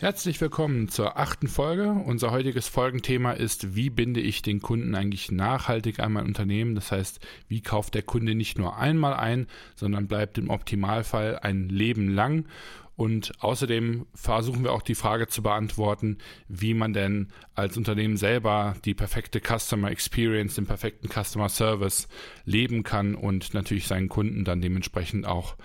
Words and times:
Herzlich 0.00 0.40
willkommen 0.40 0.88
zur 0.88 1.18
achten 1.18 1.48
Folge. 1.48 1.90
Unser 1.90 2.30
heutiges 2.30 2.68
Folgenthema 2.68 3.32
ist, 3.32 3.74
wie 3.74 3.90
binde 3.90 4.20
ich 4.20 4.42
den 4.42 4.62
Kunden 4.62 4.94
eigentlich 4.94 5.32
nachhaltig 5.32 5.98
an 5.98 6.12
mein 6.12 6.24
Unternehmen? 6.24 6.76
Das 6.76 6.92
heißt, 6.92 7.18
wie 7.48 7.62
kauft 7.62 7.96
der 7.96 8.02
Kunde 8.02 8.36
nicht 8.36 8.58
nur 8.58 8.76
einmal 8.76 9.14
ein, 9.14 9.48
sondern 9.74 10.06
bleibt 10.06 10.38
im 10.38 10.50
Optimalfall 10.50 11.40
ein 11.40 11.68
Leben 11.68 12.14
lang? 12.14 12.46
Und 12.94 13.32
außerdem 13.42 14.06
versuchen 14.14 14.62
wir 14.62 14.72
auch 14.72 14.82
die 14.82 14.94
Frage 14.94 15.26
zu 15.26 15.42
beantworten, 15.42 16.18
wie 16.46 16.74
man 16.74 16.92
denn 16.92 17.32
als 17.56 17.76
Unternehmen 17.76 18.16
selber 18.16 18.76
die 18.84 18.94
perfekte 18.94 19.40
Customer 19.40 19.90
Experience, 19.90 20.54
den 20.54 20.66
perfekten 20.66 21.08
Customer 21.08 21.48
Service 21.48 22.06
leben 22.44 22.84
kann 22.84 23.16
und 23.16 23.52
natürlich 23.52 23.88
seinen 23.88 24.08
Kunden 24.08 24.44
dann 24.44 24.60
dementsprechend 24.60 25.26
auch 25.26 25.56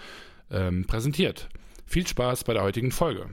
ähm, 0.49 0.85
präsentiert. 0.87 1.49
Viel 1.85 2.07
Spaß 2.07 2.45
bei 2.45 2.53
der 2.53 2.63
heutigen 2.63 2.91
Folge. 2.91 3.29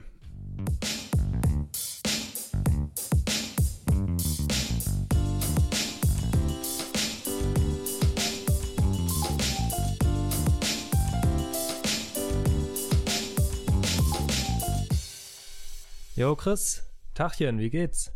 Jo, 16.21 16.35
Chris, 16.35 16.83
Tachchen, 17.15 17.57
wie 17.57 17.71
geht's? 17.71 18.11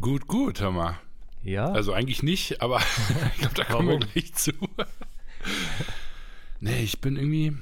Gut, 0.00 0.26
gut, 0.26 0.60
hör 0.60 0.72
mal. 0.72 0.98
Ja? 1.44 1.70
Also 1.70 1.92
eigentlich 1.92 2.24
nicht, 2.24 2.60
aber 2.60 2.78
ich 3.34 3.38
glaube, 3.38 3.54
da 3.54 3.62
kommen 3.62 3.88
wir 3.88 3.98
gleich 4.00 4.34
zu. 4.34 4.50
nee, 6.58 6.82
ich 6.82 7.00
bin 7.00 7.16
irgendwie, 7.16 7.56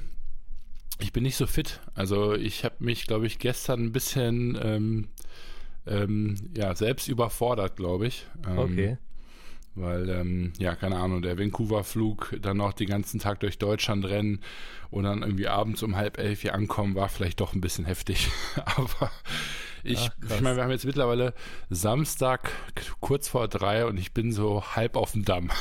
ich 1.00 1.12
bin 1.12 1.22
nicht 1.22 1.36
so 1.36 1.46
fit. 1.46 1.80
Also 1.94 2.34
ich 2.34 2.64
habe 2.64 2.76
mich, 2.78 3.06
glaube 3.06 3.26
ich, 3.26 3.38
gestern 3.38 3.84
ein 3.84 3.92
bisschen 3.92 4.58
ähm, 4.62 5.08
ähm, 5.86 6.36
ja, 6.56 6.74
selbst 6.74 7.08
überfordert, 7.08 7.77
glaube 7.77 8.06
ich. 8.06 8.27
Ähm, 8.46 8.58
okay. 8.58 8.98
Weil, 9.77 10.08
ähm, 10.08 10.52
ja, 10.58 10.77
keine 10.77 10.96
Ahnung, 10.96 11.20
der 11.20 11.36
Vancouver-Flug, 11.36 12.36
dann 12.41 12.58
noch 12.58 12.74
den 12.74 12.88
ganzen 12.88 13.19
Tag 13.19 13.41
durch 13.41 13.58
Deutschland 13.58 14.04
rennen 14.04 14.41
und 14.91 15.02
dann 15.02 15.22
irgendwie 15.22 15.48
abends 15.48 15.82
um 15.82 15.96
halb 15.96 16.19
elf 16.19 16.42
hier 16.42 16.54
ankommen, 16.54 16.94
war 16.94 17.08
vielleicht 17.08 17.41
doch 17.41 17.54
ein 17.54 17.60
bisschen 17.60 17.84
heftig. 17.84 18.28
Aber 18.76 19.10
ich, 19.82 19.98
Ach, 19.98 20.30
ich 20.36 20.41
meine, 20.41 20.56
wir 20.56 20.62
haben 20.62 20.70
jetzt 20.70 20.84
mittlerweile 20.84 21.34
Samstag 21.70 22.52
kurz 23.00 23.26
vor 23.28 23.48
drei 23.48 23.84
und 23.86 23.98
ich 23.98 24.12
bin 24.12 24.30
so 24.30 24.62
halb 24.62 24.97
auf 24.97 25.10
dem 25.12 25.24
Damm. 25.24 25.50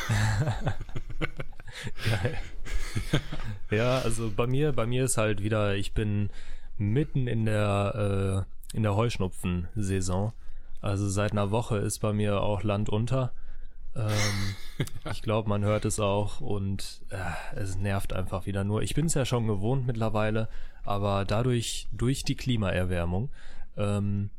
Geil. 2.21 2.39
ja, 3.71 3.99
also 3.99 4.31
bei 4.35 4.47
mir, 4.47 4.71
bei 4.73 4.85
mir 4.85 5.03
ist 5.05 5.17
halt 5.17 5.41
wieder, 5.41 5.75
ich 5.75 5.93
bin 5.93 6.29
mitten 6.77 7.27
in 7.27 7.45
der, 7.45 8.45
äh, 8.73 8.77
in 8.77 8.83
der 8.83 8.95
Heuschnupfen-Saison. 8.95 10.33
Also 10.81 11.07
seit 11.07 11.31
einer 11.31 11.51
Woche 11.51 11.77
ist 11.77 11.99
bei 11.99 12.13
mir 12.13 12.41
auch 12.41 12.63
Land 12.63 12.89
unter. 12.89 13.31
Ähm, 13.95 14.55
ich 15.11 15.21
glaube, 15.21 15.49
man 15.49 15.63
hört 15.63 15.85
es 15.85 15.99
auch 15.99 16.41
und 16.41 17.01
äh, 17.09 17.57
es 17.57 17.77
nervt 17.77 18.13
einfach 18.13 18.45
wieder 18.45 18.63
nur. 18.63 18.81
Ich 18.81 18.95
bin 18.95 19.05
es 19.05 19.13
ja 19.13 19.25
schon 19.25 19.47
gewohnt 19.47 19.85
mittlerweile, 19.87 20.49
aber 20.83 21.25
dadurch, 21.25 21.87
durch 21.91 22.23
die 22.23 22.35
Klimaerwärmung, 22.35 23.29
ähm, 23.77 24.29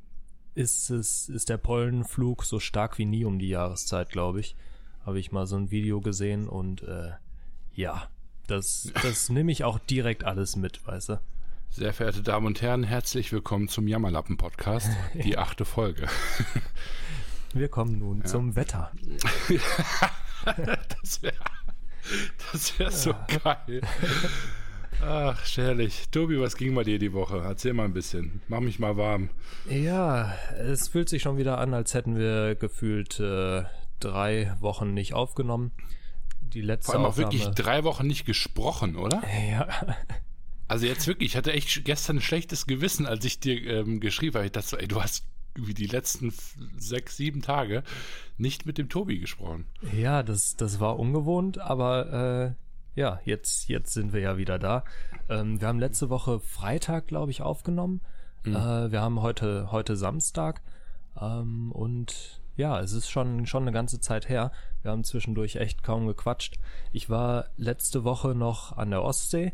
ist 0.55 0.91
es, 0.91 1.29
ist 1.29 1.49
der 1.49 1.57
Pollenflug 1.57 2.45
so 2.45 2.61
stark 2.61 2.99
wie 2.99 3.05
nie 3.05 3.25
um 3.25 3.39
die 3.39 3.49
Jahreszeit, 3.49 4.11
glaube 4.11 4.41
ich. 4.41 4.57
Habe 5.05 5.19
ich 5.19 5.33
mal 5.33 5.47
so 5.47 5.57
ein 5.57 5.71
Video 5.71 6.01
gesehen 6.01 6.49
und 6.49 6.83
äh, 6.83 7.13
ja, 7.75 8.09
das, 8.47 8.93
das 9.03 9.29
nehme 9.29 9.51
ich 9.51 9.65
auch 9.65 9.79
direkt 9.79 10.25
alles 10.25 10.57
mit, 10.57 10.87
weißt 10.87 11.11
du? 11.11 11.21
Sehr 11.71 11.93
verehrte 11.93 12.23
Damen 12.23 12.47
und 12.47 12.63
Herren, 12.63 12.85
herzlich 12.85 13.33
willkommen 13.33 13.69
zum 13.69 13.89
Jammerlappen-Podcast, 13.89 14.91
die 15.15 15.39
achte 15.39 15.65
Folge. 15.65 16.07
Wir 17.53 17.69
kommen 17.69 17.99
nun 17.99 18.19
ja. 18.21 18.25
zum 18.27 18.55
Wetter. 18.55 18.93
das 21.03 21.23
wäre 21.23 21.35
das 22.53 22.79
wär 22.79 22.91
so 22.91 23.15
geil. 23.43 23.81
Ach, 25.01 25.45
schärlich. 25.45 26.09
Tobi, 26.11 26.39
was 26.39 26.57
ging 26.57 26.75
bei 26.75 26.85
dir 26.85 26.99
die 26.99 27.13
Woche? 27.13 27.39
Erzähl 27.39 27.73
mal 27.73 27.87
ein 27.87 27.95
bisschen. 27.95 28.43
Mach 28.47 28.61
mich 28.61 28.79
mal 28.79 28.97
warm. 28.97 29.31
Ja, 29.69 30.35
es 30.59 30.89
fühlt 30.89 31.09
sich 31.09 31.23
schon 31.23 31.39
wieder 31.39 31.59
an, 31.59 31.75
als 31.75 31.95
hätten 31.95 32.17
wir 32.17 32.55
gefühlt 32.55 33.19
äh, 33.19 33.65
drei 34.01 34.55
Wochen 34.61 34.95
nicht 34.95 35.15
aufgenommen. 35.15 35.73
Die 36.53 36.61
letzte 36.61 36.93
Vor 36.93 37.01
allem 37.01 37.05
auch 37.07 37.17
wirklich 37.17 37.47
drei 37.47 37.85
Wochen 37.85 38.07
nicht 38.07 38.25
gesprochen, 38.25 38.97
oder? 38.97 39.23
Ja. 39.51 39.69
Also 40.69 40.87
jetzt 40.87 41.07
wirklich, 41.07 41.33
ich 41.33 41.37
hatte 41.37 41.53
echt 41.53 41.85
gestern 41.85 42.17
ein 42.17 42.23
schlechtes 42.23 42.67
Gewissen, 42.67 43.07
als 43.07 43.25
ich 43.25 43.41
dir 43.41 43.63
ähm, 43.67 44.01
geschrieben 44.01 44.37
habe. 44.37 44.47
Ich 44.47 44.53
dachte 44.53 44.69
so, 44.69 44.77
ey, 44.77 44.89
du 44.89 45.03
hast 45.03 45.27
wie 45.57 45.75
die 45.75 45.87
letzten 45.87 46.33
sechs, 46.77 47.17
sieben 47.17 47.43
Tage 47.43 47.83
nicht 48.39 48.67
mit 48.67 48.79
dem 48.79 48.89
Tobi 48.89 49.19
gesprochen. 49.19 49.67
Ja, 49.93 50.23
das, 50.23 50.57
das 50.57 50.81
war 50.81 50.99
ungewohnt, 50.99 51.59
aber 51.59 52.57
äh, 52.97 53.01
ja, 53.01 53.21
jetzt, 53.25 53.69
jetzt 53.69 53.93
sind 53.93 54.13
wir 54.13 54.21
ja 54.21 54.37
wieder 54.37 54.59
da. 54.59 54.85
Ähm, 55.29 55.61
wir 55.61 55.69
haben 55.69 55.79
letzte 55.79 56.11
Woche 56.11 56.41
Freitag, 56.41 57.07
glaube 57.07 57.31
ich, 57.31 57.43
aufgenommen. 57.43 58.01
Mhm. 58.45 58.57
Äh, 58.57 58.93
wir 58.93 59.01
haben 59.01 59.21
heute, 59.23 59.71
heute 59.71 59.97
Samstag. 59.97 60.63
Ähm, 61.21 61.73
und 61.73 62.41
ja, 62.57 62.81
es 62.81 62.93
ist 62.93 63.11
schon, 63.11 63.47
schon 63.47 63.63
eine 63.63 63.73
ganze 63.73 64.01
Zeit 64.01 64.29
her. 64.29 64.53
Wir 64.83 64.91
haben 64.91 65.05
zwischendurch 65.05 65.57
echt 65.57 65.83
kaum 65.83 66.07
gequatscht. 66.07 66.59
Ich 66.93 67.11
war 67.11 67.47
letzte 67.57 68.05
Woche 68.05 68.35
noch 68.35 68.77
an 68.77 68.91
der 68.91 69.03
Ostsee 69.03 69.53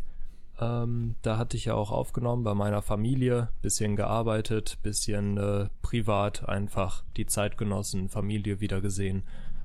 ähm, 0.61 1.15
da 1.23 1.39
hatte 1.39 1.57
ich 1.57 1.65
ja 1.67 1.75
auch 1.75 1.91
aufgenommen 1.91 2.45
bei 2.45 2.55
meiner 2.55 2.83
Familie, 2.83 3.49
bisschen 3.63 3.97
gearbeitet, 3.97 4.79
bisschen 4.83 5.39
äh, 5.39 5.69
privat 5.81 6.49
einfach 6.49 7.03
die 7.17 7.25
Zeit 7.27 7.57
genossen, 7.57 8.11
Familie 8.11 8.61
wieder 8.61 8.83
gesehen, 8.83 9.23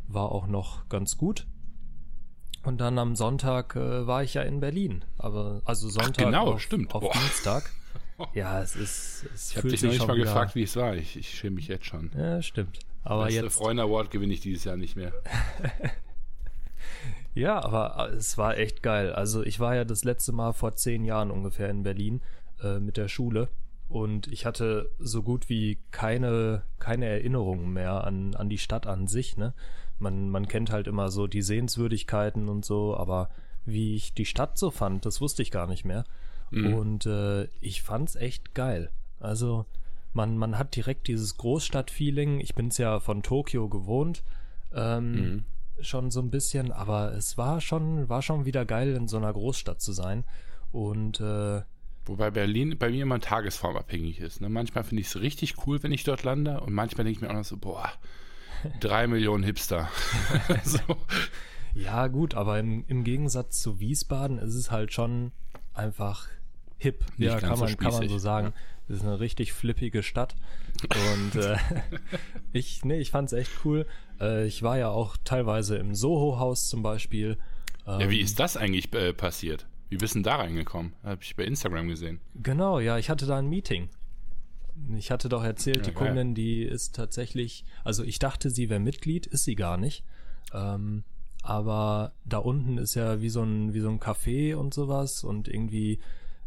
war 0.08 0.32
auch 0.32 0.48
noch 0.48 0.88
ganz 0.88 1.18
gut. 1.18 1.48
Und 2.64 2.80
dann 2.80 2.98
am 2.98 3.16
Sonntag 3.16 3.76
äh, 3.76 4.08
war 4.08 4.24
ich 4.24 4.36
ja 4.36 4.44
in 4.44 4.62
Berlin, 4.62 5.04
aber 5.18 5.62
also 5.66 5.90
Sonntag 5.90 6.28
Ach, 6.28 6.32
genau, 6.32 6.54
auf, 6.54 6.62
stimmt. 6.62 6.96
auf 6.96 7.02
Boah. 7.02 7.14
Dienstag. 7.14 7.70
Ja, 8.34 8.62
es 8.62 8.78
ist. 8.78 9.26
Es 9.36 9.52
ich 9.52 9.58
habe 9.58 9.68
dich 9.68 9.84
noch 9.84 9.90
nicht 9.92 10.08
mal 10.08 10.16
wieder... 10.16 10.24
gefragt, 10.24 10.56
wie 10.56 10.64
es 10.64 10.78
war. 10.78 10.96
Ich, 10.96 11.18
ich 11.18 11.38
schäme 11.38 11.58
mich 11.58 11.68
jetzt 11.68 11.86
schon. 11.86 12.12
Ja, 12.18 12.42
stimmt. 12.42 12.80
Aber 13.06 13.26
Beste 13.26 13.44
jetzt. 13.44 13.56
Freunde 13.56 13.84
Award 13.84 14.12
gewinne 14.12 14.34
ich 14.34 14.42
dieses 14.42 14.66
Jahr 14.66 14.76
nicht 14.76 14.98
mehr. 14.98 15.14
Ja, 17.36 17.62
aber 17.62 18.10
äh, 18.12 18.16
es 18.16 18.38
war 18.38 18.58
echt 18.58 18.82
geil. 18.82 19.12
Also 19.12 19.44
ich 19.44 19.60
war 19.60 19.76
ja 19.76 19.84
das 19.84 20.04
letzte 20.04 20.32
Mal 20.32 20.54
vor 20.54 20.76
zehn 20.76 21.04
Jahren 21.04 21.32
ungefähr 21.32 21.70
in 21.70 21.84
Berlin 21.84 22.22
äh, 22.64 22.80
mit 22.80 22.98
der 22.98 23.10
Schule 23.10 23.50
und 23.88 24.28
ich 24.28 24.46
hatte 24.46 24.90
so 25.00 25.22
gut 25.22 25.50
wie 25.50 25.78
keine 25.92 26.64
keine 26.80 27.06
Erinnerungen 27.06 27.72
mehr 27.72 28.06
an 28.06 28.34
an 28.36 28.50
die 28.50 28.58
Stadt 28.58 28.88
an 28.88 29.08
sich. 29.08 29.38
Ne, 29.38 29.54
man 30.00 30.30
man 30.30 30.48
kennt 30.48 30.72
halt 30.72 30.88
immer 30.88 31.10
so 31.10 31.28
die 31.28 31.42
Sehenswürdigkeiten 31.42 32.48
und 32.48 32.66
so, 32.66 32.96
aber 32.96 33.30
wie 33.66 33.96
ich 33.96 34.14
die 34.14 34.26
Stadt 34.26 34.58
so 34.58 34.72
fand, 34.72 35.06
das 35.06 35.20
wusste 35.22 35.42
ich 35.42 35.52
gar 35.52 35.68
nicht 35.68 35.84
mehr. 35.86 36.06
Mhm. 36.52 36.74
Und 36.74 37.06
äh, 37.06 37.46
ich 37.60 37.84
fand's 37.84 38.16
echt 38.16 38.56
geil. 38.56 38.92
Also 39.20 39.66
man 40.16 40.38
man 40.38 40.58
hat 40.58 40.76
direkt 40.76 41.08
dieses 41.08 41.38
Großstadtfeeling. 41.38 42.40
Ich 42.40 42.56
bin's 42.56 42.78
ja 42.78 43.00
von 43.00 43.24
Tokio 43.24 43.70
gewohnt. 43.70 44.24
Ähm, 44.74 45.12
mhm 45.12 45.46
schon 45.82 46.12
so 46.12 46.22
ein 46.22 46.30
bisschen, 46.30 46.72
aber 46.72 47.14
es 47.14 47.38
war 47.38 47.62
schon, 47.62 48.08
war 48.10 48.22
schon 48.22 48.46
wieder 48.46 48.66
geil, 48.66 48.96
in 48.96 49.08
so 49.08 49.18
einer 49.18 49.34
Großstadt 49.34 49.82
zu 49.82 49.92
sein. 49.92 50.24
Und 50.72 51.20
äh, 51.20 51.62
Wobei 52.06 52.30
Berlin 52.30 52.78
bei 52.78 52.90
mir 52.90 53.02
immer 53.02 53.20
tagesformabhängig 53.20 54.20
ist. 54.20 54.40
Ne? 54.40 54.50
Manchmal 54.50 54.84
finde 54.84 55.02
ich 55.02 55.08
es 55.08 55.20
richtig 55.20 55.66
cool, 55.66 55.82
wenn 55.82 55.92
ich 55.92 56.04
dort 56.04 56.24
lande 56.24 56.62
und 56.62 56.74
manchmal 56.74 57.04
denke 57.04 57.18
ich 57.18 57.22
mir 57.22 57.30
auch 57.30 57.38
noch 57.38 57.46
so, 57.46 57.58
boah, 57.58 57.92
drei 58.80 59.08
Millionen 59.08 59.44
Hipster. 59.44 59.90
so. 60.64 60.80
Ja, 61.74 62.08
gut, 62.08 62.36
aber 62.36 62.60
im, 62.60 62.86
im 62.88 63.04
Gegensatz 63.04 63.62
zu 63.62 63.80
Wiesbaden 63.80 64.38
ist 64.38 64.54
es 64.54 64.72
halt 64.72 64.94
schon 64.94 65.32
einfach 65.74 66.28
hip. 66.78 67.04
Nicht 67.18 67.32
ja, 67.32 67.40
kann 67.40 67.60
man, 67.60 67.70
so 67.70 67.76
kann 67.76 67.92
man 67.92 68.08
so 68.08 68.18
sagen. 68.18 68.54
Es 68.88 68.98
ist 68.98 69.02
eine 69.04 69.20
richtig 69.20 69.54
flippige 69.54 70.04
Stadt. 70.04 70.36
Und 70.84 71.42
äh, 71.42 71.58
ich, 72.54 72.86
nee, 72.86 73.00
ich 73.00 73.12
fand's 73.12 73.34
echt 73.34 73.52
cool. 73.66 73.86
Äh, 74.20 74.46
ich 74.46 74.62
war 74.64 74.78
ja 74.78 74.90
auch 74.90 75.18
teilweise 75.24 75.78
im 75.78 75.96
Soho-Haus 75.96 76.68
zum 76.68 76.84
Beispiel. 76.84 77.38
Ähm, 77.88 78.00
ja, 78.02 78.10
wie 78.10 78.22
ist 78.22 78.40
das 78.40 78.58
eigentlich 78.58 78.94
äh, 78.94 79.14
passiert? 79.14 79.68
Wie 79.90 79.98
bist 79.98 80.14
du 80.16 80.20
denn 80.20 80.24
da 80.24 80.36
reingekommen? 80.38 80.94
Habe 81.04 81.22
ich 81.24 81.36
bei 81.36 81.44
Instagram 81.46 81.88
gesehen. 81.88 82.20
Genau, 82.36 82.80
ja, 82.80 82.98
ich 82.98 83.10
hatte 83.10 83.26
da 83.26 83.38
ein 83.38 83.48
Meeting. 83.48 83.90
Ich 84.98 85.10
hatte 85.10 85.30
doch 85.30 85.44
erzählt, 85.44 85.78
Ja, 85.78 85.84
die 85.84 85.94
geil. 85.94 86.08
Kundin, 86.08 86.36
die 86.36 86.64
ist 86.64 86.96
tatsächlich, 86.96 87.64
also 87.84 88.04
ich 88.04 88.20
dachte, 88.20 88.50
sie 88.50 88.70
wäre 88.70 88.80
Mitglied, 88.80 89.26
ist 89.26 89.46
sie 89.46 89.56
gar 89.56 89.78
nicht. 89.78 90.04
Ähm, 90.54 91.04
aber 91.44 92.14
da 92.26 92.40
unten 92.40 92.78
ist 92.78 92.96
ja 92.96 93.22
wie 93.22 93.30
so 93.30 93.44
ein, 93.44 93.74
wie 93.74 93.80
so 93.80 93.90
ein 93.90 94.00
Café 94.00 94.56
und 94.56 94.74
sowas 94.74 95.24
und 95.24 95.48
irgendwie, 95.48 96.00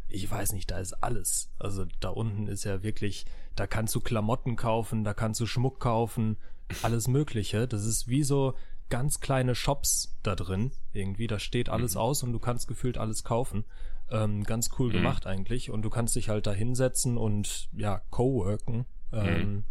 ich 0.08 0.30
weiß 0.30 0.52
nicht, 0.52 0.70
da 0.70 0.78
ist 0.78 0.94
alles. 1.02 1.50
Also 1.58 1.86
da 2.00 2.08
unten 2.08 2.48
ist 2.48 2.64
ja 2.64 2.82
wirklich, 2.82 3.26
da 3.56 3.66
kannst 3.66 3.94
du 3.94 4.00
Klamotten 4.00 4.56
kaufen, 4.56 5.04
da 5.04 5.14
kannst 5.14 5.40
du 5.40 5.46
Schmuck 5.46 5.80
kaufen, 5.80 6.36
alles 6.82 7.08
Mögliche. 7.08 7.68
Das 7.68 7.84
ist 7.84 8.08
wie 8.08 8.22
so, 8.22 8.54
ganz 8.88 9.20
kleine 9.20 9.54
Shops 9.54 10.16
da 10.22 10.34
drin. 10.34 10.72
Irgendwie, 10.92 11.26
da 11.26 11.38
steht 11.38 11.68
alles 11.68 11.94
mhm. 11.94 12.00
aus 12.00 12.22
und 12.22 12.32
du 12.32 12.38
kannst 12.38 12.68
gefühlt 12.68 12.98
alles 12.98 13.24
kaufen. 13.24 13.64
Ähm, 14.10 14.44
ganz 14.44 14.70
cool 14.78 14.88
mhm. 14.88 14.92
gemacht 14.92 15.26
eigentlich. 15.26 15.70
Und 15.70 15.82
du 15.82 15.90
kannst 15.90 16.16
dich 16.16 16.28
halt 16.28 16.46
da 16.46 16.52
hinsetzen 16.52 17.16
und 17.16 17.68
ja, 17.72 18.00
co-worken. 18.10 18.86
Ähm, 19.12 19.64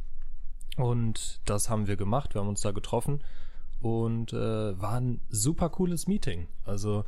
mhm. 0.77 0.83
Und 0.83 1.41
das 1.45 1.69
haben 1.69 1.87
wir 1.87 1.97
gemacht. 1.97 2.35
Wir 2.35 2.41
haben 2.41 2.49
uns 2.49 2.61
da 2.61 2.71
getroffen 2.71 3.23
und 3.81 4.33
äh, 4.33 4.79
war 4.79 4.99
ein 4.99 5.21
super 5.29 5.69
cooles 5.69 6.07
Meeting. 6.07 6.47
Also 6.65 7.05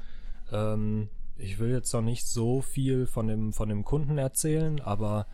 ähm, 0.51 1.09
ich 1.39 1.59
will 1.59 1.71
jetzt 1.71 1.93
noch 1.93 2.01
nicht 2.01 2.27
so 2.27 2.61
viel 2.61 3.07
von 3.07 3.27
dem 3.27 3.53
von 3.53 3.69
dem 3.69 3.83
Kunden 3.83 4.17
erzählen, 4.17 4.79
aber 4.79 5.27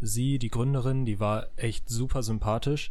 sie, 0.00 0.38
die 0.38 0.48
Gründerin, 0.48 1.04
die 1.04 1.20
war 1.20 1.48
echt 1.56 1.88
super 1.88 2.22
sympathisch 2.22 2.90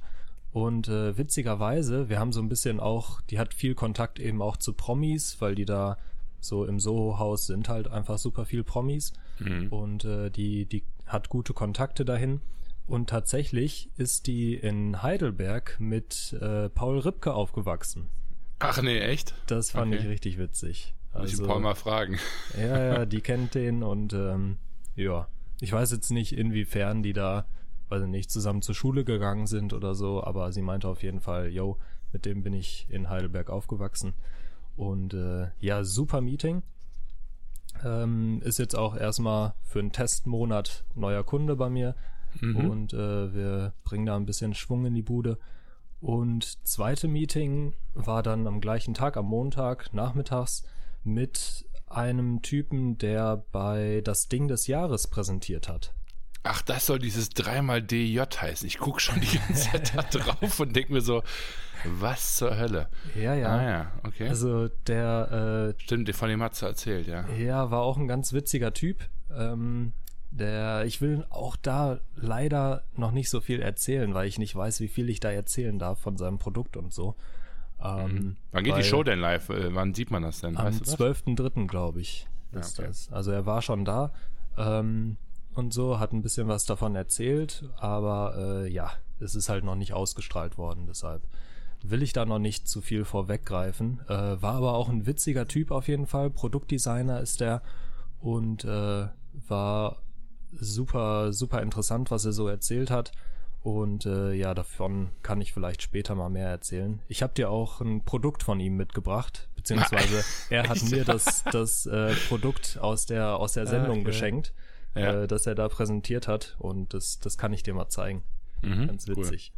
und 0.51 0.87
äh, 0.87 1.17
witzigerweise, 1.17 2.09
wir 2.09 2.19
haben 2.19 2.31
so 2.31 2.41
ein 2.41 2.49
bisschen 2.49 2.79
auch, 2.79 3.21
die 3.21 3.39
hat 3.39 3.53
viel 3.53 3.75
Kontakt 3.75 4.19
eben 4.19 4.41
auch 4.41 4.57
zu 4.57 4.73
Promis, 4.73 5.39
weil 5.39 5.55
die 5.55 5.65
da 5.65 5.97
so 6.39 6.65
im 6.65 6.79
Soho-Haus 6.79 7.47
sind 7.47 7.67
halt 7.67 7.89
einfach 7.89 8.17
super 8.17 8.45
viel 8.45 8.63
Promis 8.63 9.13
mhm. 9.39 9.67
und 9.69 10.05
äh, 10.05 10.29
die 10.29 10.65
die 10.65 10.83
hat 11.05 11.29
gute 11.29 11.53
Kontakte 11.53 12.05
dahin 12.05 12.41
und 12.87 13.09
tatsächlich 13.09 13.89
ist 13.97 14.27
die 14.27 14.55
in 14.55 15.03
Heidelberg 15.03 15.77
mit 15.79 16.33
äh, 16.41 16.69
Paul 16.69 16.99
Ripke 16.99 17.33
aufgewachsen. 17.33 18.07
Ach 18.59 18.81
nee, 18.81 18.99
echt? 18.99 19.35
Das 19.47 19.71
fand 19.71 19.93
okay. 19.93 20.03
ich 20.03 20.09
richtig 20.09 20.37
witzig. 20.37 20.93
Also, 21.19 21.23
Muss 21.23 21.33
ich 21.33 21.39
also 21.39 21.53
Paul 21.53 21.61
mal 21.61 21.75
fragen. 21.75 22.19
Ja, 22.57 22.83
ja, 22.83 23.05
die 23.05 23.21
kennt 23.21 23.55
den 23.55 23.83
und 23.83 24.13
ähm, 24.13 24.57
ja. 24.95 25.27
Ich 25.61 25.73
weiß 25.73 25.91
jetzt 25.91 26.09
nicht, 26.11 26.37
inwiefern 26.37 27.03
die 27.03 27.13
da, 27.13 27.45
weiß 27.89 28.03
ich 28.03 28.07
nicht, 28.07 28.31
zusammen 28.31 28.61
zur 28.61 28.75
Schule 28.75 29.03
gegangen 29.03 29.45
sind 29.45 29.73
oder 29.73 29.93
so, 29.93 30.23
aber 30.23 30.51
sie 30.51 30.61
meinte 30.61 30.87
auf 30.87 31.03
jeden 31.03 31.19
Fall, 31.19 31.49
yo, 31.49 31.77
mit 32.11 32.25
dem 32.25 32.43
bin 32.43 32.53
ich 32.53 32.87
in 32.89 33.09
Heidelberg 33.09 33.49
aufgewachsen. 33.49 34.13
Und 34.75 35.13
äh, 35.13 35.47
ja, 35.59 35.83
super 35.83 36.21
Meeting. 36.21 36.63
Ähm, 37.83 38.41
ist 38.43 38.59
jetzt 38.59 38.75
auch 38.75 38.95
erstmal 38.95 39.53
für 39.63 39.79
einen 39.79 39.91
Testmonat 39.91 40.85
neuer 40.95 41.23
Kunde 41.23 41.55
bei 41.55 41.69
mir. 41.69 41.95
Mhm. 42.39 42.69
Und 42.69 42.93
äh, 42.93 43.33
wir 43.33 43.73
bringen 43.83 44.05
da 44.05 44.15
ein 44.15 44.25
bisschen 44.25 44.53
Schwung 44.53 44.85
in 44.85 44.95
die 44.95 45.01
Bude. 45.01 45.37
Und 46.01 46.65
zweite 46.65 47.07
Meeting 47.07 47.73
war 47.93 48.23
dann 48.23 48.47
am 48.47 48.61
gleichen 48.61 48.93
Tag, 48.93 49.17
am 49.17 49.25
Montag, 49.25 49.93
nachmittags, 49.93 50.63
mit 51.03 51.65
einem 51.87 52.41
Typen, 52.41 52.97
der 52.97 53.43
bei 53.51 54.01
das 54.03 54.27
Ding 54.27 54.47
des 54.47 54.67
Jahres 54.67 55.07
präsentiert 55.07 55.67
hat. 55.67 55.93
Ach, 56.43 56.61
das 56.61 56.85
soll 56.85 56.99
dieses 56.99 57.29
dreimal 57.29 57.81
DJ 57.81 58.21
heißen. 58.21 58.65
Ich 58.65 58.77
gucke 58.77 58.99
schon 59.01 59.19
die 59.19 59.37
ganze 59.37 59.71
Zeit 59.71 59.95
da 59.95 60.01
drauf 60.11 60.59
und 60.59 60.75
denke 60.75 60.93
mir 60.93 61.01
so, 61.01 61.21
was 61.85 62.35
zur 62.35 62.57
Hölle? 62.57 62.89
Ja, 63.15 63.33
ja. 63.35 63.49
Ah, 63.49 63.63
ja, 63.63 63.91
okay. 64.03 64.27
Also 64.27 64.69
der. 64.87 65.75
Äh, 65.77 65.81
Stimmt, 65.81 66.13
von 66.15 66.29
dem 66.29 66.41
hat 66.41 66.55
sie 66.55 66.65
erzählt, 66.65 67.07
ja. 67.07 67.27
Ja, 67.37 67.71
war 67.71 67.81
auch 67.81 67.97
ein 67.97 68.07
ganz 68.07 68.31
witziger 68.33 68.73
Typ. 68.73 68.97
Ähm, 69.35 69.93
der, 70.31 70.85
ich 70.85 71.01
will 71.01 71.25
auch 71.29 71.55
da 71.55 71.99
leider 72.15 72.83
noch 72.95 73.11
nicht 73.11 73.29
so 73.29 73.41
viel 73.41 73.61
erzählen, 73.61 74.13
weil 74.13 74.27
ich 74.27 74.39
nicht 74.39 74.55
weiß, 74.55 74.79
wie 74.79 74.87
viel 74.87 75.09
ich 75.09 75.19
da 75.19 75.31
erzählen 75.31 75.79
darf 75.79 75.99
von 75.99 76.17
seinem 76.17 76.39
Produkt 76.39 76.77
und 76.77 76.93
so. 76.93 77.15
Ähm, 77.81 78.13
mhm. 78.13 78.35
Wann 78.51 78.63
geht 78.63 78.77
die 78.77 78.83
Show 78.83 79.03
denn 79.03 79.19
live? 79.19 79.49
Äh, 79.49 79.73
wann 79.73 79.93
sieht 79.93 80.11
man 80.11 80.23
das 80.23 80.41
denn? 80.41 80.57
Am 80.57 80.67
12.3. 80.67 81.67
glaube 81.67 82.01
ich. 82.01 82.27
Ist 82.51 82.77
ja, 82.77 82.83
okay. 82.83 82.89
das. 82.89 83.11
Also 83.11 83.31
er 83.31 83.45
war 83.45 83.61
schon 83.61 83.85
da 83.85 84.11
ähm, 84.57 85.17
und 85.53 85.73
so, 85.73 85.99
hat 85.99 86.13
ein 86.13 86.21
bisschen 86.21 86.47
was 86.47 86.65
davon 86.65 86.95
erzählt, 86.95 87.69
aber 87.77 88.35
äh, 88.37 88.71
ja, 88.71 88.91
es 89.19 89.35
ist 89.35 89.49
halt 89.49 89.63
noch 89.63 89.75
nicht 89.75 89.93
ausgestrahlt 89.93 90.57
worden, 90.57 90.85
deshalb 90.87 91.21
will 91.81 92.01
ich 92.01 92.13
da 92.13 92.25
noch 92.25 92.39
nicht 92.39 92.67
zu 92.67 92.81
viel 92.81 93.05
vorweggreifen. 93.05 94.01
Äh, 94.07 94.41
war 94.41 94.55
aber 94.55 94.73
auch 94.73 94.89
ein 94.89 95.05
witziger 95.05 95.47
Typ 95.47 95.71
auf 95.71 95.87
jeden 95.87 96.07
Fall. 96.07 96.29
Produktdesigner 96.29 97.21
ist 97.21 97.39
der 97.39 97.61
und 98.19 98.65
äh, 98.65 99.07
war 99.47 99.97
super, 100.51 101.31
super 101.31 101.61
interessant, 101.61 102.11
was 102.11 102.25
er 102.25 102.33
so 102.33 102.47
erzählt 102.47 102.91
hat. 102.91 103.11
Und 103.61 104.05
äh, 104.05 104.33
ja, 104.33 104.53
davon 104.53 105.09
kann 105.21 105.41
ich 105.41 105.51
vielleicht 105.51 105.81
später 105.81 106.15
mal 106.15 106.29
mehr 106.29 106.47
erzählen. 106.47 107.01
Ich 107.09 107.21
habe 107.21 107.33
dir 107.33 107.49
auch 107.49 107.81
ein 107.81 108.05
Produkt 108.05 108.43
von 108.43 108.59
ihm 108.59 108.77
mitgebracht, 108.77 109.49
beziehungsweise 109.55 110.23
er 110.49 110.69
hat 110.69 110.81
mir 110.83 111.03
das, 111.03 111.43
das 111.51 111.85
äh, 111.85 112.13
Produkt 112.29 112.77
aus 112.79 113.05
der, 113.05 113.35
aus 113.35 113.53
der 113.53 113.67
Sendung 113.67 113.99
okay. 113.99 114.05
geschenkt, 114.05 114.53
ja. 114.95 115.23
äh, 115.23 115.27
das 115.27 115.45
er 115.45 115.55
da 115.55 115.67
präsentiert 115.67 116.27
hat. 116.27 116.55
Und 116.57 116.93
das, 116.93 117.19
das 117.19 117.37
kann 117.37 117.51
ich 117.51 117.63
dir 117.63 117.73
mal 117.73 117.89
zeigen. 117.89 118.23
Mhm, 118.61 118.87
ganz 118.87 119.07
witzig. 119.07 119.51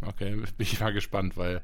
Cool. 0.00 0.08
Okay, 0.08 0.36
bin 0.36 0.46
ich 0.58 0.78
mal 0.78 0.92
gespannt, 0.92 1.36
weil 1.36 1.60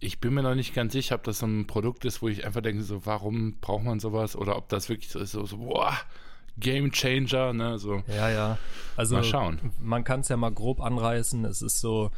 ich 0.00 0.18
bin 0.18 0.34
mir 0.34 0.42
noch 0.42 0.54
nicht 0.54 0.74
ganz 0.74 0.92
sicher, 0.92 1.14
ob 1.14 1.24
das 1.24 1.38
so 1.38 1.46
ein 1.46 1.66
Produkt 1.66 2.04
ist, 2.04 2.22
wo 2.22 2.28
ich 2.28 2.44
einfach 2.44 2.62
denke, 2.62 2.82
so, 2.82 3.06
warum 3.06 3.60
braucht 3.60 3.84
man 3.84 4.00
sowas? 4.00 4.34
Oder 4.34 4.56
ob 4.56 4.68
das 4.70 4.88
wirklich 4.88 5.10
so 5.10 5.20
ist, 5.20 5.32
so, 5.32 5.44
so 5.44 5.58
boah, 5.58 5.96
Game 6.60 6.92
Changer, 6.92 7.52
ne? 7.52 7.78
So. 7.78 8.02
Ja, 8.08 8.30
ja. 8.30 8.58
Also 8.96 9.16
mal 9.16 9.24
schauen. 9.24 9.72
Man 9.78 10.04
kann 10.04 10.20
es 10.20 10.28
ja 10.28 10.36
mal 10.36 10.52
grob 10.52 10.80
anreißen. 10.80 11.44
Es 11.44 11.62
ist 11.62 11.80
so 11.80 12.10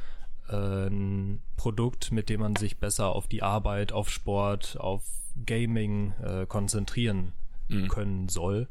äh, 0.49 0.87
ein 0.89 1.43
Produkt, 1.57 2.13
mit 2.13 2.29
dem 2.29 2.41
man 2.41 2.57
sich 2.57 2.79
besser 2.79 3.11
auf 3.11 3.29
die 3.29 3.43
Arbeit, 3.43 3.93
auf 3.93 4.11
Sport, 4.11 4.77
auf 4.79 5.05
Gaming 5.47 6.13
äh, 6.23 6.47
konzentrieren 6.47 7.33
mhm. 7.69 7.89
können 7.89 8.29
soll. 8.29 8.69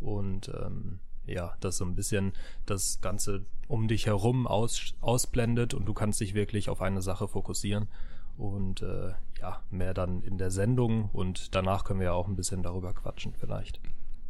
Und 0.00 0.48
ähm, 0.48 1.00
ja, 1.26 1.54
das 1.60 1.76
so 1.76 1.84
ein 1.84 1.94
bisschen 1.94 2.32
das 2.66 3.00
Ganze 3.00 3.44
um 3.68 3.88
dich 3.88 4.06
herum 4.06 4.46
aus, 4.46 4.94
ausblendet 5.00 5.72
und 5.72 5.86
du 5.86 5.94
kannst 5.94 6.20
dich 6.20 6.34
wirklich 6.34 6.68
auf 6.68 6.82
eine 6.82 7.02
Sache 7.02 7.28
fokussieren. 7.28 7.88
Und 8.36 8.82
äh, 8.82 9.12
ja, 9.40 9.60
mehr 9.70 9.94
dann 9.94 10.22
in 10.22 10.38
der 10.38 10.50
Sendung 10.50 11.10
und 11.12 11.54
danach 11.54 11.84
können 11.84 12.00
wir 12.00 12.06
ja 12.06 12.12
auch 12.12 12.28
ein 12.28 12.36
bisschen 12.36 12.62
darüber 12.62 12.92
quatschen 12.92 13.34
vielleicht. 13.38 13.80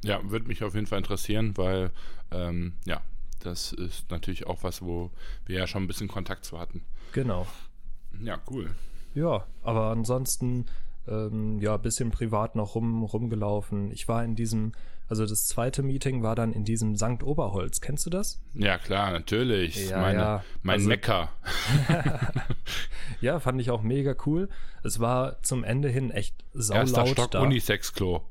Ja, 0.05 0.21
würde 0.31 0.47
mich 0.49 0.65
auf 0.65 0.75
jeden 0.75 0.87
Fall 0.87 0.99
interessieren, 0.99 1.57
weil 1.57 1.91
ähm, 2.31 2.75
ja, 2.85 3.01
das 3.41 3.73
ist 3.73 4.11
natürlich 4.11 4.47
auch 4.47 4.63
was, 4.63 4.83
wo 4.83 5.11
wir 5.47 5.59
ja 5.59 5.67
schon 5.67 5.85
ein 5.85 5.87
bisschen 5.87 6.09
Kontakt 6.09 6.45
zu 6.45 6.59
hatten. 6.59 6.83
Genau. 7.13 7.47
Ja, 8.21 8.41
cool. 8.51 8.71
Ja, 9.15 9.47
aber 9.63 9.91
ansonsten 9.91 10.67
ähm, 11.09 11.59
ja, 11.61 11.77
bisschen 11.77 12.11
privat 12.11 12.57
noch 12.57 12.75
rum, 12.75 13.03
rumgelaufen. 13.03 13.91
Ich 13.91 14.09
war 14.09 14.25
in 14.25 14.35
diesem, 14.35 14.73
also 15.13 15.27
das 15.27 15.47
zweite 15.47 15.83
Meeting 15.83 16.23
war 16.23 16.35
dann 16.35 16.55
in 16.55 16.65
diesem 16.65 16.97
Sankt 16.97 17.23
Oberholz. 17.23 17.83
Kennst 17.83 18.07
du 18.07 18.11
das? 18.11 18.41
Ja, 18.55 18.79
klar, 18.79 19.11
natürlich. 19.11 19.91
Ja, 19.91 20.01
Meine, 20.01 20.19
ja. 20.19 20.45
Mein 20.63 20.77
also, 20.77 20.89
Mecker. 20.89 21.29
ja, 23.21 23.39
fand 23.39 23.61
ich 23.61 23.71
auch 23.71 23.83
mega 23.83 24.15
cool. 24.25 24.49
Es 24.83 25.01
war 25.01 25.43
zum 25.43 25.65
Ende 25.65 25.91
hin 25.91 26.11
echt 26.11 26.35
saulaut 26.55 26.87
Erster 26.87 27.07
Stock 27.09 27.31
da. 27.33 27.43
Unisex-Klo. 27.43 28.23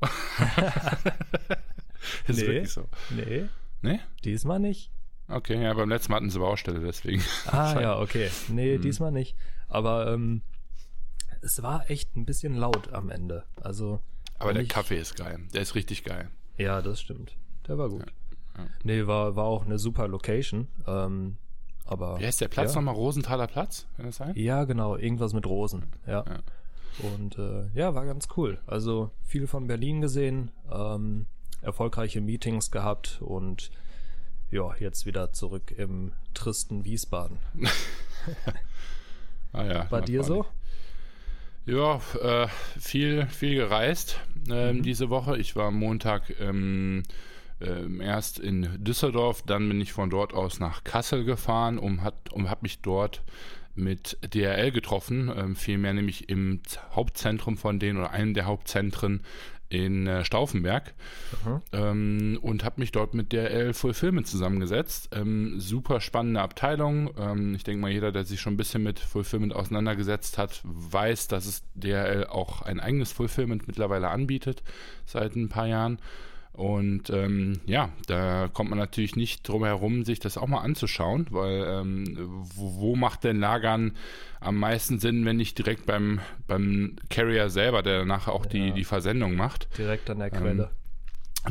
ist 2.26 2.40
nee, 2.40 2.46
wirklich 2.48 2.72
so. 2.72 2.88
Nee. 3.10 3.44
Nee? 3.82 4.00
Diesmal 4.24 4.58
nicht. 4.58 4.90
Okay, 5.28 5.62
ja, 5.62 5.72
beim 5.74 5.88
letzten 5.88 6.10
Mal 6.10 6.16
hatten 6.16 6.30
sie 6.30 6.40
Baustelle, 6.40 6.80
deswegen. 6.80 7.22
Ah, 7.46 7.80
ja, 7.80 8.00
okay. 8.00 8.28
Nee, 8.48 8.74
hm. 8.74 8.82
diesmal 8.82 9.12
nicht. 9.12 9.36
Aber 9.68 10.12
ähm, 10.12 10.42
es 11.42 11.62
war 11.62 11.88
echt 11.88 12.16
ein 12.16 12.26
bisschen 12.26 12.56
laut 12.56 12.92
am 12.92 13.08
Ende. 13.08 13.44
Also. 13.54 14.00
Aber 14.40 14.52
der 14.52 14.66
Kaffee 14.66 14.98
ist 14.98 15.14
geil. 15.14 15.38
Der 15.54 15.62
ist 15.62 15.76
richtig 15.76 16.02
geil. 16.02 16.28
Ja, 16.56 16.82
das 16.82 17.00
stimmt. 17.00 17.36
Der 17.66 17.78
war 17.78 17.88
gut. 17.88 18.12
Ja, 18.56 18.64
ja. 18.64 18.70
Nee, 18.84 19.06
war, 19.06 19.36
war 19.36 19.44
auch 19.44 19.64
eine 19.64 19.78
super 19.78 20.08
Location. 20.08 20.68
Ähm, 20.86 21.36
aber. 21.84 22.18
Wie 22.20 22.26
heißt 22.26 22.40
der 22.40 22.48
Platz 22.48 22.74
ja. 22.74 22.80
nochmal? 22.80 22.94
Rosenthaler 22.94 23.46
Platz? 23.46 23.86
Kann 23.96 24.06
das 24.06 24.16
sein? 24.16 24.32
Ja, 24.36 24.64
genau. 24.64 24.96
Irgendwas 24.96 25.32
mit 25.32 25.46
Rosen. 25.46 25.86
Ja. 26.06 26.24
ja. 26.26 26.38
Und 27.14 27.38
äh, 27.38 27.66
ja, 27.74 27.94
war 27.94 28.04
ganz 28.04 28.28
cool. 28.36 28.58
Also 28.66 29.10
viel 29.22 29.46
von 29.46 29.66
Berlin 29.66 30.00
gesehen, 30.00 30.50
ähm, 30.70 31.26
erfolgreiche 31.62 32.20
Meetings 32.20 32.70
gehabt 32.70 33.20
und 33.22 33.70
ja, 34.50 34.74
jetzt 34.78 35.06
wieder 35.06 35.32
zurück 35.32 35.72
im 35.76 36.12
tristen 36.34 36.84
Wiesbaden. 36.84 37.38
ah 39.52 39.64
ja. 39.64 39.84
Bei 39.84 40.02
dir 40.02 40.22
so? 40.22 40.44
Ja, 41.64 42.00
äh, 42.20 42.48
viel, 42.78 43.26
viel 43.26 43.54
gereist 43.54 44.18
äh, 44.50 44.72
mhm. 44.72 44.82
diese 44.82 45.10
Woche. 45.10 45.38
Ich 45.38 45.54
war 45.54 45.70
Montag 45.70 46.34
ähm, 46.40 47.04
äh, 47.60 48.04
erst 48.04 48.40
in 48.40 48.82
Düsseldorf, 48.82 49.42
dann 49.46 49.68
bin 49.68 49.80
ich 49.80 49.92
von 49.92 50.10
dort 50.10 50.34
aus 50.34 50.58
nach 50.58 50.82
Kassel 50.82 51.24
gefahren 51.24 51.78
und, 51.78 52.02
hat, 52.02 52.32
und 52.32 52.50
habe 52.50 52.62
mich 52.62 52.80
dort 52.80 53.22
mit 53.74 54.18
DRL 54.34 54.72
getroffen, 54.72 55.32
ähm, 55.34 55.56
vielmehr 55.56 55.94
nämlich 55.94 56.28
im 56.28 56.60
Hauptzentrum 56.94 57.56
von 57.56 57.78
denen 57.78 57.98
oder 57.98 58.10
einem 58.10 58.34
der 58.34 58.46
Hauptzentren 58.46 59.22
in 59.72 60.06
äh, 60.06 60.22
Stauffenberg 60.22 60.92
ähm, 61.72 62.38
und 62.42 62.62
habe 62.62 62.78
mich 62.80 62.92
dort 62.92 63.14
mit 63.14 63.32
DRL 63.32 63.72
Fulfillment 63.72 64.26
zusammengesetzt. 64.26 65.08
Ähm, 65.12 65.58
super 65.58 66.02
spannende 66.02 66.42
Abteilung. 66.42 67.10
Ähm, 67.18 67.54
ich 67.54 67.64
denke 67.64 67.80
mal, 67.80 67.90
jeder, 67.90 68.12
der 68.12 68.24
sich 68.24 68.38
schon 68.38 68.52
ein 68.52 68.58
bisschen 68.58 68.82
mit 68.82 68.98
Fulfillment 68.98 69.54
auseinandergesetzt 69.54 70.36
hat, 70.36 70.60
weiß, 70.64 71.28
dass 71.28 71.46
es 71.46 71.62
DRL 71.74 72.26
auch 72.26 72.60
ein 72.60 72.80
eigenes 72.80 73.12
Fulfillment 73.12 73.66
mittlerweile 73.66 74.08
anbietet 74.08 74.62
seit 75.06 75.36
ein 75.36 75.48
paar 75.48 75.66
Jahren. 75.66 75.98
Und 76.52 77.08
ähm, 77.08 77.60
ja, 77.64 77.88
da 78.06 78.48
kommt 78.52 78.68
man 78.68 78.78
natürlich 78.78 79.16
nicht 79.16 79.48
drum 79.48 79.64
herum, 79.64 80.04
sich 80.04 80.20
das 80.20 80.36
auch 80.36 80.46
mal 80.46 80.60
anzuschauen, 80.60 81.26
weil 81.30 81.64
ähm, 81.66 82.16
wo, 82.54 82.80
wo, 82.80 82.96
macht 82.96 83.24
denn 83.24 83.40
Lagern 83.40 83.96
am 84.38 84.58
meisten 84.58 84.98
Sinn, 84.98 85.24
wenn 85.24 85.36
nicht 85.36 85.56
direkt 85.56 85.86
beim, 85.86 86.20
beim 86.46 86.96
Carrier 87.08 87.48
selber, 87.48 87.82
der 87.82 88.00
danach 88.00 88.28
auch 88.28 88.44
ja. 88.44 88.50
die, 88.50 88.72
die 88.72 88.84
Versendung 88.84 89.34
macht? 89.34 89.66
Direkt 89.78 90.10
an 90.10 90.18
der 90.18 90.30
Quelle. 90.30 90.70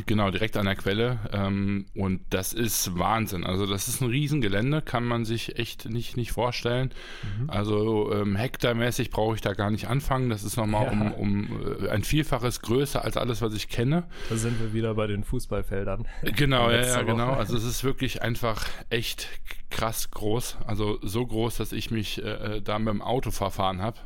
Genau, 0.05 0.31
direkt 0.31 0.55
an 0.55 0.65
der 0.65 0.75
Quelle. 0.75 1.19
Ähm, 1.33 1.85
und 1.95 2.21
das 2.29 2.53
ist 2.53 2.97
Wahnsinn. 2.97 3.45
Also 3.45 3.65
das 3.65 3.89
ist 3.89 4.01
ein 4.01 4.09
Riesengelände, 4.09 4.81
kann 4.81 5.03
man 5.03 5.25
sich 5.25 5.59
echt 5.59 5.89
nicht, 5.89 6.15
nicht 6.15 6.31
vorstellen. 6.31 6.91
Mhm. 7.23 7.49
Also 7.49 8.11
ähm, 8.13 8.37
hektarmäßig 8.37 9.09
brauche 9.09 9.35
ich 9.35 9.41
da 9.41 9.53
gar 9.53 9.69
nicht 9.69 9.89
anfangen. 9.89 10.29
Das 10.29 10.43
ist 10.43 10.55
nochmal 10.55 10.85
ja. 10.85 10.91
um, 10.91 11.11
um 11.11 11.83
äh, 11.83 11.89
ein 11.89 12.03
Vielfaches 12.03 12.61
größer 12.61 13.03
als 13.03 13.17
alles, 13.17 13.41
was 13.41 13.53
ich 13.53 13.67
kenne. 13.67 14.03
Da 14.29 14.37
sind 14.37 14.59
wir 14.61 14.73
wieder 14.73 14.93
bei 14.95 15.07
den 15.07 15.25
Fußballfeldern. 15.25 16.07
Genau, 16.35 16.71
ja, 16.71 16.85
ja, 16.85 17.01
genau. 17.01 17.33
Also 17.33 17.57
es 17.57 17.65
ist 17.65 17.83
wirklich 17.83 18.21
einfach 18.21 18.65
echt 18.89 19.27
krass 19.69 20.09
groß. 20.11 20.57
Also 20.65 20.99
so 21.01 21.25
groß, 21.25 21.57
dass 21.57 21.73
ich 21.73 21.91
mich 21.91 22.23
äh, 22.23 22.57
äh 22.57 22.61
da 22.61 22.79
mit 22.79 22.93
dem 22.93 23.01
Auto 23.01 23.31
verfahren 23.31 23.81
habe. 23.81 23.99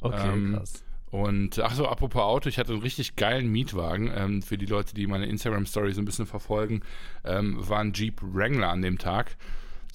Okay, 0.00 0.32
ähm, 0.32 0.54
krass. 0.54 0.81
Und 1.12 1.58
ach 1.58 1.74
so, 1.74 1.86
apropos 1.86 2.22
Auto, 2.22 2.48
ich 2.48 2.58
hatte 2.58 2.72
einen 2.72 2.80
richtig 2.80 3.16
geilen 3.16 3.52
Mietwagen. 3.52 4.10
Ähm, 4.16 4.40
für 4.40 4.56
die 4.56 4.64
Leute, 4.64 4.94
die 4.94 5.06
meine 5.06 5.26
Instagram-Story 5.26 5.92
so 5.92 6.00
ein 6.00 6.06
bisschen 6.06 6.24
verfolgen, 6.24 6.80
ähm, 7.22 7.56
war 7.68 7.80
ein 7.80 7.92
Jeep 7.92 8.18
Wrangler 8.22 8.70
an 8.70 8.80
dem 8.80 8.96
Tag. 8.96 9.36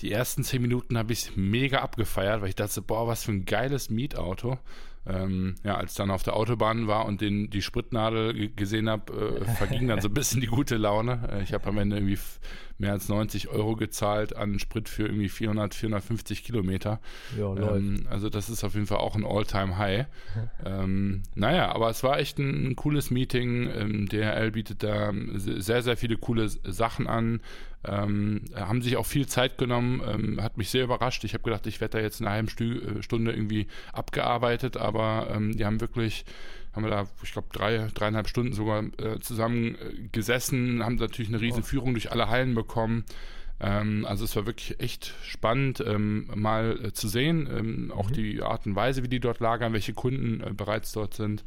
Die 0.02 0.12
ersten 0.12 0.44
zehn 0.44 0.62
Minuten 0.62 0.96
habe 0.96 1.14
ich 1.14 1.36
mega 1.36 1.80
abgefeiert, 1.80 2.42
weil 2.42 2.50
ich 2.50 2.56
dachte, 2.56 2.84
boah, 2.84 3.08
was 3.08 3.24
für 3.24 3.32
ein 3.32 3.46
geiles 3.46 3.90
Mietauto. 3.90 4.60
Ähm, 5.08 5.56
ja, 5.64 5.76
als 5.76 5.94
dann 5.94 6.12
auf 6.12 6.24
der 6.24 6.36
Autobahn 6.36 6.88
war 6.88 7.06
und 7.06 7.22
den, 7.22 7.50
die 7.50 7.62
Spritnadel 7.62 8.50
gesehen 8.50 8.90
habe, 8.90 9.40
äh, 9.42 9.46
verging 9.56 9.88
dann 9.88 10.02
so 10.02 10.10
ein 10.10 10.14
bisschen 10.14 10.42
die 10.42 10.48
gute 10.48 10.78
Laune. 10.78 11.30
Äh, 11.32 11.44
ich 11.44 11.54
habe 11.54 11.68
am 11.68 11.78
Ende 11.78 11.98
irgendwie 11.98 12.20
mehr 12.78 12.92
als 12.92 13.10
90 13.10 13.48
Euro 13.48 13.76
gezahlt 13.76 14.36
an 14.36 14.60
Sprit 14.60 14.90
für 14.90 15.04
irgendwie 15.04 15.30
400, 15.30 15.74
450 15.74 16.44
Kilometer. 16.44 17.00
Ja, 17.38 17.56
ähm, 17.56 18.06
also 18.10 18.30
das 18.30 18.50
ist 18.50 18.64
auf 18.64 18.76
jeden 18.76 18.88
Fall 18.88 18.98
auch 18.98 19.16
ein 19.16 19.26
All-Time-High. 19.26 20.06
ähm, 20.66 21.24
naja, 21.36 21.74
aber 21.74 21.90
es 21.90 22.04
war 22.04 22.20
echt 22.20 22.38
ein, 22.38 22.70
ein 22.70 22.76
cooles 22.76 23.10
Meeting. 23.10 23.70
Ähm, 23.74 24.08
DHL 24.08 24.52
bietet 24.52 24.84
da 24.84 25.12
sehr, 25.36 25.82
sehr 25.82 25.98
viele 25.98 26.18
coole 26.18 26.50
Sachen 26.50 27.08
an. 27.08 27.42
Ähm, 27.86 28.46
haben 28.56 28.82
sich 28.82 28.98
auch 28.98 29.06
viel 29.06 29.28
Zeit 29.28 29.58
genommen, 29.58 30.02
ähm, 30.06 30.42
hat 30.42 30.58
mich 30.58 30.70
sehr 30.70 30.84
überrascht. 30.84 31.24
Ich 31.24 31.34
habe 31.34 31.44
gedacht, 31.44 31.68
ich 31.68 31.80
werde 31.80 31.98
da 31.98 32.04
jetzt 32.04 32.22
eine 32.22 32.32
halbe 32.32 32.50
äh, 32.64 33.04
Stunde 33.04 33.32
irgendwie 33.32 33.68
abgearbeitet, 33.94 34.78
aber 34.78 35.30
ähm, 35.32 35.56
die 35.56 35.66
haben 35.66 35.80
wirklich 35.80 36.26
haben 36.78 36.84
wir 36.84 36.92
da, 36.92 37.08
ich 37.24 37.32
glaube, 37.32 37.48
drei, 37.52 37.88
dreieinhalb 37.94 38.28
Stunden 38.28 38.54
sogar 38.54 38.84
äh, 39.00 39.20
zusammen 39.20 39.76
äh, 39.76 40.08
gesessen, 40.12 40.84
haben 40.84 40.96
natürlich 40.96 41.30
eine 41.30 41.42
riesen 41.42 41.64
Führung 41.64 41.94
durch 41.94 42.12
alle 42.12 42.30
Hallen 42.30 42.54
bekommen. 42.54 43.04
Ähm, 43.60 44.06
also 44.06 44.26
es 44.26 44.36
war 44.36 44.46
wirklich 44.46 44.80
echt 44.80 45.16
spannend, 45.24 45.84
ähm, 45.86 46.30
mal 46.36 46.80
äh, 46.86 46.94
zu 46.94 47.08
sehen, 47.08 47.50
ähm, 47.52 47.92
auch 47.92 48.10
mhm. 48.10 48.14
die 48.14 48.42
Art 48.44 48.68
und 48.68 48.76
Weise, 48.76 49.04
wie 49.04 49.08
die 49.08 49.20
dort 49.20 49.40
lagern, 49.40 49.74
welche 49.74 49.94
Kunden 49.94 50.42
äh, 50.42 50.54
bereits 50.54 50.92
dort 50.92 51.16
sind. 51.16 51.44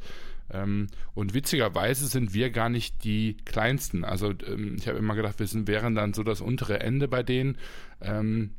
Ähm, 0.51 0.87
und 1.13 1.33
witzigerweise 1.33 2.07
sind 2.07 2.33
wir 2.33 2.49
gar 2.49 2.69
nicht 2.69 3.03
die 3.03 3.37
kleinsten. 3.45 4.03
Also 4.03 4.33
ähm, 4.47 4.75
ich 4.77 4.87
habe 4.87 4.97
immer 4.97 5.15
gedacht, 5.15 5.39
wir 5.39 5.47
sind, 5.47 5.67
wären 5.67 5.95
dann 5.95 6.13
so 6.13 6.23
das 6.23 6.41
untere 6.41 6.79
Ende 6.79 7.07
bei 7.07 7.23
denen. 7.23 7.57
Ähm, 8.01 8.51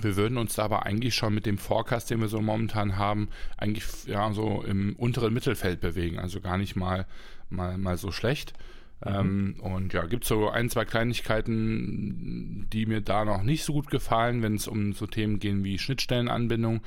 wir 0.00 0.16
würden 0.16 0.38
uns 0.38 0.54
da 0.54 0.64
aber 0.64 0.86
eigentlich 0.86 1.14
schon 1.14 1.34
mit 1.34 1.44
dem 1.44 1.58
Forecast, 1.58 2.10
den 2.10 2.20
wir 2.20 2.28
so 2.28 2.40
momentan 2.40 2.96
haben, 2.96 3.28
eigentlich 3.58 3.84
ja 4.06 4.32
so 4.32 4.62
im 4.62 4.96
unteren 4.96 5.34
Mittelfeld 5.34 5.80
bewegen. 5.80 6.18
Also 6.18 6.40
gar 6.40 6.56
nicht 6.56 6.76
mal, 6.76 7.06
mal, 7.50 7.76
mal 7.76 7.98
so 7.98 8.10
schlecht. 8.10 8.54
Mhm. 9.04 9.12
Ähm, 9.14 9.56
und 9.60 9.92
ja, 9.92 10.06
gibt 10.06 10.24
es 10.24 10.28
so 10.28 10.48
ein, 10.48 10.70
zwei 10.70 10.84
Kleinigkeiten, 10.84 12.68
die 12.72 12.86
mir 12.86 13.00
da 13.00 13.24
noch 13.24 13.42
nicht 13.42 13.64
so 13.64 13.74
gut 13.74 13.90
gefallen, 13.90 14.42
wenn 14.42 14.54
es 14.54 14.66
um 14.66 14.92
so 14.92 15.06
Themen 15.06 15.38
gehen 15.38 15.64
wie 15.64 15.78
Schnittstellenanbindung. 15.78 16.80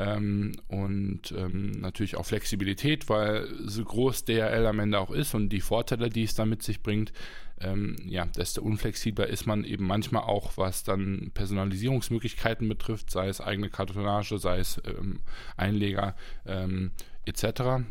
Ähm, 0.00 0.52
und 0.68 1.32
ähm, 1.36 1.72
natürlich 1.72 2.16
auch 2.16 2.24
Flexibilität, 2.24 3.10
weil 3.10 3.46
so 3.66 3.84
groß 3.84 4.24
DRL 4.24 4.66
am 4.66 4.78
Ende 4.78 4.98
auch 4.98 5.10
ist 5.10 5.34
und 5.34 5.50
die 5.50 5.60
Vorteile, 5.60 6.08
die 6.08 6.22
es 6.22 6.34
da 6.34 6.46
mit 6.46 6.62
sich 6.62 6.82
bringt, 6.82 7.12
ähm, 7.60 7.96
ja, 8.06 8.24
desto 8.24 8.62
unflexibler 8.62 9.26
ist 9.26 9.46
man 9.46 9.64
eben 9.64 9.86
manchmal 9.86 10.22
auch, 10.22 10.56
was 10.56 10.84
dann 10.84 11.30
Personalisierungsmöglichkeiten 11.34 12.66
betrifft, 12.66 13.10
sei 13.10 13.28
es 13.28 13.42
eigene 13.42 13.68
Kartonage, 13.68 14.38
sei 14.38 14.60
es 14.60 14.80
ähm, 14.86 15.20
Einleger 15.58 16.16
ähm, 16.46 16.92
etc. 17.26 17.44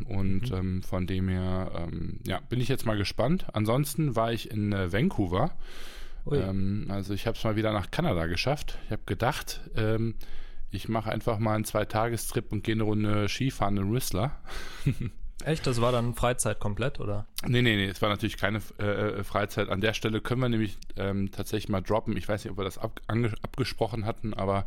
Und 0.08 0.50
mhm. 0.50 0.56
Ähm, 0.56 0.82
von 0.82 1.06
dem 1.06 1.28
her, 1.28 1.70
ähm, 1.76 2.18
ja, 2.26 2.40
bin 2.40 2.60
ich 2.60 2.66
jetzt 2.66 2.86
mal 2.86 2.96
gespannt. 2.96 3.46
Ansonsten 3.52 4.16
war 4.16 4.32
ich 4.32 4.50
in 4.50 4.72
äh, 4.72 4.92
Vancouver. 4.92 5.52
Ähm, 6.30 6.86
also 6.88 7.14
ich 7.14 7.28
habe 7.28 7.38
es 7.38 7.44
mal 7.44 7.54
wieder 7.54 7.72
nach 7.72 7.92
Kanada 7.92 8.26
geschafft. 8.26 8.78
Ich 8.86 8.90
habe 8.90 9.02
gedacht, 9.06 9.60
ich 10.70 10.88
mache 10.88 11.10
einfach 11.10 11.38
mal 11.38 11.54
einen 11.54 11.64
Zweitagestrip 11.64 12.52
und 12.52 12.64
gehe 12.64 12.74
eine 12.74 12.84
Runde 12.84 13.28
Skifahren 13.28 13.76
in 13.76 13.92
Whistler. 13.92 14.36
Echt? 15.44 15.66
Das 15.66 15.80
war 15.80 15.90
dann 15.90 16.14
Freizeit 16.14 16.60
komplett, 16.60 17.00
oder? 17.00 17.26
Nee, 17.46 17.62
nee, 17.62 17.76
nee, 17.76 17.86
es 17.86 18.02
war 18.02 18.10
natürlich 18.10 18.36
keine 18.36 18.60
äh, 18.78 18.84
äh, 18.84 19.24
Freizeit. 19.24 19.70
An 19.70 19.80
der 19.80 19.94
Stelle 19.94 20.20
können 20.20 20.42
wir 20.42 20.48
nämlich 20.48 20.76
ähm, 20.96 21.30
tatsächlich 21.30 21.70
mal 21.70 21.80
droppen. 21.80 22.16
Ich 22.16 22.28
weiß 22.28 22.44
nicht, 22.44 22.50
ob 22.50 22.58
wir 22.58 22.64
das 22.64 22.76
ab, 22.76 23.00
abgesprochen 23.08 24.04
hatten, 24.04 24.34
aber 24.34 24.66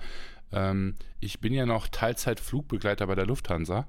ähm, 0.51 0.95
ich 1.19 1.39
bin 1.39 1.53
ja 1.53 1.65
noch 1.65 1.87
Teilzeit-Flugbegleiter 1.87 3.05
bei 3.05 3.15
der 3.15 3.27
Lufthansa. 3.27 3.87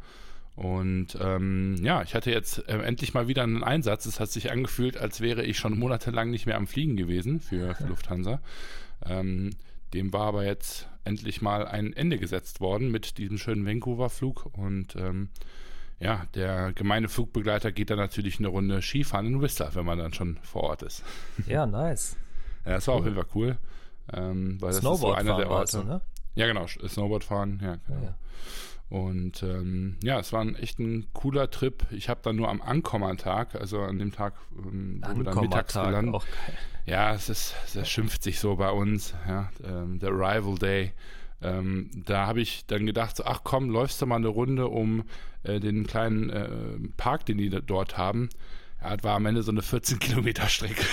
Und 0.57 1.19
ähm, 1.21 1.77
ja, 1.83 2.03
ich 2.03 2.15
hatte 2.15 2.31
jetzt 2.31 2.69
äh, 2.69 2.79
endlich 2.79 3.15
mal 3.15 3.29
wieder 3.29 3.43
einen 3.43 3.65
Einsatz. 3.65 4.07
Es 4.07 4.21
hat 4.21 4.31
sich 4.31 4.53
angefühlt, 4.53 4.97
als 4.97 5.21
wäre 5.21 5.43
ich 5.43 5.59
schon 5.59 5.79
monatelang 5.79 6.31
nicht 6.31 6.47
mehr 6.47 6.57
am 6.57 6.67
Fliegen 6.67 6.97
gewesen 6.97 7.41
für, 7.41 7.75
für 7.75 7.87
Lufthansa. 7.89 8.41
Ähm, 9.05 9.51
dem 9.95 10.13
war 10.13 10.27
aber 10.27 10.45
jetzt 10.45 10.89
endlich 11.05 11.43
mal 11.43 11.67
ein 11.67 11.93
Ende 11.93 12.19
gesetzt 12.19 12.61
worden 12.61 12.91
mit 12.91 13.19
diesem 13.19 13.39
schönen 13.39 13.67
Vancouver-Flug. 13.67 14.47
Und 14.57 14.97
ähm, 14.97 15.29
ja, 16.01 16.27
der 16.35 16.73
gemeine 16.73 17.09
Flugbegleiter 17.09 17.73
geht 17.73 17.91
dann 17.91 17.99
natürlich 17.99 18.39
eine 18.39 18.49
Runde 18.49 18.83
Skifahren 18.83 19.27
in 19.27 19.41
Whistler, 19.41 19.75
wenn 19.75 19.85
man 19.85 19.99
dann 19.99 20.13
schon 20.13 20.39
vor 20.43 20.65
Ort 20.65 20.83
ist. 20.83 21.03
Ja, 21.47 21.67
nice. 21.67 22.17
ja, 22.65 22.73
das 22.73 22.89
war 22.89 22.95
cool. 22.95 23.01
auf 23.01 23.05
jeden 23.07 23.17
Fall 23.17 23.31
cool. 23.35 23.59
Ähm, 24.13 24.61
weil 24.61 24.73
Snowboard 24.73 25.19
das 25.19 25.23
ist 25.23 25.27
so 25.27 25.31
einer 25.31 25.37
der 25.37 25.51
Orte. 25.51 25.79
Also, 25.79 25.83
ne? 25.83 26.01
Ja, 26.35 26.47
genau, 26.47 26.67
Snowboard 26.67 27.25
fahren, 27.25 27.61
ja, 27.63 27.77
genau. 27.87 28.03
Ja. 28.03 28.15
Und 28.91 29.43
ähm, 29.43 29.97
ja, 30.03 30.21
es 30.21 30.33
war 30.33 30.43
ein 30.43 30.57
echt 30.57 30.79
ein 30.79 31.07
cooler 31.15 31.51
Trip. 31.51 31.87
Ich 31.91 32.09
habe 32.09 32.21
dann 32.23 32.37
nur 32.37 32.49
am 32.49 32.61
Ankommertag, 32.61 33.55
also 33.55 33.81
an 33.81 33.99
dem 33.99 34.13
Tag, 34.13 34.35
ähm, 34.57 35.03
wo 35.05 35.17
wir 35.17 35.25
dann 35.25 35.41
mittags 35.41 35.75
gelandet. 35.75 36.23
Ja, 36.87 37.15
es 37.15 37.29
ist, 37.29 37.55
es 37.75 37.89
schimpft 37.89 38.23
sich 38.23 38.39
so 38.39 38.57
bei 38.57 38.71
uns, 38.71 39.15
ja, 39.27 39.51
ähm, 39.65 39.99
der 39.99 40.11
Arrival 40.11 40.57
Day. 40.57 40.93
Ähm, 41.43 41.91
da 42.07 42.27
habe 42.27 42.41
ich 42.41 42.67
dann 42.67 42.87
gedacht, 42.87 43.25
ach 43.25 43.41
komm, 43.45 43.71
läufst 43.71 44.01
du 44.01 44.07
mal 44.07 44.17
eine 44.17 44.29
Runde 44.29 44.69
um 44.69 45.05
äh, 45.43 45.61
den 45.61 45.87
kleinen 45.87 46.31
äh, 46.31 46.49
Park, 46.97 47.27
den 47.27 47.39
die 47.39 47.51
dort 47.51 47.97
haben. 47.97 48.29
Ja, 48.83 48.97
das 48.97 49.05
war 49.05 49.17
am 49.17 49.25
Ende 49.25 49.43
so 49.43 49.51
eine 49.51 49.63
14 49.63 49.99
Kilometer 49.99 50.47
Strecke. 50.49 50.85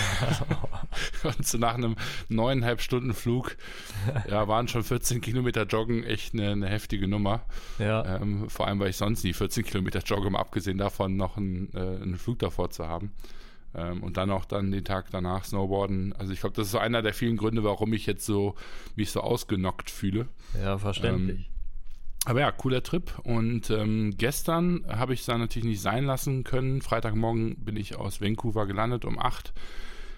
und 1.23 1.45
so 1.45 1.57
nach 1.57 1.75
einem 1.75 1.97
neuneinhalb 2.29 2.81
Stunden 2.81 3.13
Flug, 3.13 3.57
ja, 4.29 4.47
waren 4.47 4.69
schon 4.69 4.83
14 4.83 5.19
Kilometer 5.19 5.63
Joggen 5.63 6.03
echt 6.03 6.33
eine, 6.33 6.51
eine 6.51 6.69
heftige 6.69 7.07
Nummer. 7.07 7.41
Ja. 7.79 8.17
Ähm, 8.17 8.49
vor 8.49 8.67
allem, 8.67 8.79
weil 8.79 8.89
ich 8.89 8.97
sonst 8.97 9.25
nie 9.25 9.33
14 9.33 9.65
Kilometer 9.65 9.99
jogge, 9.99 10.29
mal 10.29 10.39
abgesehen 10.39 10.77
davon 10.77 11.17
noch 11.17 11.35
einen, 11.35 11.69
äh, 11.73 11.79
einen 11.79 12.17
Flug 12.17 12.39
davor 12.39 12.69
zu 12.69 12.87
haben. 12.87 13.11
Ähm, 13.73 14.03
und 14.03 14.17
dann 14.17 14.29
auch 14.31 14.45
dann 14.45 14.71
den 14.71 14.83
Tag 14.83 15.07
danach 15.11 15.45
Snowboarden. 15.45 16.13
Also 16.13 16.33
ich 16.33 16.39
glaube, 16.41 16.55
das 16.55 16.67
ist 16.67 16.71
so 16.71 16.77
einer 16.77 17.01
der 17.01 17.13
vielen 17.13 17.37
Gründe, 17.37 17.63
warum 17.63 17.93
ich 17.93 18.05
jetzt 18.05 18.25
so 18.25 18.55
mich 18.95 19.11
so 19.11 19.21
ausgenockt 19.21 19.89
fühle. 19.89 20.27
Ja, 20.61 20.77
verständlich. 20.77 21.39
Ähm, 21.39 21.45
aber 22.25 22.41
ja, 22.41 22.51
cooler 22.51 22.83
Trip. 22.83 23.11
Und 23.23 23.69
ähm, 23.69 24.13
gestern 24.17 24.85
habe 24.87 25.13
ich 25.13 25.21
es 25.21 25.25
dann 25.25 25.39
natürlich 25.39 25.67
nicht 25.67 25.81
sein 25.81 26.05
lassen 26.05 26.43
können. 26.43 26.81
Freitagmorgen 26.81 27.55
bin 27.63 27.77
ich 27.77 27.95
aus 27.95 28.21
Vancouver 28.21 28.67
gelandet 28.67 29.05
um 29.05 29.17
8 29.17 29.53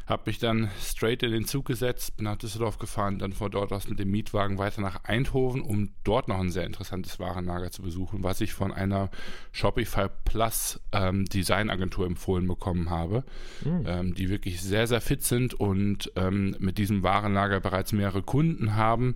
habe 0.06 0.24
mich 0.26 0.38
dann 0.38 0.70
straight 0.82 1.24
in 1.24 1.32
den 1.32 1.46
Zug 1.46 1.66
gesetzt, 1.66 2.18
bin 2.18 2.26
nach 2.26 2.36
Düsseldorf 2.36 2.78
gefahren, 2.78 3.20
dann 3.20 3.34
von 3.34 3.50
dort 3.52 3.72
aus 3.72 3.88
mit 3.88 4.00
dem 4.00 4.12
Mietwagen 4.12 4.58
weiter 4.58 4.82
nach 4.82 5.04
Eindhoven, 5.06 5.62
um 5.62 5.92
dort 6.04 6.28
noch 6.28 6.40
ein 6.40 6.52
sehr 6.52 6.66
interessantes 6.66 7.20
Warenlager 7.20 7.72
zu 7.72 7.82
besuchen, 7.82 8.24
was 8.24 8.42
ich 8.42 8.54
von 8.54 8.74
einer 8.74 9.10
Shopify 9.52 10.08
Plus 10.26 10.82
ähm, 10.92 11.26
Designagentur 11.26 12.06
empfohlen 12.06 12.48
bekommen 12.48 12.90
habe, 12.90 13.24
mhm. 13.64 13.84
ähm, 13.86 14.14
die 14.14 14.30
wirklich 14.30 14.62
sehr, 14.62 14.88
sehr 14.88 15.02
fit 15.02 15.24
sind 15.24 15.54
und 15.54 16.12
ähm, 16.16 16.56
mit 16.60 16.78
diesem 16.78 17.04
Warenlager 17.04 17.62
bereits 17.62 17.94
mehrere 17.94 18.24
Kunden 18.24 18.76
haben. 18.76 19.16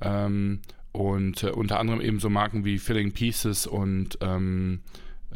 Ähm, 0.00 0.60
und 0.92 1.42
äh, 1.42 1.50
unter 1.50 1.80
anderem 1.80 2.00
eben 2.00 2.20
so 2.20 2.28
Marken 2.28 2.64
wie 2.64 2.78
Filling 2.78 3.12
Pieces 3.12 3.66
und 3.66 4.18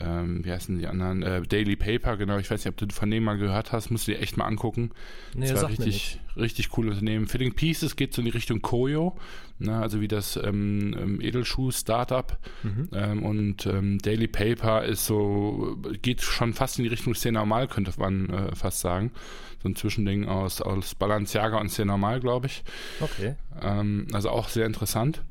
ähm, 0.00 0.44
wie 0.44 0.52
heißen 0.52 0.78
die 0.78 0.86
anderen? 0.86 1.22
Äh, 1.22 1.42
Daily 1.42 1.76
Paper, 1.76 2.16
genau. 2.16 2.38
Ich 2.38 2.50
weiß 2.50 2.64
nicht, 2.64 2.68
ob 2.68 2.76
du 2.76 2.94
von 2.94 3.10
denen 3.10 3.24
mal 3.24 3.38
gehört 3.38 3.72
hast. 3.72 3.90
Musst 3.90 4.06
du 4.06 4.12
dir 4.12 4.20
echt 4.20 4.36
mal 4.36 4.44
angucken. 4.44 4.90
Nee, 5.34 5.48
das 5.48 5.62
war 5.62 5.70
richtig, 5.70 6.20
richtig 6.36 6.76
cool 6.76 6.88
Unternehmen. 6.88 7.26
Filling 7.26 7.54
Pieces 7.54 7.96
geht 7.96 8.12
so 8.12 8.20
in 8.20 8.26
die 8.26 8.32
Richtung 8.32 8.62
Koyo, 8.62 9.16
ne, 9.58 9.76
also 9.76 10.00
wie 10.00 10.08
das 10.08 10.36
ähm, 10.36 10.94
ähm 10.98 11.20
Edelschuh-Startup. 11.20 12.38
Mhm. 12.62 12.88
Ähm, 12.92 13.22
und 13.22 13.66
ähm, 13.66 13.98
Daily 13.98 14.28
Paper 14.28 14.84
ist 14.84 15.06
so, 15.06 15.76
geht 16.02 16.20
schon 16.20 16.52
fast 16.52 16.78
in 16.78 16.84
die 16.84 16.90
Richtung 16.90 17.14
sehr 17.14 17.32
normal, 17.32 17.68
könnte 17.68 17.92
man 17.98 18.28
äh, 18.30 18.54
fast 18.54 18.80
sagen. 18.80 19.12
So 19.62 19.68
ein 19.68 19.76
Zwischending 19.76 20.26
aus, 20.26 20.60
aus 20.60 20.94
Balenciaga 20.94 21.58
und 21.58 21.70
sehr 21.70 21.86
normal, 21.86 22.20
glaube 22.20 22.46
ich. 22.46 22.64
Okay. 23.00 23.36
Ähm, 23.62 24.06
also 24.12 24.30
auch 24.30 24.48
sehr 24.48 24.66
interessant. 24.66 25.22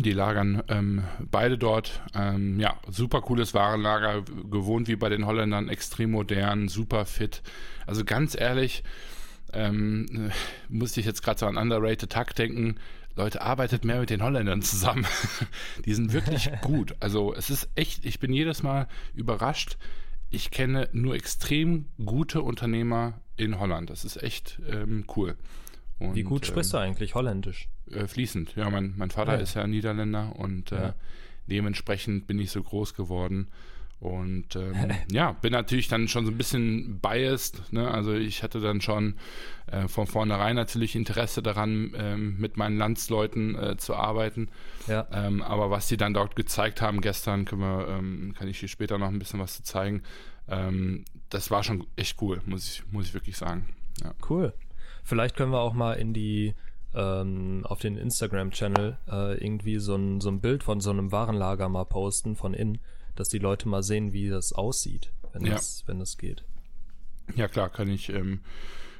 Die 0.00 0.12
lagern 0.12 0.62
ähm, 0.68 1.04
beide 1.30 1.58
dort. 1.58 2.02
Ähm, 2.14 2.58
ja, 2.58 2.78
super 2.88 3.20
cooles 3.20 3.52
Warenlager, 3.52 4.22
gewohnt 4.50 4.88
wie 4.88 4.96
bei 4.96 5.08
den 5.08 5.26
Holländern, 5.26 5.68
extrem 5.68 6.12
modern, 6.12 6.68
super 6.68 7.04
fit. 7.04 7.42
Also 7.86 8.04
ganz 8.04 8.38
ehrlich, 8.38 8.84
ähm, 9.52 10.30
musste 10.68 11.00
ich 11.00 11.06
jetzt 11.06 11.22
gerade 11.22 11.40
so 11.40 11.46
an 11.46 11.56
Underrated 11.56 12.10
Tag 12.10 12.34
denken. 12.34 12.76
Leute, 13.14 13.42
arbeitet 13.42 13.84
mehr 13.84 14.00
mit 14.00 14.08
den 14.08 14.22
Holländern 14.22 14.62
zusammen. 14.62 15.06
Die 15.84 15.92
sind 15.92 16.12
wirklich 16.12 16.50
gut. 16.62 16.96
Also 17.00 17.34
es 17.34 17.50
ist 17.50 17.68
echt, 17.74 18.06
ich 18.06 18.18
bin 18.18 18.32
jedes 18.32 18.62
Mal 18.62 18.88
überrascht. 19.14 19.76
Ich 20.30 20.50
kenne 20.50 20.88
nur 20.92 21.14
extrem 21.14 21.86
gute 22.02 22.40
Unternehmer 22.40 23.20
in 23.36 23.58
Holland. 23.58 23.90
Das 23.90 24.06
ist 24.06 24.22
echt 24.22 24.60
ähm, 24.66 25.04
cool. 25.14 25.36
Und, 25.98 26.14
Wie 26.14 26.22
gut 26.22 26.46
sprichst 26.46 26.72
ähm, 26.72 26.78
du 26.78 26.84
eigentlich 26.84 27.14
Holländisch? 27.14 27.68
Äh, 27.92 28.06
fließend. 28.06 28.54
Ja, 28.56 28.70
mein, 28.70 28.94
mein 28.96 29.10
Vater 29.10 29.34
ja. 29.34 29.40
ist 29.40 29.54
ja 29.54 29.66
Niederländer 29.66 30.34
und 30.36 30.72
äh, 30.72 30.76
ja. 30.76 30.94
dementsprechend 31.46 32.26
bin 32.26 32.38
ich 32.38 32.50
so 32.50 32.62
groß 32.62 32.94
geworden. 32.94 33.48
Und 34.02 34.56
ähm, 34.56 34.74
ja, 35.12 35.30
bin 35.30 35.52
natürlich 35.52 35.86
dann 35.86 36.08
schon 36.08 36.26
so 36.26 36.32
ein 36.32 36.36
bisschen 36.36 36.98
biased. 36.98 37.72
Ne? 37.72 37.88
Also 37.88 38.12
ich 38.14 38.42
hatte 38.42 38.60
dann 38.60 38.80
schon 38.80 39.14
äh, 39.68 39.86
von 39.86 40.08
vornherein 40.08 40.56
natürlich 40.56 40.96
Interesse 40.96 41.40
daran, 41.40 41.92
ähm, 41.96 42.36
mit 42.38 42.56
meinen 42.56 42.78
Landsleuten 42.78 43.56
äh, 43.56 43.76
zu 43.76 43.94
arbeiten. 43.94 44.48
Ja. 44.88 45.06
Ähm, 45.12 45.40
aber 45.40 45.70
was 45.70 45.86
sie 45.86 45.96
dann 45.96 46.14
dort 46.14 46.34
gezeigt 46.34 46.82
haben 46.82 47.00
gestern, 47.00 47.44
können 47.44 47.60
wir, 47.60 47.86
ähm, 47.88 48.34
kann 48.36 48.48
ich 48.48 48.58
hier 48.58 48.68
später 48.68 48.98
noch 48.98 49.06
ein 49.06 49.20
bisschen 49.20 49.38
was 49.38 49.54
zu 49.54 49.62
zeigen. 49.62 50.02
Ähm, 50.48 51.04
das 51.30 51.52
war 51.52 51.62
schon 51.62 51.86
echt 51.94 52.20
cool, 52.20 52.42
muss 52.44 52.66
ich, 52.66 52.82
muss 52.90 53.06
ich 53.06 53.14
wirklich 53.14 53.36
sagen. 53.36 53.68
Ja. 54.02 54.12
Cool. 54.28 54.52
Vielleicht 55.04 55.36
können 55.36 55.52
wir 55.52 55.60
auch 55.60 55.74
mal 55.74 55.94
in 55.94 56.12
die 56.12 56.54
ähm, 56.94 57.64
auf 57.64 57.80
den 57.80 57.96
Instagram-Channel 57.96 58.98
äh, 59.10 59.44
irgendwie 59.44 59.78
so 59.78 59.94
ein, 59.94 60.20
so 60.20 60.28
ein 60.30 60.40
Bild 60.40 60.62
von 60.62 60.80
so 60.80 60.90
einem 60.90 61.12
Warenlager 61.12 61.68
mal 61.68 61.84
posten 61.84 62.36
von 62.36 62.54
innen, 62.54 62.78
dass 63.16 63.28
die 63.28 63.38
Leute 63.38 63.68
mal 63.68 63.82
sehen, 63.82 64.12
wie 64.12 64.28
das 64.28 64.52
aussieht, 64.52 65.12
wenn, 65.32 65.46
ja. 65.46 65.54
das, 65.54 65.84
wenn 65.86 65.98
das 65.98 66.18
geht. 66.18 66.44
Ja 67.36 67.48
klar, 67.48 67.70
kann 67.70 67.88
ich, 67.88 68.08
ähm, 68.10 68.40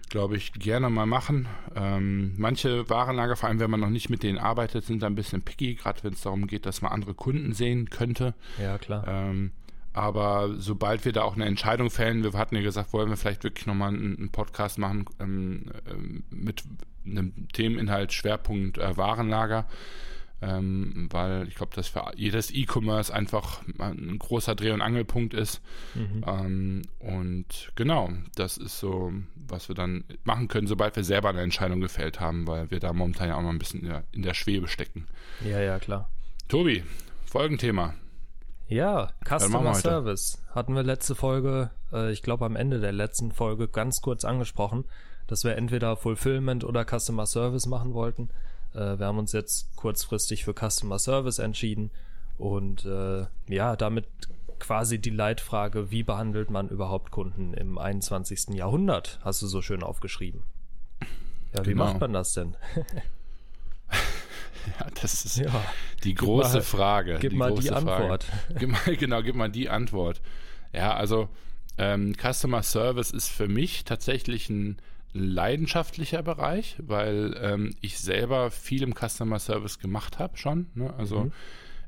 glaube 0.09 0.37
ich, 0.37 0.53
gerne 0.53 0.91
mal 0.91 1.07
machen. 1.07 1.49
Ähm, 1.75 2.35
manche 2.37 2.89
Warenlager, 2.89 3.37
vor 3.37 3.49
allem 3.49 3.61
wenn 3.61 3.71
man 3.71 3.81
noch 3.81 3.91
nicht 3.91 4.11
mit 4.11 4.23
denen 4.23 4.39
arbeitet, 4.39 4.85
sind 4.85 5.03
da 5.03 5.07
ein 5.07 5.15
bisschen 5.15 5.43
picky, 5.43 5.75
gerade 5.75 6.05
wenn 6.05 6.13
es 6.13 6.23
darum 6.23 6.47
geht, 6.47 6.67
dass 6.67 6.83
man 6.83 6.93
andere 6.93 7.15
Kunden 7.15 7.53
sehen 7.53 7.91
könnte. 7.91 8.35
Ja, 8.61 8.79
klar. 8.79 9.07
Ähm, 9.07 9.53
aber 9.93 10.55
sobald 10.59 11.05
wir 11.05 11.13
da 11.13 11.23
auch 11.23 11.35
eine 11.35 11.45
Entscheidung 11.45 11.91
fällen, 11.91 12.25
wir 12.25 12.33
hatten 12.33 12.57
ja 12.57 12.63
gesagt, 12.63 12.93
wollen 12.93 13.11
wir 13.11 13.17
vielleicht 13.17 13.45
wirklich 13.45 13.67
nochmal 13.67 13.89
einen, 13.89 14.17
einen 14.17 14.31
Podcast 14.31 14.79
machen 14.79 15.05
ähm, 15.21 15.67
ähm, 15.91 16.25
mit 16.31 16.65
einem 17.05 17.49
Themeninhalt, 17.53 18.13
Schwerpunkt 18.13 18.79
äh, 18.79 18.97
Warenlager. 18.97 19.67
Ähm, 20.45 21.09
weil 21.13 21.47
ich 21.47 21.55
glaube, 21.55 21.73
dass 21.77 21.87
für 21.87 22.11
jedes 22.17 22.53
E-Commerce 22.53 23.15
einfach 23.15 23.63
ein 23.79 24.19
großer 24.19 24.57
Dreh- 24.57 24.73
und 24.73 24.81
Angelpunkt 24.81 25.35
ist. 25.35 25.61
Mhm. 25.95 26.25
Ähm, 26.27 26.83
und 26.99 27.71
genau, 27.77 28.11
das 28.35 28.57
ist 28.57 28.81
so, 28.81 29.13
was 29.37 29.69
wir 29.69 29.77
dann 29.77 30.03
machen 30.25 30.49
können, 30.49 30.67
sobald 30.67 30.97
wir 30.97 31.05
selber 31.05 31.29
eine 31.29 31.43
Entscheidung 31.43 31.81
gefällt 31.81 32.19
haben, 32.19 32.49
weil 32.49 32.73
wir 32.73 32.81
da 32.81 32.93
momentan 32.93 33.29
ja 33.29 33.37
auch 33.37 33.43
noch 33.43 33.51
ein 33.51 33.61
bisschen 33.61 33.83
in 33.83 33.89
der, 33.91 34.03
in 34.11 34.23
der 34.23 34.35
Schwebe 34.35 34.67
stecken. 34.67 35.07
Ja, 35.49 35.61
ja, 35.61 35.79
klar. 35.79 36.11
Tobi, 36.49 36.83
Folgenthema. 37.25 37.95
Ja, 38.73 39.11
Customer 39.23 39.75
Service 39.75 40.43
hatten 40.55 40.75
wir 40.75 40.83
letzte 40.83 41.15
Folge, 41.15 41.71
äh, 41.93 42.11
ich 42.11 42.23
glaube 42.23 42.47
am 42.47 42.57
Ende 42.57 42.81
der 42.81 42.93
letzten 42.93 43.31
Folge 43.31 43.69
ganz 43.69 44.01
kurz 44.01 44.25
angesprochen, 44.25 44.87
dass 45.27 45.45
wir 45.45 45.57
entweder 45.57 45.95
Fulfillment 45.95 46.65
oder 46.65 46.87
Customer 46.87 47.27
Service 47.27 47.67
machen 47.67 47.93
wollten. 47.93 48.31
Äh, 48.73 48.99
wir 48.99 49.07
haben 49.07 49.19
uns 49.19 49.33
jetzt 49.33 49.77
kurzfristig 49.77 50.45
für 50.45 50.55
Customer 50.55 50.99
Service 50.99 51.39
entschieden 51.39 51.91
und 52.39 52.87
äh, 52.87 53.27
ja, 53.47 53.77
damit 53.77 54.07
quasi 54.59 54.99
die 54.99 55.11
Leitfrage, 55.11 55.91
wie 55.91 56.03
behandelt 56.03 56.51
man 56.51 56.71
überhaupt 56.71 57.11
Kunden 57.11 57.53
im 57.53 57.77
21. 57.77 58.55
Jahrhundert, 58.55 59.21
hast 59.23 59.43
du 59.43 59.49
so 59.49 59.61
schön 59.61 59.83
aufgeschrieben. 59.83 60.45
Ja, 61.55 61.67
wie 61.67 61.71
genau. 61.71 61.85
macht 61.85 62.01
man 62.01 62.15
das 62.15 62.33
denn? 62.33 62.57
Ja, 64.81 64.87
das 65.01 65.25
ist 65.25 65.39
ja. 65.39 65.65
die 66.05 66.15
große 66.15 66.59
mal, 66.59 66.63
Frage. 66.63 67.19
Gib 67.21 67.31
die 67.31 67.37
mal 67.37 67.55
die 67.55 67.71
Antwort. 67.71 68.27
Gib 68.59 68.71
mal, 68.71 68.97
genau, 68.97 69.23
gib 69.23 69.35
mal 69.35 69.51
die 69.51 69.69
Antwort. 69.69 70.21
Ja, 70.73 70.95
also 70.95 71.29
ähm, 71.79 72.15
Customer 72.15 72.63
Service 72.63 73.11
ist 73.11 73.29
für 73.29 73.49
mich 73.49 73.85
tatsächlich 73.85 74.49
ein 74.51 74.79
leidenschaftlicher 75.13 76.23
Bereich, 76.23 76.77
weil 76.79 77.37
ähm, 77.41 77.75
ich 77.81 77.99
selber 77.99 78.51
viel 78.51 78.83
im 78.83 78.95
Customer 78.95 79.39
Service 79.39 79.79
gemacht 79.79 80.19
habe 80.19 80.37
schon. 80.37 80.69
Ne? 80.75 80.93
Also 80.97 81.25
mhm. 81.25 81.33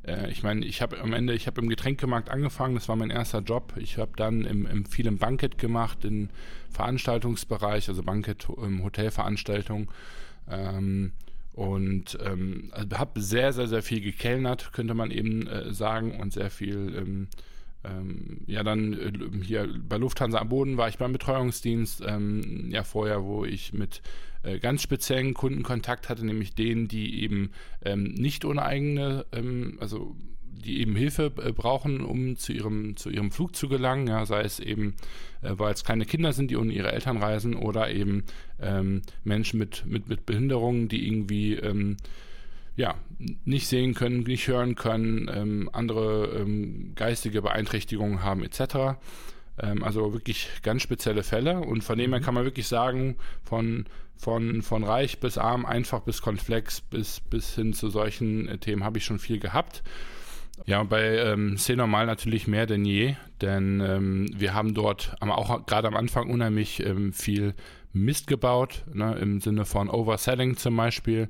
äh, 0.06 0.30
ich 0.30 0.42
meine, 0.42 0.64
ich 0.66 0.82
habe 0.82 1.00
am 1.00 1.12
Ende, 1.12 1.34
ich 1.34 1.46
habe 1.46 1.60
im 1.60 1.68
Getränkemarkt 1.68 2.30
angefangen, 2.30 2.74
das 2.74 2.88
war 2.88 2.96
mein 2.96 3.10
erster 3.10 3.40
Job. 3.40 3.74
Ich 3.76 3.98
habe 3.98 4.12
dann 4.16 4.44
im, 4.44 4.66
im, 4.66 4.84
viel 4.84 5.06
im 5.06 5.18
Banket 5.18 5.58
gemacht, 5.58 6.04
im 6.04 6.28
Veranstaltungsbereich, 6.70 7.88
also 7.88 8.02
Banket, 8.02 8.46
im 8.62 8.82
Hotelveranstaltung. 8.82 9.90
Ähm, 10.50 11.12
und 11.54 12.18
ähm, 12.20 12.70
also 12.72 12.98
habe 12.98 13.20
sehr, 13.20 13.52
sehr, 13.52 13.68
sehr 13.68 13.82
viel 13.82 14.00
gekellnert, 14.00 14.72
könnte 14.72 14.94
man 14.94 15.10
eben 15.10 15.46
äh, 15.46 15.72
sagen, 15.72 16.20
und 16.20 16.32
sehr 16.32 16.50
viel, 16.50 16.94
ähm, 16.96 17.28
ähm, 17.84 18.40
ja, 18.46 18.64
dann 18.64 18.92
äh, 18.94 19.12
hier 19.44 19.68
bei 19.88 19.96
Lufthansa 19.96 20.38
am 20.38 20.48
Boden 20.48 20.76
war 20.76 20.88
ich 20.88 20.98
beim 20.98 21.12
Betreuungsdienst, 21.12 22.02
ähm, 22.06 22.70
ja, 22.70 22.82
vorher, 22.82 23.24
wo 23.24 23.44
ich 23.44 23.72
mit 23.72 24.02
äh, 24.42 24.58
ganz 24.58 24.82
speziellen 24.82 25.32
Kunden 25.32 25.62
Kontakt 25.62 26.08
hatte, 26.08 26.26
nämlich 26.26 26.56
denen, 26.56 26.88
die 26.88 27.22
eben 27.22 27.52
ähm, 27.84 28.02
nicht 28.14 28.44
ohne 28.44 28.62
eigene, 28.62 29.24
ähm, 29.32 29.78
also 29.80 30.16
die 30.64 30.80
eben 30.80 30.96
Hilfe 30.96 31.32
äh, 31.42 31.52
brauchen, 31.52 32.00
um 32.00 32.36
zu 32.36 32.52
ihrem, 32.52 32.96
zu 32.96 33.10
ihrem 33.10 33.30
Flug 33.30 33.54
zu 33.54 33.68
gelangen, 33.68 34.06
ja, 34.08 34.26
sei 34.26 34.42
es 34.42 34.60
eben, 34.60 34.94
äh, 35.42 35.52
weil 35.56 35.74
es 35.74 35.84
kleine 35.84 36.06
Kinder 36.06 36.32
sind, 36.32 36.50
die 36.50 36.56
ohne 36.56 36.72
ihre 36.72 36.92
Eltern 36.92 37.18
reisen, 37.18 37.54
oder 37.54 37.90
eben 37.90 38.24
ähm, 38.60 39.02
Menschen 39.22 39.58
mit, 39.58 39.84
mit, 39.86 40.08
mit 40.08 40.26
Behinderungen, 40.26 40.88
die 40.88 41.06
irgendwie 41.06 41.54
ähm, 41.54 41.96
ja, 42.76 42.96
nicht 43.44 43.68
sehen 43.68 43.94
können, 43.94 44.20
nicht 44.20 44.48
hören 44.48 44.74
können, 44.74 45.30
ähm, 45.32 45.70
andere 45.72 46.40
ähm, 46.40 46.92
geistige 46.94 47.42
Beeinträchtigungen 47.42 48.22
haben, 48.22 48.42
etc. 48.42 48.98
Ähm, 49.58 49.82
also 49.84 50.12
wirklich 50.12 50.48
ganz 50.62 50.82
spezielle 50.82 51.22
Fälle. 51.22 51.60
Und 51.60 51.84
von 51.84 51.98
dem 51.98 52.10
her 52.10 52.20
mhm. 52.20 52.24
kann 52.24 52.34
man 52.34 52.44
wirklich 52.44 52.66
sagen, 52.66 53.16
von, 53.44 53.84
von, 54.16 54.62
von 54.62 54.82
reich 54.82 55.20
bis 55.20 55.38
arm, 55.38 55.64
einfach 55.64 56.00
bis 56.00 56.20
komplex, 56.20 56.80
bis, 56.80 57.20
bis 57.20 57.54
hin 57.54 57.74
zu 57.74 57.90
solchen 57.90 58.48
äh, 58.48 58.58
Themen 58.58 58.82
habe 58.82 58.98
ich 58.98 59.04
schon 59.04 59.18
viel 59.18 59.38
gehabt. 59.38 59.82
Ja, 60.66 60.82
bei 60.84 61.18
ähm, 61.18 61.56
C 61.56 61.76
normal 61.76 62.06
natürlich 62.06 62.46
mehr 62.46 62.66
denn 62.66 62.84
je, 62.84 63.16
denn 63.40 63.80
ähm, 63.80 64.28
wir 64.36 64.54
haben 64.54 64.74
dort 64.74 65.14
aber 65.20 65.38
auch 65.38 65.66
gerade 65.66 65.88
am 65.88 65.96
Anfang 65.96 66.30
unheimlich 66.30 66.84
ähm, 66.84 67.12
viel 67.12 67.54
Mist 67.92 68.26
gebaut, 68.26 68.84
ne, 68.92 69.16
im 69.20 69.40
Sinne 69.40 69.64
von 69.64 69.88
Overselling 69.88 70.56
zum 70.56 70.76
Beispiel. 70.76 71.28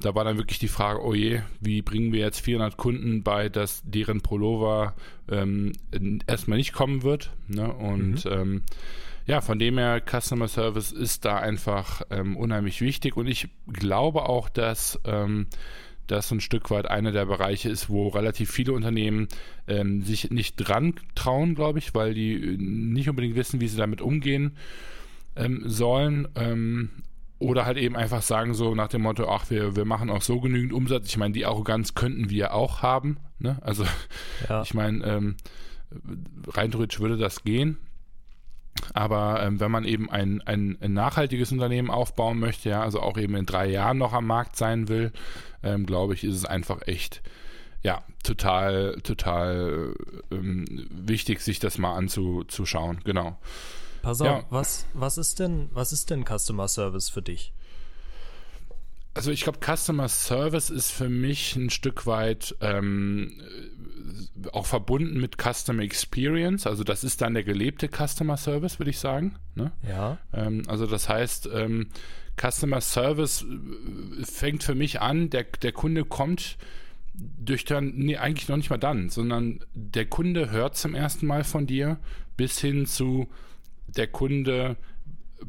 Da 0.00 0.14
war 0.14 0.24
dann 0.24 0.36
wirklich 0.36 0.58
die 0.58 0.68
Frage, 0.68 1.02
oh 1.02 1.14
je, 1.14 1.40
wie 1.60 1.80
bringen 1.80 2.12
wir 2.12 2.20
jetzt 2.20 2.40
400 2.40 2.76
Kunden 2.76 3.22
bei, 3.22 3.48
dass 3.48 3.82
deren 3.84 4.20
Pullover 4.20 4.94
ähm, 5.30 5.72
erstmal 6.26 6.58
nicht 6.58 6.74
kommen 6.74 7.02
wird. 7.02 7.30
Ne? 7.48 7.72
Und 7.72 8.26
mhm. 8.26 8.30
ähm, 8.30 8.62
ja, 9.26 9.40
von 9.40 9.58
dem 9.58 9.78
her, 9.78 10.02
Customer 10.02 10.48
Service 10.48 10.92
ist 10.92 11.24
da 11.24 11.36
einfach 11.38 12.02
ähm, 12.10 12.36
unheimlich 12.36 12.82
wichtig. 12.82 13.16
Und 13.16 13.26
ich 13.26 13.48
glaube 13.66 14.28
auch, 14.28 14.50
dass 14.50 15.00
ähm, 15.04 15.46
das 16.06 16.30
ein 16.30 16.40
Stück 16.40 16.70
weit 16.70 16.88
einer 16.88 17.12
der 17.12 17.26
Bereiche 17.26 17.68
ist, 17.68 17.88
wo 17.88 18.08
relativ 18.08 18.50
viele 18.50 18.72
Unternehmen 18.72 19.28
ähm, 19.66 20.02
sich 20.02 20.30
nicht 20.30 20.56
dran 20.56 20.94
trauen, 21.14 21.54
glaube 21.54 21.78
ich, 21.78 21.94
weil 21.94 22.14
die 22.14 22.34
äh, 22.34 22.56
nicht 22.58 23.08
unbedingt 23.08 23.36
wissen, 23.36 23.60
wie 23.60 23.68
sie 23.68 23.76
damit 23.76 24.00
umgehen 24.00 24.56
ähm, 25.36 25.62
sollen. 25.66 26.28
Ähm, 26.34 26.90
oder 27.38 27.66
halt 27.66 27.76
eben 27.76 27.96
einfach 27.96 28.22
sagen 28.22 28.54
so 28.54 28.74
nach 28.74 28.88
dem 28.88 29.02
Motto, 29.02 29.28
ach, 29.28 29.50
wir, 29.50 29.76
wir 29.76 29.84
machen 29.84 30.08
auch 30.08 30.22
so 30.22 30.40
genügend 30.40 30.72
Umsatz. 30.72 31.08
Ich 31.08 31.18
meine, 31.18 31.34
die 31.34 31.44
Arroganz 31.44 31.94
könnten 31.94 32.30
wir 32.30 32.54
auch 32.54 32.82
haben. 32.82 33.18
Ne? 33.38 33.58
Also 33.60 33.84
ja. 34.48 34.62
ich 34.64 34.72
meine, 34.72 35.04
ähm, 35.04 35.36
rein 36.48 36.70
theoretisch 36.70 37.00
würde 37.00 37.18
das 37.18 37.44
gehen. 37.44 37.76
Aber 38.94 39.42
ähm, 39.42 39.60
wenn 39.60 39.70
man 39.70 39.84
eben 39.84 40.10
ein, 40.10 40.40
ein, 40.42 40.78
ein, 40.80 40.92
nachhaltiges 40.92 41.52
Unternehmen 41.52 41.90
aufbauen 41.90 42.38
möchte, 42.38 42.68
ja, 42.70 42.82
also 42.82 43.00
auch 43.00 43.18
eben 43.18 43.34
in 43.36 43.46
drei 43.46 43.66
Jahren 43.66 43.98
noch 43.98 44.12
am 44.12 44.26
Markt 44.26 44.56
sein 44.56 44.88
will, 44.88 45.12
ähm, 45.62 45.86
glaube 45.86 46.14
ich, 46.14 46.24
ist 46.24 46.36
es 46.36 46.44
einfach 46.44 46.86
echt 46.86 47.22
ja, 47.82 48.02
total, 48.24 48.98
total 49.02 49.94
ähm, 50.32 50.88
wichtig, 50.90 51.40
sich 51.40 51.58
das 51.58 51.78
mal 51.78 51.94
anzuschauen, 51.94 53.00
genau. 53.04 53.38
Pass 54.02 54.20
auf, 54.20 54.26
ja. 54.26 54.44
was, 54.50 54.86
was 54.92 55.18
ist 55.18 55.38
denn, 55.38 55.68
was 55.72 55.92
ist 55.92 56.10
denn 56.10 56.24
Customer 56.24 56.68
Service 56.68 57.08
für 57.08 57.22
dich? 57.22 57.52
Also 59.14 59.30
ich 59.30 59.42
glaube, 59.42 59.60
Customer 59.64 60.08
Service 60.08 60.68
ist 60.68 60.90
für 60.90 61.08
mich 61.08 61.56
ein 61.56 61.70
Stück 61.70 62.06
weit 62.06 62.54
ähm, 62.60 63.40
auch 64.52 64.66
verbunden 64.66 65.20
mit 65.20 65.36
Customer 65.40 65.82
Experience. 65.82 66.66
Also 66.66 66.84
das 66.84 67.04
ist 67.04 67.20
dann 67.20 67.34
der 67.34 67.44
gelebte 67.44 67.88
Customer 67.88 68.36
Service, 68.36 68.78
würde 68.78 68.90
ich 68.90 68.98
sagen. 68.98 69.36
Ne? 69.54 69.72
Ja. 69.86 70.18
Ähm, 70.32 70.62
also 70.68 70.86
das 70.86 71.08
heißt, 71.08 71.48
ähm, 71.52 71.88
Customer 72.40 72.80
Service 72.80 73.44
äh, 73.44 74.24
fängt 74.24 74.62
für 74.62 74.74
mich 74.74 75.00
an, 75.00 75.30
der, 75.30 75.44
der 75.44 75.72
Kunde 75.72 76.04
kommt 76.04 76.56
durch 77.14 77.64
dann, 77.64 77.94
nee, 77.96 78.16
eigentlich 78.16 78.48
noch 78.48 78.58
nicht 78.58 78.70
mal 78.70 78.76
dann, 78.76 79.08
sondern 79.08 79.60
der 79.74 80.04
Kunde 80.04 80.50
hört 80.50 80.76
zum 80.76 80.94
ersten 80.94 81.26
Mal 81.26 81.44
von 81.44 81.66
dir 81.66 81.98
bis 82.36 82.60
hin 82.60 82.84
zu 82.86 83.28
der 83.86 84.06
Kunde 84.06 84.76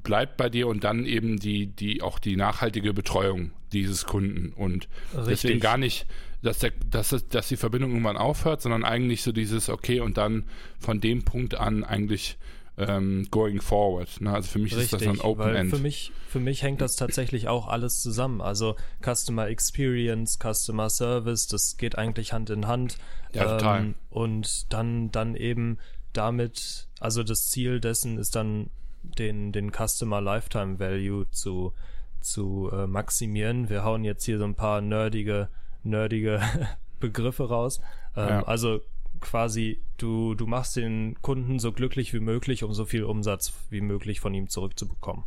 bleibt 0.04 0.38
bei 0.38 0.50
dir 0.50 0.67
und 0.67 0.84
dann 0.84 1.06
eben 1.06 1.39
die, 1.39 1.67
die, 1.67 2.02
auch 2.02 2.20
die 2.20 2.36
nachhaltige 2.36 2.93
Betreuung 2.93 3.52
dieses 3.74 4.06
Kunden. 4.06 4.54
Und 4.54 4.88
Richtig. 5.13 5.28
deswegen 5.28 5.60
gar 5.60 5.78
nicht, 5.78 6.06
dass, 6.41 6.60
der, 6.60 6.71
dass, 6.89 7.10
dass 7.30 7.47
die 7.47 7.58
Verbindung 7.58 7.91
irgendwann 7.91 8.17
aufhört, 8.17 8.62
sondern 8.62 8.84
eigentlich 8.84 9.23
so 9.23 9.32
dieses, 9.32 9.69
okay, 9.69 10.00
und 10.00 10.17
dann 10.17 10.45
von 10.80 11.02
dem 11.02 11.23
Punkt 11.23 11.56
an 11.56 11.84
eigentlich 11.84 12.38
ähm, 12.78 13.28
going 13.32 13.60
forward. 13.60 14.21
Ne? 14.21 14.32
Also 14.32 14.50
für 14.50 14.60
mich 14.60 14.76
Richtig, 14.76 14.93
ist 14.93 15.08
das 15.08 15.08
ein 15.08 15.19
Open 15.21 15.56
End. 15.56 15.71
Für 15.71 15.80
mich, 15.80 16.12
für 16.28 16.39
mich 16.39 16.62
hängt 16.62 16.82
das 16.82 16.95
tatsächlich 16.95 17.47
auch 17.47 17.67
alles 17.67 18.02
zusammen. 18.02 18.39
Also 18.39 18.76
Customer 19.04 19.47
Experience, 19.47 20.38
Customer 20.38 20.89
Service, 20.89 21.47
das 21.47 21.78
geht 21.78 21.97
eigentlich 21.97 22.34
Hand 22.34 22.50
in 22.52 22.67
Hand. 22.67 22.97
Ja, 23.34 23.43
ähm, 23.43 23.50
total. 23.58 23.93
Und 24.10 24.71
dann, 24.71 25.12
dann 25.12 25.36
eben 25.36 25.80
damit, 26.13 26.88
also 27.00 27.23
das 27.23 27.50
Ziel 27.50 27.80
dessen 27.80 28.17
ist 28.19 28.36
dann 28.36 28.69
den, 29.02 29.52
den 29.52 29.71
Customer 29.71 30.21
Lifetime 30.21 30.80
Value 30.80 31.30
zu, 31.32 31.73
zu 32.19 32.69
äh, 32.71 32.86
maximieren. 32.86 33.69
Wir 33.69 33.84
hauen 33.84 34.04
jetzt 34.04 34.26
hier 34.26 34.38
so 34.38 34.45
ein 34.45 34.56
paar 34.56 34.82
nerdige, 34.82 35.50
nerdige 35.88 36.41
Begriffe 37.00 37.47
raus. 37.47 37.80
Ähm, 38.15 38.30
ja. 38.30 38.43
Also 38.43 38.82
quasi, 39.19 39.82
du, 39.97 40.36
du 40.36 40.45
machst 40.45 40.76
den 40.76 41.15
Kunden 41.21 41.60
so 41.60 41.71
glücklich 41.71 42.13
wie 42.13 42.19
möglich, 42.19 42.63
um 42.63 42.73
so 42.73 42.86
viel 42.86 43.04
Umsatz 43.04 43.54
wie 43.69 43.82
möglich 43.82 44.19
von 44.19 44.34
ihm 44.34 44.50
zurückzubekommen. 44.50 45.23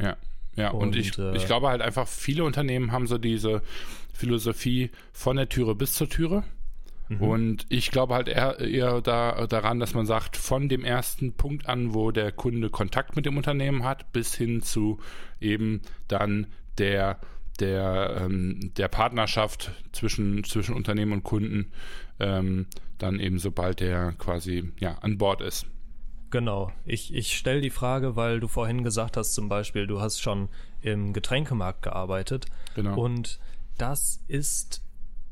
Ja. 0.00 0.16
Ja, 0.56 0.70
und, 0.70 0.88
und 0.88 0.96
ich, 0.96 1.18
äh, 1.18 1.36
ich 1.36 1.44
glaube 1.44 1.68
halt 1.68 1.82
einfach, 1.82 2.08
viele 2.08 2.42
Unternehmen 2.44 2.90
haben 2.90 3.06
so 3.06 3.18
diese 3.18 3.60
Philosophie 4.14 4.90
von 5.12 5.36
der 5.36 5.48
Türe 5.50 5.74
bis 5.74 5.92
zur 5.92 6.08
Türe. 6.08 6.44
Mhm. 7.08 7.22
Und 7.22 7.66
ich 7.68 7.90
glaube 7.90 8.14
halt 8.14 8.28
eher, 8.28 8.58
eher 8.58 9.00
da, 9.00 9.46
daran, 9.46 9.78
dass 9.78 9.94
man 9.94 10.06
sagt, 10.06 10.36
von 10.36 10.68
dem 10.68 10.84
ersten 10.84 11.34
Punkt 11.34 11.68
an, 11.68 11.94
wo 11.94 12.10
der 12.10 12.32
Kunde 12.32 12.70
Kontakt 12.70 13.16
mit 13.16 13.26
dem 13.26 13.36
Unternehmen 13.36 13.84
hat, 13.84 14.12
bis 14.12 14.34
hin 14.34 14.62
zu 14.62 14.98
eben 15.40 15.82
dann 16.08 16.46
der, 16.78 17.20
der, 17.60 18.16
ähm, 18.20 18.72
der 18.76 18.88
Partnerschaft 18.88 19.72
zwischen, 19.92 20.44
zwischen 20.44 20.74
Unternehmen 20.74 21.12
und 21.12 21.24
Kunden, 21.24 21.72
ähm, 22.18 22.66
dann 22.98 23.20
eben 23.20 23.38
sobald 23.38 23.80
der 23.80 24.12
quasi 24.12 24.72
ja, 24.80 24.98
an 25.00 25.18
Bord 25.18 25.40
ist. 25.40 25.66
Genau. 26.30 26.72
Ich, 26.84 27.14
ich 27.14 27.36
stelle 27.36 27.60
die 27.60 27.70
Frage, 27.70 28.16
weil 28.16 28.40
du 28.40 28.48
vorhin 28.48 28.82
gesagt 28.82 29.16
hast, 29.16 29.34
zum 29.34 29.48
Beispiel, 29.48 29.86
du 29.86 30.00
hast 30.00 30.20
schon 30.20 30.48
im 30.80 31.12
Getränkemarkt 31.12 31.82
gearbeitet. 31.82 32.46
Genau. 32.74 32.98
Und 32.98 33.38
das 33.78 34.24
ist 34.26 34.82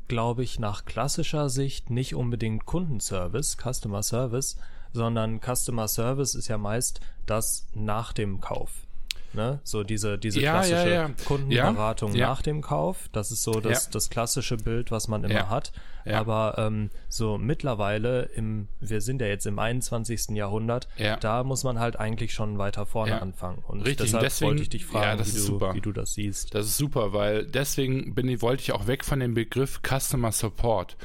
glaube 0.07 0.43
ich, 0.43 0.59
nach 0.59 0.85
klassischer 0.85 1.49
Sicht 1.49 1.89
nicht 1.89 2.15
unbedingt 2.15 2.65
Kundenservice, 2.65 3.57
Customer 3.57 4.03
Service, 4.03 4.57
sondern 4.93 5.41
Customer 5.41 5.87
Service 5.87 6.35
ist 6.35 6.47
ja 6.47 6.57
meist 6.57 7.01
das 7.25 7.67
nach 7.73 8.13
dem 8.13 8.39
Kauf. 8.39 8.85
Ne? 9.35 9.59
So 9.63 9.83
diese, 9.83 10.17
diese 10.17 10.41
ja, 10.41 10.53
klassische 10.53 10.89
ja, 10.89 11.07
ja. 11.07 11.09
Kundenberatung 11.25 12.13
nach 12.13 12.41
dem 12.41 12.61
Kauf. 12.61 13.09
Das 13.11 13.31
ist 13.31 13.43
so 13.43 13.59
das, 13.59 13.89
das 13.89 14.09
klassische 14.09 14.57
Bild, 14.57 14.91
was 14.91 15.07
man 15.07 15.23
immer 15.23 15.49
hat. 15.49 15.71
Aber 16.05 16.55
ähm, 16.57 16.91
so 17.09 17.37
mittlerweile, 17.37 18.23
im, 18.35 18.67
wir 18.79 19.01
sind 19.01 19.21
ja 19.21 19.27
jetzt 19.27 19.45
im 19.47 19.57
21. 19.57 20.29
Jahrhundert, 20.29 20.87
da 21.19 21.43
muss 21.43 21.63
man 21.63 21.79
halt 21.79 21.99
eigentlich 21.99 22.33
schon 22.33 22.57
weiter 22.57 22.85
vorne 22.85 23.21
anfangen. 23.21 23.63
Und 23.67 23.81
Richtig, 23.81 24.07
deshalb 24.07 24.23
deswegen, 24.23 24.49
wollte 24.49 24.63
ich 24.63 24.69
dich 24.69 24.85
fragen, 24.85 25.25
wie 25.25 25.31
du, 25.31 25.73
wie, 25.73 25.81
du, 25.81 25.91
das 25.91 26.13
siehst. 26.13 26.53
Das 26.53 26.67
ist 26.67 26.77
super, 26.77 27.13
weil 27.13 27.45
deswegen 27.45 28.13
bin, 28.13 28.41
wollte 28.41 28.61
ich 28.61 28.71
auch 28.71 28.87
weg 28.87 29.03
von 29.03 29.19
dem 29.19 29.33
Begriff 29.33 29.81
Customer 29.83 30.31
Support. 30.31 30.95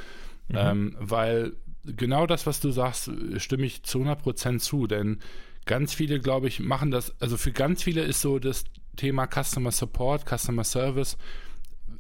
Mhm. 0.49 0.57
Ähm, 0.57 0.97
weil 0.99 1.53
genau 1.85 2.27
das, 2.27 2.47
was 2.47 2.61
du 2.61 2.71
sagst, 2.71 3.11
stimme 3.39 3.65
ich 3.65 3.83
zu 3.83 4.01
100% 4.01 4.59
zu, 4.59 4.87
denn 4.87 5.21
ganz 5.71 5.95
viele, 5.95 6.19
glaube 6.19 6.49
ich, 6.49 6.59
machen 6.59 6.91
das, 6.91 7.15
also 7.21 7.37
für 7.37 7.53
ganz 7.53 7.85
viele 7.85 8.03
ist 8.03 8.21
so 8.21 8.41
das 8.41 8.65
Thema 8.97 9.29
Customer 9.29 9.71
Support, 9.71 10.29
Customer 10.29 10.65
Service, 10.65 11.17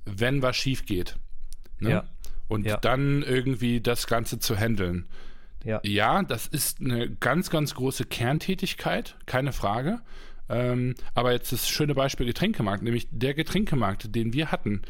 wenn 0.04 0.42
was 0.42 0.56
schief 0.56 0.86
geht. 0.86 1.14
Ne? 1.78 1.90
Ja. 1.90 2.04
Und 2.48 2.66
ja. 2.66 2.78
dann 2.78 3.22
irgendwie 3.22 3.80
das 3.80 4.08
Ganze 4.08 4.40
zu 4.40 4.56
handeln. 4.56 5.06
Ja. 5.64 5.80
ja, 5.84 6.24
das 6.24 6.48
ist 6.48 6.80
eine 6.80 7.10
ganz, 7.10 7.48
ganz 7.48 7.76
große 7.76 8.06
Kerntätigkeit, 8.06 9.14
keine 9.26 9.52
Frage. 9.52 10.00
Ähm, 10.48 10.96
aber 11.14 11.30
jetzt 11.30 11.52
das 11.52 11.68
schöne 11.68 11.94
Beispiel 11.94 12.26
Getränkemarkt, 12.26 12.82
nämlich 12.82 13.06
der 13.12 13.34
Getränkemarkt, 13.34 14.16
den 14.16 14.32
wir 14.32 14.50
hatten 14.50 14.82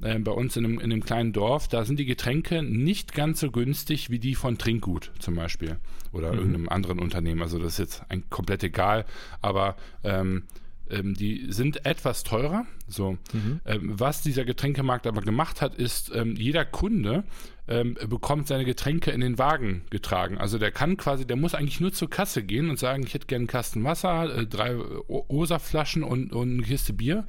äh, 0.00 0.18
bei 0.18 0.32
uns 0.32 0.56
in 0.56 0.64
einem, 0.64 0.78
in 0.78 0.90
einem 0.90 1.04
kleinen 1.04 1.34
Dorf, 1.34 1.68
da 1.68 1.84
sind 1.84 1.98
die 1.98 2.06
Getränke 2.06 2.62
nicht 2.62 3.12
ganz 3.12 3.40
so 3.40 3.50
günstig 3.50 4.08
wie 4.08 4.20
die 4.20 4.36
von 4.36 4.56
Trinkgut 4.56 5.12
zum 5.18 5.34
Beispiel 5.34 5.76
oder 6.12 6.32
mhm. 6.32 6.38
irgendeinem 6.38 6.68
anderen 6.68 6.98
Unternehmen. 6.98 7.42
Also 7.42 7.58
das 7.58 7.74
ist 7.74 7.78
jetzt 7.78 8.02
ein 8.08 8.28
komplett 8.30 8.62
egal, 8.62 9.04
aber 9.40 9.76
ähm, 10.04 10.44
ähm, 10.90 11.14
die 11.14 11.46
sind 11.48 11.86
etwas 11.86 12.22
teurer. 12.22 12.66
So, 12.88 13.12
mhm. 13.32 13.60
ähm, 13.64 13.92
was 13.98 14.22
dieser 14.22 14.44
Getränkemarkt 14.44 15.06
aber 15.06 15.22
gemacht 15.22 15.62
hat, 15.62 15.74
ist, 15.74 16.12
ähm, 16.14 16.36
jeder 16.36 16.64
Kunde 16.64 17.24
ähm, 17.68 17.96
bekommt 18.08 18.48
seine 18.48 18.64
Getränke 18.64 19.10
in 19.10 19.20
den 19.20 19.38
Wagen 19.38 19.82
getragen. 19.90 20.38
Also 20.38 20.58
der 20.58 20.70
kann 20.70 20.96
quasi, 20.96 21.26
der 21.26 21.36
muss 21.36 21.54
eigentlich 21.54 21.80
nur 21.80 21.92
zur 21.92 22.10
Kasse 22.10 22.42
gehen 22.42 22.68
und 22.68 22.78
sagen, 22.78 23.04
ich 23.04 23.14
hätte 23.14 23.26
gerne 23.26 23.42
einen 23.42 23.48
Kasten 23.48 23.84
Wasser, 23.84 24.36
äh, 24.36 24.46
drei 24.46 24.76
Osa-Flaschen 25.08 26.02
und, 26.02 26.32
und 26.32 26.52
eine 26.52 26.62
Kiste 26.62 26.92
Bier. 26.92 27.24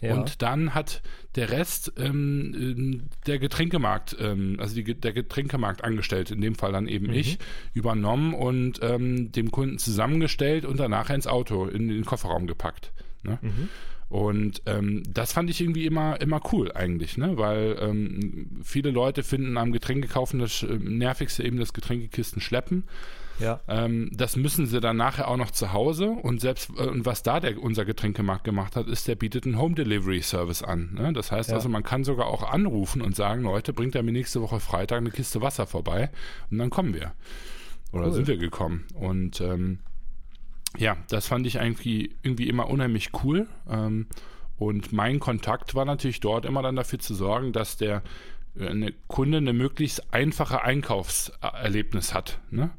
Ja. 0.00 0.14
Und 0.14 0.42
dann 0.42 0.74
hat 0.74 1.02
der 1.36 1.50
Rest 1.50 1.92
ähm, 1.96 2.54
ähm, 2.54 3.02
der 3.26 3.38
Getränkemarkt, 3.38 4.16
ähm, 4.20 4.56
also 4.58 4.74
die, 4.74 4.94
der 4.94 5.12
Getränkemarkt 5.12 5.84
angestellt, 5.84 6.30
in 6.30 6.40
dem 6.40 6.54
Fall 6.54 6.72
dann 6.72 6.88
eben 6.88 7.08
mhm. 7.08 7.14
ich, 7.14 7.38
übernommen 7.72 8.34
und 8.34 8.80
ähm, 8.82 9.30
dem 9.32 9.50
Kunden 9.50 9.78
zusammengestellt 9.78 10.64
und 10.64 10.78
danach 10.80 11.10
ins 11.10 11.26
Auto, 11.26 11.66
in 11.66 11.88
den 11.88 12.04
Kofferraum 12.04 12.46
gepackt. 12.46 12.92
Ne? 13.22 13.38
Mhm. 13.40 13.68
Und 14.08 14.62
ähm, 14.66 15.04
das 15.08 15.32
fand 15.32 15.50
ich 15.50 15.60
irgendwie 15.60 15.86
immer, 15.86 16.20
immer 16.20 16.40
cool 16.52 16.72
eigentlich, 16.72 17.16
ne? 17.16 17.36
weil 17.36 17.76
ähm, 17.80 18.60
viele 18.64 18.90
Leute 18.90 19.22
finden 19.22 19.56
am 19.56 19.70
Getränkekaufen 19.70 20.40
das 20.40 20.64
äh, 20.64 20.78
nervigste 20.78 21.44
eben 21.44 21.58
das 21.58 21.72
Getränkekisten 21.72 22.42
schleppen. 22.42 22.84
Ja. 23.40 23.60
Ähm, 23.68 24.10
das 24.12 24.36
müssen 24.36 24.66
sie 24.66 24.80
dann 24.80 24.96
nachher 24.96 25.28
auch 25.28 25.36
noch 25.36 25.50
zu 25.50 25.72
Hause 25.72 26.10
und 26.10 26.40
selbst 26.40 26.70
äh, 26.76 26.82
und 26.82 27.06
was 27.06 27.22
da 27.22 27.40
der, 27.40 27.60
unser 27.62 27.84
Getränkemarkt 27.84 28.44
gemacht 28.44 28.76
hat, 28.76 28.86
ist, 28.86 29.08
der 29.08 29.16
bietet 29.16 29.46
einen 29.46 29.58
Home 29.58 29.74
Delivery 29.74 30.22
Service 30.22 30.62
an. 30.62 30.94
Ne? 30.94 31.12
Das 31.12 31.32
heißt 31.32 31.50
ja. 31.50 31.56
also, 31.56 31.68
man 31.68 31.82
kann 31.82 32.04
sogar 32.04 32.26
auch 32.26 32.42
anrufen 32.42 33.02
und 33.02 33.16
sagen, 33.16 33.42
Leute, 33.42 33.72
bringt 33.72 33.94
er 33.94 34.02
mir 34.02 34.12
nächste 34.12 34.40
Woche 34.42 34.60
Freitag 34.60 34.98
eine 34.98 35.10
Kiste 35.10 35.40
Wasser 35.40 35.66
vorbei 35.66 36.10
und 36.50 36.58
dann 36.58 36.70
kommen 36.70 36.94
wir. 36.94 37.12
Oder 37.92 38.06
cool. 38.06 38.12
sind 38.12 38.28
wir 38.28 38.36
gekommen. 38.36 38.84
Und 38.94 39.40
ähm, 39.40 39.80
ja, 40.78 40.96
das 41.08 41.26
fand 41.26 41.46
ich 41.46 41.56
irgendwie, 41.56 42.14
irgendwie 42.22 42.48
immer 42.48 42.68
unheimlich 42.68 43.10
cool. 43.24 43.48
Ähm, 43.68 44.06
und 44.58 44.92
mein 44.92 45.20
Kontakt 45.20 45.74
war 45.74 45.84
natürlich 45.84 46.20
dort 46.20 46.44
immer 46.44 46.62
dann 46.62 46.76
dafür 46.76 46.98
zu 46.98 47.14
sorgen, 47.14 47.52
dass 47.52 47.76
der 47.76 48.02
äh, 48.56 48.68
eine 48.68 48.92
Kunde 49.08 49.38
eine 49.38 49.52
möglichst 49.52 50.12
einfache 50.12 50.62
Einkaufserlebnis 50.62 52.14
hat. 52.14 52.40
Ne? 52.50 52.70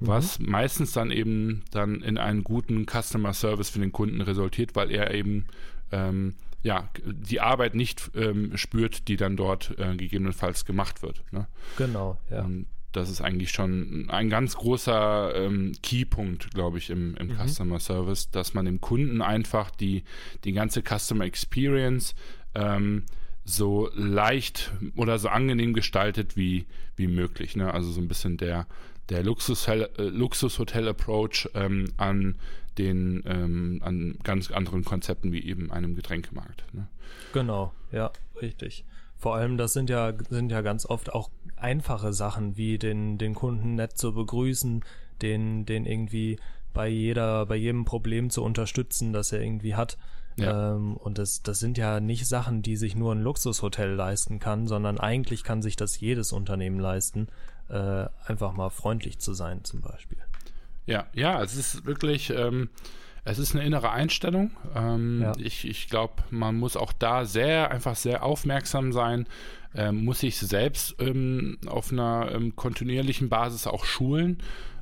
Was 0.00 0.38
mhm. 0.38 0.50
meistens 0.50 0.92
dann 0.92 1.10
eben 1.10 1.62
dann 1.70 2.02
in 2.02 2.18
einen 2.18 2.42
guten 2.42 2.86
Customer 2.86 3.32
Service 3.32 3.70
für 3.70 3.80
den 3.80 3.92
Kunden 3.92 4.20
resultiert, 4.20 4.74
weil 4.74 4.90
er 4.90 5.14
eben 5.14 5.46
ähm, 5.92 6.34
ja, 6.62 6.88
die 7.04 7.40
Arbeit 7.40 7.74
nicht 7.74 8.10
ähm, 8.14 8.56
spürt, 8.56 9.08
die 9.08 9.16
dann 9.16 9.36
dort 9.36 9.78
äh, 9.78 9.96
gegebenenfalls 9.96 10.64
gemacht 10.64 11.02
wird. 11.02 11.22
Ne? 11.32 11.46
Genau, 11.76 12.18
ja. 12.30 12.42
Und 12.42 12.66
das 12.92 13.08
ist 13.08 13.20
eigentlich 13.20 13.50
schon 13.50 14.08
ein 14.10 14.28
ganz 14.28 14.56
großer 14.56 15.34
ähm, 15.36 15.72
Keypunkt, 15.82 16.52
glaube 16.52 16.78
ich, 16.78 16.90
im, 16.90 17.14
im 17.16 17.28
mhm. 17.28 17.36
Customer 17.36 17.78
Service, 17.78 18.30
dass 18.30 18.52
man 18.52 18.64
dem 18.64 18.80
Kunden 18.80 19.22
einfach 19.22 19.70
die, 19.70 20.02
die 20.44 20.52
ganze 20.52 20.82
Customer 20.82 21.24
Experience 21.24 22.14
ähm, 22.54 23.04
so 23.44 23.90
leicht 23.94 24.72
oder 24.96 25.18
so 25.18 25.28
angenehm 25.28 25.72
gestaltet 25.72 26.36
wie, 26.36 26.66
wie 26.96 27.06
möglich. 27.06 27.56
Ne? 27.56 27.72
Also 27.72 27.90
so 27.90 28.00
ein 28.00 28.08
bisschen 28.08 28.36
der, 28.36 28.66
der 29.10 29.22
Luxushotel-Approach 29.22 31.50
äh, 31.54 31.64
ähm, 31.64 31.92
an 31.96 32.36
den 32.78 33.22
ähm, 33.26 33.82
an 33.84 34.16
ganz 34.22 34.50
anderen 34.50 34.84
Konzepten 34.84 35.32
wie 35.32 35.44
eben 35.44 35.70
einem 35.70 35.94
Getränkemarkt. 35.96 36.64
Ne? 36.72 36.88
Genau, 37.32 37.72
ja, 37.92 38.10
richtig. 38.40 38.84
Vor 39.16 39.34
allem, 39.34 39.58
das 39.58 39.74
sind 39.74 39.90
ja, 39.90 40.14
sind 40.30 40.50
ja 40.50 40.62
ganz 40.62 40.86
oft 40.86 41.12
auch 41.12 41.28
einfache 41.56 42.14
Sachen, 42.14 42.56
wie 42.56 42.78
den, 42.78 43.18
den 43.18 43.34
Kunden 43.34 43.74
nett 43.74 43.98
zu 43.98 44.14
begrüßen, 44.14 44.82
den, 45.20 45.66
den 45.66 45.84
irgendwie 45.84 46.38
bei 46.72 46.88
jeder, 46.88 47.44
bei 47.44 47.56
jedem 47.56 47.84
Problem 47.84 48.30
zu 48.30 48.42
unterstützen, 48.42 49.12
das 49.12 49.32
er 49.32 49.42
irgendwie 49.42 49.74
hat. 49.74 49.98
Ja. 50.36 50.74
Ähm, 50.74 50.96
und 50.96 51.18
das, 51.18 51.42
das 51.42 51.58
sind 51.58 51.76
ja 51.76 52.00
nicht 52.00 52.26
Sachen, 52.26 52.62
die 52.62 52.76
sich 52.76 52.96
nur 52.96 53.14
ein 53.14 53.20
Luxushotel 53.20 53.92
leisten 53.92 54.38
kann, 54.38 54.66
sondern 54.66 54.98
eigentlich 54.98 55.44
kann 55.44 55.60
sich 55.60 55.76
das 55.76 56.00
jedes 56.00 56.32
Unternehmen 56.32 56.80
leisten, 56.80 57.28
äh, 57.70 58.08
einfach 58.26 58.52
mal 58.52 58.70
freundlich 58.70 59.18
zu 59.18 59.32
sein, 59.32 59.64
zum 59.64 59.80
Beispiel. 59.80 60.18
Ja, 60.86 61.06
ja, 61.12 61.42
es 61.42 61.56
ist 61.56 61.84
wirklich, 61.86 62.30
ähm, 62.30 62.70
es 63.24 63.38
ist 63.38 63.54
eine 63.54 63.64
innere 63.64 63.90
Einstellung. 63.90 64.50
Ähm, 64.74 65.22
ja. 65.22 65.32
Ich, 65.38 65.66
ich 65.66 65.88
glaube, 65.88 66.14
man 66.30 66.56
muss 66.56 66.76
auch 66.76 66.92
da 66.92 67.24
sehr, 67.24 67.70
einfach 67.70 67.96
sehr 67.96 68.24
aufmerksam 68.24 68.92
sein, 68.92 69.26
ähm, 69.74 70.04
muss 70.04 70.20
sich 70.20 70.36
selbst 70.36 70.96
ähm, 70.98 71.58
auf 71.66 71.92
einer 71.92 72.32
ähm, 72.32 72.56
kontinuierlichen 72.56 73.28
Basis 73.28 73.66
auch 73.66 73.84
schulen. 73.84 74.38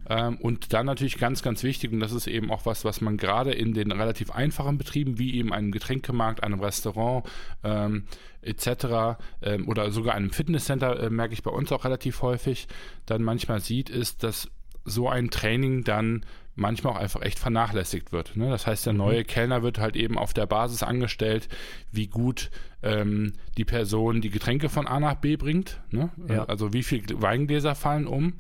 Ähm, 0.09 0.37
und 0.37 0.73
dann 0.73 0.87
natürlich 0.87 1.19
ganz, 1.19 1.43
ganz 1.43 1.63
wichtig, 1.63 1.93
und 1.93 2.01
das 2.01 2.13
ist 2.13 2.27
eben 2.27 2.51
auch 2.51 2.67
was, 2.67 2.85
was 2.85 3.01
man 3.01 3.17
gerade 3.17 3.53
in 3.53 3.75
den 3.75 3.93
relativ 3.93 4.31
einfachen 4.31 4.79
Betrieben, 4.79 5.19
wie 5.19 5.35
eben 5.35 5.53
einem 5.53 5.71
Getränkemarkt, 5.71 6.43
einem 6.43 6.61
Restaurant 6.61 7.27
ähm, 7.63 8.05
etc. 8.43 9.19
Ähm, 9.43 9.69
oder 9.69 9.91
sogar 9.91 10.15
einem 10.15 10.31
Fitnesscenter, 10.31 11.01
äh, 11.01 11.11
merke 11.11 11.35
ich 11.35 11.43
bei 11.43 11.51
uns 11.51 11.71
auch 11.73 11.85
relativ 11.85 12.23
häufig, 12.23 12.69
dann 13.07 13.23
manchmal 13.23 13.61
sieht, 13.61 13.91
ist, 13.91 14.23
dass 14.23 14.51
so 14.85 15.09
ein 15.09 15.31
Training 15.31 15.85
dann 15.85 16.25
manchmal 16.55 16.95
auch 16.95 16.99
einfach 16.99 17.23
echt 17.23 17.39
vernachlässigt 17.39 18.11
wird. 18.13 18.37
Ne? 18.37 18.51
Das 18.51 18.67
heißt, 18.67 18.87
der 18.87 18.93
mhm. 18.93 18.99
neue 18.99 19.25
Kellner 19.25 19.63
wird 19.63 19.79
halt 19.79 19.97
eben 19.97 20.19
auf 20.19 20.35
der 20.35 20.47
Basis 20.47 20.83
angestellt, 20.83 21.49
wie 21.93 22.09
gut 22.09 22.51
ähm, 22.83 23.35
die 23.57 23.65
Person 23.65 24.21
die 24.21 24.31
Getränke 24.31 24.69
von 24.69 24.87
A 24.87 24.99
nach 24.99 25.15
B 25.15 25.37
bringt. 25.37 25.81
Ne? 25.91 26.11
Ja. 26.29 26.45
Also 26.45 26.73
wie 26.73 26.83
viele 26.83 27.23
Weingläser 27.23 27.75
fallen 27.75 28.07
um. 28.07 28.35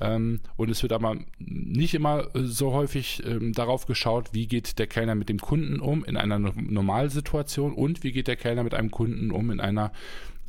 Ähm, 0.00 0.40
und 0.56 0.70
es 0.70 0.82
wird 0.82 0.92
aber 0.92 1.16
nicht 1.38 1.94
immer 1.94 2.28
so 2.34 2.72
häufig 2.72 3.22
ähm, 3.26 3.52
darauf 3.52 3.86
geschaut, 3.86 4.30
wie 4.32 4.46
geht 4.46 4.78
der 4.78 4.86
Kellner 4.86 5.14
mit 5.14 5.28
dem 5.28 5.38
Kunden 5.38 5.80
um 5.80 6.04
in 6.04 6.16
einer 6.16 6.38
Normalsituation 6.38 7.72
und 7.74 8.02
wie 8.02 8.12
geht 8.12 8.26
der 8.26 8.36
Kellner 8.36 8.64
mit 8.64 8.74
einem 8.74 8.90
Kunden 8.90 9.30
um 9.30 9.50
in 9.50 9.60
einer 9.60 9.92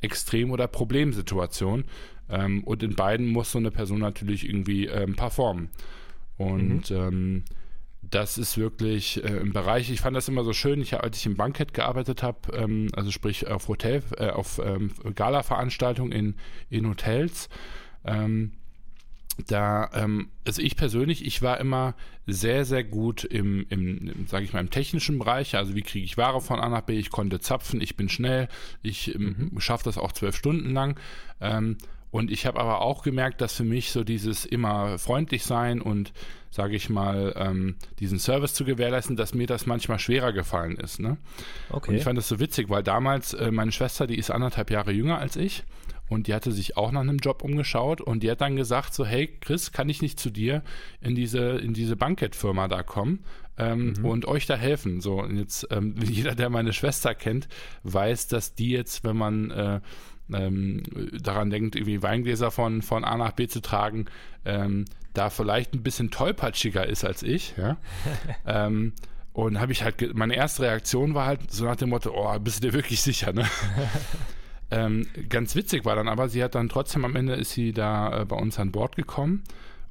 Extrem- 0.02 0.52
oder 0.52 0.68
Problemsituation. 0.68 1.84
Ähm, 2.30 2.64
und 2.64 2.82
in 2.82 2.96
beiden 2.96 3.28
muss 3.28 3.52
so 3.52 3.60
eine 3.60 3.72
Person 3.72 4.00
natürlich 4.00 4.48
irgendwie 4.48 4.86
ähm, 4.88 5.16
performen. 5.16 5.70
Und 6.38 6.90
mhm. 6.90 6.98
ähm, 6.98 7.44
das 8.02 8.38
ist 8.38 8.58
wirklich 8.58 9.24
äh, 9.24 9.38
im 9.38 9.54
Bereich, 9.54 9.92
ich 9.92 10.02
fand 10.02 10.16
das 10.16 10.28
immer 10.28 10.44
so 10.44 10.54
schön, 10.54 10.82
ich, 10.82 11.00
als 11.00 11.18
ich 11.18 11.26
im 11.26 11.36
Bankett 11.36 11.74
gearbeitet 11.74 12.24
habe, 12.24 12.40
ähm, 12.54 12.88
also 12.94 13.12
sprich 13.12 13.48
auf 13.48 13.68
Hotel, 13.68 14.02
äh, 14.18 14.30
auf 14.30 14.60
ähm, 14.64 14.92
Gala-Veranstaltungen 15.14 16.12
in, 16.12 16.36
in 16.70 16.88
Hotels, 16.88 17.50
ähm, 18.06 18.54
da, 19.48 19.90
ähm, 19.94 20.30
also 20.46 20.62
ich 20.62 20.76
persönlich, 20.76 21.26
ich 21.26 21.42
war 21.42 21.60
immer 21.60 21.96
sehr, 22.28 22.66
sehr 22.66 22.84
gut 22.84 23.24
im, 23.24 23.66
im, 23.70 24.26
sage 24.28 24.46
ich 24.46 24.54
mal, 24.54 24.60
im 24.60 24.70
technischen 24.70 25.20
Bereich. 25.20 25.56
Also 25.56 25.76
wie 25.76 25.82
kriege 25.82 26.06
ich 26.06 26.18
Ware 26.18 26.42
von 26.42 26.60
A 26.60 26.70
nach 26.70 26.82
B? 26.82 26.98
Ich 26.98 27.10
konnte 27.10 27.40
zapfen, 27.40 27.82
ich 27.82 27.96
bin 27.96 28.10
schnell, 28.10 28.48
ich 28.82 29.16
ähm, 29.16 29.52
mhm. 29.52 29.60
schaffe 29.60 29.84
das 29.86 29.98
auch 29.98 30.12
zwölf 30.12 30.36
Stunden 30.36 30.74
lang. 30.74 31.00
Ähm, 31.40 31.78
und 32.12 32.30
ich 32.30 32.46
habe 32.46 32.60
aber 32.60 32.82
auch 32.82 33.04
gemerkt, 33.04 33.40
dass 33.40 33.56
für 33.56 33.64
mich 33.64 33.92
so 33.92 34.04
dieses 34.04 34.46
immer 34.46 35.00
freundlich 35.00 35.46
sein 35.46 35.82
und, 35.82 36.12
sage 36.50 36.76
ich 36.76 36.90
mal, 36.90 37.34
ähm, 37.38 37.76
diesen 38.00 38.20
Service 38.20 38.54
zu 38.54 38.66
gewährleisten, 38.66 39.16
dass 39.16 39.34
mir 39.34 39.48
das 39.48 39.66
manchmal 39.66 39.98
schwerer 39.98 40.34
gefallen 40.34 40.76
ist. 40.76 41.00
Ne? 41.00 41.18
Okay. 41.70 41.92
Und 41.92 41.96
ich 41.96 42.04
fand 42.04 42.18
das 42.18 42.28
so 42.28 42.42
witzig, 42.42 42.70
weil 42.70 42.84
damals 42.84 43.34
äh, 43.34 43.50
meine 43.50 43.72
Schwester, 43.72 44.08
die 44.08 44.18
ist 44.18 44.30
anderthalb 44.30 44.72
Jahre 44.72 44.92
jünger 44.92 45.20
als 45.20 45.38
ich 45.38 45.64
und 46.12 46.28
die 46.28 46.34
hatte 46.34 46.52
sich 46.52 46.76
auch 46.76 46.92
nach 46.92 47.00
einem 47.00 47.20
Job 47.20 47.42
umgeschaut 47.42 48.02
und 48.02 48.22
die 48.22 48.30
hat 48.30 48.42
dann 48.42 48.58
gesagt 48.58 48.94
so, 48.94 49.06
hey 49.06 49.30
Chris, 49.40 49.72
kann 49.72 49.88
ich 49.88 50.02
nicht 50.02 50.20
zu 50.20 50.30
dir 50.30 50.62
in 51.00 51.16
diese, 51.16 51.52
in 51.52 51.74
diese 51.74 51.96
Bankettfirma 51.96 52.68
da 52.68 52.84
kommen 52.84 53.24
ähm, 53.58 53.94
mhm. 53.98 54.06
und 54.06 54.26
euch 54.26 54.46
da 54.46 54.58
helfen? 54.58 55.00
So, 55.00 55.22
und 55.22 55.38
jetzt, 55.38 55.70
ähm, 55.72 55.96
jeder, 56.04 56.36
der 56.36 56.50
meine 56.50 56.74
Schwester 56.74 57.16
kennt, 57.16 57.48
weiß, 57.84 58.28
dass 58.28 58.56
die 58.56 58.72
jetzt, 58.72 59.06
wenn 59.06 59.16
man 59.16 59.52
äh, 59.52 59.80
ähm, 60.34 60.84
daran 61.18 61.50
denkt, 61.50 61.78
irgendwie 61.78 62.04
Weingläser 62.04 62.52
von, 62.52 62.82
von 62.82 63.06
A 63.06 63.16
nach 63.16 63.32
B 63.32 63.48
zu 63.48 63.62
tragen, 63.62 64.08
ähm, 64.44 64.84
da 65.14 65.30
vielleicht 65.30 65.74
ein 65.74 65.82
bisschen 65.82 66.12
tollpatschiger 66.12 66.86
ist 66.86 67.06
als 67.06 67.24
ich, 67.24 67.54
ja. 67.56 67.78
ähm, 68.46 68.92
und 69.32 69.62
habe 69.62 69.72
ich 69.72 69.86
halt, 69.86 70.14
meine 70.14 70.36
erste 70.36 70.64
Reaktion 70.64 71.14
war 71.14 71.26
halt 71.26 71.52
so 71.52 71.64
nach 71.64 71.78
dem 71.78 71.88
Motto, 71.88 72.12
oh, 72.14 72.38
bist 72.40 72.62
du 72.62 72.68
dir 72.68 72.74
wirklich 72.74 73.02
sicher, 73.02 73.32
ne? 73.32 73.48
Ähm, 74.72 75.08
ganz 75.30 75.56
witzig 75.56 75.86
war 75.86 75.96
dann 75.96 76.08
aber, 76.08 76.30
sie 76.30 76.44
hat 76.44 76.56
dann 76.56 76.70
trotzdem 76.70 77.04
am 77.06 77.16
Ende 77.16 77.34
ist 77.34 77.52
sie 77.52 77.74
da 77.74 78.22
äh, 78.22 78.26
bei 78.26 78.38
uns 78.38 78.58
an 78.58 78.72
Bord 78.72 78.96
gekommen 78.96 79.44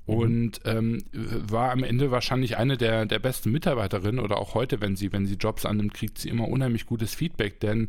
mhm. 0.06 0.14
und 0.14 0.60
ähm, 0.64 1.04
war 1.12 1.70
am 1.70 1.84
Ende 1.84 2.10
wahrscheinlich 2.10 2.56
eine 2.56 2.76
der, 2.76 3.04
der 3.04 3.18
besten 3.18 3.52
Mitarbeiterinnen 3.52 4.24
oder 4.24 4.38
auch 4.38 4.54
heute, 4.54 4.80
wenn 4.80 4.96
sie, 4.96 5.12
wenn 5.12 5.26
sie 5.26 5.34
Jobs 5.34 5.66
annimmt, 5.66 5.94
kriegt 5.94 6.18
sie 6.18 6.30
immer 6.30 6.48
unheimlich 6.48 6.86
gutes 6.86 7.14
Feedback, 7.14 7.60
denn 7.60 7.88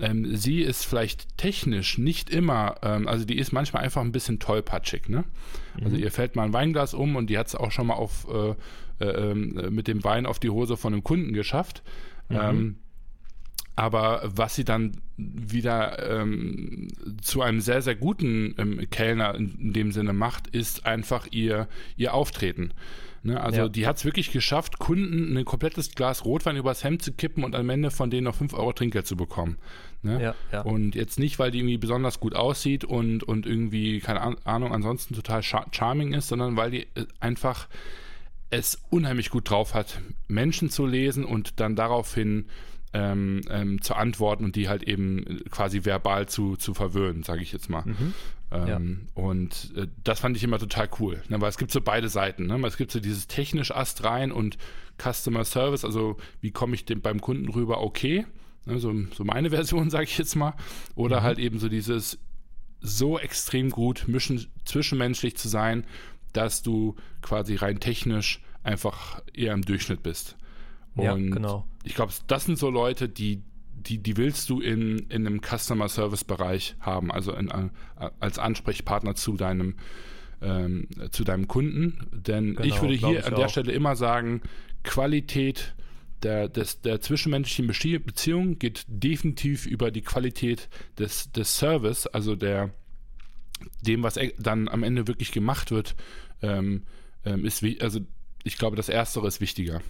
ähm, 0.00 0.36
sie 0.36 0.60
ist 0.60 0.84
vielleicht 0.84 1.38
technisch 1.38 1.96
nicht 1.96 2.28
immer, 2.28 2.74
ähm, 2.82 3.08
also 3.08 3.24
die 3.24 3.38
ist 3.38 3.52
manchmal 3.52 3.84
einfach 3.84 4.02
ein 4.02 4.12
bisschen 4.12 4.38
tollpatschig, 4.40 5.08
ne? 5.08 5.24
Also 5.82 5.96
mhm. 5.96 6.02
ihr 6.02 6.10
fällt 6.10 6.36
mal 6.36 6.44
ein 6.44 6.52
Weinglas 6.52 6.92
um 6.92 7.16
und 7.16 7.30
die 7.30 7.38
hat 7.38 7.46
es 7.46 7.54
auch 7.54 7.70
schon 7.70 7.86
mal 7.86 7.94
auf 7.94 8.26
äh, 8.30 8.54
äh, 8.98 9.30
ähm, 9.30 9.60
mit 9.70 9.88
dem 9.88 10.04
Wein 10.04 10.26
auf 10.26 10.38
die 10.38 10.50
Hose 10.50 10.76
von 10.76 10.92
einem 10.92 11.04
Kunden 11.04 11.32
geschafft. 11.32 11.82
Mhm. 12.28 12.76
Aber 13.76 14.22
was 14.24 14.54
sie 14.54 14.64
dann 14.64 14.92
wieder 15.18 16.20
ähm, 16.20 16.88
zu 17.20 17.42
einem 17.42 17.60
sehr, 17.60 17.82
sehr 17.82 17.94
guten 17.94 18.54
ähm, 18.58 18.90
Kellner 18.90 19.34
in, 19.34 19.54
in, 19.60 19.72
dem 19.74 19.92
Sinne 19.92 20.14
macht, 20.14 20.48
ist 20.48 20.86
einfach 20.86 21.26
ihr, 21.30 21.68
ihr 21.96 22.14
Auftreten. 22.14 22.72
Ne? 23.22 23.40
Also 23.40 23.62
ja. 23.62 23.68
die 23.68 23.86
hat 23.86 23.96
es 23.98 24.04
wirklich 24.04 24.30
geschafft, 24.30 24.78
Kunden 24.78 25.36
ein 25.36 25.44
komplettes 25.44 25.94
Glas 25.94 26.24
Rotwein 26.24 26.56
übers 26.56 26.84
Hemd 26.84 27.02
zu 27.02 27.12
kippen 27.12 27.44
und 27.44 27.54
am 27.54 27.68
Ende 27.68 27.90
von 27.90 28.08
denen 28.08 28.24
noch 28.24 28.36
5 28.36 28.54
Euro 28.54 28.72
Trinkgeld 28.72 29.06
zu 29.06 29.16
bekommen. 29.16 29.58
Ne? 30.02 30.22
Ja, 30.22 30.34
ja. 30.52 30.60
Und 30.62 30.94
jetzt 30.94 31.18
nicht, 31.18 31.38
weil 31.38 31.50
die 31.50 31.58
irgendwie 31.58 31.78
besonders 31.78 32.20
gut 32.20 32.34
aussieht 32.34 32.84
und, 32.84 33.24
und 33.24 33.46
irgendwie, 33.46 34.00
keine 34.00 34.36
Ahnung, 34.46 34.72
ansonsten 34.72 35.14
total 35.14 35.42
charming 35.42 36.14
ist, 36.14 36.28
sondern 36.28 36.56
weil 36.56 36.70
die 36.70 36.82
äh, 36.94 37.06
einfach 37.20 37.68
es 38.50 38.80
unheimlich 38.90 39.30
gut 39.30 39.50
drauf 39.50 39.74
hat, 39.74 40.00
Menschen 40.28 40.70
zu 40.70 40.86
lesen 40.86 41.24
und 41.24 41.58
dann 41.60 41.74
daraufhin 41.74 42.46
ähm, 42.92 43.42
ähm, 43.50 43.82
zu 43.82 43.94
antworten 43.94 44.44
und 44.44 44.56
die 44.56 44.68
halt 44.68 44.82
eben 44.82 45.42
quasi 45.50 45.84
verbal 45.84 46.28
zu, 46.28 46.56
zu 46.56 46.74
verwöhnen, 46.74 47.22
sage 47.22 47.42
ich 47.42 47.52
jetzt 47.52 47.68
mal. 47.68 47.82
Mhm. 47.84 48.14
Ähm, 48.50 48.68
ja. 49.14 49.22
Und 49.22 49.72
äh, 49.76 49.88
das 50.04 50.20
fand 50.20 50.36
ich 50.36 50.44
immer 50.44 50.58
total 50.58 50.88
cool, 51.00 51.22
ne? 51.28 51.40
weil 51.40 51.48
es 51.48 51.58
gibt 51.58 51.72
so 51.72 51.80
beide 51.80 52.08
Seiten. 52.08 52.46
Ne? 52.46 52.64
Es 52.66 52.76
gibt 52.76 52.92
so 52.92 53.00
dieses 53.00 53.26
technisch 53.26 53.70
Ast 53.70 54.04
rein 54.04 54.32
und 54.32 54.56
Customer 55.02 55.44
Service, 55.44 55.84
also 55.84 56.16
wie 56.40 56.52
komme 56.52 56.74
ich 56.74 56.84
dem 56.84 57.00
beim 57.00 57.20
Kunden 57.20 57.48
rüber, 57.48 57.80
okay, 57.82 58.24
ne? 58.64 58.78
so, 58.78 58.94
so 59.14 59.24
meine 59.24 59.50
Version, 59.56 59.90
sage 59.90 60.04
ich 60.04 60.16
jetzt 60.16 60.36
mal. 60.36 60.54
Oder 60.94 61.20
mhm. 61.20 61.24
halt 61.24 61.38
eben 61.38 61.58
so 61.58 61.68
dieses 61.68 62.18
so 62.80 63.18
extrem 63.18 63.70
gut 63.70 64.04
mischen, 64.06 64.46
zwischenmenschlich 64.64 65.36
zu 65.36 65.48
sein, 65.48 65.84
dass 66.32 66.62
du 66.62 66.94
quasi 67.22 67.56
rein 67.56 67.80
technisch 67.80 68.42
einfach 68.62 69.22
eher 69.32 69.54
im 69.54 69.62
Durchschnitt 69.62 70.02
bist. 70.02 70.36
Und 70.96 71.04
ja, 71.04 71.14
genau. 71.14 71.66
ich 71.84 71.94
glaube, 71.94 72.12
das 72.26 72.44
sind 72.44 72.58
so 72.58 72.70
Leute, 72.70 73.08
die, 73.08 73.42
die, 73.74 73.98
die 73.98 74.16
willst 74.16 74.48
du 74.50 74.60
in, 74.60 74.98
in 75.10 75.26
einem 75.26 75.40
Customer 75.40 75.88
Service 75.88 76.24
Bereich 76.24 76.74
haben, 76.80 77.12
also 77.12 77.32
in, 77.32 77.48
äh, 77.48 77.68
als 78.18 78.38
Ansprechpartner 78.38 79.14
zu 79.14 79.36
deinem, 79.36 79.74
ähm, 80.40 80.88
zu 81.10 81.24
deinem 81.24 81.48
Kunden. 81.48 81.98
Denn 82.12 82.56
genau, 82.56 82.62
ich 82.62 82.80
würde 82.80 82.94
hier 82.94 83.20
ich 83.20 83.26
an 83.26 83.34
der 83.34 83.48
Stelle 83.48 83.72
immer 83.72 83.94
sagen, 83.94 84.40
Qualität 84.82 85.74
der, 86.22 86.48
des, 86.48 86.80
der 86.80 87.00
zwischenmenschlichen 87.00 87.66
Beziehung 88.04 88.58
geht 88.58 88.84
definitiv 88.88 89.66
über 89.66 89.90
die 89.90 90.00
Qualität 90.00 90.68
des, 90.98 91.30
des 91.30 91.58
Service, 91.58 92.06
also 92.06 92.36
der 92.36 92.70
dem, 93.82 94.02
was 94.02 94.16
e, 94.16 94.34
dann 94.38 94.68
am 94.68 94.82
Ende 94.82 95.06
wirklich 95.06 95.32
gemacht 95.32 95.70
wird, 95.70 95.94
ähm, 96.42 96.82
ähm 97.24 97.44
ist 97.44 97.64
also 97.80 98.00
ich 98.44 98.58
glaube, 98.58 98.76
das 98.76 98.88
Erstere 98.88 99.26
ist 99.26 99.40
wichtiger. 99.40 99.80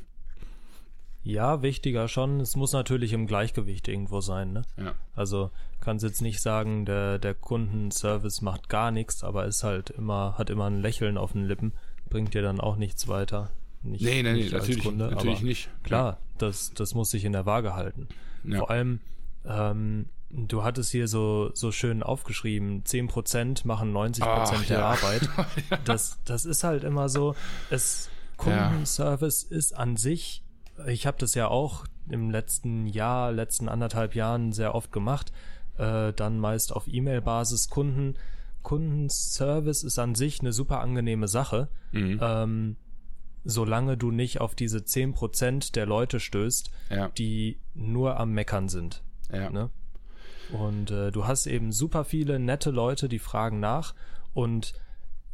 Ja, 1.26 1.60
wichtiger 1.60 2.06
schon. 2.06 2.38
Es 2.38 2.54
muss 2.54 2.72
natürlich 2.72 3.12
im 3.12 3.26
Gleichgewicht 3.26 3.88
irgendwo 3.88 4.20
sein. 4.20 4.52
Ne? 4.52 4.62
Ja. 4.76 4.94
Also 5.16 5.50
kannst 5.80 6.04
jetzt 6.04 6.22
nicht 6.22 6.40
sagen, 6.40 6.86
der, 6.86 7.18
der 7.18 7.34
Kundenservice 7.34 8.42
macht 8.42 8.68
gar 8.68 8.92
nichts, 8.92 9.24
aber 9.24 9.44
ist 9.44 9.64
halt 9.64 9.90
immer, 9.90 10.38
hat 10.38 10.50
immer 10.50 10.66
ein 10.66 10.80
Lächeln 10.80 11.18
auf 11.18 11.32
den 11.32 11.44
Lippen, 11.44 11.72
bringt 12.08 12.34
dir 12.34 12.42
dann 12.42 12.60
auch 12.60 12.76
nichts 12.76 13.08
weiter. 13.08 13.50
Nicht, 13.82 14.04
nee, 14.04 14.22
nee, 14.22 14.34
nicht 14.34 14.52
nee, 14.52 14.58
natürlich, 14.58 14.84
Kunde, 14.84 15.08
natürlich 15.10 15.42
nicht. 15.42 15.68
Klar, 15.82 16.12
ja. 16.12 16.18
das, 16.38 16.72
das 16.74 16.94
muss 16.94 17.10
sich 17.10 17.24
in 17.24 17.32
der 17.32 17.44
Waage 17.44 17.74
halten. 17.74 18.06
Ja. 18.44 18.58
Vor 18.58 18.70
allem, 18.70 19.00
ähm, 19.44 20.06
du 20.30 20.62
hattest 20.62 20.92
hier 20.92 21.08
so, 21.08 21.50
so 21.54 21.72
schön 21.72 22.04
aufgeschrieben, 22.04 22.84
10% 22.84 23.66
machen 23.66 23.92
90% 23.92 24.22
Ach, 24.22 24.64
der 24.66 24.78
ja. 24.78 24.90
Arbeit. 24.90 25.28
Das, 25.84 26.20
das 26.24 26.44
ist 26.44 26.62
halt 26.62 26.84
immer 26.84 27.08
so, 27.08 27.34
es, 27.70 28.10
Kundenservice 28.36 29.42
ist 29.42 29.76
an 29.76 29.96
sich 29.96 30.44
ich 30.86 31.06
habe 31.06 31.16
das 31.18 31.34
ja 31.34 31.48
auch 31.48 31.84
im 32.08 32.30
letzten 32.30 32.86
Jahr, 32.86 33.32
letzten 33.32 33.68
anderthalb 33.68 34.14
Jahren 34.14 34.52
sehr 34.52 34.74
oft 34.74 34.92
gemacht. 34.92 35.32
äh, 35.78 36.12
dann 36.14 36.38
meist 36.38 36.72
auf 36.72 36.88
E-Mail-Basis. 36.88 37.68
Kunden, 37.68 38.14
Kundenservice 38.62 39.82
ist 39.84 39.98
an 39.98 40.14
sich 40.14 40.40
eine 40.40 40.52
super 40.52 40.80
angenehme 40.80 41.28
Sache. 41.28 41.68
Mhm. 41.92 42.18
Ähm, 42.22 42.76
solange 43.44 43.96
du 43.96 44.10
nicht 44.10 44.40
auf 44.40 44.54
diese 44.54 44.78
10% 44.78 45.72
der 45.72 45.86
Leute 45.86 46.18
stößt, 46.18 46.70
ja. 46.90 47.08
die 47.10 47.60
nur 47.74 48.18
am 48.18 48.32
Meckern 48.32 48.68
sind. 48.68 49.02
Ja. 49.32 49.50
Ne? 49.50 49.70
Und 50.52 50.90
äh, 50.90 51.12
du 51.12 51.26
hast 51.26 51.46
eben 51.46 51.72
super 51.72 52.04
viele 52.04 52.38
nette 52.38 52.70
Leute, 52.70 53.08
die 53.08 53.18
fragen 53.18 53.60
nach 53.60 53.94
und 54.34 54.74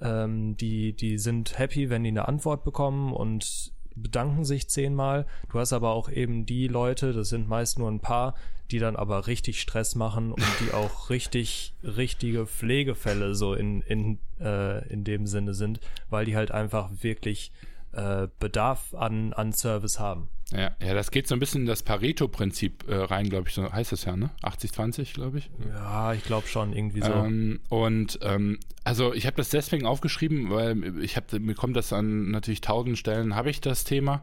ähm, 0.01 0.57
die, 0.57 0.95
die 0.95 1.19
sind 1.19 1.59
happy, 1.59 1.89
wenn 1.89 2.03
die 2.03 2.11
eine 2.11 2.29
Antwort 2.29 2.65
bekommen 2.65 3.13
und 3.13 3.73
bedanken 3.97 4.45
sich 4.45 4.69
zehnmal. 4.69 5.27
Du 5.51 5.59
hast 5.59 5.73
aber 5.73 5.91
auch 5.91 6.09
eben 6.09 6.47
die 6.47 6.69
Leute, 6.69 7.13
das 7.13 7.29
sind 7.29 7.49
meist 7.49 7.79
nur 7.79 7.91
ein 7.91 8.01
paar, 8.01 8.35
die 8.71 8.79
dann 8.79 8.97
aber 8.97 9.27
richtig 9.27 9.61
Stress 9.61 9.95
machen 9.95 10.33
und 10.33 10.45
die 10.61 10.73
auch 10.75 11.11
richtig, 11.11 11.75
richtige 11.83 12.47
Pflegefälle 12.47 13.35
so 13.35 13.55
in, 13.55 13.83
in, 13.83 14.19
äh, 14.41 14.87
in 14.89 15.05
dem 15.05 15.27
Sinne 15.27 15.55
sind, 15.55 15.81
weil 16.11 16.25
die 16.25 16.37
halt 16.37 16.51
einfach 16.51 16.91
wirklich 17.03 17.53
äh, 17.93 18.29
Bedarf 18.39 18.95
an, 18.95 19.33
an 19.33 19.53
Service 19.53 19.99
haben. 19.99 20.29
Ja, 20.53 20.71
ja, 20.85 20.95
das 20.95 21.11
geht 21.11 21.27
so 21.27 21.35
ein 21.35 21.41
bisschen 21.41 21.63
in 21.63 21.67
das 21.67 21.83
Pareto-Prinzip 21.83 22.89
äh, 22.89 22.95
rein, 22.95 23.29
glaube 23.29 23.49
ich, 23.49 23.55
so 23.55 23.73
heißt 23.73 23.93
das 23.93 24.05
ja, 24.05 24.17
ne? 24.17 24.31
80-20, 24.43 25.15
glaube 25.15 25.39
ich. 25.39 25.51
Ja, 25.67 26.13
ich 26.13 26.25
glaube 26.25 26.47
schon, 26.47 26.73
irgendwie 26.73 27.01
so. 27.01 27.13
Ähm, 27.13 27.61
und 27.69 28.19
ähm, 28.23 28.59
also 28.85 29.15
ich 29.15 29.27
habe 29.27 29.37
das 29.37 29.49
deswegen 29.49 29.87
aufgeschrieben, 29.87 30.51
weil 30.51 31.03
ich 31.03 31.17
habe, 31.17 31.41
mir 31.41 31.55
kommt 31.55 31.77
das 31.77 31.93
an 31.93 32.31
natürlich 32.31 32.61
tausend 32.61 32.99
Stellen, 32.99 33.35
habe 33.35 33.51
ich 33.51 33.61
das 33.61 33.85
Thema. 33.85 34.23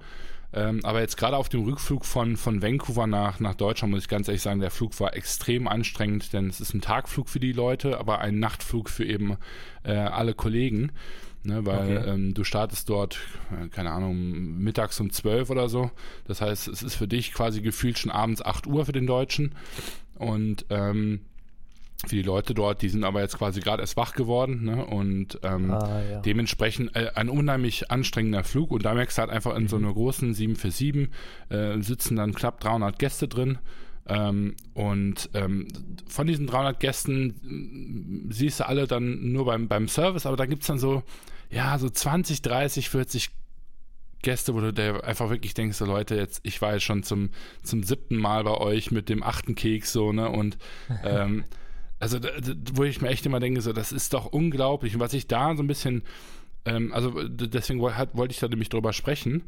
Ähm, 0.51 0.79
aber 0.83 0.99
jetzt 1.01 1.17
gerade 1.17 1.37
auf 1.37 1.47
dem 1.47 1.63
Rückflug 1.63 2.05
von, 2.05 2.35
von 2.35 2.63
Vancouver 2.63 3.05
nach, 3.05 3.39
nach 3.39 3.53
Deutschland 3.53 3.93
muss 3.93 4.03
ich 4.03 4.09
ganz 4.09 4.27
ehrlich 4.27 4.41
sagen, 4.41 4.59
der 4.59 4.71
Flug 4.71 4.99
war 4.99 5.15
extrem 5.15 5.67
anstrengend, 5.67 6.33
denn 6.33 6.47
es 6.47 6.59
ist 6.59 6.73
ein 6.73 6.81
Tagflug 6.81 7.29
für 7.29 7.39
die 7.39 7.51
Leute, 7.51 7.99
aber 7.99 8.19
ein 8.19 8.39
Nachtflug 8.39 8.89
für 8.89 9.05
eben 9.05 9.37
äh, 9.83 9.91
alle 9.91 10.33
Kollegen. 10.33 10.91
Ne, 11.41 11.65
weil 11.65 11.97
okay. 11.97 12.09
ähm, 12.09 12.33
du 12.33 12.43
startest 12.43 12.89
dort, 12.89 13.17
äh, 13.51 13.69
keine 13.69 13.91
Ahnung, 13.91 14.57
mittags 14.57 14.99
um 14.99 15.09
12 15.09 15.49
oder 15.49 15.69
so. 15.69 15.89
Das 16.27 16.41
heißt, 16.41 16.67
es 16.67 16.83
ist 16.83 16.95
für 16.95 17.07
dich 17.07 17.33
quasi 17.33 17.61
gefühlt 17.61 17.97
schon 17.97 18.11
abends 18.11 18.41
8 18.41 18.67
Uhr 18.67 18.85
für 18.85 18.91
den 18.91 19.07
Deutschen. 19.07 19.55
Und 20.15 20.65
ähm, 20.69 21.21
für 22.07 22.15
die 22.15 22.21
Leute 22.21 22.53
dort, 22.53 22.81
die 22.81 22.89
sind 22.89 23.03
aber 23.03 23.21
jetzt 23.21 23.37
quasi 23.37 23.59
gerade 23.59 23.81
erst 23.81 23.97
wach 23.97 24.13
geworden 24.13 24.63
ne? 24.63 24.85
und 24.85 25.39
ähm, 25.43 25.71
ah, 25.71 26.01
ja. 26.09 26.21
dementsprechend 26.21 26.95
äh, 26.95 27.11
ein 27.15 27.27
unheimlich 27.27 27.91
anstrengender 27.91 28.45
Flug 28.45 28.71
und 28.71 28.85
da 28.85 28.93
merkst 28.93 29.17
du 29.17 29.21
halt 29.21 29.31
einfach 29.31 29.55
in 29.55 29.63
mhm. 29.63 29.67
so 29.67 29.75
einer 29.75 29.93
großen 29.93 30.33
747 30.33 31.09
äh, 31.49 31.81
sitzen 31.81 32.15
dann 32.15 32.33
knapp 32.33 32.61
300 32.61 32.97
Gäste 32.97 33.27
drin 33.27 33.57
ähm, 34.07 34.55
und 34.73 35.29
ähm, 35.33 35.67
von 36.07 36.27
diesen 36.27 36.47
300 36.47 36.79
Gästen 36.79 38.29
äh, 38.29 38.33
siehst 38.33 38.59
du 38.59 38.67
alle 38.67 38.87
dann 38.87 39.31
nur 39.31 39.45
beim, 39.45 39.67
beim 39.67 39.87
Service, 39.87 40.25
aber 40.25 40.37
da 40.37 40.45
gibt 40.45 40.63
es 40.63 40.67
dann 40.67 40.79
so, 40.79 41.03
ja, 41.49 41.77
so 41.77 41.89
20, 41.89 42.41
30, 42.41 42.89
40 42.89 43.29
Gäste, 44.21 44.53
wo 44.53 44.59
du 44.59 44.73
dir 44.73 45.03
einfach 45.03 45.29
wirklich 45.29 45.53
denkst, 45.53 45.77
so 45.77 45.85
Leute, 45.85 46.15
jetzt, 46.15 46.41
ich 46.43 46.61
war 46.61 46.73
jetzt 46.73 46.83
schon 46.83 47.03
zum, 47.03 47.29
zum 47.63 47.83
siebten 47.83 48.17
Mal 48.17 48.43
bei 48.43 48.57
euch 48.57 48.91
mit 48.91 49.09
dem 49.09 49.23
achten 49.23 49.55
Keks 49.55 49.93
so, 49.93 50.11
ne? 50.11 50.29
Und 50.29 50.57
ähm, 51.03 51.45
also 51.99 52.19
wo 52.73 52.83
ich 52.83 53.01
mir 53.01 53.09
echt 53.09 53.25
immer 53.25 53.39
denke, 53.39 53.61
so, 53.61 53.73
das 53.73 53.91
ist 53.91 54.13
doch 54.13 54.25
unglaublich. 54.25 54.93
Und 54.93 55.01
was 55.01 55.13
ich 55.13 55.27
da 55.27 55.55
so 55.55 55.63
ein 55.63 55.67
bisschen, 55.67 56.03
ähm, 56.65 56.93
also 56.93 57.27
deswegen 57.27 57.81
wollte 57.81 58.31
ich 58.31 58.39
da 58.39 58.47
nämlich 58.47 58.69
drüber 58.69 58.93
sprechen, 58.93 59.43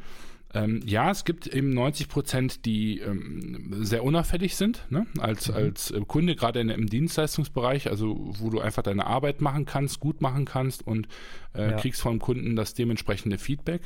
ähm, 0.53 0.81
ja, 0.85 1.11
es 1.11 1.23
gibt 1.23 1.47
eben 1.47 1.69
90 1.69 2.09
Prozent, 2.09 2.65
die 2.65 2.99
ähm, 2.99 3.73
sehr 3.81 4.03
unauffällig 4.03 4.55
sind, 4.55 4.85
ne? 4.89 5.05
als, 5.19 5.47
mhm. 5.49 5.55
als 5.55 5.91
äh, 5.91 6.01
Kunde, 6.05 6.35
gerade 6.35 6.59
im 6.59 6.87
Dienstleistungsbereich, 6.87 7.89
also 7.89 8.33
wo 8.39 8.49
du 8.49 8.59
einfach 8.59 8.83
deine 8.83 9.07
Arbeit 9.07 9.41
machen 9.41 9.65
kannst, 9.65 9.99
gut 9.99 10.21
machen 10.21 10.45
kannst 10.45 10.85
und 10.85 11.07
äh, 11.53 11.71
ja. 11.71 11.77
kriegst 11.77 12.01
vom 12.01 12.19
Kunden 12.19 12.55
das 12.55 12.73
dementsprechende 12.73 13.37
Feedback. 13.37 13.81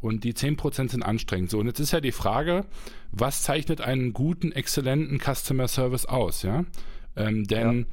Und 0.00 0.22
die 0.22 0.32
10% 0.32 0.90
sind 0.90 1.02
anstrengend. 1.02 1.50
So, 1.50 1.58
und 1.58 1.66
jetzt 1.66 1.80
ist 1.80 1.90
ja 1.90 2.00
die 2.00 2.12
Frage, 2.12 2.64
was 3.10 3.42
zeichnet 3.42 3.80
einen 3.80 4.12
guten, 4.12 4.52
exzellenten 4.52 5.18
Customer 5.18 5.66
Service 5.66 6.06
aus, 6.06 6.42
ja? 6.44 6.64
Ähm, 7.16 7.48
denn 7.48 7.78
ja 7.80 7.84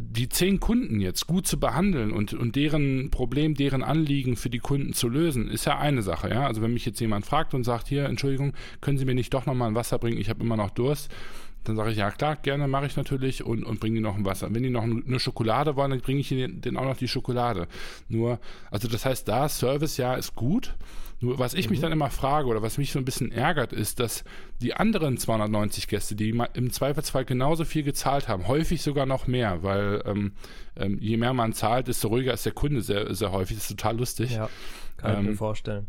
die 0.00 0.28
zehn 0.28 0.60
Kunden 0.60 1.00
jetzt 1.00 1.26
gut 1.26 1.48
zu 1.48 1.58
behandeln 1.58 2.12
und, 2.12 2.32
und 2.32 2.54
deren 2.54 3.10
Problem, 3.10 3.54
deren 3.54 3.82
Anliegen 3.82 4.36
für 4.36 4.48
die 4.48 4.60
Kunden 4.60 4.92
zu 4.92 5.08
lösen, 5.08 5.48
ist 5.48 5.64
ja 5.64 5.76
eine 5.76 6.02
Sache. 6.02 6.30
Ja? 6.30 6.46
Also 6.46 6.62
wenn 6.62 6.72
mich 6.72 6.86
jetzt 6.86 7.00
jemand 7.00 7.26
fragt 7.26 7.52
und 7.52 7.64
sagt, 7.64 7.88
hier, 7.88 8.04
Entschuldigung, 8.04 8.52
können 8.80 8.96
Sie 8.96 9.04
mir 9.04 9.16
nicht 9.16 9.34
doch 9.34 9.44
nochmal 9.44 9.68
ein 9.68 9.74
Wasser 9.74 9.98
bringen, 9.98 10.18
ich 10.18 10.30
habe 10.30 10.44
immer 10.44 10.56
noch 10.56 10.70
Durst, 10.70 11.10
dann 11.64 11.74
sage 11.74 11.90
ich, 11.90 11.96
ja 11.96 12.12
klar, 12.12 12.36
gerne 12.36 12.68
mache 12.68 12.86
ich 12.86 12.96
natürlich 12.96 13.42
und, 13.44 13.64
und 13.64 13.80
bringe 13.80 13.96
die 13.96 14.00
noch 14.00 14.16
ein 14.16 14.24
Wasser. 14.24 14.54
Wenn 14.54 14.62
die 14.62 14.70
noch 14.70 14.84
eine 14.84 15.18
Schokolade 15.18 15.74
wollen, 15.74 15.90
dann 15.90 16.00
bringe 16.00 16.20
ich 16.20 16.30
ihnen 16.30 16.76
auch 16.76 16.84
noch 16.84 16.96
die 16.96 17.08
Schokolade. 17.08 17.66
Nur, 18.08 18.38
also 18.70 18.86
das 18.86 19.04
heißt, 19.04 19.26
da 19.26 19.48
Service 19.48 19.96
ja 19.96 20.14
ist 20.14 20.36
gut, 20.36 20.76
nur 21.20 21.38
was 21.38 21.54
ich 21.54 21.66
mhm. 21.66 21.70
mich 21.70 21.80
dann 21.80 21.92
immer 21.92 22.10
frage 22.10 22.48
oder 22.48 22.62
was 22.62 22.78
mich 22.78 22.92
so 22.92 22.98
ein 22.98 23.04
bisschen 23.04 23.32
ärgert, 23.32 23.72
ist, 23.72 24.00
dass 24.00 24.24
die 24.60 24.74
anderen 24.74 25.18
290 25.18 25.88
Gäste, 25.88 26.14
die 26.14 26.30
im 26.54 26.70
Zweifelsfall 26.70 27.24
genauso 27.24 27.64
viel 27.64 27.82
gezahlt 27.82 28.28
haben, 28.28 28.46
häufig 28.46 28.82
sogar 28.82 29.06
noch 29.06 29.26
mehr, 29.26 29.62
weil 29.62 30.02
ähm, 30.06 30.32
ähm, 30.76 30.98
je 31.00 31.16
mehr 31.16 31.34
man 31.34 31.52
zahlt, 31.52 31.88
desto 31.88 32.08
ruhiger 32.08 32.32
ist 32.32 32.46
der 32.46 32.52
Kunde 32.52 32.82
sehr, 32.82 33.14
sehr 33.14 33.32
häufig. 33.32 33.56
Das 33.56 33.70
ist 33.70 33.76
total 33.76 33.98
lustig. 33.98 34.32
Ja, 34.32 34.48
kann 34.96 35.14
ich 35.14 35.22
mir 35.22 35.30
ähm, 35.30 35.36
vorstellen. 35.36 35.86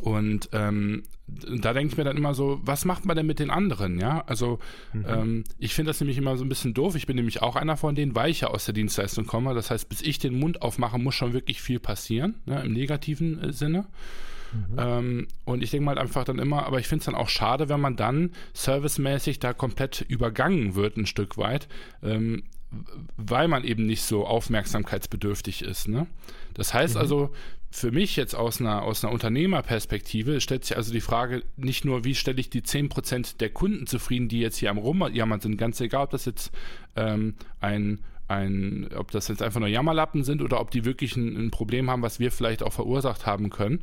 Und 0.00 0.48
ähm, 0.52 1.04
da 1.26 1.72
denke 1.72 1.92
ich 1.92 1.96
mir 1.96 2.04
dann 2.04 2.16
immer 2.16 2.34
so, 2.34 2.60
was 2.62 2.84
macht 2.84 3.04
man 3.04 3.16
denn 3.16 3.26
mit 3.26 3.38
den 3.38 3.50
anderen? 3.50 3.98
Ja, 4.00 4.24
also 4.26 4.58
mhm. 4.92 5.04
ähm, 5.08 5.44
ich 5.58 5.74
finde 5.74 5.90
das 5.90 6.00
nämlich 6.00 6.18
immer 6.18 6.36
so 6.36 6.44
ein 6.44 6.48
bisschen 6.48 6.74
doof. 6.74 6.96
Ich 6.96 7.06
bin 7.06 7.16
nämlich 7.16 7.42
auch 7.42 7.56
einer 7.56 7.76
von 7.76 7.94
denen, 7.94 8.14
weil 8.14 8.30
ich 8.30 8.40
ja 8.40 8.48
aus 8.48 8.64
der 8.64 8.74
Dienstleistung 8.74 9.26
komme. 9.26 9.54
Das 9.54 9.70
heißt, 9.70 9.88
bis 9.88 10.02
ich 10.02 10.18
den 10.18 10.38
Mund 10.38 10.62
aufmache, 10.62 10.98
muss 10.98 11.14
schon 11.14 11.32
wirklich 11.32 11.62
viel 11.62 11.78
passieren, 11.78 12.40
ne, 12.46 12.62
im 12.64 12.72
negativen 12.72 13.40
äh, 13.40 13.52
Sinne. 13.52 13.86
Mhm. 14.54 14.76
Ähm, 14.78 15.28
und 15.44 15.62
ich 15.62 15.70
denke 15.70 15.84
mal 15.84 15.98
einfach 15.98 16.24
dann 16.24 16.38
immer, 16.38 16.66
aber 16.66 16.78
ich 16.78 16.86
finde 16.86 17.00
es 17.00 17.06
dann 17.06 17.14
auch 17.14 17.28
schade, 17.28 17.68
wenn 17.68 17.80
man 17.80 17.96
dann 17.96 18.30
servicemäßig 18.52 19.38
da 19.38 19.52
komplett 19.52 20.00
übergangen 20.02 20.74
wird, 20.74 20.96
ein 20.96 21.06
Stück 21.06 21.36
weit, 21.36 21.68
ähm, 22.02 22.44
weil 23.16 23.48
man 23.48 23.64
eben 23.64 23.86
nicht 23.86 24.02
so 24.02 24.26
aufmerksamkeitsbedürftig 24.26 25.62
ist. 25.62 25.88
Ne? 25.88 26.06
Das 26.54 26.74
heißt 26.74 26.94
mhm. 26.94 27.00
also, 27.00 27.30
für 27.70 27.90
mich 27.90 28.14
jetzt 28.14 28.36
aus 28.36 28.60
einer, 28.60 28.82
aus 28.82 29.04
einer 29.04 29.12
Unternehmerperspektive 29.12 30.40
stellt 30.40 30.64
sich 30.64 30.76
also 30.76 30.92
die 30.92 31.00
Frage 31.00 31.42
nicht 31.56 31.84
nur, 31.84 32.04
wie 32.04 32.14
stelle 32.14 32.38
ich 32.38 32.48
die 32.48 32.62
10% 32.62 33.38
der 33.38 33.50
Kunden 33.50 33.88
zufrieden, 33.88 34.28
die 34.28 34.38
jetzt 34.38 34.58
hier 34.58 34.70
am 34.70 34.78
Rumjammern 34.78 35.40
sind, 35.40 35.56
ganz 35.56 35.80
egal, 35.80 36.04
ob 36.04 36.10
das 36.10 36.24
jetzt 36.24 36.52
ähm, 36.94 37.34
ein 37.60 37.98
ein, 38.28 38.88
ob 38.96 39.10
das 39.10 39.28
jetzt 39.28 39.42
einfach 39.42 39.60
nur 39.60 39.68
Jammerlappen 39.68 40.24
sind 40.24 40.40
oder 40.40 40.60
ob 40.60 40.70
die 40.70 40.84
wirklich 40.84 41.16
ein, 41.16 41.36
ein 41.36 41.50
Problem 41.50 41.90
haben, 41.90 42.02
was 42.02 42.18
wir 42.18 42.32
vielleicht 42.32 42.62
auch 42.62 42.72
verursacht 42.72 43.26
haben 43.26 43.50
können. 43.50 43.80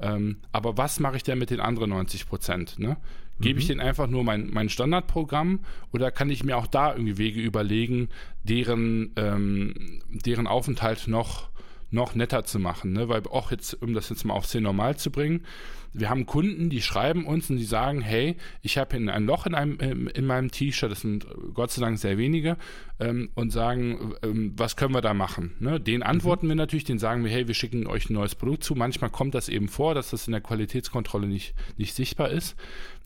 Ähm, 0.00 0.38
aber 0.52 0.76
was 0.76 1.00
mache 1.00 1.16
ich 1.16 1.22
denn 1.22 1.38
mit 1.38 1.50
den 1.50 1.60
anderen 1.60 1.90
90 1.90 2.28
Prozent? 2.28 2.78
Ne? 2.78 2.96
Gebe 3.40 3.54
mhm. 3.54 3.60
ich 3.60 3.66
denen 3.66 3.80
einfach 3.80 4.06
nur 4.06 4.24
mein, 4.24 4.50
mein 4.50 4.68
Standardprogramm 4.68 5.60
oder 5.92 6.10
kann 6.10 6.30
ich 6.30 6.44
mir 6.44 6.56
auch 6.56 6.66
da 6.66 6.92
irgendwie 6.92 7.18
Wege 7.18 7.40
überlegen, 7.40 8.08
deren, 8.44 9.12
ähm, 9.16 10.00
deren 10.08 10.46
Aufenthalt 10.46 11.08
noch, 11.08 11.48
noch 11.90 12.14
netter 12.14 12.44
zu 12.44 12.58
machen? 12.58 12.92
Ne? 12.92 13.08
Weil 13.08 13.22
auch 13.28 13.50
jetzt, 13.50 13.80
um 13.82 13.94
das 13.94 14.08
jetzt 14.08 14.24
mal 14.24 14.34
auf 14.34 14.46
10 14.46 14.62
normal 14.62 14.96
zu 14.96 15.10
bringen, 15.10 15.44
wir 15.92 16.10
haben 16.10 16.26
Kunden, 16.26 16.70
die 16.70 16.82
schreiben 16.82 17.26
uns 17.26 17.50
und 17.50 17.56
die 17.56 17.64
sagen, 17.64 18.00
hey, 18.00 18.36
ich 18.62 18.78
habe 18.78 18.96
ein 18.96 19.26
Loch 19.26 19.46
in, 19.46 19.54
einem, 19.54 19.78
ähm, 19.80 20.08
in 20.08 20.26
meinem 20.26 20.50
T-Shirt, 20.50 20.90
das 20.90 21.00
sind 21.00 21.26
Gott 21.54 21.70
sei 21.70 21.82
Dank 21.82 21.98
sehr 21.98 22.18
wenige, 22.18 22.56
ähm, 23.00 23.30
und 23.34 23.50
sagen, 23.50 24.14
ähm, 24.22 24.52
was 24.56 24.76
können 24.76 24.94
wir 24.94 25.00
da 25.00 25.14
machen? 25.14 25.54
Ne? 25.60 25.80
Den 25.80 26.02
antworten 26.02 26.46
mhm. 26.46 26.50
wir 26.50 26.56
natürlich, 26.56 26.84
den 26.84 26.98
sagen 26.98 27.24
wir, 27.24 27.30
hey, 27.30 27.46
wir 27.46 27.54
schicken 27.54 27.86
euch 27.86 28.10
ein 28.10 28.14
neues 28.14 28.34
Produkt 28.34 28.64
zu. 28.64 28.74
Manchmal 28.74 29.10
kommt 29.10 29.34
das 29.34 29.48
eben 29.48 29.68
vor, 29.68 29.94
dass 29.94 30.10
das 30.10 30.26
in 30.26 30.32
der 30.32 30.40
Qualitätskontrolle 30.40 31.26
nicht, 31.26 31.54
nicht 31.76 31.94
sichtbar 31.94 32.30
ist. 32.30 32.56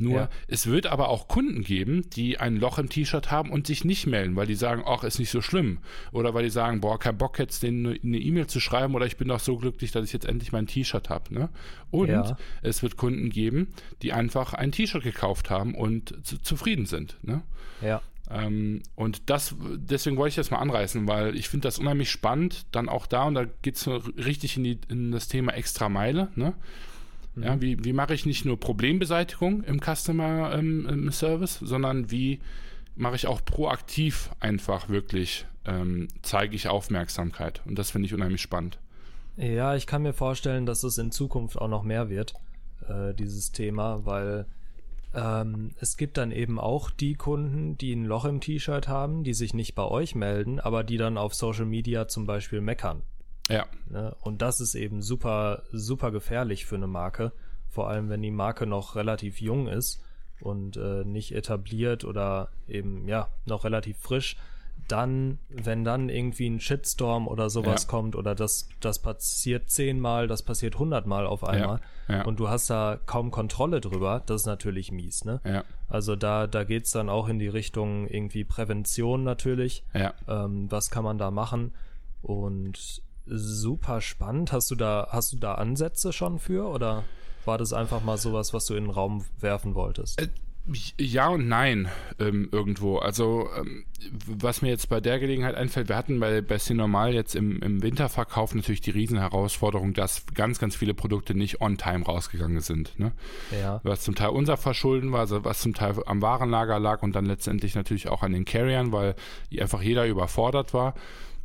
Nur 0.03 0.15
ja. 0.15 0.29
es 0.49 0.67
wird 0.67 0.87
aber 0.87 1.09
auch 1.09 1.29
Kunden 1.29 1.63
geben, 1.63 2.11
die 2.11 2.41
ein 2.41 2.57
Loch 2.57 2.79
im 2.79 2.89
T-Shirt 2.89 3.31
haben 3.31 3.51
und 3.51 3.67
sich 3.67 3.85
nicht 3.85 4.07
melden, 4.07 4.35
weil 4.35 4.47
die 4.47 4.57
sagen, 4.57 4.83
ach, 4.85 5.05
ist 5.05 5.19
nicht 5.19 5.31
so 5.31 5.41
schlimm. 5.41 5.79
Oder 6.11 6.35
weil 6.35 6.43
die 6.43 6.51
sagen, 6.51 6.81
boah, 6.81 6.99
kein 6.99 7.17
Bock 7.17 7.39
jetzt 7.39 7.63
denen 7.63 7.87
eine 7.87 8.19
E-Mail 8.19 8.49
zu 8.49 8.59
schreiben 8.59 8.95
oder 8.95 9.07
ich 9.07 9.17
bin 9.17 9.29
doch 9.29 9.41
so 9.41 9.57
glücklich, 9.57 9.93
dass 9.93 10.05
ich 10.05 10.13
jetzt 10.13 10.27
endlich 10.27 10.51
mein 10.51 10.67
T-Shirt 10.67 11.09
habe. 11.09 11.33
Ne? 11.33 11.49
Und 11.91 12.09
ja. 12.09 12.37
es 12.63 12.83
wird 12.83 12.97
Kunden 12.97 13.31
geben, 13.31 13.69
die 14.03 14.13
einfach 14.13 14.55
ein 14.55 14.73
T-Shirt 14.73 15.05
gekauft 15.05 15.51
haben 15.51 15.75
und 15.75 16.27
zu, 16.27 16.39
zufrieden 16.39 16.87
sind. 16.87 17.17
Ne? 17.23 17.43
Ja. 17.81 18.03
Ähm, 18.31 18.83
und 18.95 19.31
das, 19.31 19.55
deswegen 19.77 20.17
wollte 20.17 20.31
ich 20.31 20.37
das 20.37 20.51
mal 20.51 20.59
anreißen, 20.59 21.07
weil 21.07 21.37
ich 21.37 21.49
finde 21.49 21.69
das 21.69 21.79
unheimlich 21.79 22.11
spannend, 22.11 22.67
dann 22.73 22.89
auch 22.89 23.07
da, 23.07 23.25
und 23.25 23.35
da 23.35 23.45
geht 23.63 23.77
es 23.77 23.87
richtig 23.87 24.57
in, 24.57 24.65
die, 24.65 24.81
in 24.89 25.13
das 25.13 25.29
Thema 25.29 25.53
extra 25.53 25.89
Meile, 25.89 26.31
ne? 27.35 27.47
Ja, 27.47 27.57
mhm. 27.57 27.63
wie, 27.63 27.85
wie 27.85 27.93
mache 27.93 28.15
ich 28.15 28.27
nicht 28.27 28.45
nur 28.45 28.59
Problembeseitigung 28.59 29.63
im 29.65 29.81
Customer 29.81 30.53
ähm, 30.55 30.87
im 30.89 31.13
Service, 31.13 31.59
sondern 31.61 32.11
wie 32.11 32.41
mache 32.95 33.17
ich 33.17 33.27
auch 33.27 33.45
proaktiv 33.45 34.31
einfach 34.41 34.89
wirklich, 34.89 35.47
ähm, 35.65 36.09
zeige 36.23 36.55
ich 36.57 36.69
Aufmerksamkeit. 36.69 37.63
Und 37.65 37.79
das 37.79 37.91
finde 37.91 38.07
ich 38.07 38.15
unheimlich 38.15 38.43
spannend. 38.43 38.79
Ja, 39.37 39.75
ich 39.75 39.87
kann 39.87 40.03
mir 40.03 40.13
vorstellen, 40.13 40.67
dass 40.67 40.83
es 40.83 40.99
in 40.99 41.11
Zukunft 41.11 41.57
auch 41.57 41.69
noch 41.69 41.83
mehr 41.83 42.11
wird, 42.11 42.35
äh, 42.87 43.15
dieses 43.15 43.51
Thema, 43.51 44.05
weil 44.05 44.47
ähm, 45.15 45.73
es 45.79 45.97
gibt 45.97 46.17
dann 46.17 46.33
eben 46.33 46.59
auch 46.59 46.91
die 46.91 47.15
Kunden, 47.15 47.77
die 47.77 47.95
ein 47.95 48.05
Loch 48.05 48.25
im 48.25 48.41
T-Shirt 48.41 48.89
haben, 48.89 49.25
die 49.25 49.35
sich 49.35 49.55
nicht 49.55 49.75
bei 49.75 49.85
euch 49.85 50.15
melden, 50.15 50.61
aber 50.61 50.85
die 50.85 50.97
dann 50.97 51.19
auf 51.19 51.35
Social 51.35 51.67
Media 51.67 52.09
zum 52.09 52.27
Beispiel 52.27 52.61
meckern. 52.61 53.03
Ja. 53.49 53.67
Ne? 53.91 54.15
Und 54.21 54.43
das 54.43 54.61
ist 54.61 54.75
eben 54.75 55.03
super, 55.03 55.63
super 55.73 56.11
gefährlich 56.11 56.67
für 56.67 56.77
eine 56.77 56.87
Marke. 56.87 57.33
Vor 57.69 57.89
allem, 57.89 58.09
wenn 58.09 58.23
die 58.23 58.31
Marke 58.31 58.67
noch 58.67 58.97
relativ 58.97 59.41
jung 59.41 59.67
ist 59.67 60.03
und 60.41 60.77
äh, 60.77 61.05
nicht 61.05 61.35
etabliert 61.35 62.05
oder 62.05 62.49
eben, 62.69 63.09
ja, 63.09 63.29
noch 63.47 63.65
relativ 63.65 63.99
frisch. 63.99 64.37
Dann, 64.89 65.39
wenn 65.49 65.85
dann 65.85 66.09
irgendwie 66.09 66.49
ein 66.49 66.59
Shitstorm 66.59 67.29
oder 67.29 67.51
sowas 67.51 67.85
ja. 67.85 67.89
kommt 67.89 68.17
oder 68.17 68.35
das, 68.35 68.69
das 68.81 68.99
passiert 69.01 69.71
zehnmal, 69.71 70.27
das 70.27 70.43
passiert 70.43 70.79
hundertmal 70.79 71.25
auf 71.27 71.45
einmal 71.45 71.81
ja. 72.09 72.17
Ja. 72.17 72.25
und 72.25 72.41
du 72.41 72.49
hast 72.49 72.69
da 72.69 72.99
kaum 73.07 73.31
Kontrolle 73.31 73.81
drüber, 73.81 74.23
das 74.27 74.43
ist 74.43 74.47
natürlich 74.47 74.91
mies, 74.91 75.25
ne? 75.25 75.41
Ja. 75.45 75.63
Also 75.89 76.17
da, 76.17 76.47
da 76.49 76.65
geht's 76.65 76.91
dann 76.91 77.09
auch 77.09 77.29
in 77.29 77.39
die 77.39 77.49
Richtung 77.49 78.09
irgendwie 78.09 78.45
Prävention 78.45 79.23
natürlich. 79.23 79.85
Ja. 79.95 80.15
Ähm, 80.27 80.71
was 80.71 80.91
kann 80.91 81.05
man 81.05 81.17
da 81.17 81.31
machen? 81.31 81.73
Und 82.23 83.03
super 83.27 84.01
spannend. 84.01 84.53
Hast 84.53 84.71
du 84.71 84.75
da, 84.75 85.09
hast 85.11 85.33
du 85.33 85.37
da 85.37 85.55
Ansätze 85.55 86.13
schon 86.13 86.39
für 86.39 86.69
oder 86.69 87.05
war 87.45 87.59
das 87.59 87.73
einfach 87.73 88.03
mal 88.03 88.19
sowas, 88.19 88.53
was 88.53 88.67
du 88.67 88.75
in 88.75 88.85
den 88.85 88.91
Raum 88.91 89.25
werfen 89.41 89.75
wolltest? 89.75 90.21
Äh, 90.21 90.29
ja 90.97 91.29
und 91.29 91.49
nein, 91.49 91.89
ähm, 92.21 92.49
irgendwo. 92.53 92.99
Also, 92.99 93.49
ähm, 93.59 93.85
was 94.27 94.63
mir 94.63 94.69
jetzt 94.69 94.89
bei 94.89 95.01
der 95.01 95.19
Gelegenheit 95.19 95.57
einfällt, 95.57 95.89
wir 95.89 95.97
hatten 95.97 96.21
bei, 96.21 96.41
bei 96.41 96.59
Normal 96.71 97.15
jetzt 97.15 97.35
im, 97.35 97.61
im 97.63 97.83
Winterverkauf 97.83 98.55
natürlich 98.55 98.81
die 98.81 98.91
Riesenherausforderung, 98.91 99.93
dass 99.93 100.25
ganz, 100.35 100.61
ganz 100.61 100.77
viele 100.77 100.95
Produkte 100.95 101.35
nicht 101.35 101.61
on 101.61 101.79
time 101.79 102.05
rausgegangen 102.05 102.61
sind. 102.61 102.99
Ne? 102.99 103.13
Ja. 103.61 103.81
Was 103.83 104.03
zum 104.03 104.15
Teil 104.15 104.29
unser 104.29 104.57
Verschulden 104.57 105.11
war, 105.11 105.21
also 105.21 105.45
was 105.45 105.61
zum 105.61 105.75
Teil 105.75 105.97
am 106.07 106.23
Warenlager 106.23 106.79
lag 106.79 107.03
und 107.03 107.17
dann 107.17 107.27
letztendlich 107.27 107.75
natürlich 107.75 108.09
auch 108.09 108.23
an 108.23 108.33
den 108.33 108.45
Carriern, 108.45 108.93
weil 108.93 109.17
einfach 109.59 109.83
jeder 109.83 110.07
überfordert 110.07 110.75
war. 110.75 110.95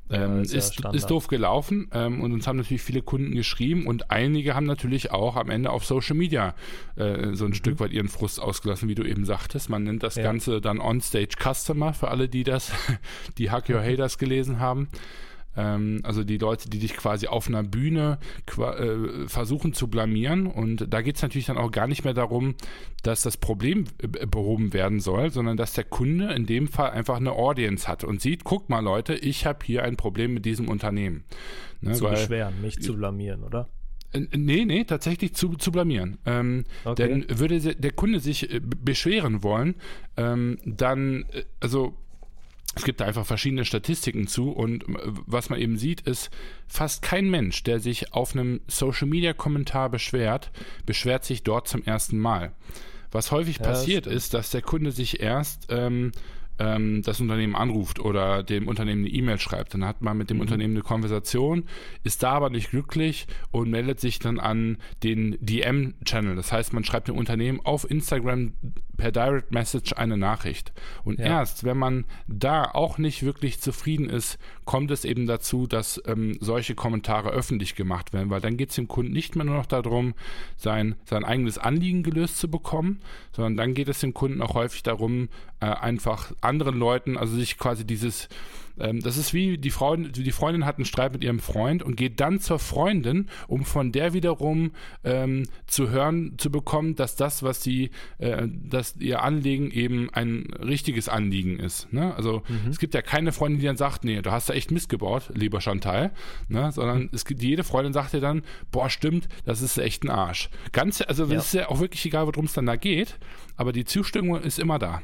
Ähm, 0.09 0.41
ist, 0.41 0.53
ist, 0.53 0.85
ist, 0.93 1.09
doof 1.09 1.27
gelaufen 1.27 1.89
ähm, 1.93 2.21
und 2.21 2.31
uns 2.31 2.47
haben 2.47 2.57
natürlich 2.57 2.81
viele 2.81 3.01
Kunden 3.01 3.35
geschrieben 3.35 3.87
und 3.87 4.09
einige 4.09 4.55
haben 4.55 4.65
natürlich 4.65 5.11
auch 5.11 5.35
am 5.35 5.49
Ende 5.49 5.69
auf 5.69 5.85
Social 5.85 6.15
Media 6.15 6.55
äh, 6.95 7.33
so 7.33 7.45
ein 7.45 7.49
mhm. 7.49 7.55
Stück 7.55 7.79
weit 7.81 7.91
ihren 7.91 8.07
Frust 8.07 8.41
ausgelassen, 8.41 8.87
wie 8.87 8.95
du 8.95 9.03
eben 9.03 9.25
sagtest. 9.25 9.69
Man 9.69 9.83
nennt 9.83 10.03
das 10.03 10.15
ja. 10.15 10.23
Ganze 10.23 10.61
dann 10.61 10.79
On-Stage 10.79 11.35
Customer 11.37 11.93
für 11.93 12.07
alle, 12.07 12.29
die 12.29 12.43
das, 12.43 12.71
die 13.37 13.51
Hack 13.51 13.69
Your 13.69 13.81
Haters 13.81 14.17
gelesen 14.17 14.59
haben. 14.59 14.87
Ähm, 15.57 15.99
also 16.03 16.23
die 16.23 16.37
Leute, 16.37 16.69
die 16.69 16.79
dich 16.79 16.95
quasi 16.95 17.27
auf 17.27 17.47
einer 17.47 17.63
Bühne 17.63 18.19
äh, 18.57 19.27
versuchen 19.27 19.73
zu 19.73 19.87
blamieren. 19.87 20.47
Und 20.47 20.93
da 20.93 21.01
geht 21.01 21.17
es 21.17 21.21
natürlich 21.21 21.47
dann 21.47 21.57
auch 21.57 21.71
gar 21.71 21.87
nicht 21.87 22.05
mehr 22.05 22.13
darum, 22.13 22.55
dass 23.03 23.23
das 23.23 23.37
Problem 23.37 23.85
äh, 23.97 24.07
behoben 24.07 24.71
werden 24.71 24.99
soll, 24.99 25.31
sondern 25.31 25.57
dass 25.57 25.73
der 25.73 25.83
Kunde 25.83 26.31
in 26.33 26.45
dem 26.45 26.67
Fall 26.67 26.91
einfach 26.91 27.17
eine 27.17 27.31
Audience 27.33 27.87
hat 27.87 28.03
und 28.03 28.21
sieht, 28.21 28.43
guck 28.43 28.69
mal 28.69 28.79
Leute, 28.79 29.15
ich 29.15 29.45
habe 29.45 29.59
hier 29.65 29.83
ein 29.83 29.97
Problem 29.97 30.33
mit 30.33 30.45
diesem 30.45 30.69
Unternehmen. 30.69 31.23
Ne, 31.81 31.93
zu 31.93 32.05
weil, 32.05 32.11
beschweren, 32.11 32.61
nicht 32.61 32.83
zu 32.83 32.95
blamieren, 32.95 33.43
oder? 33.43 33.67
Äh, 34.13 34.27
nee, 34.35 34.65
nee, 34.65 34.83
tatsächlich 34.83 35.33
zu, 35.33 35.55
zu 35.55 35.71
blamieren. 35.71 36.17
Ähm, 36.25 36.65
okay. 36.85 37.07
Denn 37.07 37.39
würde 37.39 37.59
der 37.59 37.91
Kunde 37.91 38.19
sich 38.19 38.61
beschweren 38.61 39.43
wollen, 39.43 39.75
ähm, 40.15 40.57
dann, 40.65 41.25
also 41.59 41.95
es 42.77 42.85
gibt 42.85 43.01
da 43.01 43.05
einfach 43.05 43.25
verschiedene 43.25 43.65
Statistiken 43.65 44.27
zu 44.27 44.51
und 44.51 44.83
äh, 44.87 44.97
was 45.25 45.49
man 45.49 45.59
eben 45.59 45.77
sieht, 45.77 46.01
ist, 46.01 46.29
fast 46.67 47.01
kein 47.01 47.29
Mensch, 47.29 47.63
der 47.63 47.79
sich 47.79 48.13
auf 48.13 48.33
einem 48.33 48.61
Social-Media-Kommentar 48.67 49.89
beschwert, 49.89 50.51
beschwert 50.85 51.25
sich 51.25 51.43
dort 51.43 51.67
zum 51.67 51.83
ersten 51.83 52.19
Mal. 52.19 52.53
Was 53.11 53.31
häufig 53.31 53.57
ja, 53.57 53.65
passiert 53.65 54.05
das 54.05 54.13
ist, 54.13 54.33
dass 54.33 54.51
der 54.51 54.61
Kunde 54.61 54.91
sich 54.91 55.21
erst 55.21 55.67
ähm, 55.69 56.11
ähm, 56.59 57.01
das 57.03 57.19
Unternehmen 57.19 57.55
anruft 57.55 57.99
oder 57.99 58.43
dem 58.43 58.67
Unternehmen 58.67 59.05
eine 59.05 59.13
E-Mail 59.13 59.39
schreibt. 59.39 59.73
Dann 59.73 59.85
hat 59.85 60.01
man 60.01 60.17
mit 60.17 60.29
dem 60.29 60.37
mhm. 60.37 60.41
Unternehmen 60.41 60.75
eine 60.75 60.83
Konversation, 60.83 61.65
ist 62.03 62.23
da 62.23 62.31
aber 62.31 62.49
nicht 62.49 62.71
glücklich 62.71 63.27
und 63.51 63.69
meldet 63.69 63.99
sich 63.99 64.19
dann 64.19 64.39
an 64.39 64.77
den 65.03 65.37
DM-Channel. 65.39 66.35
Das 66.35 66.51
heißt, 66.51 66.73
man 66.73 66.83
schreibt 66.83 67.07
dem 67.07 67.17
Unternehmen 67.17 67.59
auf 67.63 67.89
Instagram 67.89 68.53
per 68.97 69.11
Direct 69.11 69.51
Message 69.51 69.93
eine 69.93 70.17
Nachricht. 70.17 70.73
Und 71.03 71.19
ja. 71.19 71.25
erst, 71.25 71.63
wenn 71.63 71.77
man 71.77 72.05
da 72.27 72.63
auch 72.63 72.97
nicht 72.97 73.23
wirklich 73.23 73.61
zufrieden 73.61 74.09
ist, 74.09 74.37
kommt 74.65 74.91
es 74.91 75.05
eben 75.05 75.27
dazu, 75.27 75.67
dass 75.67 76.01
ähm, 76.05 76.37
solche 76.41 76.75
Kommentare 76.75 77.29
öffentlich 77.29 77.75
gemacht 77.75 78.11
werden, 78.11 78.29
weil 78.29 78.41
dann 78.41 78.57
geht 78.57 78.69
es 78.69 78.75
dem 78.75 78.87
Kunden 78.87 79.13
nicht 79.13 79.35
mehr 79.35 79.45
nur 79.45 79.57
noch 79.57 79.65
darum, 79.65 80.13
sein, 80.57 80.95
sein 81.05 81.23
eigenes 81.23 81.57
Anliegen 81.57 82.03
gelöst 82.03 82.37
zu 82.37 82.49
bekommen, 82.49 82.99
sondern 83.31 83.55
dann 83.55 83.73
geht 83.73 83.87
es 83.87 83.99
dem 83.99 84.13
Kunden 84.13 84.41
auch 84.41 84.55
häufig 84.55 84.83
darum, 84.83 85.29
äh, 85.59 85.65
einfach 85.65 86.33
anderen 86.41 86.77
Leuten, 86.77 87.17
also 87.17 87.35
sich 87.35 87.57
quasi 87.57 87.85
dieses 87.85 88.27
ähm, 88.79 89.01
das 89.01 89.17
ist 89.17 89.33
wie 89.33 89.57
die, 89.57 89.71
Frau, 89.71 89.95
die 89.95 90.31
Freundin 90.31 90.65
hat 90.65 90.77
einen 90.77 90.85
Streit 90.85 91.13
mit 91.13 91.23
ihrem 91.23 91.39
Freund 91.39 91.83
und 91.83 91.95
geht 91.95 92.19
dann 92.19 92.39
zur 92.39 92.59
Freundin, 92.59 93.27
um 93.47 93.65
von 93.65 93.91
der 93.91 94.13
wiederum 94.13 94.71
ähm, 95.03 95.47
zu 95.65 95.89
hören, 95.89 96.35
zu 96.37 96.51
bekommen, 96.51 96.95
dass 96.95 97.15
das, 97.15 97.43
was 97.43 97.63
sie, 97.63 97.91
äh, 98.17 98.47
dass 98.47 98.95
ihr 98.97 99.23
Anliegen 99.23 99.71
eben 99.71 100.09
ein 100.13 100.47
richtiges 100.59 101.09
Anliegen 101.09 101.59
ist. 101.59 101.91
Ne? 101.91 102.15
Also 102.15 102.43
mhm. 102.47 102.69
es 102.69 102.79
gibt 102.79 102.93
ja 102.93 103.01
keine 103.01 103.31
Freundin, 103.31 103.59
die 103.59 103.65
dann 103.65 103.77
sagt, 103.77 104.03
nee, 104.03 104.21
du 104.21 104.31
hast 104.31 104.49
da 104.49 104.53
echt 104.53 104.71
Mist 104.71 104.89
gebaut, 104.89 105.31
lieber 105.33 105.61
Chantal, 105.61 106.11
ne? 106.47 106.71
sondern 106.71 107.03
mhm. 107.03 107.09
es 107.11 107.25
gibt 107.25 107.41
jede 107.41 107.63
Freundin 107.63 107.93
sagt 107.93 108.13
dir 108.13 108.21
dann, 108.21 108.43
boah, 108.71 108.89
stimmt, 108.89 109.27
das 109.45 109.61
ist 109.61 109.77
echt 109.77 110.03
ein 110.03 110.09
Arsch. 110.09 110.49
Ganz, 110.71 111.01
also 111.01 111.25
es 111.25 111.31
ja. 111.31 111.37
ist 111.39 111.53
ja 111.53 111.69
auch 111.69 111.79
wirklich 111.79 112.05
egal, 112.05 112.27
worum 112.27 112.45
es 112.45 112.53
dann 112.53 112.65
da 112.65 112.75
geht, 112.75 113.17
aber 113.55 113.71
die 113.71 113.85
Zustimmung 113.85 114.41
ist 114.41 114.59
immer 114.59 114.79
da. 114.79 115.01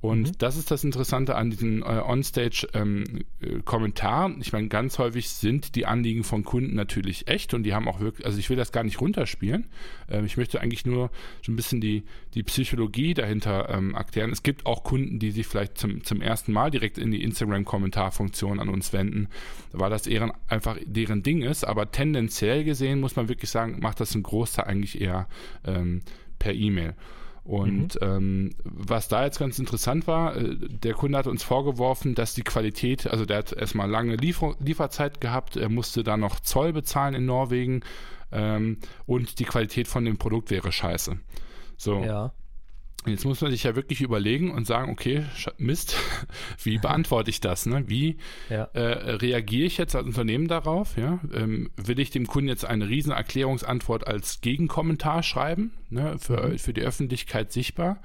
Und 0.00 0.28
mhm. 0.28 0.32
das 0.38 0.56
ist 0.56 0.70
das 0.70 0.82
Interessante 0.82 1.36
an 1.36 1.50
diesen 1.50 1.82
äh, 1.82 2.00
On-Stage-Kommentaren. 2.06 4.32
Ähm, 4.32 4.38
ich 4.40 4.50
meine, 4.52 4.68
ganz 4.68 4.98
häufig 4.98 5.28
sind 5.28 5.74
die 5.74 5.84
Anliegen 5.84 6.24
von 6.24 6.42
Kunden 6.42 6.74
natürlich 6.74 7.28
echt 7.28 7.52
und 7.52 7.64
die 7.64 7.74
haben 7.74 7.86
auch 7.86 8.00
wirklich, 8.00 8.24
also 8.24 8.38
ich 8.38 8.48
will 8.48 8.56
das 8.56 8.72
gar 8.72 8.82
nicht 8.82 9.02
runterspielen. 9.02 9.66
Ähm, 10.08 10.24
ich 10.24 10.38
möchte 10.38 10.62
eigentlich 10.62 10.86
nur 10.86 11.10
so 11.44 11.52
ein 11.52 11.56
bisschen 11.56 11.82
die, 11.82 12.04
die 12.32 12.42
Psychologie 12.42 13.12
dahinter 13.12 13.68
ähm, 13.68 13.94
erklären. 13.94 14.30
Es 14.30 14.42
gibt 14.42 14.64
auch 14.64 14.84
Kunden, 14.84 15.18
die 15.18 15.32
sich 15.32 15.46
vielleicht 15.46 15.76
zum, 15.76 16.02
zum 16.02 16.22
ersten 16.22 16.52
Mal 16.52 16.70
direkt 16.70 16.96
in 16.96 17.10
die 17.10 17.22
Instagram-Kommentarfunktion 17.22 18.58
an 18.58 18.70
uns 18.70 18.94
wenden, 18.94 19.28
weil 19.72 19.90
das 19.90 20.06
eher 20.06 20.34
einfach 20.48 20.78
deren 20.82 21.22
Ding 21.22 21.42
ist. 21.42 21.64
Aber 21.64 21.90
tendenziell 21.90 22.64
gesehen 22.64 23.00
muss 23.00 23.16
man 23.16 23.28
wirklich 23.28 23.50
sagen, 23.50 23.80
macht 23.80 24.00
das 24.00 24.14
ein 24.14 24.22
Großteil 24.22 24.64
eigentlich 24.64 24.98
eher 24.98 25.28
ähm, 25.66 26.00
per 26.38 26.54
E-Mail. 26.54 26.94
Und 27.50 28.00
mhm. 28.00 28.06
ähm, 28.06 28.50
was 28.62 29.08
da 29.08 29.24
jetzt 29.24 29.40
ganz 29.40 29.58
interessant 29.58 30.06
war, 30.06 30.36
äh, 30.36 30.54
der 30.56 30.94
Kunde 30.94 31.18
hat 31.18 31.26
uns 31.26 31.42
vorgeworfen, 31.42 32.14
dass 32.14 32.32
die 32.32 32.44
Qualität, 32.44 33.08
also 33.08 33.26
der 33.26 33.38
hat 33.38 33.52
erstmal 33.52 33.90
lange 33.90 34.14
Liefer 34.14 34.54
Lieferzeit 34.60 35.20
gehabt, 35.20 35.56
er 35.56 35.68
musste 35.68 36.04
da 36.04 36.16
noch 36.16 36.38
Zoll 36.38 36.72
bezahlen 36.72 37.12
in 37.14 37.26
Norwegen 37.26 37.80
ähm, 38.30 38.78
und 39.04 39.40
die 39.40 39.44
Qualität 39.46 39.88
von 39.88 40.04
dem 40.04 40.16
Produkt 40.16 40.52
wäre 40.52 40.70
scheiße. 40.70 41.18
So. 41.76 42.04
Ja. 42.04 42.32
Jetzt 43.06 43.24
muss 43.24 43.40
man 43.40 43.50
sich 43.50 43.64
ja 43.64 43.74
wirklich 43.76 44.02
überlegen 44.02 44.50
und 44.50 44.66
sagen, 44.66 44.92
okay, 44.92 45.24
Mist, 45.56 45.96
wie 46.62 46.78
beantworte 46.78 47.30
ich 47.30 47.40
das? 47.40 47.64
Ne? 47.64 47.84
Wie 47.86 48.18
ja. 48.50 48.64
äh, 48.74 49.12
reagiere 49.12 49.66
ich 49.66 49.78
jetzt 49.78 49.96
als 49.96 50.06
Unternehmen 50.06 50.48
darauf? 50.48 50.96
Ja? 50.98 51.18
Ähm, 51.32 51.70
will 51.76 51.98
ich 51.98 52.10
dem 52.10 52.26
Kunden 52.26 52.48
jetzt 52.48 52.64
eine 52.64 52.88
riesen 52.88 53.12
Erklärungsantwort 53.12 54.06
als 54.06 54.42
Gegenkommentar 54.42 55.22
schreiben, 55.22 55.72
ne? 55.88 56.18
für, 56.18 56.48
mhm. 56.48 56.58
für 56.58 56.74
die 56.74 56.82
Öffentlichkeit 56.82 57.52
sichtbar? 57.52 58.02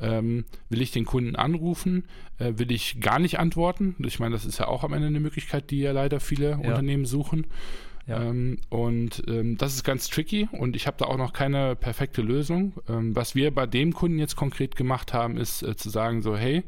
Ähm, 0.00 0.44
will 0.68 0.80
ich 0.80 0.92
den 0.92 1.04
Kunden 1.04 1.34
anrufen? 1.34 2.04
Äh, 2.38 2.52
will 2.56 2.70
ich 2.70 3.00
gar 3.00 3.18
nicht 3.18 3.40
antworten? 3.40 3.96
Ich 3.98 4.20
meine, 4.20 4.34
das 4.34 4.44
ist 4.44 4.58
ja 4.58 4.68
auch 4.68 4.84
am 4.84 4.92
Ende 4.92 5.08
eine 5.08 5.18
Möglichkeit, 5.18 5.70
die 5.72 5.80
ja 5.80 5.90
leider 5.90 6.20
viele 6.20 6.50
ja. 6.50 6.56
Unternehmen 6.58 7.04
suchen. 7.04 7.48
Ja. 8.08 8.22
Ähm, 8.22 8.58
und 8.70 9.22
ähm, 9.28 9.58
das 9.58 9.74
ist 9.74 9.84
ganz 9.84 10.08
tricky 10.08 10.48
und 10.50 10.76
ich 10.76 10.86
habe 10.86 10.96
da 10.98 11.04
auch 11.04 11.18
noch 11.18 11.34
keine 11.34 11.76
perfekte 11.76 12.22
Lösung. 12.22 12.72
Ähm, 12.88 13.14
was 13.14 13.34
wir 13.34 13.54
bei 13.54 13.66
dem 13.66 13.92
Kunden 13.92 14.18
jetzt 14.18 14.34
konkret 14.34 14.76
gemacht 14.76 15.12
haben, 15.12 15.36
ist 15.36 15.62
äh, 15.62 15.76
zu 15.76 15.90
sagen 15.90 16.22
so, 16.22 16.36
hey, 16.36 16.64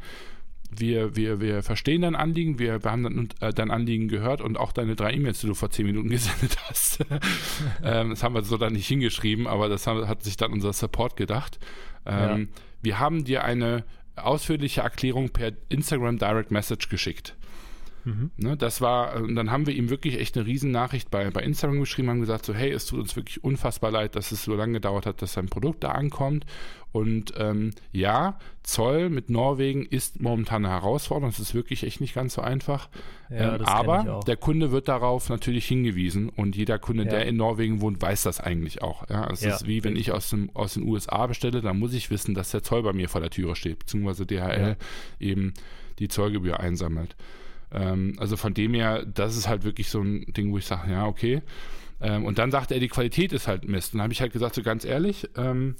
wir, 0.70 1.16
wir, 1.16 1.40
wir 1.40 1.62
verstehen 1.62 2.02
dein 2.02 2.14
Anliegen, 2.14 2.58
wir, 2.58 2.84
wir 2.84 2.90
haben 2.90 3.02
dann, 3.02 3.28
äh, 3.40 3.52
dein 3.52 3.70
Anliegen 3.70 4.08
gehört 4.08 4.42
und 4.42 4.58
auch 4.58 4.72
deine 4.72 4.96
drei 4.96 5.14
E-Mails, 5.14 5.40
die 5.40 5.46
du 5.46 5.54
vor 5.54 5.70
zehn 5.70 5.86
Minuten 5.86 6.08
gesendet 6.10 6.56
hast. 6.68 7.00
ähm, 7.84 8.10
das 8.10 8.22
haben 8.22 8.34
wir 8.34 8.42
so 8.42 8.58
dann 8.58 8.74
nicht 8.74 8.86
hingeschrieben, 8.86 9.46
aber 9.46 9.68
das 9.68 9.86
haben, 9.86 10.06
hat 10.06 10.22
sich 10.22 10.36
dann 10.36 10.52
unser 10.52 10.74
Support 10.74 11.16
gedacht. 11.16 11.58
Ähm, 12.04 12.40
ja. 12.40 12.60
Wir 12.82 12.98
haben 12.98 13.24
dir 13.24 13.44
eine 13.44 13.84
ausführliche 14.16 14.82
Erklärung 14.82 15.30
per 15.30 15.52
Instagram 15.70 16.18
Direct 16.18 16.50
Message 16.50 16.90
geschickt. 16.90 17.34
Mhm. 18.04 18.30
Ne, 18.36 18.56
das 18.56 18.80
war, 18.80 19.16
und 19.16 19.34
dann 19.34 19.50
haben 19.50 19.66
wir 19.66 19.74
ihm 19.74 19.90
wirklich 19.90 20.18
echt 20.18 20.36
eine 20.36 20.46
Riesennachricht 20.46 21.10
bei, 21.10 21.30
bei 21.30 21.42
Instagram 21.42 21.80
geschrieben, 21.80 22.10
haben 22.10 22.20
gesagt 22.20 22.44
so, 22.44 22.54
hey, 22.54 22.70
es 22.70 22.86
tut 22.86 23.00
uns 23.00 23.16
wirklich 23.16 23.42
unfassbar 23.44 23.90
leid, 23.90 24.16
dass 24.16 24.32
es 24.32 24.44
so 24.44 24.54
lange 24.54 24.74
gedauert 24.74 25.06
hat, 25.06 25.22
dass 25.22 25.34
sein 25.34 25.48
Produkt 25.48 25.84
da 25.84 25.92
ankommt. 25.92 26.46
Und 26.92 27.34
ähm, 27.36 27.70
ja, 27.92 28.38
Zoll 28.64 29.10
mit 29.10 29.30
Norwegen 29.30 29.86
ist 29.86 30.20
momentan 30.20 30.64
eine 30.64 30.74
Herausforderung. 30.74 31.30
Es 31.30 31.38
ist 31.38 31.54
wirklich 31.54 31.84
echt 31.84 32.00
nicht 32.00 32.14
ganz 32.14 32.34
so 32.34 32.42
einfach. 32.42 32.88
Ja, 33.30 33.54
ähm, 33.54 33.64
aber 33.64 34.20
der 34.26 34.36
Kunde 34.36 34.72
wird 34.72 34.88
darauf 34.88 35.28
natürlich 35.28 35.66
hingewiesen 35.66 36.30
und 36.30 36.56
jeder 36.56 36.80
Kunde, 36.80 37.04
ja. 37.04 37.10
der 37.10 37.26
in 37.26 37.36
Norwegen 37.36 37.80
wohnt, 37.80 38.02
weiß 38.02 38.24
das 38.24 38.40
eigentlich 38.40 38.82
auch. 38.82 39.08
Ja, 39.08 39.30
es 39.30 39.42
ja. 39.42 39.54
ist 39.54 39.68
wie 39.68 39.84
wenn 39.84 39.94
ich 39.94 40.10
aus, 40.10 40.30
dem, 40.30 40.50
aus 40.54 40.74
den 40.74 40.82
USA 40.82 41.26
bestelle, 41.28 41.60
dann 41.60 41.78
muss 41.78 41.94
ich 41.94 42.10
wissen, 42.10 42.34
dass 42.34 42.50
der 42.50 42.64
Zoll 42.64 42.82
bei 42.82 42.92
mir 42.92 43.08
vor 43.08 43.20
der 43.20 43.30
Türe 43.30 43.54
steht, 43.54 43.78
beziehungsweise 43.78 44.26
DHL 44.26 44.76
eben 45.20 45.54
die 46.00 46.08
Zollgebühr 46.08 46.58
einsammelt. 46.58 47.14
Ähm, 47.72 48.16
also 48.18 48.36
von 48.36 48.54
dem 48.54 48.74
her, 48.74 49.04
das 49.04 49.36
ist 49.36 49.48
halt 49.48 49.64
wirklich 49.64 49.88
so 49.88 50.00
ein 50.00 50.32
Ding, 50.32 50.52
wo 50.52 50.58
ich 50.58 50.66
sage, 50.66 50.90
ja, 50.90 51.06
okay. 51.06 51.42
Ähm, 52.00 52.24
und 52.24 52.38
dann 52.38 52.50
sagt 52.50 52.70
er, 52.70 52.80
die 52.80 52.88
Qualität 52.88 53.32
ist 53.32 53.46
halt 53.46 53.68
Mist. 53.68 53.92
Und 53.92 53.98
dann 53.98 54.04
habe 54.04 54.12
ich 54.12 54.20
halt 54.20 54.32
gesagt, 54.32 54.54
so 54.54 54.62
ganz 54.62 54.84
ehrlich, 54.84 55.28
ähm, 55.36 55.76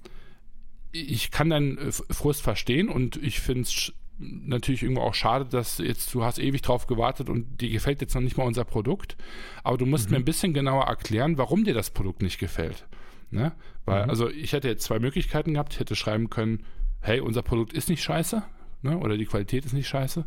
ich 0.92 1.30
kann 1.30 1.50
deinen 1.50 1.78
äh, 1.78 1.92
Frust 1.92 2.42
verstehen 2.42 2.88
und 2.88 3.16
ich 3.16 3.40
finde 3.40 3.62
es 3.62 3.92
natürlich 4.18 4.82
irgendwo 4.82 5.02
auch 5.02 5.14
schade, 5.14 5.46
dass 5.46 5.78
jetzt 5.78 6.12
du 6.12 6.24
hast 6.24 6.38
ewig 6.38 6.60
drauf 6.60 6.86
gewartet 6.86 7.30
und 7.30 7.60
dir 7.60 7.70
gefällt 7.70 8.02
jetzt 8.02 8.14
noch 8.14 8.20
nicht 8.20 8.36
mal 8.36 8.44
unser 8.44 8.64
Produkt. 8.64 9.16
Aber 9.62 9.78
du 9.78 9.86
musst 9.86 10.06
mhm. 10.06 10.12
mir 10.12 10.18
ein 10.18 10.24
bisschen 10.24 10.52
genauer 10.52 10.84
erklären, 10.84 11.38
warum 11.38 11.64
dir 11.64 11.74
das 11.74 11.90
Produkt 11.90 12.20
nicht 12.20 12.38
gefällt. 12.38 12.86
Ne? 13.30 13.52
Weil, 13.86 14.04
mhm. 14.04 14.10
also 14.10 14.28
ich 14.28 14.52
hätte 14.52 14.68
jetzt 14.68 14.84
zwei 14.84 14.98
Möglichkeiten 14.98 15.54
gehabt. 15.54 15.72
Ich 15.72 15.80
hätte 15.80 15.96
schreiben 15.96 16.28
können, 16.28 16.64
hey, 17.00 17.20
unser 17.20 17.42
Produkt 17.42 17.72
ist 17.72 17.88
nicht 17.88 18.02
scheiße, 18.02 18.42
ne? 18.82 18.98
Oder 18.98 19.16
die 19.16 19.24
Qualität 19.24 19.64
ist 19.64 19.72
nicht 19.72 19.88
scheiße. 19.88 20.26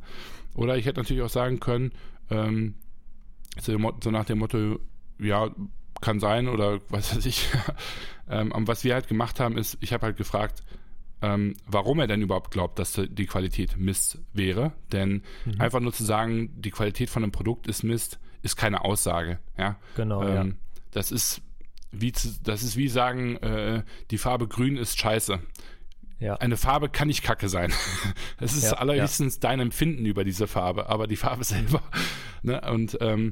Oder 0.55 0.77
ich 0.77 0.85
hätte 0.85 0.99
natürlich 0.99 1.23
auch 1.23 1.29
sagen 1.29 1.59
können, 1.59 1.91
ähm, 2.29 2.75
so, 3.59 3.77
nach 3.77 4.25
dem 4.25 4.39
Motto, 4.39 4.79
ja, 5.19 5.51
kann 6.01 6.19
sein 6.19 6.47
oder 6.47 6.79
was 6.89 7.15
weiß 7.15 7.25
ich. 7.25 7.47
ähm, 8.29 8.51
was 8.55 8.83
wir 8.83 8.93
halt 8.93 9.07
gemacht 9.07 9.39
haben, 9.39 9.57
ist, 9.57 9.77
ich 9.81 9.93
habe 9.93 10.07
halt 10.07 10.17
gefragt, 10.17 10.63
ähm, 11.21 11.55
warum 11.65 11.99
er 11.99 12.07
denn 12.07 12.21
überhaupt 12.21 12.51
glaubt, 12.51 12.77
dass 12.79 12.99
die 13.01 13.25
Qualität 13.25 13.77
Mist 13.77 14.19
wäre. 14.33 14.73
Denn 14.91 15.23
mhm. 15.45 15.61
einfach 15.61 15.79
nur 15.79 15.93
zu 15.93 16.03
sagen, 16.03 16.49
die 16.61 16.71
Qualität 16.71 17.09
von 17.09 17.23
einem 17.23 17.31
Produkt 17.31 17.67
ist 17.67 17.83
Mist, 17.83 18.19
ist 18.41 18.57
keine 18.57 18.83
Aussage. 18.83 19.39
Ja? 19.57 19.77
Genau. 19.95 20.21
Ähm, 20.23 20.35
ja. 20.35 20.53
Das 20.91 21.11
ist 21.11 21.41
wie 21.93 22.11
zu, 22.11 22.29
das 22.43 22.63
ist 22.63 22.75
wie 22.75 22.89
sagen, 22.89 23.37
äh, 23.37 23.83
die 24.11 24.17
Farbe 24.17 24.47
Grün 24.47 24.77
ist 24.77 24.99
scheiße. 24.99 25.39
Ja. 26.23 26.35
Eine 26.35 26.55
Farbe 26.55 26.87
kann 26.89 27.09
nicht 27.09 27.21
kacke 27.23 27.49
sein. 27.49 27.73
Es 28.39 28.53
ist 28.53 28.63
ja, 28.63 28.73
allerhöchstens 28.73 29.35
ja. 29.35 29.39
dein 29.41 29.59
Empfinden 29.59 30.05
über 30.05 30.23
diese 30.23 30.47
Farbe, 30.47 30.89
aber 30.89 31.07
die 31.07 31.15
Farbe 31.15 31.43
selber. 31.43 31.81
Ne? 32.41 32.59
Und 32.69 32.97
ähm, 33.01 33.31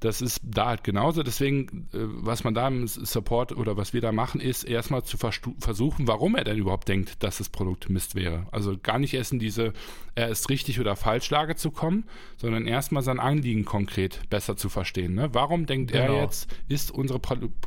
das 0.00 0.20
ist 0.20 0.40
da 0.42 0.66
halt 0.66 0.84
genauso. 0.84 1.22
Deswegen, 1.22 1.88
äh, 1.92 1.98
was 1.98 2.44
man 2.44 2.54
da 2.54 2.68
im 2.68 2.86
Support 2.86 3.56
oder 3.56 3.76
was 3.76 3.92
wir 3.92 4.00
da 4.00 4.12
machen, 4.12 4.40
ist 4.40 4.64
erstmal 4.64 5.02
zu 5.04 5.16
versuchen, 5.16 6.06
warum 6.06 6.36
er 6.36 6.44
denn 6.44 6.58
überhaupt 6.58 6.88
denkt, 6.88 7.22
dass 7.22 7.38
das 7.38 7.48
Produkt 7.48 7.88
Mist 7.88 8.14
wäre. 8.14 8.46
Also 8.52 8.76
gar 8.82 8.98
nicht 8.98 9.14
erst 9.14 9.32
in 9.32 9.38
diese, 9.38 9.72
er 10.14 10.28
ist 10.28 10.48
richtig 10.48 10.80
oder 10.80 10.96
falsch 10.96 11.30
Lage 11.30 11.56
zu 11.56 11.70
kommen, 11.70 12.04
sondern 12.36 12.66
erstmal 12.66 13.02
sein 13.02 13.20
Anliegen 13.20 13.64
konkret 13.64 14.28
besser 14.30 14.56
zu 14.56 14.68
verstehen. 14.68 15.14
Ne? 15.14 15.30
Warum 15.32 15.66
denkt 15.66 15.92
genau. 15.92 16.14
er 16.14 16.22
jetzt, 16.22 16.54
ist 16.68 16.90
unsere, 16.90 17.20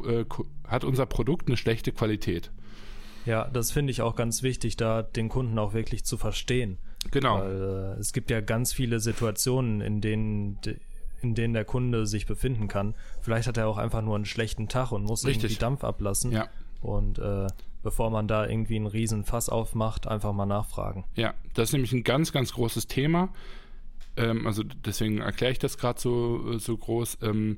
äh, 0.08 0.26
hat 0.68 0.84
unser 0.84 1.06
Produkt 1.06 1.48
eine 1.48 1.58
schlechte 1.58 1.92
Qualität? 1.92 2.52
Ja, 3.26 3.48
das 3.48 3.72
finde 3.72 3.92
ich 3.92 4.02
auch 4.02 4.16
ganz 4.16 4.44
wichtig, 4.44 4.78
da 4.78 5.02
den 5.02 5.30
Kunden 5.30 5.58
auch 5.60 5.74
wirklich 5.74 6.04
zu 6.04 6.18
verstehen. 6.18 6.78
Genau. 7.12 7.40
Weil 7.40 7.96
äh, 7.98 8.00
es 8.00 8.14
gibt 8.14 8.30
ja 8.30 8.42
ganz 8.42 8.74
viele 8.74 9.00
Situationen, 9.00 9.82
in 9.82 10.02
denen 10.02 10.60
in 11.22 11.36
denen 11.36 11.54
der 11.54 11.66
Kunde 11.66 12.06
sich 12.06 12.26
befinden 12.26 12.68
kann. 12.68 12.96
Vielleicht 13.22 13.48
hat 13.48 13.58
er 13.58 13.68
auch 13.68 13.78
einfach 13.78 14.02
nur 14.02 14.16
einen 14.16 14.26
schlechten 14.26 14.70
Tag 14.70 14.92
und 14.92 15.04
muss 15.04 15.26
Richtig. 15.26 15.44
irgendwie 15.44 15.60
Dampf 15.60 15.84
ablassen. 15.84 16.32
Ja. 16.32 16.48
Und 16.82 17.20
äh, 17.20 17.48
bevor 17.84 18.10
man 18.10 18.28
da 18.28 18.48
irgendwie 18.48 18.78
einen 18.78 18.88
riesen 18.88 19.26
Fass 19.26 19.50
aufmacht, 19.50 20.08
einfach 20.08 20.34
mal 20.34 20.46
nachfragen. 20.46 21.06
Ja, 21.16 21.34
das 21.54 21.70
ist 21.70 21.74
nämlich 21.74 21.92
ein 21.92 22.04
ganz, 22.04 22.32
ganz 22.32 22.54
großes 22.54 22.88
Thema. 22.88 23.34
Ähm, 24.16 24.48
also 24.48 24.64
deswegen 24.64 25.20
erkläre 25.20 25.52
ich 25.52 25.60
das 25.60 25.78
gerade 25.78 26.00
so, 26.00 26.58
so 26.58 26.78
groß. 26.78 27.20
Ähm, 27.22 27.58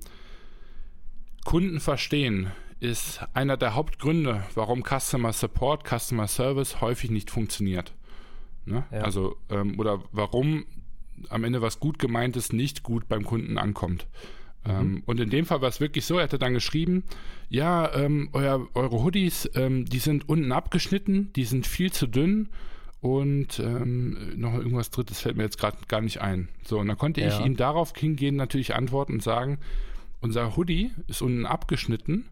Kunden 1.45 1.79
verstehen 1.79 2.51
ist 2.81 3.21
einer 3.33 3.57
der 3.57 3.75
Hauptgründe, 3.75 4.43
warum 4.55 4.83
Customer 4.83 5.31
Support, 5.31 5.87
Customer 5.87 6.27
Service 6.27 6.81
häufig 6.81 7.11
nicht 7.11 7.29
funktioniert. 7.29 7.93
Ne? 8.65 8.83
Ja. 8.91 9.01
Also, 9.01 9.37
ähm, 9.49 9.79
oder 9.79 10.03
warum 10.11 10.65
am 11.29 11.43
Ende 11.43 11.61
was 11.61 11.79
gut 11.79 11.99
gemeintes 11.99 12.51
nicht 12.51 12.81
gut 12.81 13.07
beim 13.07 13.23
Kunden 13.23 13.59
ankommt. 13.59 14.07
Mhm. 14.65 14.71
Ähm, 14.71 15.03
und 15.05 15.19
in 15.19 15.29
dem 15.29 15.45
Fall 15.45 15.61
war 15.61 15.69
es 15.69 15.79
wirklich 15.79 16.05
so, 16.05 16.17
er 16.17 16.23
hatte 16.23 16.39
dann 16.39 16.55
geschrieben, 16.55 17.03
ja, 17.49 17.93
ähm, 17.93 18.29
euer, 18.33 18.67
eure 18.73 19.03
Hoodies, 19.03 19.49
ähm, 19.53 19.85
die 19.85 19.99
sind 19.99 20.27
unten 20.27 20.51
abgeschnitten, 20.51 21.31
die 21.33 21.45
sind 21.45 21.67
viel 21.67 21.91
zu 21.91 22.07
dünn 22.07 22.49
und 22.99 23.59
ähm, 23.59 24.39
noch 24.39 24.55
irgendwas 24.55 24.89
Drittes 24.89 25.19
fällt 25.19 25.37
mir 25.37 25.43
jetzt 25.43 25.59
gerade 25.59 25.77
gar 25.87 26.01
nicht 26.01 26.21
ein. 26.21 26.49
So, 26.63 26.79
und 26.79 26.87
dann 26.87 26.97
konnte 26.97 27.21
ja. 27.21 27.27
ich 27.27 27.45
ihm 27.45 27.57
darauf 27.57 27.93
hingehen 27.95 28.35
natürlich 28.35 28.73
antworten 28.73 29.13
und 29.13 29.23
sagen, 29.23 29.59
unser 30.19 30.55
Hoodie 30.55 30.91
ist 31.07 31.21
unten 31.21 31.45
abgeschnitten 31.45 32.25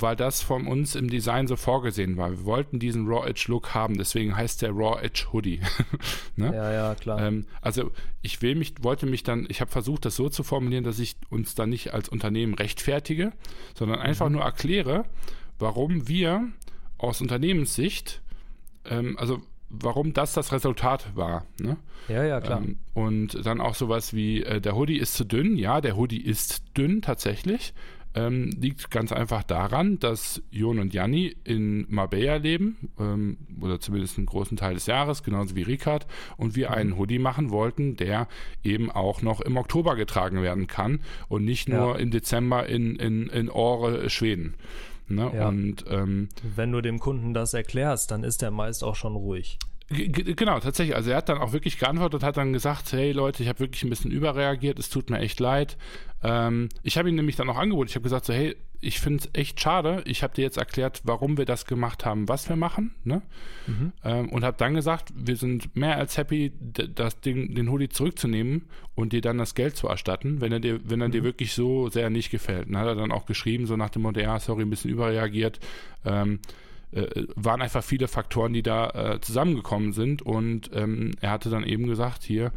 weil 0.00 0.16
das 0.16 0.42
von 0.42 0.66
uns 0.66 0.94
im 0.94 1.08
Design 1.08 1.46
so 1.46 1.56
vorgesehen 1.56 2.16
war. 2.16 2.30
Wir 2.30 2.44
wollten 2.44 2.78
diesen 2.78 3.06
Raw 3.06 3.28
Edge 3.28 3.46
Look 3.48 3.74
haben, 3.74 3.98
deswegen 3.98 4.36
heißt 4.36 4.62
der 4.62 4.70
Raw 4.70 5.00
Edge 5.02 5.26
Hoodie. 5.32 5.60
ne? 6.36 6.54
Ja, 6.54 6.72
ja, 6.72 6.94
klar. 6.94 7.20
Ähm, 7.20 7.46
also 7.60 7.90
ich 8.22 8.42
will 8.42 8.54
mich, 8.54 8.74
wollte 8.82 9.06
mich 9.06 9.22
dann, 9.22 9.46
ich 9.48 9.60
habe 9.60 9.70
versucht, 9.70 10.04
das 10.04 10.16
so 10.16 10.28
zu 10.28 10.42
formulieren, 10.42 10.84
dass 10.84 10.98
ich 10.98 11.16
uns 11.30 11.54
dann 11.54 11.70
nicht 11.70 11.94
als 11.94 12.08
Unternehmen 12.08 12.54
rechtfertige, 12.54 13.32
sondern 13.74 14.00
einfach 14.00 14.26
mhm. 14.26 14.36
nur 14.36 14.42
erkläre, 14.42 15.04
warum 15.58 16.08
wir 16.08 16.48
aus 16.98 17.20
Unternehmenssicht, 17.20 18.22
ähm, 18.84 19.16
also 19.18 19.40
warum 19.70 20.14
das 20.14 20.32
das 20.32 20.52
Resultat 20.52 21.14
war. 21.14 21.44
Ne? 21.60 21.76
Ja, 22.08 22.24
ja, 22.24 22.40
klar. 22.40 22.62
Ähm, 22.62 22.78
und 22.94 23.44
dann 23.44 23.60
auch 23.60 23.74
sowas 23.74 24.14
wie, 24.14 24.42
äh, 24.42 24.60
der 24.60 24.74
Hoodie 24.76 24.98
ist 24.98 25.14
zu 25.14 25.24
dünn. 25.24 25.56
Ja, 25.56 25.80
der 25.80 25.96
Hoodie 25.96 26.22
ist 26.22 26.62
dünn 26.76 27.02
tatsächlich 27.02 27.74
ähm, 28.14 28.50
liegt 28.58 28.90
ganz 28.90 29.12
einfach 29.12 29.42
daran, 29.42 29.98
dass 29.98 30.42
Jon 30.50 30.78
und 30.78 30.94
Janni 30.94 31.36
in 31.44 31.86
Marbella 31.88 32.36
leben, 32.36 32.90
ähm, 32.98 33.38
oder 33.60 33.80
zumindest 33.80 34.16
einen 34.16 34.26
großen 34.26 34.56
Teil 34.56 34.74
des 34.74 34.86
Jahres, 34.86 35.22
genauso 35.22 35.56
wie 35.56 35.62
Ricard, 35.62 36.06
und 36.36 36.56
wir 36.56 36.72
einen 36.72 36.96
Hoodie 36.96 37.18
machen 37.18 37.50
wollten, 37.50 37.96
der 37.96 38.28
eben 38.64 38.90
auch 38.90 39.22
noch 39.22 39.40
im 39.40 39.56
Oktober 39.56 39.96
getragen 39.96 40.42
werden 40.42 40.66
kann 40.66 41.00
und 41.28 41.44
nicht 41.44 41.68
nur 41.68 41.94
ja. 41.94 41.96
im 41.96 42.10
Dezember 42.10 42.66
in, 42.66 42.96
in, 42.96 43.28
in 43.28 43.50
Ore, 43.50 44.10
Schweden. 44.10 44.54
Ne? 45.08 45.30
Ja. 45.34 45.48
Und 45.48 45.84
ähm, 45.88 46.28
wenn 46.56 46.72
du 46.72 46.80
dem 46.80 46.98
Kunden 46.98 47.32
das 47.34 47.54
erklärst, 47.54 48.10
dann 48.10 48.24
ist 48.24 48.42
er 48.42 48.50
meist 48.50 48.84
auch 48.84 48.94
schon 48.94 49.16
ruhig. 49.16 49.58
Genau, 49.90 50.60
tatsächlich. 50.60 50.94
Also 50.94 51.10
er 51.10 51.16
hat 51.16 51.30
dann 51.30 51.38
auch 51.38 51.52
wirklich 51.52 51.78
geantwortet, 51.78 52.22
hat 52.22 52.36
dann 52.36 52.52
gesagt, 52.52 52.92
hey 52.92 53.12
Leute, 53.12 53.42
ich 53.42 53.48
habe 53.48 53.60
wirklich 53.60 53.82
ein 53.84 53.90
bisschen 53.90 54.10
überreagiert, 54.10 54.78
es 54.78 54.90
tut 54.90 55.08
mir 55.08 55.18
echt 55.18 55.40
leid. 55.40 55.78
Ähm, 56.22 56.68
ich 56.82 56.98
habe 56.98 57.08
ihm 57.08 57.14
nämlich 57.14 57.36
dann 57.36 57.48
auch 57.48 57.56
angeboten, 57.56 57.88
ich 57.88 57.94
habe 57.94 58.02
gesagt, 58.02 58.26
so, 58.26 58.34
hey, 58.34 58.54
ich 58.80 59.00
finde 59.00 59.24
es 59.24 59.30
echt 59.32 59.60
schade, 59.60 60.02
ich 60.04 60.22
habe 60.22 60.34
dir 60.34 60.42
jetzt 60.42 60.58
erklärt, 60.58 61.00
warum 61.04 61.38
wir 61.38 61.46
das 61.46 61.64
gemacht 61.64 62.04
haben, 62.04 62.28
was 62.28 62.48
wir 62.48 62.56
machen, 62.56 62.94
ne? 63.02 63.22
Mhm. 63.66 63.92
Ähm, 64.04 64.28
und 64.28 64.44
habe 64.44 64.56
dann 64.56 64.74
gesagt, 64.74 65.12
wir 65.16 65.36
sind 65.36 65.74
mehr 65.74 65.96
als 65.96 66.16
happy, 66.16 66.52
das 66.94 67.20
Ding, 67.20 67.54
den 67.54 67.70
Hoodie 67.70 67.88
zurückzunehmen 67.88 68.66
und 68.94 69.12
dir 69.12 69.20
dann 69.20 69.38
das 69.38 69.54
Geld 69.54 69.76
zu 69.76 69.88
erstatten, 69.88 70.40
wenn 70.40 70.52
er 70.52 70.60
dir, 70.60 70.80
wenn 70.84 71.00
er 71.00 71.08
mhm. 71.08 71.12
dir 71.12 71.24
wirklich 71.24 71.54
so 71.54 71.88
sehr 71.88 72.10
nicht 72.10 72.30
gefällt. 72.30 72.68
Dann 72.68 72.76
hat 72.76 72.86
er 72.86 72.94
dann 72.94 73.10
auch 73.10 73.26
geschrieben, 73.26 73.66
so 73.66 73.76
nach 73.76 73.90
dem 73.90 74.02
Motto, 74.02 74.20
ja, 74.20 74.38
sorry, 74.38 74.62
ein 74.62 74.70
bisschen 74.70 74.90
überreagiert. 74.90 75.58
Ähm, 76.04 76.40
äh, 76.92 77.24
waren 77.34 77.62
einfach 77.62 77.84
viele 77.84 78.08
Faktoren, 78.08 78.52
die 78.52 78.62
da 78.62 78.90
äh, 78.90 79.20
zusammengekommen 79.20 79.92
sind. 79.92 80.22
Und 80.22 80.70
ähm, 80.72 81.12
er 81.20 81.30
hatte 81.30 81.50
dann 81.50 81.64
eben 81.64 81.86
gesagt, 81.86 82.22
hier, 82.22 82.52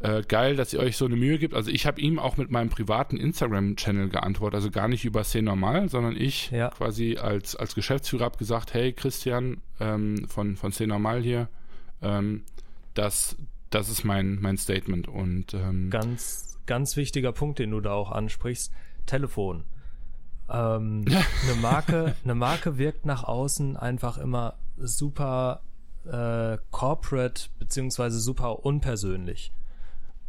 äh, 0.00 0.22
geil, 0.22 0.56
dass 0.56 0.72
ihr 0.72 0.80
euch 0.80 0.96
so 0.96 1.06
eine 1.06 1.16
Mühe 1.16 1.38
gibt. 1.38 1.54
Also 1.54 1.70
ich 1.70 1.86
habe 1.86 2.00
ihm 2.00 2.18
auch 2.18 2.36
mit 2.36 2.50
meinem 2.50 2.68
privaten 2.68 3.16
Instagram-Channel 3.16 4.10
geantwortet, 4.10 4.54
also 4.56 4.70
gar 4.70 4.88
nicht 4.88 5.04
über 5.04 5.24
C 5.24 5.42
normal, 5.42 5.88
sondern 5.88 6.16
ich 6.16 6.50
ja. 6.50 6.68
quasi 6.70 7.16
als, 7.16 7.56
als 7.56 7.74
Geschäftsführer 7.74 8.26
habe 8.26 8.38
gesagt, 8.38 8.74
hey 8.74 8.92
Christian 8.92 9.60
ähm, 9.80 10.26
von, 10.28 10.56
von 10.56 10.70
C 10.72 10.86
normal 10.86 11.22
hier, 11.22 11.48
ähm, 12.00 12.42
das, 12.94 13.36
das 13.70 13.88
ist 13.88 14.04
mein, 14.04 14.38
mein 14.40 14.56
Statement. 14.56 15.08
Und 15.08 15.54
ähm, 15.54 15.90
ganz, 15.90 16.58
ganz 16.66 16.96
wichtiger 16.96 17.32
Punkt, 17.32 17.58
den 17.58 17.72
du 17.72 17.80
da 17.80 17.92
auch 17.92 18.12
ansprichst, 18.12 18.72
Telefon. 19.06 19.64
Ähm, 20.50 21.04
eine 21.44 21.60
Marke, 21.60 22.14
eine 22.24 22.34
Marke 22.34 22.78
wirkt 22.78 23.06
nach 23.06 23.24
außen 23.24 23.76
einfach 23.76 24.18
immer 24.18 24.54
super 24.76 25.60
äh, 26.04 26.58
corporate 26.70 27.48
beziehungsweise 27.58 28.18
super 28.20 28.64
unpersönlich. 28.64 29.52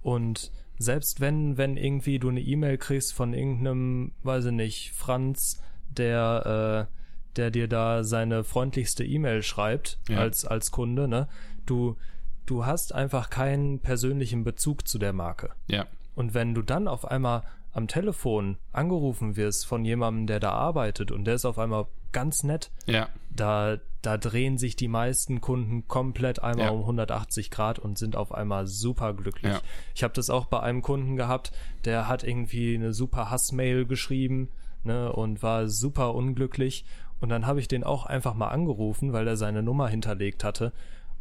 Und 0.01 0.51
selbst 0.77 1.19
wenn, 1.19 1.57
wenn 1.57 1.77
irgendwie 1.77 2.19
du 2.19 2.29
eine 2.29 2.41
E-Mail 2.41 2.77
kriegst 2.77 3.13
von 3.13 3.33
irgendeinem, 3.33 4.13
weiß 4.23 4.45
ich 4.45 4.51
nicht, 4.53 4.91
Franz, 4.93 5.61
der, 5.89 6.87
äh, 6.89 6.93
der 7.35 7.51
dir 7.51 7.67
da 7.67 8.03
seine 8.03 8.43
freundlichste 8.43 9.03
E-Mail 9.03 9.43
schreibt 9.43 9.99
ja. 10.07 10.17
als, 10.19 10.45
als 10.45 10.71
Kunde, 10.71 11.07
ne, 11.07 11.27
du, 11.65 11.97
du 12.45 12.65
hast 12.65 12.93
einfach 12.93 13.29
keinen 13.29 13.79
persönlichen 13.79 14.43
Bezug 14.43 14.87
zu 14.87 14.99
der 14.99 15.13
Marke. 15.13 15.51
Ja. 15.67 15.85
Und 16.15 16.33
wenn 16.33 16.53
du 16.53 16.61
dann 16.61 16.87
auf 16.87 17.05
einmal 17.05 17.43
am 17.71 17.87
Telefon 17.87 18.57
angerufen 18.71 19.35
wirst 19.35 19.65
von 19.65 19.85
jemandem, 19.85 20.27
der 20.27 20.39
da 20.39 20.51
arbeitet 20.51 21.11
und 21.11 21.25
der 21.25 21.35
ist 21.35 21.45
auf 21.45 21.59
einmal 21.59 21.85
ganz 22.11 22.43
nett, 22.43 22.71
Ja. 22.87 23.07
da, 23.29 23.77
da 24.01 24.17
drehen 24.17 24.57
sich 24.57 24.75
die 24.75 24.87
meisten 24.87 25.41
Kunden 25.41 25.87
komplett 25.87 26.41
einmal 26.41 26.65
Ja. 26.67 26.71
um 26.71 26.81
180 26.81 27.51
Grad 27.51 27.77
und 27.77 27.97
sind 27.99 28.15
auf 28.15 28.33
einmal 28.33 28.65
super 28.65 29.13
glücklich. 29.13 29.53
Ja. 29.53 29.61
Ich 29.93 30.03
habe 30.03 30.13
das 30.15 30.29
auch 30.31 30.45
bei 30.45 30.59
einem 30.61 30.81
Kunden 30.81 31.15
gehabt, 31.15 31.51
der 31.85 32.07
hat 32.07 32.23
irgendwie 32.23 32.73
eine 32.75 32.93
super 32.93 33.29
Hassmail 33.29 33.85
geschrieben 33.85 34.49
ne, 34.83 35.11
und 35.13 35.43
war 35.43 35.67
super 35.67 36.15
unglücklich. 36.15 36.85
Und 37.21 37.29
dann 37.29 37.45
habe 37.45 37.59
ich 37.59 37.67
den 37.67 37.83
auch 37.83 38.05
einfach 38.05 38.33
mal 38.33 38.47
angerufen, 38.47 39.13
weil 39.13 39.27
er 39.27 39.35
seine 39.37 39.61
Nummer 39.61 39.87
hinterlegt 39.89 40.43
hatte. 40.43 40.71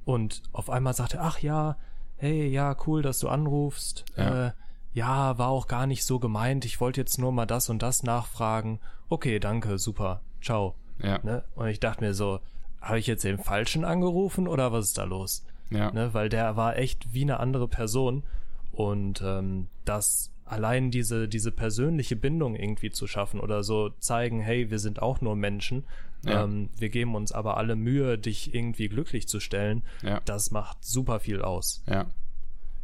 Und 0.06 0.42
auf 0.52 0.70
einmal 0.70 0.94
sagte 0.94 1.18
er, 1.18 1.24
ach 1.24 1.40
ja, 1.40 1.76
hey, 2.16 2.46
ja, 2.48 2.74
cool, 2.86 3.02
dass 3.02 3.18
du 3.18 3.28
anrufst. 3.28 4.04
Ja. 4.16 4.46
Äh, 4.46 4.52
ja, 4.98 5.38
war 5.38 5.48
auch 5.48 5.68
gar 5.68 5.86
nicht 5.86 6.04
so 6.04 6.18
gemeint. 6.18 6.64
Ich 6.64 6.80
wollte 6.80 7.00
jetzt 7.00 7.18
nur 7.18 7.30
mal 7.30 7.46
das 7.46 7.68
und 7.68 7.82
das 7.82 8.02
nachfragen. 8.02 8.80
Okay, 9.08 9.38
danke, 9.38 9.78
super. 9.78 10.22
Ciao. 10.42 10.74
Ja. 11.00 11.20
Ne? 11.22 11.44
Und 11.54 11.68
ich 11.68 11.78
dachte 11.78 12.02
mir 12.02 12.14
so, 12.14 12.40
habe 12.80 12.98
ich 12.98 13.06
jetzt 13.06 13.22
den 13.22 13.38
Falschen 13.38 13.84
angerufen 13.84 14.48
oder 14.48 14.72
was 14.72 14.86
ist 14.86 14.98
da 14.98 15.04
los? 15.04 15.44
Ja. 15.70 15.92
Ne? 15.92 16.14
Weil 16.14 16.28
der 16.28 16.56
war 16.56 16.76
echt 16.76 17.14
wie 17.14 17.22
eine 17.22 17.38
andere 17.38 17.68
Person. 17.68 18.24
Und 18.72 19.22
ähm, 19.24 19.68
das 19.84 20.32
allein 20.44 20.90
diese, 20.90 21.28
diese 21.28 21.52
persönliche 21.52 22.16
Bindung 22.16 22.56
irgendwie 22.56 22.90
zu 22.90 23.06
schaffen 23.06 23.38
oder 23.38 23.62
so 23.62 23.90
zeigen, 24.00 24.40
hey, 24.40 24.68
wir 24.70 24.80
sind 24.80 25.00
auch 25.00 25.20
nur 25.20 25.36
Menschen. 25.36 25.84
Ja. 26.24 26.42
Ähm, 26.42 26.70
wir 26.76 26.88
geben 26.88 27.14
uns 27.14 27.30
aber 27.30 27.56
alle 27.56 27.76
Mühe, 27.76 28.18
dich 28.18 28.52
irgendwie 28.52 28.88
glücklich 28.88 29.28
zu 29.28 29.38
stellen. 29.38 29.84
Ja. 30.02 30.20
Das 30.24 30.50
macht 30.50 30.84
super 30.84 31.20
viel 31.20 31.40
aus. 31.42 31.84
Ja. 31.86 32.06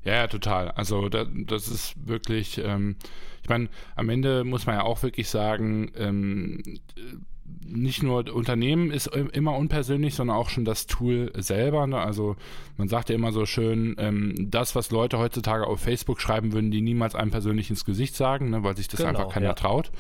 Ja, 0.05 0.15
ja, 0.15 0.27
total. 0.27 0.71
Also 0.73 1.09
da, 1.09 1.25
das 1.25 1.69
ist 1.69 1.95
wirklich, 2.07 2.59
ähm, 2.59 2.97
ich 3.43 3.49
meine, 3.49 3.69
am 3.97 4.09
Ende 4.09 4.45
muss 4.45 4.67
man 4.67 4.77
ja 4.77 4.83
auch 4.83 5.03
wirklich 5.03 5.29
sagen, 5.29 5.93
ähm, 5.97 6.63
nicht 7.67 8.03
nur 8.03 8.33
Unternehmen 8.35 8.91
ist 8.91 9.07
immer 9.07 9.57
unpersönlich, 9.57 10.15
sondern 10.15 10.37
auch 10.37 10.49
schon 10.49 10.65
das 10.65 10.87
Tool 10.87 11.33
selber. 11.37 11.87
Ne? 11.87 11.99
Also 11.99 12.37
man 12.77 12.89
sagt 12.89 13.09
ja 13.09 13.15
immer 13.15 13.33
so 13.33 13.47
schön, 13.47 13.97
ähm, 13.99 14.35
das, 14.51 14.75
was 14.75 14.91
Leute 14.91 15.19
heutzutage 15.19 15.67
auf 15.67 15.81
Facebook 15.81 16.21
schreiben, 16.21 16.53
würden 16.53 16.71
die 16.71 16.83
niemals 16.83 17.15
einem 17.15 17.31
persönlich 17.31 17.71
ins 17.71 17.85
Gesicht 17.85 18.17
sagen, 18.17 18.51
ne? 18.51 18.63
weil 18.63 18.77
sich 18.77 18.89
das 18.89 18.99
Genau, 18.99 19.11
einfach 19.11 19.29
keiner 19.29 19.47
ja. 19.47 19.53
traut. 19.55 19.91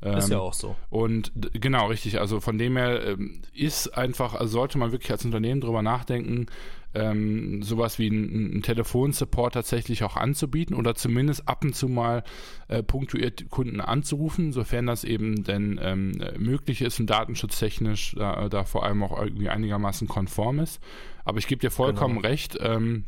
Ist 0.00 0.26
Ähm, 0.26 0.32
ja 0.32 0.38
auch 0.40 0.52
so. 0.52 0.76
Und 0.90 1.32
genau, 1.52 1.86
richtig. 1.86 2.20
Also 2.20 2.40
von 2.40 2.58
dem 2.58 2.76
her 2.76 3.04
ähm, 3.06 3.40
ist 3.54 3.96
einfach, 3.96 4.34
also 4.34 4.52
sollte 4.52 4.76
man 4.76 4.92
wirklich 4.92 5.10
als 5.10 5.24
Unternehmen 5.24 5.60
drüber 5.60 5.82
nachdenken, 5.82 6.46
ähm, 6.94 7.62
sowas 7.62 7.98
wie 7.98 8.08
einen 8.10 8.62
Telefonsupport 8.62 9.54
tatsächlich 9.54 10.04
auch 10.04 10.16
anzubieten 10.16 10.76
oder 10.76 10.94
zumindest 10.94 11.48
ab 11.48 11.64
und 11.64 11.74
zu 11.74 11.88
mal 11.88 12.24
äh, 12.68 12.82
punktuiert 12.82 13.50
Kunden 13.50 13.80
anzurufen, 13.80 14.52
sofern 14.52 14.86
das 14.86 15.04
eben 15.04 15.44
denn 15.44 15.78
ähm, 15.82 16.20
äh, 16.20 16.38
möglich 16.38 16.82
ist 16.82 17.00
und 17.00 17.10
datenschutztechnisch 17.10 18.14
da, 18.16 18.48
da 18.48 18.64
vor 18.64 18.84
allem 18.84 19.02
auch 19.02 19.20
irgendwie 19.20 19.48
einigermaßen 19.48 20.08
konform 20.08 20.60
ist. 20.60 20.80
Aber 21.24 21.38
ich 21.38 21.46
gebe 21.46 21.60
dir 21.60 21.70
vollkommen 21.70 22.16
Genau. 22.16 22.28
recht. 22.28 22.58
Ähm, 22.60 23.04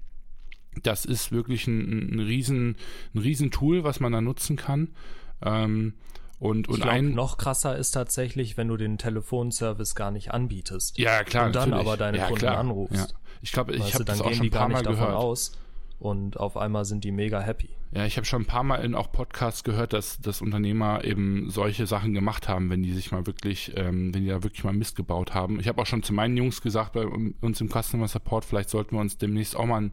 das 0.82 1.04
ist 1.04 1.32
wirklich 1.32 1.66
ein, 1.66 2.16
ein, 2.16 2.20
riesen, 2.20 2.76
ein 3.14 3.18
riesen 3.18 3.50
Tool, 3.50 3.84
was 3.84 4.00
man 4.00 4.12
da 4.12 4.20
nutzen 4.20 4.56
kann. 4.56 4.88
Ähm, 5.42 5.94
und, 6.38 6.68
Ich 6.68 6.74
und 6.74 6.80
glaub, 6.82 6.92
ein 6.92 7.14
noch 7.14 7.38
krasser 7.38 7.76
ist 7.76 7.92
tatsächlich, 7.92 8.56
wenn 8.58 8.68
du 8.68 8.76
den 8.76 8.98
Telefonservice 8.98 9.94
gar 9.94 10.10
nicht 10.10 10.32
anbietest. 10.32 10.98
Ja, 10.98 11.24
klar. 11.24 11.46
und 11.46 11.54
dann 11.56 11.70
natürlich. 11.70 11.88
aber 11.88 11.96
deine 11.96 12.18
ja, 12.18 12.24
Kunden 12.26 12.40
klar. 12.40 12.58
anrufst. 12.58 13.10
Ja. 13.10 13.18
Ich 13.42 13.52
glaube, 13.52 13.74
ich 13.74 13.94
habe 13.94 14.04
das 14.04 14.20
auch 14.20 14.32
schon 14.32 14.46
ein 14.46 14.50
paar 14.50 14.68
Mal 14.68 14.82
gehört. 14.82 15.14
aus 15.14 15.52
und 15.98 16.38
auf 16.38 16.56
einmal 16.56 16.84
sind 16.84 17.04
die 17.04 17.12
mega 17.12 17.40
happy. 17.40 17.70
Ja, 17.92 18.04
ich 18.04 18.16
habe 18.16 18.26
schon 18.26 18.42
ein 18.42 18.46
paar 18.46 18.64
Mal 18.64 18.84
in 18.84 18.94
auch 18.94 19.10
Podcasts 19.10 19.64
gehört, 19.64 19.92
dass, 19.92 20.20
dass 20.20 20.42
Unternehmer 20.42 21.04
eben 21.04 21.48
solche 21.50 21.86
Sachen 21.86 22.12
gemacht 22.12 22.48
haben, 22.48 22.68
wenn 22.68 22.82
die 22.82 22.92
sich 22.92 23.12
mal 23.12 23.26
wirklich, 23.26 23.72
ähm, 23.76 24.12
wenn 24.12 24.22
die 24.22 24.28
da 24.28 24.42
wirklich 24.42 24.64
mal 24.64 24.74
Mist 24.74 24.96
gebaut 24.96 25.32
haben. 25.32 25.60
Ich 25.60 25.68
habe 25.68 25.80
auch 25.80 25.86
schon 25.86 26.02
zu 26.02 26.12
meinen 26.12 26.36
Jungs 26.36 26.60
gesagt, 26.60 26.92
bei 26.92 27.06
uns 27.06 27.60
im 27.60 27.70
Customer 27.70 28.08
Support, 28.08 28.44
vielleicht 28.44 28.68
sollten 28.70 28.96
wir 28.96 29.00
uns 29.00 29.16
demnächst 29.16 29.56
auch 29.56 29.64
mal 29.64 29.80
ein, 29.80 29.92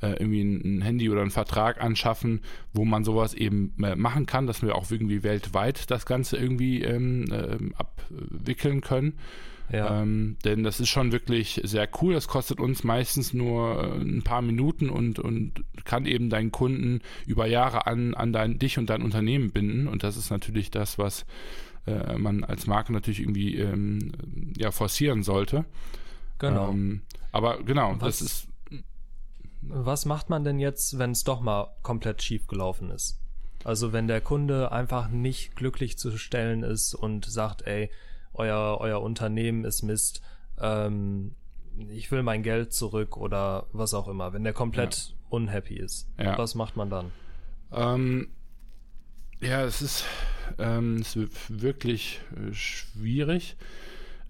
äh, 0.00 0.12
irgendwie 0.12 0.42
ein, 0.42 0.78
ein 0.78 0.82
Handy 0.82 1.10
oder 1.10 1.20
einen 1.20 1.30
Vertrag 1.30 1.82
anschaffen, 1.82 2.40
wo 2.72 2.84
man 2.84 3.04
sowas 3.04 3.34
eben 3.34 3.74
äh, 3.82 3.96
machen 3.96 4.24
kann, 4.24 4.46
dass 4.46 4.62
wir 4.62 4.74
auch 4.74 4.90
irgendwie 4.90 5.22
weltweit 5.22 5.90
das 5.90 6.06
Ganze 6.06 6.38
irgendwie 6.38 6.82
ähm, 6.82 7.26
ähm, 7.32 7.74
abwickeln 7.76 8.80
können. 8.80 9.18
Ja. 9.72 10.00
Ähm, 10.02 10.36
denn 10.44 10.62
das 10.62 10.78
ist 10.78 10.88
schon 10.90 11.10
wirklich 11.10 11.60
sehr 11.64 11.88
cool. 12.00 12.14
Das 12.14 12.28
kostet 12.28 12.60
uns 12.60 12.84
meistens 12.84 13.32
nur 13.32 13.82
äh, 13.82 14.00
ein 14.00 14.22
paar 14.22 14.42
Minuten 14.42 14.88
und, 14.90 15.18
und 15.18 15.64
kann 15.84 16.06
eben 16.06 16.30
deinen 16.30 16.52
Kunden 16.52 17.00
über 17.26 17.46
Jahre 17.46 17.86
an, 17.86 18.14
an 18.14 18.32
dein, 18.32 18.58
dich 18.58 18.78
und 18.78 18.88
dein 18.90 19.02
Unternehmen 19.02 19.50
binden. 19.50 19.88
Und 19.88 20.02
das 20.04 20.16
ist 20.16 20.30
natürlich 20.30 20.70
das, 20.70 20.98
was 20.98 21.26
äh, 21.86 22.16
man 22.16 22.44
als 22.44 22.66
Marke 22.66 22.92
natürlich 22.92 23.20
irgendwie 23.20 23.56
ähm, 23.56 24.12
ja, 24.56 24.70
forcieren 24.70 25.22
sollte. 25.22 25.64
genau. 26.38 26.70
Ähm, 26.70 27.02
aber 27.32 27.62
genau, 27.64 27.96
Was- 27.98 28.18
das 28.18 28.20
ist. 28.22 28.48
Was 29.68 30.04
macht 30.04 30.30
man 30.30 30.44
denn 30.44 30.60
jetzt, 30.60 30.96
wenn 30.98 31.10
es 31.10 31.24
doch 31.24 31.40
mal 31.40 31.74
komplett 31.82 32.22
schief 32.22 32.46
gelaufen 32.46 32.90
ist? 32.90 33.18
Also 33.64 33.92
wenn 33.92 34.06
der 34.06 34.20
Kunde 34.20 34.70
einfach 34.70 35.08
nicht 35.08 35.56
glücklich 35.56 35.98
zu 35.98 36.16
stellen 36.18 36.62
ist 36.62 36.94
und 36.94 37.24
sagt, 37.24 37.62
ey, 37.62 37.90
euer, 38.36 38.78
euer 38.80 39.02
Unternehmen 39.02 39.64
ist 39.64 39.82
Mist, 39.82 40.22
ähm, 40.60 41.34
ich 41.90 42.10
will 42.10 42.22
mein 42.22 42.42
Geld 42.42 42.72
zurück 42.72 43.16
oder 43.16 43.66
was 43.72 43.92
auch 43.94 44.08
immer, 44.08 44.32
wenn 44.32 44.44
der 44.44 44.52
komplett 44.52 45.14
unhappy 45.28 45.76
ist. 45.76 46.08
Ja. 46.18 46.38
Was 46.38 46.54
macht 46.54 46.76
man 46.76 46.88
dann? 46.88 47.12
Ähm, 47.72 48.28
ja, 49.40 49.64
es 49.64 49.82
ist, 49.82 50.04
ähm, 50.58 50.96
es 50.96 51.16
ist 51.16 51.60
wirklich 51.60 52.20
äh, 52.34 52.54
schwierig. 52.54 53.56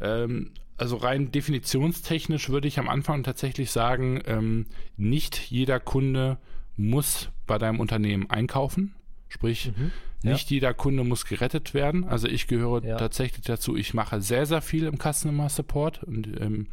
Ähm, 0.01 0.51
also 0.77 0.97
rein 0.97 1.31
definitionstechnisch 1.31 2.49
würde 2.51 2.69
ich 2.69 2.79
am 2.79 2.89
Anfang 2.89 3.23
tatsächlich 3.23 3.71
sagen, 3.71 4.21
ähm, 4.27 4.67
nicht 4.97 5.39
jeder 5.51 5.81
Kunde 5.81 6.39
muss 6.77 7.31
bei 7.47 7.59
deinem 7.59 7.81
Unternehmen 7.81 8.29
einkaufen. 8.29 8.95
Sprich, 9.29 9.73
Mhm. 9.77 9.93
Ja. 10.23 10.33
nicht 10.33 10.51
jeder 10.51 10.75
Kunde 10.75 11.05
muss 11.05 11.27
gerettet 11.27 11.75
werden. 11.75 12.05
Also 12.05 12.27
ich 12.29 12.47
gehöre 12.47 12.85
Ja. 12.85 12.97
tatsächlich 12.97 13.45
dazu, 13.45 13.77
ich 13.77 13.95
mache 13.95 14.21
sehr, 14.21 14.47
sehr 14.47 14.63
viel 14.63 14.85
im 14.85 14.99
Customer 14.99 15.49
Support 15.49 16.03
und 16.05 16.41
ähm, 16.41 16.69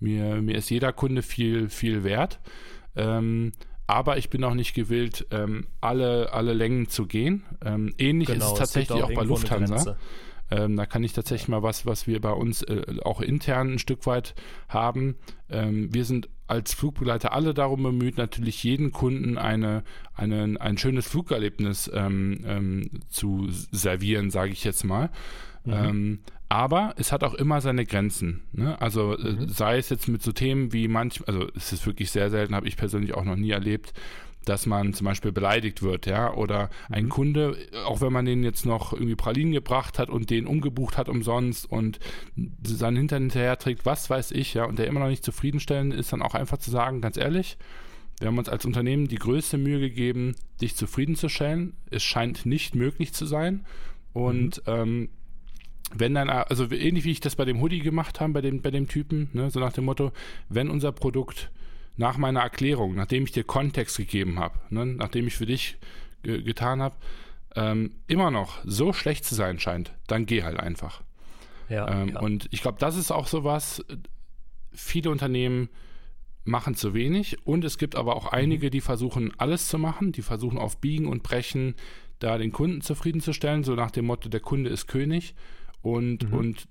mir, 0.00 0.40
mir 0.42 0.56
ist 0.56 0.70
jeder 0.70 0.92
Kunde 0.92 1.22
viel, 1.22 1.68
viel 1.68 2.04
wert. 2.04 2.40
Ähm, 2.96 3.52
aber 3.86 4.18
ich 4.18 4.28
bin 4.28 4.44
auch 4.44 4.54
nicht 4.54 4.74
gewillt, 4.74 5.26
ähm, 5.30 5.66
alle, 5.80 6.32
alle 6.32 6.52
Längen 6.52 6.88
zu 6.88 7.06
gehen. 7.06 7.44
Ähm, 7.64 7.94
ähnlich 7.98 8.28
ist 8.28 8.34
Genau, 8.34 8.46
es 8.46 8.50
gibt 8.50 8.58
tatsächlich 8.58 9.02
auch 9.02 9.08
bei 9.08 9.22
irgendwo 9.22 9.34
eine 9.36 9.66
Lufthansa. 9.66 9.96
Ähm, 10.50 10.76
da 10.76 10.86
kann 10.86 11.04
ich 11.04 11.12
tatsächlich 11.12 11.48
mal 11.48 11.62
was, 11.62 11.86
was 11.86 12.06
wir 12.06 12.20
bei 12.20 12.30
uns 12.32 12.62
äh, 12.62 12.96
auch 13.02 13.20
intern 13.20 13.74
ein 13.74 13.78
Stück 13.78 14.06
weit 14.06 14.34
haben. 14.68 15.16
Ähm, 15.50 15.92
wir 15.92 16.04
sind 16.04 16.28
als 16.48 16.74
Flugbegleiter 16.74 17.32
alle 17.32 17.54
darum 17.54 17.82
bemüht, 17.82 18.18
natürlich 18.18 18.64
jeden 18.64 18.90
Kunden 18.90 19.38
eine, 19.38 19.84
eine, 20.14 20.56
ein 20.60 20.78
schönes 20.78 21.06
Flugerlebnis 21.06 21.90
ähm, 21.94 22.40
ähm, 22.46 22.90
zu 23.08 23.46
servieren, 23.50 24.30
sage 24.30 24.52
ich 24.52 24.64
jetzt 24.64 24.84
mal. 24.84 25.10
Mhm. 25.64 25.72
Ähm, 25.72 26.18
aber 26.48 26.94
es 26.96 27.12
hat 27.12 27.24
auch 27.24 27.34
immer 27.34 27.60
seine 27.60 27.84
Grenzen. 27.84 28.40
Ne? 28.52 28.80
Also 28.80 29.16
äh, 29.16 29.32
Mhm. 29.32 29.48
sei 29.48 29.76
es 29.76 29.90
jetzt 29.90 30.08
mit 30.08 30.22
so 30.22 30.32
Themen 30.32 30.72
wie 30.72 30.88
manch, 30.88 31.20
also 31.26 31.46
es 31.54 31.72
ist 31.72 31.86
wirklich 31.86 32.10
sehr 32.10 32.30
selten, 32.30 32.54
habe 32.54 32.66
ich 32.66 32.76
persönlich 32.78 33.14
auch 33.14 33.24
noch 33.24 33.36
nie 33.36 33.50
erlebt, 33.50 33.92
dass 34.48 34.66
man 34.66 34.94
zum 34.94 35.04
Beispiel 35.04 35.32
beleidigt 35.32 35.82
wird, 35.82 36.06
ja, 36.06 36.32
oder 36.32 36.70
ein 36.88 37.04
Mhm. 37.04 37.08
Kunde, 37.10 37.56
auch 37.86 38.00
wenn 38.00 38.12
man 38.12 38.24
den 38.24 38.42
jetzt 38.42 38.66
noch 38.66 38.92
irgendwie 38.92 39.16
Pralinen 39.16 39.52
gebracht 39.52 39.98
hat 39.98 40.10
und 40.10 40.30
den 40.30 40.46
umgebucht 40.46 40.96
hat 40.96 41.08
umsonst 41.08 41.70
und 41.70 41.98
seinen 42.62 42.96
Hintern 42.96 43.22
hinterher 43.24 43.58
trägt, 43.58 43.86
was 43.86 44.10
weiß 44.10 44.30
ich, 44.32 44.54
ja, 44.54 44.64
und 44.64 44.78
der 44.78 44.86
immer 44.86 45.00
noch 45.00 45.08
nicht 45.08 45.24
zufriedenstellend 45.24 45.94
ist, 45.94 46.12
dann 46.12 46.22
auch 46.22 46.34
einfach 46.34 46.58
zu 46.58 46.70
sagen, 46.70 47.00
ganz 47.00 47.16
ehrlich, 47.16 47.58
wir 48.20 48.28
haben 48.28 48.38
uns 48.38 48.48
als 48.48 48.64
Unternehmen 48.64 49.06
die 49.06 49.16
größte 49.16 49.58
Mühe 49.58 49.78
gegeben, 49.78 50.34
dich 50.60 50.74
zufriedenzustellen. 50.74 51.74
Es 51.90 52.02
scheint 52.02 52.46
nicht 52.46 52.74
möglich 52.74 53.12
zu 53.12 53.26
sein. 53.26 53.64
Und 54.12 54.62
ähm, 54.66 55.10
wenn 55.94 56.14
dann, 56.14 56.28
also 56.28 56.70
ähnlich 56.70 57.04
wie 57.04 57.12
ich 57.12 57.20
das 57.20 57.36
bei 57.36 57.44
dem 57.44 57.60
Hoodie 57.60 57.78
gemacht 57.78 58.20
habe, 58.20 58.32
bei 58.32 58.40
dem, 58.40 58.60
bei 58.60 58.70
dem 58.70 58.88
Typen, 58.88 59.30
ne, 59.32 59.50
so 59.50 59.60
nach 59.60 59.72
dem 59.72 59.84
Motto, 59.84 60.12
wenn 60.48 60.68
unser 60.68 60.92
Produkt 60.92 61.50
nach 61.98 62.16
meiner 62.16 62.40
Erklärung, 62.40 62.94
nachdem 62.94 63.24
ich 63.24 63.32
dir 63.32 63.44
Kontext 63.44 63.98
gegeben 63.98 64.38
habe, 64.38 64.58
ne, 64.70 64.86
nachdem 64.86 65.26
ich 65.26 65.36
für 65.36 65.46
dich 65.46 65.76
ge 66.22 66.42
getan 66.42 66.80
habe, 66.80 66.96
ähm, 67.54 67.92
immer 68.06 68.30
noch 68.30 68.58
so 68.64 68.92
schlecht 68.94 69.24
zu 69.24 69.34
sein 69.34 69.58
scheint, 69.58 69.92
dann 70.06 70.24
geh 70.24 70.42
halt 70.44 70.58
einfach. 70.58 71.02
Ja, 71.68 71.86
Ähm, 72.02 72.08
ja. 72.14 72.20
Und 72.20 72.48
ich 72.50 72.62
glaube, 72.62 72.78
das 72.80 72.96
ist 72.96 73.10
auch 73.10 73.26
sowas, 73.26 73.80
äh, 73.88 73.96
viele 74.72 75.10
Unternehmen 75.10 75.68
machen 76.44 76.74
zu 76.74 76.94
wenig 76.94 77.44
und 77.46 77.62
es 77.64 77.76
gibt 77.76 77.94
aber 77.96 78.16
auch 78.16 78.26
Mhm. 78.32 78.38
einige, 78.38 78.70
die 78.70 78.80
versuchen 78.80 79.32
alles 79.38 79.68
zu 79.68 79.76
machen, 79.78 80.12
die 80.12 80.22
versuchen 80.22 80.56
auf 80.56 80.80
Biegen 80.80 81.06
und 81.06 81.22
Brechen 81.22 81.74
da 82.20 82.38
den 82.38 82.52
Kunden 82.52 82.80
zufriedenzustellen, 82.80 83.64
so 83.64 83.74
nach 83.74 83.90
dem 83.90 84.06
Motto, 84.06 84.28
der 84.28 84.40
Kunde 84.40 84.70
ist 84.70 84.86
König 84.86 85.34
und, 85.82 86.24
Mhm. 86.30 86.32
und 86.32 86.68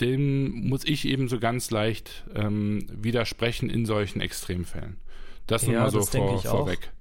dem 0.00 0.68
muss 0.68 0.84
ich 0.84 1.06
eben 1.06 1.28
so 1.28 1.38
ganz 1.38 1.70
leicht 1.70 2.24
ähm, 2.34 2.86
widersprechen 2.90 3.70
in 3.70 3.86
solchen 3.86 4.20
Extremfällen. 4.20 4.96
Das 5.46 5.64
nur 5.64 5.74
Ja, 5.74 5.80
mal 5.82 5.90
so 5.90 6.02
vor, 6.02 6.40
vorweg. 6.40 6.92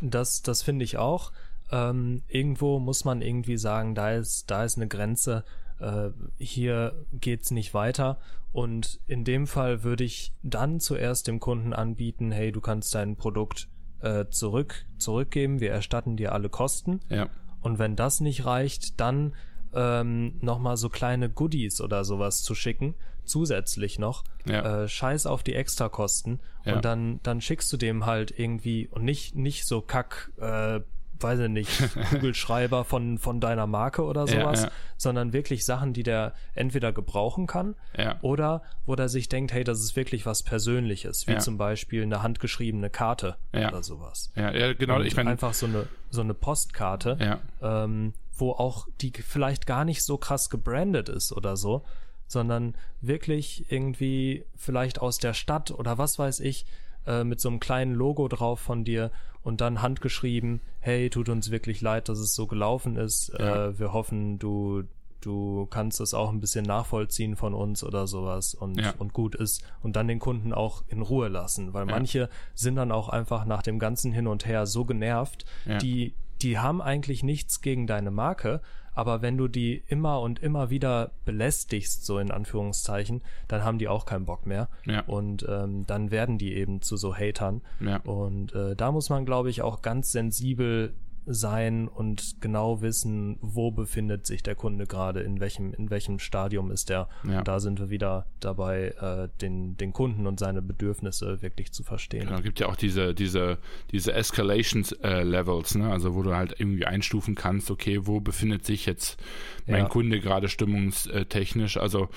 Das, 0.00 0.42
das 0.42 0.62
finde 0.62 0.84
ich 0.84 0.96
auch. 0.96 1.32
Ähm, 1.70 2.22
irgendwo 2.28 2.78
muss 2.78 3.04
man 3.04 3.22
irgendwie 3.22 3.58
sagen, 3.58 3.94
da 3.94 4.12
ist, 4.12 4.50
da 4.50 4.64
ist 4.64 4.76
eine 4.76 4.88
Grenze. 4.88 5.44
Äh, 5.78 6.10
hier 6.38 7.04
geht's 7.12 7.50
nicht 7.50 7.74
weiter. 7.74 8.18
Und 8.52 9.00
in 9.06 9.24
dem 9.24 9.46
Fall 9.46 9.84
würde 9.84 10.04
ich 10.04 10.32
dann 10.42 10.80
zuerst 10.80 11.28
dem 11.28 11.38
Kunden 11.38 11.72
anbieten, 11.72 12.32
hey, 12.32 12.50
du 12.50 12.60
kannst 12.60 12.94
dein 12.94 13.16
Produkt 13.16 13.68
äh, 14.00 14.26
zurück, 14.30 14.86
zurückgeben, 14.98 15.60
wir 15.60 15.70
erstatten 15.70 16.16
dir 16.16 16.32
alle 16.32 16.48
Kosten. 16.48 17.00
Ja, 17.08 17.28
Und 17.60 17.78
wenn 17.78 17.94
das 17.96 18.20
nicht 18.20 18.44
reicht, 18.44 18.98
dann 18.98 19.34
ähm, 19.74 20.34
nochmal 20.40 20.76
so 20.76 20.88
kleine 20.88 21.28
Goodies 21.30 21.80
oder 21.80 22.04
sowas 22.04 22.42
zu 22.42 22.54
schicken, 22.54 22.94
zusätzlich 23.24 23.98
noch. 23.98 24.24
Ja. 24.46 24.82
Äh, 24.84 24.88
scheiß 24.88 25.26
auf 25.26 25.42
die 25.42 25.54
Extrakosten. 25.54 26.40
Ja. 26.64 26.76
Und 26.76 26.84
dann, 26.84 27.20
dann 27.22 27.40
schickst 27.40 27.72
du 27.72 27.76
dem 27.76 28.06
halt 28.06 28.36
irgendwie 28.38 28.88
und 28.88 29.04
nicht, 29.04 29.34
nicht 29.36 29.66
so 29.66 29.80
kack, 29.80 30.32
äh, 30.38 30.80
weiß 31.22 31.38
ich 31.40 31.48
nicht, 31.50 31.70
Kugelschreiber 32.10 32.84
von, 32.84 33.18
von 33.18 33.40
deiner 33.40 33.66
Marke 33.66 34.02
oder 34.04 34.24
Ja, 34.26 34.40
sowas, 34.40 34.62
ja. 34.64 34.70
sondern 34.96 35.32
wirklich 35.34 35.64
Sachen, 35.66 35.92
die 35.92 36.02
der 36.02 36.32
entweder 36.54 36.92
gebrauchen 36.92 37.46
kann 37.46 37.74
ja, 37.96 38.18
oder 38.22 38.62
wo 38.86 38.96
der 38.96 39.08
sich 39.10 39.28
denkt, 39.28 39.52
hey, 39.52 39.62
das 39.62 39.80
ist 39.80 39.96
wirklich 39.96 40.24
was 40.26 40.42
Persönliches, 40.42 41.26
wie 41.26 41.32
Ja. 41.32 41.38
zum 41.38 41.58
Beispiel 41.58 42.02
eine 42.02 42.22
handgeschriebene 42.22 42.88
Karte 42.88 43.36
Ja. 43.54 43.68
oder 43.68 43.82
sowas. 43.82 44.32
ja, 44.34 44.50
ja, 44.50 44.72
genau. 44.72 44.96
Und 44.96 45.04
Ich 45.06 45.14
meine, 45.14 45.30
einfach 45.30 45.52
so 45.52 45.66
eine, 45.66 45.86
so 46.08 46.22
eine 46.22 46.32
Postkarte, 46.34 47.18
ja, 47.20 47.38
ähm, 47.84 48.14
wo 48.40 48.52
auch 48.52 48.88
die 49.00 49.12
vielleicht 49.12 49.66
gar 49.66 49.84
nicht 49.84 50.02
so 50.02 50.16
krass 50.18 50.50
gebrandet 50.50 51.08
ist 51.08 51.32
oder 51.32 51.56
so, 51.56 51.82
sondern 52.26 52.74
wirklich 53.00 53.70
irgendwie 53.70 54.44
vielleicht 54.56 55.00
aus 55.00 55.18
der 55.18 55.34
Stadt 55.34 55.70
oder 55.70 55.98
was 55.98 56.18
weiß 56.18 56.40
ich, 56.40 56.64
äh, 57.06 57.24
mit 57.24 57.40
so 57.40 57.48
einem 57.48 57.60
kleinen 57.60 57.94
Logo 57.94 58.28
drauf 58.28 58.60
von 58.60 58.84
dir 58.84 59.10
und 59.42 59.60
dann 59.60 59.82
handgeschrieben, 59.82 60.60
hey, 60.80 61.10
tut 61.10 61.28
uns 61.28 61.50
wirklich 61.50 61.80
leid, 61.80 62.08
dass 62.08 62.18
es 62.18 62.34
so 62.34 62.46
gelaufen 62.46 62.96
ist. 62.96 63.32
Ja. 63.38 63.66
Äh, 63.68 63.78
wir 63.78 63.92
hoffen, 63.92 64.38
du, 64.38 64.84
du 65.22 65.66
kannst 65.66 66.00
es 66.00 66.14
auch 66.14 66.30
ein 66.30 66.40
bisschen 66.40 66.64
nachvollziehen 66.64 67.36
von 67.36 67.52
uns 67.54 67.82
oder 67.82 68.06
sowas 68.06 68.54
und, 68.54 68.80
Ja. 68.80 68.94
und 68.98 69.12
gut 69.12 69.34
ist 69.34 69.62
und 69.82 69.96
dann 69.96 70.08
den 70.08 70.18
Kunden 70.18 70.52
auch 70.52 70.84
in 70.88 71.02
Ruhe 71.02 71.28
lassen, 71.28 71.72
weil 71.74 71.86
Ja. 71.88 71.94
manche 71.94 72.28
sind 72.54 72.76
dann 72.76 72.92
auch 72.92 73.08
einfach 73.08 73.44
nach 73.44 73.62
dem 73.62 73.78
ganzen 73.78 74.12
Hin 74.12 74.26
und 74.26 74.46
Her 74.46 74.66
so 74.66 74.84
genervt, 74.84 75.46
Ja. 75.66 75.78
die, 75.78 76.14
die 76.42 76.58
haben 76.58 76.80
eigentlich 76.82 77.22
nichts 77.22 77.60
gegen 77.60 77.86
deine 77.86 78.10
Marke, 78.10 78.60
aber 78.92 79.22
wenn 79.22 79.36
du 79.36 79.48
die 79.48 79.82
immer 79.86 80.20
und 80.20 80.40
immer 80.40 80.70
wieder 80.70 81.12
belästigst, 81.24 82.04
so 82.04 82.18
in 82.18 82.30
Anführungszeichen, 82.30 83.22
dann 83.48 83.64
haben 83.64 83.78
die 83.78 83.88
auch 83.88 84.04
keinen 84.04 84.26
Bock 84.26 84.46
mehr. 84.46 84.68
Ja. 84.84 85.00
Und 85.02 85.46
ähm, 85.48 85.86
dann 85.86 86.10
werden 86.10 86.38
die 86.38 86.54
eben 86.54 86.82
zu 86.82 86.96
so 86.96 87.14
Hatern. 87.14 87.62
ja. 87.80 87.98
Und 87.98 88.54
äh, 88.54 88.74
da 88.74 88.90
muss 88.92 89.08
man, 89.08 89.24
glaube 89.24 89.50
ich, 89.50 89.62
auch 89.62 89.82
ganz 89.82 90.12
sensibel 90.12 90.94
sein 91.26 91.88
und 91.88 92.40
genau 92.40 92.82
wissen, 92.82 93.38
wo 93.40 93.70
befindet 93.70 94.26
sich 94.26 94.42
der 94.42 94.54
Kunde 94.54 94.86
gerade, 94.86 95.20
in 95.20 95.40
welchem, 95.40 95.72
in 95.74 95.90
welchem 95.90 96.18
Stadium 96.18 96.70
ist 96.70 96.88
der. 96.88 97.08
Ja. 97.28 97.38
Und 97.38 97.48
da 97.48 97.60
sind 97.60 97.78
wir 97.78 97.90
wieder 97.90 98.26
dabei, 98.40 98.94
äh, 99.00 99.28
den, 99.40 99.76
den 99.76 99.92
Kunden 99.92 100.26
und 100.26 100.40
seine 100.40 100.62
Bedürfnisse 100.62 101.42
wirklich 101.42 101.72
zu 101.72 101.82
verstehen. 101.82 102.26
Genau, 102.26 102.40
gibt 102.40 102.60
ja 102.60 102.68
auch 102.68 102.76
diese, 102.76 103.14
diese, 103.14 103.58
diese 103.92 104.12
Escalation-Levels, 104.12 105.76
ne? 105.76 105.90
also 105.90 106.14
wo 106.14 106.22
du 106.22 106.34
halt 106.34 106.54
irgendwie 106.58 106.86
einstufen 106.86 107.34
kannst, 107.34 107.70
okay, 107.70 108.06
wo 108.06 108.20
befindet 108.20 108.64
sich 108.64 108.86
jetzt 108.86 109.18
mein 109.66 109.82
Ja. 109.82 109.88
Kunde 109.88 110.20
gerade 110.20 110.48
stimmungstechnisch. 110.48 111.76
Also 111.76 112.08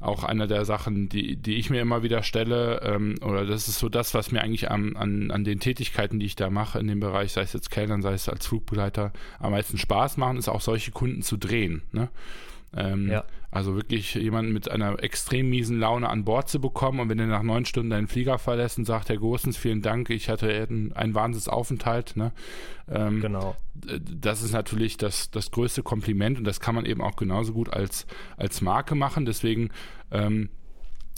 auch 0.00 0.24
einer 0.24 0.46
der 0.46 0.64
Sachen, 0.64 1.08
die, 1.10 1.36
die 1.36 1.56
ich 1.56 1.68
mir 1.68 1.82
immer 1.82 2.02
wieder 2.02 2.22
stelle, 2.22 2.80
ähm, 2.82 3.16
oder 3.20 3.44
das 3.44 3.68
ist 3.68 3.78
so 3.78 3.90
das, 3.90 4.14
was 4.14 4.32
mir 4.32 4.40
eigentlich 4.40 4.70
am, 4.70 4.96
an, 4.96 5.30
an 5.30 5.44
den 5.44 5.60
Tätigkeiten, 5.60 6.18
die 6.18 6.26
ich 6.26 6.36
da 6.36 6.48
mache 6.48 6.78
in 6.78 6.86
dem 6.86 7.00
Bereich, 7.00 7.32
sei 7.32 7.42
es 7.42 7.52
jetzt 7.52 7.70
Kellnern, 7.70 8.00
sei 8.00 8.14
es 8.14 8.28
als 8.28 8.50
Flugbegleiter, 8.60 9.12
am 9.38 9.52
meisten 9.52 9.78
Spaß 9.78 10.16
machen, 10.16 10.36
ist 10.36 10.48
auch 10.48 10.60
solche 10.60 10.90
Kunden 10.92 11.22
zu 11.22 11.36
drehen. 11.36 11.82
Ne? 11.92 12.08
Ähm, 12.76 13.08
Ja. 13.08 13.24
Also 13.52 13.74
wirklich 13.74 14.14
jemanden 14.14 14.52
mit 14.52 14.70
einer 14.70 15.02
extrem 15.02 15.50
miesen 15.50 15.80
Laune 15.80 16.08
an 16.08 16.24
Bord 16.24 16.48
zu 16.48 16.60
bekommen 16.60 17.00
und 17.00 17.08
wenn 17.08 17.18
er 17.18 17.26
nach 17.26 17.42
neun 17.42 17.64
Stunden 17.64 17.90
deinen 17.90 18.06
Flieger 18.06 18.38
verlässt 18.38 18.78
und 18.78 18.84
sagt, 18.84 19.08
Herr 19.08 19.16
Gosens, 19.16 19.56
vielen 19.56 19.82
Dank, 19.82 20.08
ich 20.08 20.28
hatte 20.28 20.46
einen, 20.48 20.92
einen 20.92 21.16
Wahnsinnsaufenthalt, 21.16 22.16
ne? 22.16 22.30
ähm, 22.88 23.20
Genau. 23.20 23.56
das 23.74 24.42
ist 24.42 24.52
natürlich 24.52 24.98
das, 24.98 25.32
das 25.32 25.50
größte 25.50 25.82
Kompliment 25.82 26.38
und 26.38 26.44
das 26.44 26.60
kann 26.60 26.76
man 26.76 26.86
eben 26.86 27.00
auch 27.02 27.16
genauso 27.16 27.52
gut 27.52 27.72
als, 27.72 28.06
als 28.36 28.60
Marke 28.60 28.94
machen. 28.94 29.24
Deswegen, 29.24 29.70
ähm, 30.12 30.50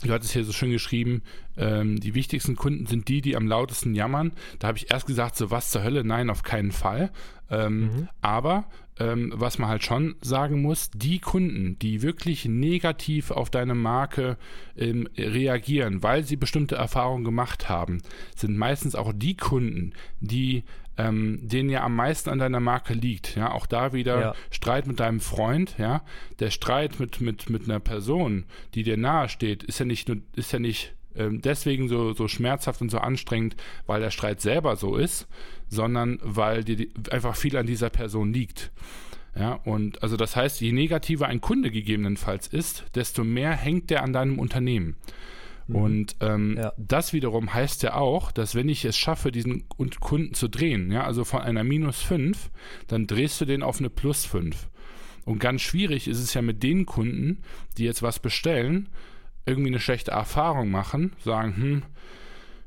du 0.08 0.14
hattest 0.14 0.32
hier 0.32 0.44
so 0.44 0.52
schön 0.52 0.70
geschrieben, 0.70 1.22
ähm, 1.56 2.00
die 2.00 2.14
wichtigsten 2.14 2.56
Kunden 2.56 2.86
sind 2.86 3.08
die, 3.08 3.20
die 3.20 3.36
am 3.36 3.46
lautesten 3.46 3.94
jammern. 3.94 4.32
Da 4.58 4.68
habe 4.68 4.78
ich 4.78 4.90
erst 4.90 5.06
gesagt, 5.06 5.36
so 5.36 5.50
was 5.50 5.70
zur 5.70 5.82
Hölle, 5.82 6.04
nein, 6.04 6.30
auf 6.30 6.42
keinen 6.42 6.72
Fall. 6.72 7.10
Ähm, 7.50 8.08
Aber 8.20 8.64
ähm, 8.98 9.32
was 9.34 9.58
man 9.58 9.68
halt 9.68 9.84
schon 9.84 10.16
sagen 10.20 10.60
muss, 10.62 10.90
die 10.90 11.18
Kunden, 11.18 11.78
die 11.78 12.02
wirklich 12.02 12.44
negativ 12.44 13.30
auf 13.30 13.50
deine 13.50 13.74
Marke 13.74 14.36
ähm, 14.76 15.08
reagieren, 15.16 16.02
weil 16.02 16.24
sie 16.24 16.36
bestimmte 16.36 16.76
Erfahrungen 16.76 17.24
gemacht 17.24 17.68
haben, 17.68 18.02
sind 18.36 18.56
meistens 18.56 18.94
auch 18.94 19.12
die 19.14 19.36
Kunden, 19.36 19.92
die 20.20 20.64
ähm, 21.02 21.40
denen 21.42 21.70
ja 21.70 21.82
am 21.82 21.96
meisten 21.96 22.30
an 22.30 22.38
deiner 22.38 22.60
Marke 22.60 22.94
liegt. 22.94 23.34
Ja, 23.34 23.52
auch 23.52 23.66
da 23.66 23.92
wieder 23.92 24.20
Ja. 24.20 24.34
Streit 24.50 24.86
mit 24.86 25.00
deinem 25.00 25.20
Freund, 25.20 25.74
ja. 25.78 26.02
Der 26.38 26.50
Streit 26.50 27.00
mit, 27.00 27.20
mit, 27.20 27.50
mit 27.50 27.64
einer 27.64 27.80
Person, 27.80 28.44
die 28.74 28.82
dir 28.82 28.96
nahe 28.96 29.28
steht, 29.28 29.62
ist 29.62 29.80
ja 29.80 29.84
nicht 29.84 30.08
nur, 30.08 30.18
ist 30.36 30.52
ja 30.52 30.58
nicht 30.58 30.94
ähm, 31.16 31.42
deswegen 31.42 31.88
so, 31.88 32.12
so 32.12 32.28
schmerzhaft 32.28 32.80
und 32.80 32.90
so 32.90 32.98
anstrengend, 32.98 33.56
weil 33.86 34.00
der 34.00 34.10
Streit 34.10 34.40
selber 34.40 34.76
so 34.76 34.96
ist, 34.96 35.26
sondern 35.68 36.18
weil 36.22 36.64
dir 36.64 36.76
die, 36.76 36.90
einfach 37.10 37.36
viel 37.36 37.56
an 37.56 37.66
dieser 37.66 37.90
Person 37.90 38.32
liegt. 38.32 38.70
Ja, 39.34 39.54
und 39.64 40.02
also 40.02 40.16
das 40.16 40.36
heißt, 40.36 40.60
je 40.60 40.72
negativer 40.72 41.26
ein 41.26 41.40
Kunde 41.40 41.70
gegebenenfalls 41.70 42.46
ist, 42.46 42.84
desto 42.94 43.24
mehr 43.24 43.52
hängt 43.52 43.88
der 43.90 44.02
an 44.02 44.12
deinem 44.12 44.38
Unternehmen. 44.38 44.96
Und 45.74 46.16
ähm, 46.20 46.56
Ja. 46.58 46.72
das 46.76 47.12
wiederum 47.12 47.52
heißt 47.54 47.82
ja 47.82 47.94
auch, 47.94 48.32
dass 48.32 48.54
wenn 48.54 48.68
ich 48.68 48.84
es 48.84 48.96
schaffe, 48.96 49.32
diesen 49.32 49.64
Und- 49.76 50.00
Kunden 50.00 50.34
zu 50.34 50.48
drehen, 50.48 50.90
ja, 50.92 51.04
also 51.04 51.24
von 51.24 51.40
einer 51.42 51.64
minus 51.64 52.00
5, 52.02 52.50
dann 52.86 53.06
drehst 53.06 53.40
du 53.40 53.44
den 53.44 53.62
auf 53.62 53.78
eine 53.80 53.90
plus 53.90 54.24
5. 54.24 54.68
Und 55.24 55.38
ganz 55.38 55.62
schwierig 55.62 56.08
ist 56.08 56.18
es 56.20 56.34
ja 56.34 56.42
mit 56.42 56.62
den 56.62 56.84
Kunden, 56.86 57.42
die 57.78 57.84
jetzt 57.84 58.02
was 58.02 58.18
bestellen, 58.18 58.88
irgendwie 59.46 59.68
eine 59.70 59.80
schlechte 59.80 60.10
Erfahrung 60.12 60.70
machen, 60.70 61.12
sagen, 61.24 61.56
hm, 61.56 61.82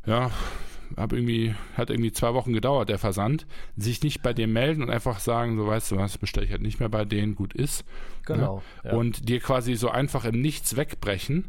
ja, 0.05 0.31
hab 0.95 1.13
irgendwie, 1.13 1.55
hat 1.75 1.89
irgendwie 1.89 2.11
zwei 2.11 2.33
Wochen 2.33 2.53
gedauert, 2.53 2.89
der 2.89 2.99
Versand, 2.99 3.47
sich 3.75 4.03
nicht 4.03 4.21
bei 4.21 4.33
dir 4.33 4.47
melden 4.47 4.83
und 4.83 4.89
einfach 4.89 5.19
sagen, 5.19 5.57
so 5.57 5.65
weißt 5.67 5.91
du 5.91 5.97
was, 5.97 6.17
bestelle 6.17 6.45
ich 6.45 6.51
halt 6.51 6.61
nicht 6.61 6.79
mehr 6.79 6.89
bei 6.89 7.03
denen, 7.05 7.35
gut 7.35 7.53
ist. 7.53 7.83
Genau. 8.25 8.61
Ne? 8.83 8.91
Ja. 8.91 8.97
Und 8.97 9.27
dir 9.27 9.39
quasi 9.39 9.75
so 9.75 9.89
einfach 9.89 10.25
im 10.25 10.41
Nichts 10.41 10.77
wegbrechen. 10.77 11.45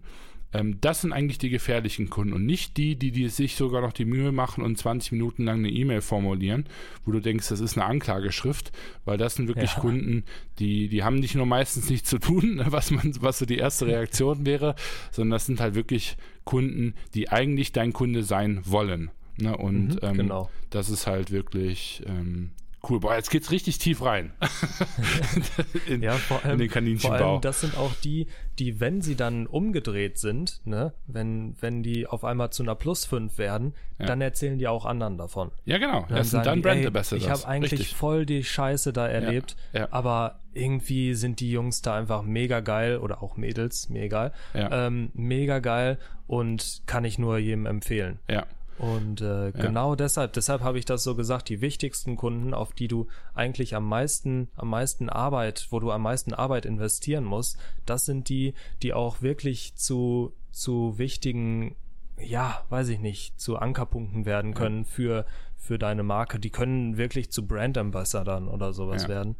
Ähm, 0.56 0.78
das 0.80 1.00
sind 1.02 1.12
eigentlich 1.12 1.38
die 1.38 1.50
gefährlichen 1.50 2.08
Kunden 2.10 2.32
und 2.32 2.46
nicht 2.46 2.76
die, 2.76 2.96
die, 2.96 3.10
die 3.12 3.28
sich 3.28 3.56
sogar 3.56 3.80
noch 3.82 3.92
die 3.92 4.04
Mühe 4.04 4.32
machen 4.32 4.62
und 4.64 4.76
20 4.78 5.12
Minuten 5.12 5.44
lang 5.44 5.58
eine 5.58 5.70
E-Mail 5.70 6.00
formulieren, 6.00 6.64
wo 7.04 7.12
du 7.12 7.20
denkst, 7.20 7.48
das 7.48 7.60
ist 7.60 7.76
eine 7.76 7.86
Anklageschrift, 7.86 8.72
weil 9.04 9.18
das 9.18 9.34
sind 9.34 9.48
wirklich 9.48 9.74
Ja. 9.74 9.80
Kunden, 9.80 10.24
die, 10.58 10.88
die 10.88 11.02
haben 11.04 11.16
nicht 11.16 11.34
nur 11.34 11.46
meistens 11.46 11.90
nichts 11.90 12.08
zu 12.08 12.18
tun, 12.18 12.60
was 12.66 12.90
man, 12.90 13.12
was 13.20 13.38
so 13.38 13.46
die 13.46 13.58
erste 13.58 13.86
Reaktion 13.86 14.46
wäre, 14.46 14.74
sondern 15.10 15.32
das 15.32 15.46
sind 15.46 15.60
halt 15.60 15.74
wirklich 15.74 16.16
Kunden, 16.44 16.94
die 17.14 17.28
eigentlich 17.28 17.72
dein 17.72 17.92
Kunde 17.92 18.22
sein 18.22 18.60
wollen. 18.64 19.10
Ne? 19.38 19.56
Und 19.56 19.88
Mhm, 19.94 19.98
ähm, 20.02 20.16
genau. 20.16 20.50
das 20.70 20.88
ist 20.88 21.06
halt 21.06 21.30
wirklich 21.30 22.02
ähm, 22.06 22.50
cool. 22.90 23.00
Boah, 23.00 23.14
jetzt 23.16 23.30
geht's 23.30 23.50
richtig 23.50 23.78
tief 23.78 24.02
rein. 24.04 24.32
in, 25.86 26.02
Ja, 26.02 26.12
vor 26.12 26.44
allem, 26.44 26.52
in 26.54 26.58
den 26.58 26.68
vor 26.68 26.74
Kaninchenbau. 26.74 27.32
allem, 27.32 27.40
das 27.40 27.60
sind 27.60 27.76
auch 27.76 27.92
die, 28.02 28.26
die, 28.58 28.80
wenn 28.80 29.00
sie 29.02 29.16
dann 29.16 29.46
umgedreht 29.46 30.18
sind, 30.18 30.60
ne, 30.64 30.92
wenn, 31.06 31.54
wenn 31.60 31.82
die 31.82 32.06
auf 32.06 32.24
einmal 32.24 32.50
zu 32.50 32.62
einer 32.62 32.74
Plus 32.74 33.04
5 33.04 33.38
werden, 33.38 33.74
Ja. 33.98 34.06
dann 34.06 34.20
erzählen 34.20 34.58
die 34.58 34.68
auch 34.68 34.84
anderen 34.84 35.16
davon. 35.18 35.50
ja, 35.64 35.78
genau. 35.78 36.04
Dann 36.08 36.18
Das 36.18 36.30
sind 36.30 36.44
dann 36.46 36.56
die, 36.58 36.62
Brand 36.62 36.80
ey, 36.80 36.86
Ambassadors. 36.86 37.24
ich 37.24 37.30
habe 37.30 37.46
eigentlich 37.48 37.72
Richtig. 37.72 37.94
voll 37.96 38.26
die 38.26 38.44
Scheiße 38.44 38.92
da 38.92 39.06
erlebt, 39.08 39.56
ja. 39.72 39.88
aber 39.90 40.40
irgendwie 40.52 41.14
sind 41.14 41.40
die 41.40 41.50
Jungs 41.50 41.82
da 41.82 41.96
einfach 41.96 42.22
mega 42.22 42.60
geil 42.60 42.98
oder 42.98 43.22
auch 43.22 43.36
Mädels, 43.36 43.88
mir 43.90 44.02
egal, 44.02 44.32
ähm, 44.54 45.10
mega 45.14 45.58
geil 45.58 45.98
und 46.26 46.82
kann 46.86 47.04
ich 47.04 47.18
nur 47.18 47.38
jedem 47.38 47.66
empfehlen. 47.66 48.18
Ja, 48.30 48.46
Und 48.78 49.22
äh, 49.22 49.52
genau 49.52 49.94
deshalb, 49.94 50.34
deshalb 50.34 50.62
habe 50.62 50.78
ich 50.78 50.84
das 50.84 51.02
so 51.02 51.14
gesagt, 51.14 51.48
die 51.48 51.60
wichtigsten 51.60 52.16
Kunden, 52.16 52.52
auf 52.52 52.72
die 52.72 52.88
du 52.88 53.06
eigentlich 53.34 53.74
am 53.74 53.88
meisten, 53.88 54.48
am 54.56 54.68
meisten 54.68 55.08
Arbeit, 55.08 55.68
wo 55.70 55.80
du 55.80 55.90
am 55.90 56.02
meisten 56.02 56.34
Arbeit 56.34 56.66
investieren 56.66 57.24
musst, 57.24 57.58
das 57.86 58.04
sind 58.04 58.28
die, 58.28 58.54
die 58.82 58.92
auch 58.92 59.22
wirklich 59.22 59.74
zu, 59.76 60.32
zu 60.52 60.98
wichtigen, 60.98 61.74
ja, 62.18 62.62
weiß 62.68 62.88
ich 62.88 63.00
nicht, 63.00 63.40
zu 63.40 63.56
Ankerpunkten 63.56 64.26
werden 64.26 64.52
können 64.54 64.84
für, 64.84 65.24
für 65.56 65.78
deine 65.78 66.02
Marke. 66.02 66.38
Die 66.38 66.50
können 66.50 66.96
wirklich 66.98 67.30
zu 67.30 67.46
Brand 67.46 67.78
Ambassadern 67.78 68.48
oder 68.48 68.72
sowas 68.72 69.04
Ja. 69.04 69.08
werden. 69.08 69.36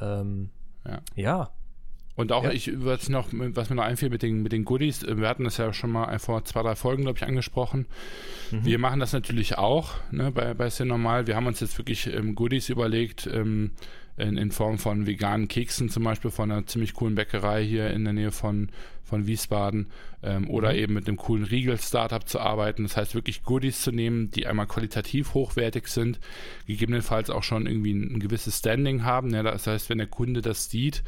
Ähm, 0.00 0.50
ja. 0.84 1.00
ja, 1.14 1.50
Und 2.20 2.32
auch 2.32 2.44
ja. 2.44 2.52
ich 2.52 2.80
würde 2.80 3.10
noch, 3.10 3.28
was 3.32 3.70
mir 3.70 3.76
noch 3.76 3.84
einfiel 3.84 4.10
mit 4.10 4.22
den, 4.22 4.42
mit 4.42 4.52
den 4.52 4.66
Goodies, 4.66 5.02
äh, 5.02 5.16
wir 5.16 5.26
hatten 5.26 5.44
das 5.44 5.56
ja 5.56 5.72
schon 5.72 5.90
mal 5.90 6.18
vor 6.18 6.44
zwei, 6.44 6.62
drei 6.62 6.74
Folgen, 6.74 7.04
glaube 7.04 7.18
ich, 7.18 7.24
angesprochen. 7.24 7.86
Mhm. 8.50 8.64
Wir 8.64 8.78
machen 8.78 9.00
das 9.00 9.14
natürlich 9.14 9.56
auch 9.56 9.94
ne, 10.10 10.30
bei, 10.30 10.52
bei 10.52 10.70
Normal. 10.84 11.26
Wir 11.26 11.34
haben 11.34 11.46
uns 11.46 11.60
jetzt 11.60 11.78
wirklich 11.78 12.06
ähm, 12.12 12.34
Goodies 12.34 12.68
überlegt, 12.68 13.26
ähm, 13.32 13.70
in, 14.18 14.36
in, 14.36 14.50
Form 14.50 14.76
von 14.76 15.06
veganen 15.06 15.48
Keksen, 15.48 15.88
zum 15.88 16.04
Beispiel 16.04 16.30
von 16.30 16.50
einer 16.50 16.66
ziemlich 16.66 16.92
coolen 16.92 17.14
Bäckerei 17.14 17.64
hier 17.64 17.90
in 17.90 18.04
der 18.04 18.12
Nähe 18.12 18.32
von, 18.32 18.68
von 19.02 19.26
Wiesbaden. 19.26 19.86
Ähm, 20.22 20.50
oder 20.50 20.72
mhm. 20.72 20.78
eben 20.78 20.94
mit 20.94 21.08
einem 21.08 21.16
coolen 21.16 21.44
Riegel-Startup 21.44 22.28
zu 22.28 22.38
arbeiten. 22.38 22.82
Das 22.82 22.98
heißt, 22.98 23.14
wirklich 23.14 23.44
Goodies 23.44 23.80
zu 23.80 23.92
nehmen, 23.92 24.30
die 24.30 24.46
einmal 24.46 24.66
qualitativ 24.66 25.32
hochwertig 25.32 25.88
sind, 25.88 26.20
gegebenenfalls 26.66 27.30
auch 27.30 27.44
schon 27.44 27.66
irgendwie 27.66 27.94
ein, 27.94 28.16
ein 28.16 28.20
gewisses 28.20 28.58
Standing 28.58 29.04
haben. 29.04 29.30
Ja, 29.30 29.42
das 29.42 29.66
heißt, 29.66 29.88
wenn 29.88 29.98
der 29.98 30.06
Kunde 30.06 30.42
das 30.42 30.68
sieht, 30.68 31.02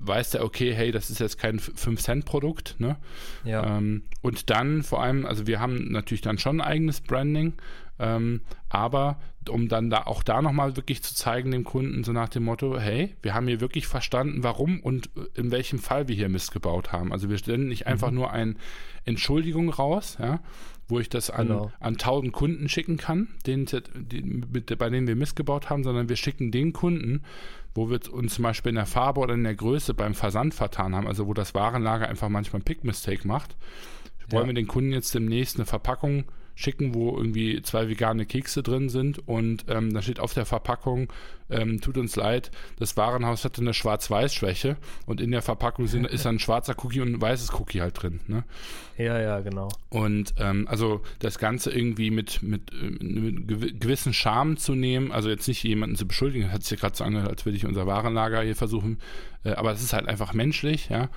weiß 0.00 0.30
der, 0.30 0.44
okay, 0.44 0.72
hey, 0.74 0.92
das 0.92 1.10
ist 1.10 1.20
jetzt 1.20 1.38
kein 1.38 1.58
5-Cent-Produkt. 1.58 2.76
Ne? 2.78 2.96
Ja. 3.44 3.76
Ähm, 3.76 4.02
und 4.22 4.50
dann 4.50 4.82
vor 4.82 5.02
allem, 5.02 5.26
also 5.26 5.46
wir 5.46 5.60
haben 5.60 5.90
natürlich 5.92 6.22
dann 6.22 6.38
schon 6.38 6.60
ein 6.60 6.66
eigenes 6.66 7.00
Branding, 7.00 7.54
ähm, 7.98 8.40
aber 8.68 9.20
um 9.48 9.68
dann 9.68 9.90
da 9.90 10.02
auch 10.02 10.22
da 10.22 10.42
nochmal 10.42 10.76
wirklich 10.76 11.02
zu 11.02 11.14
zeigen 11.14 11.50
dem 11.50 11.64
Kunden, 11.64 12.04
so 12.04 12.12
nach 12.12 12.28
dem 12.28 12.44
Motto, 12.44 12.78
hey, 12.78 13.14
wir 13.22 13.34
haben 13.34 13.48
hier 13.48 13.60
wirklich 13.60 13.86
verstanden, 13.86 14.42
warum 14.42 14.80
und 14.80 15.10
in 15.34 15.50
welchem 15.50 15.78
Fall 15.78 16.08
wir 16.08 16.14
hier 16.14 16.28
Mist 16.28 16.52
gebaut 16.52 16.92
haben. 16.92 17.12
Also 17.12 17.30
wir 17.30 17.38
stellen 17.38 17.68
nicht 17.68 17.86
mhm. 17.86 17.92
einfach 17.92 18.10
nur 18.10 18.30
eine 18.32 18.54
Entschuldigung 19.04 19.70
raus, 19.70 20.16
ja, 20.20 20.40
wo 20.90 20.98
ich 20.98 21.08
das 21.08 21.30
an, 21.30 21.48
genau. 21.48 21.72
an 21.80 21.94
1000 21.94 22.32
Kunden 22.32 22.68
schicken 22.68 22.96
kann, 22.96 23.28
den, 23.46 23.66
die, 23.94 24.22
mit, 24.22 24.76
bei 24.78 24.90
denen 24.90 25.06
wir 25.06 25.16
missgebaut 25.16 25.70
haben, 25.70 25.84
sondern 25.84 26.08
wir 26.08 26.16
schicken 26.16 26.50
den 26.50 26.72
Kunden, 26.72 27.22
wo 27.74 27.88
wir 27.90 28.00
uns 28.12 28.34
zum 28.34 28.42
Beispiel 28.42 28.70
in 28.70 28.76
der 28.76 28.86
Farbe 28.86 29.20
oder 29.20 29.34
in 29.34 29.44
der 29.44 29.54
Größe 29.54 29.94
beim 29.94 30.14
Versand 30.14 30.54
vertan 30.54 30.94
haben, 30.94 31.06
also 31.06 31.26
wo 31.26 31.34
das 31.34 31.54
Warenlager 31.54 32.08
einfach 32.08 32.28
manchmal 32.28 32.60
ein 32.60 32.64
Pick-Mistake 32.64 33.26
macht, 33.26 33.56
wollen 34.30 34.44
ja. 34.44 34.48
wir 34.48 34.54
den 34.54 34.68
Kunden 34.68 34.92
jetzt 34.92 35.14
demnächst 35.14 35.56
eine 35.56 35.66
Verpackung 35.66 36.24
schicken, 36.54 36.94
wo 36.94 37.16
irgendwie 37.16 37.62
zwei 37.62 37.88
vegane 37.88 38.26
Kekse 38.26 38.62
drin 38.62 38.88
sind 38.88 39.26
und 39.26 39.64
ähm, 39.68 39.92
da 39.92 40.02
steht 40.02 40.20
auf 40.20 40.34
der 40.34 40.46
Verpackung, 40.46 41.12
ähm, 41.48 41.80
tut 41.80 41.98
uns 41.98 42.16
leid, 42.16 42.50
das 42.78 42.96
Warenhaus 42.96 43.44
hatte 43.44 43.60
eine 43.60 43.74
Schwarz-Weiß-Schwäche 43.74 44.76
und 45.06 45.20
in 45.20 45.30
der 45.30 45.42
Verpackung 45.42 45.86
sind, 45.86 46.06
ist 46.06 46.26
ein 46.26 46.38
schwarzer 46.38 46.74
Cookie 46.84 47.00
und 47.00 47.14
ein 47.14 47.20
weißes 47.20 47.52
Cookie 47.54 47.80
halt 47.80 48.00
drin. 48.00 48.20
Ne? 48.28 48.44
Ja, 48.96 49.18
ja, 49.20 49.40
genau. 49.40 49.68
Und 49.88 50.34
ähm, 50.38 50.66
also 50.68 51.00
das 51.18 51.38
Ganze 51.38 51.70
irgendwie 51.70 52.10
mit, 52.10 52.42
mit, 52.42 52.72
äh, 52.72 53.04
mit 53.04 53.80
gewissen 53.80 54.12
Charme 54.12 54.56
zu 54.56 54.74
nehmen, 54.74 55.12
also 55.12 55.28
jetzt 55.28 55.48
nicht 55.48 55.62
jemanden 55.64 55.96
zu 55.96 56.06
beschuldigen, 56.06 56.52
hat 56.52 56.62
sich 56.62 56.78
gerade 56.78 56.96
so 56.96 57.04
angehört, 57.04 57.30
als 57.30 57.44
würde 57.44 57.56
ich 57.56 57.66
unser 57.66 57.86
Warenlager 57.86 58.42
hier 58.42 58.56
versuchen, 58.56 58.98
äh, 59.44 59.52
aber 59.52 59.72
es 59.72 59.82
ist 59.82 59.92
halt 59.92 60.08
einfach 60.08 60.34
menschlich, 60.34 60.88
ja. 60.88 61.08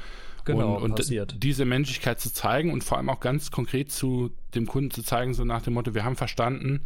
Genau, 0.45 0.77
und, 0.77 0.99
und 0.99 1.43
diese 1.43 1.65
Menschlichkeit 1.65 2.19
zu 2.19 2.31
zeigen 2.31 2.71
und 2.71 2.83
vor 2.83 2.97
allem 2.97 3.09
auch 3.09 3.19
ganz 3.19 3.51
konkret 3.51 3.91
zu 3.91 4.31
dem 4.55 4.67
Kunden 4.67 4.91
zu 4.91 5.03
zeigen, 5.03 5.33
so 5.33 5.45
nach 5.45 5.61
dem 5.61 5.73
Motto, 5.73 5.93
wir 5.93 6.03
haben 6.03 6.15
verstanden, 6.15 6.81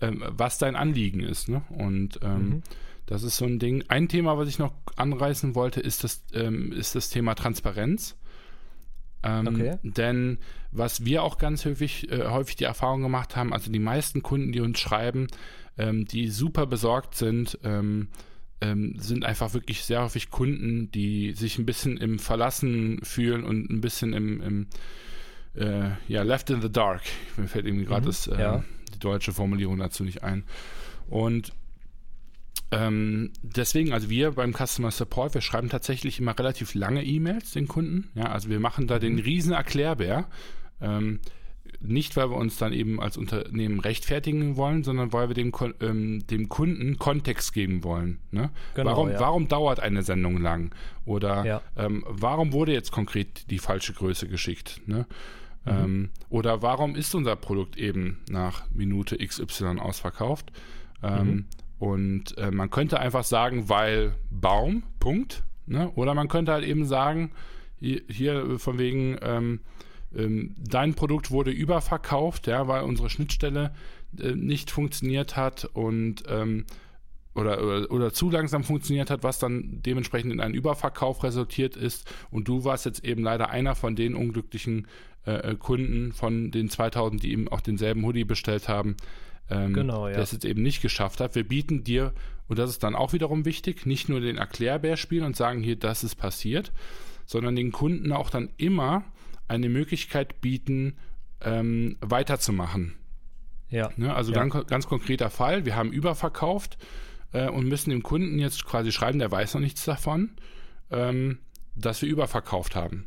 ähm, 0.00 0.22
was 0.28 0.58
dein 0.58 0.76
Anliegen 0.76 1.20
ist. 1.20 1.48
Ne? 1.48 1.62
Und 1.68 2.20
ähm, 2.22 2.48
mhm. 2.48 2.62
das 3.06 3.22
ist 3.22 3.36
so 3.36 3.44
ein 3.44 3.58
Ding. 3.58 3.84
Ein 3.88 4.08
Thema, 4.08 4.38
was 4.38 4.48
ich 4.48 4.58
noch 4.58 4.72
anreißen 4.96 5.54
wollte, 5.54 5.80
ist 5.80 6.04
das, 6.04 6.24
ähm, 6.32 6.72
ist 6.72 6.94
das 6.94 7.10
Thema 7.10 7.34
Transparenz. 7.34 8.16
Ähm, 9.22 9.46
okay. 9.48 9.78
Denn 9.82 10.38
was 10.70 11.04
wir 11.04 11.22
auch 11.22 11.38
ganz 11.38 11.64
häufig, 11.64 12.10
äh, 12.10 12.28
häufig 12.28 12.56
die 12.56 12.64
Erfahrung 12.64 13.02
gemacht 13.02 13.36
haben, 13.36 13.52
also 13.52 13.70
die 13.70 13.78
meisten 13.78 14.22
Kunden, 14.22 14.52
die 14.52 14.60
uns 14.60 14.78
schreiben, 14.78 15.28
ähm, 15.78 16.04
die 16.04 16.28
super 16.28 16.66
besorgt 16.66 17.14
sind, 17.14 17.58
ähm, 18.60 18.94
sind 18.98 19.24
einfach 19.24 19.54
wirklich 19.54 19.84
sehr 19.84 20.02
häufig 20.02 20.30
Kunden, 20.30 20.90
die 20.90 21.32
sich 21.32 21.58
ein 21.58 21.66
bisschen 21.66 21.96
im 21.96 22.18
Verlassen 22.18 23.00
fühlen 23.02 23.44
und 23.44 23.70
ein 23.70 23.80
bisschen 23.80 24.12
im, 24.12 24.40
im 24.40 24.66
äh, 25.54 25.90
ja, 26.08 26.22
left 26.22 26.50
in 26.50 26.60
the 26.60 26.70
dark. 26.70 27.02
Mir 27.36 27.48
fällt 27.48 27.66
irgendwie 27.66 27.86
gerade 27.86 28.08
mhm, 28.08 28.32
äh, 28.32 28.40
ja. 28.40 28.64
die 28.92 28.98
deutsche 28.98 29.32
Formulierung 29.32 29.78
dazu 29.78 30.04
nicht 30.04 30.22
ein. 30.22 30.44
Und 31.08 31.52
ähm, 32.70 33.30
deswegen, 33.42 33.92
also 33.92 34.10
wir 34.10 34.32
beim 34.32 34.52
Customer 34.52 34.90
Support, 34.90 35.34
wir 35.34 35.40
schreiben 35.40 35.68
tatsächlich 35.68 36.18
immer 36.18 36.36
relativ 36.36 36.74
lange 36.74 37.04
E-Mails 37.04 37.52
den 37.52 37.68
Kunden. 37.68 38.10
Ja, 38.14 38.24
also 38.24 38.48
wir 38.48 38.60
machen 38.60 38.86
da 38.86 38.98
den 38.98 39.14
mhm. 39.14 39.20
riesen 39.20 39.52
Erklärbär. 39.52 40.28
Ähm, 40.80 41.20
nicht, 41.86 42.16
weil 42.16 42.30
wir 42.30 42.36
uns 42.36 42.56
dann 42.56 42.72
eben 42.72 43.00
als 43.00 43.16
Unternehmen 43.16 43.80
rechtfertigen 43.80 44.56
wollen, 44.56 44.82
sondern 44.84 45.12
weil 45.12 45.28
wir 45.28 45.34
dem, 45.34 45.52
ähm, 45.80 46.26
dem 46.26 46.48
Kunden 46.48 46.98
Kontext 46.98 47.52
geben 47.52 47.84
wollen. 47.84 48.18
Ne? 48.30 48.50
Genau, 48.74 48.90
warum, 48.90 49.10
ja. 49.10 49.20
warum 49.20 49.48
dauert 49.48 49.80
eine 49.80 50.02
Sendung 50.02 50.38
lang? 50.38 50.74
Oder 51.04 51.44
ja. 51.44 51.62
ähm, 51.76 52.04
warum 52.08 52.52
wurde 52.52 52.72
jetzt 52.72 52.92
konkret 52.92 53.50
die 53.50 53.58
falsche 53.58 53.92
Größe 53.92 54.28
geschickt? 54.28 54.80
Ne? 54.86 55.06
Mhm. 55.64 55.72
Ähm, 55.72 56.10
oder 56.28 56.62
warum 56.62 56.96
ist 56.96 57.14
unser 57.14 57.36
Produkt 57.36 57.76
eben 57.76 58.18
nach 58.28 58.64
Minute 58.72 59.18
XY 59.18 59.78
ausverkauft? 59.78 60.52
Ähm, 61.02 61.26
mhm. 61.26 61.44
Und 61.78 62.38
äh, 62.38 62.50
man 62.50 62.70
könnte 62.70 62.98
einfach 62.98 63.24
sagen, 63.24 63.68
weil 63.68 64.14
Baum, 64.30 64.84
Punkt. 65.00 65.42
Ne? 65.66 65.90
Oder 65.96 66.14
man 66.14 66.28
könnte 66.28 66.52
halt 66.52 66.64
eben 66.64 66.86
sagen, 66.86 67.32
hier, 67.78 68.02
hier 68.08 68.58
von 68.58 68.78
wegen, 68.78 69.18
ähm, 70.16 70.54
dein 70.58 70.94
Produkt 70.94 71.30
wurde 71.30 71.50
überverkauft, 71.50 72.46
ja, 72.46 72.68
weil 72.68 72.82
unsere 72.82 73.10
Schnittstelle 73.10 73.74
äh, 74.18 74.32
nicht 74.32 74.70
funktioniert 74.70 75.36
hat 75.36 75.64
und 75.72 76.24
ähm, 76.28 76.64
oder, 77.34 77.62
oder, 77.62 77.90
oder, 77.90 78.12
zu 78.12 78.30
langsam 78.30 78.62
funktioniert 78.62 79.10
hat, 79.10 79.24
was 79.24 79.40
dann 79.40 79.80
dementsprechend 79.84 80.32
in 80.32 80.40
einen 80.40 80.54
Überverkauf 80.54 81.24
resultiert 81.24 81.76
ist. 81.76 82.08
Und 82.30 82.46
du 82.46 82.64
warst 82.64 82.84
jetzt 82.84 83.04
eben 83.04 83.24
leider 83.24 83.50
einer 83.50 83.74
von 83.74 83.96
den 83.96 84.14
unglücklichen 84.14 84.86
äh, 85.26 85.50
äh 85.50 85.56
Kunden 85.56 86.12
von 86.12 86.52
den 86.52 86.70
2000, 86.70 87.22
die 87.22 87.32
eben 87.32 87.48
auch 87.48 87.60
denselben 87.60 88.04
Hoodie 88.04 88.24
bestellt 88.24 88.68
haben, 88.68 88.96
ähm, 89.50 89.72
genau, 89.72 90.06
ja. 90.06 90.14
der 90.14 90.22
es 90.22 90.32
jetzt 90.32 90.44
eben 90.44 90.62
nicht 90.62 90.80
geschafft 90.80 91.20
hat. 91.20 91.34
Wir 91.34 91.46
bieten 91.46 91.82
dir, 91.82 92.12
und 92.46 92.58
das 92.58 92.70
ist 92.70 92.82
dann 92.84 92.94
auch 92.94 93.12
wiederum 93.12 93.44
wichtig, 93.44 93.84
nicht 93.84 94.08
nur 94.08 94.20
den 94.20 94.38
Erklärbär 94.38 94.96
spielen 94.96 95.24
und 95.24 95.36
sagen 95.36 95.60
hier, 95.60 95.76
das 95.76 96.04
ist 96.04 96.14
passiert, 96.14 96.72
sondern 97.26 97.56
den 97.56 97.72
Kunden 97.72 98.12
auch 98.12 98.30
dann 98.30 98.50
immer 98.58 99.04
eine 99.48 99.68
Möglichkeit 99.68 100.40
bieten, 100.40 100.96
ähm, 101.40 101.96
weiterzumachen. 102.00 102.94
Ja. 103.68 103.90
Ne, 103.96 104.14
also 104.14 104.32
ja. 104.32 104.44
Ganz, 104.44 104.66
ganz 104.66 104.86
konkreter 104.86 105.30
Fall, 105.30 105.64
wir 105.64 105.76
haben 105.76 105.92
überverkauft 105.92 106.78
äh, 107.32 107.48
und 107.48 107.66
müssen 107.66 107.90
dem 107.90 108.02
Kunden 108.02 108.38
jetzt 108.38 108.64
quasi 108.64 108.92
schreiben, 108.92 109.18
der 109.18 109.30
weiß 109.30 109.54
noch 109.54 109.60
nichts 109.60 109.84
davon, 109.84 110.30
ähm, 110.90 111.38
dass 111.74 112.00
wir 112.02 112.08
überverkauft 112.08 112.76
haben. 112.76 113.06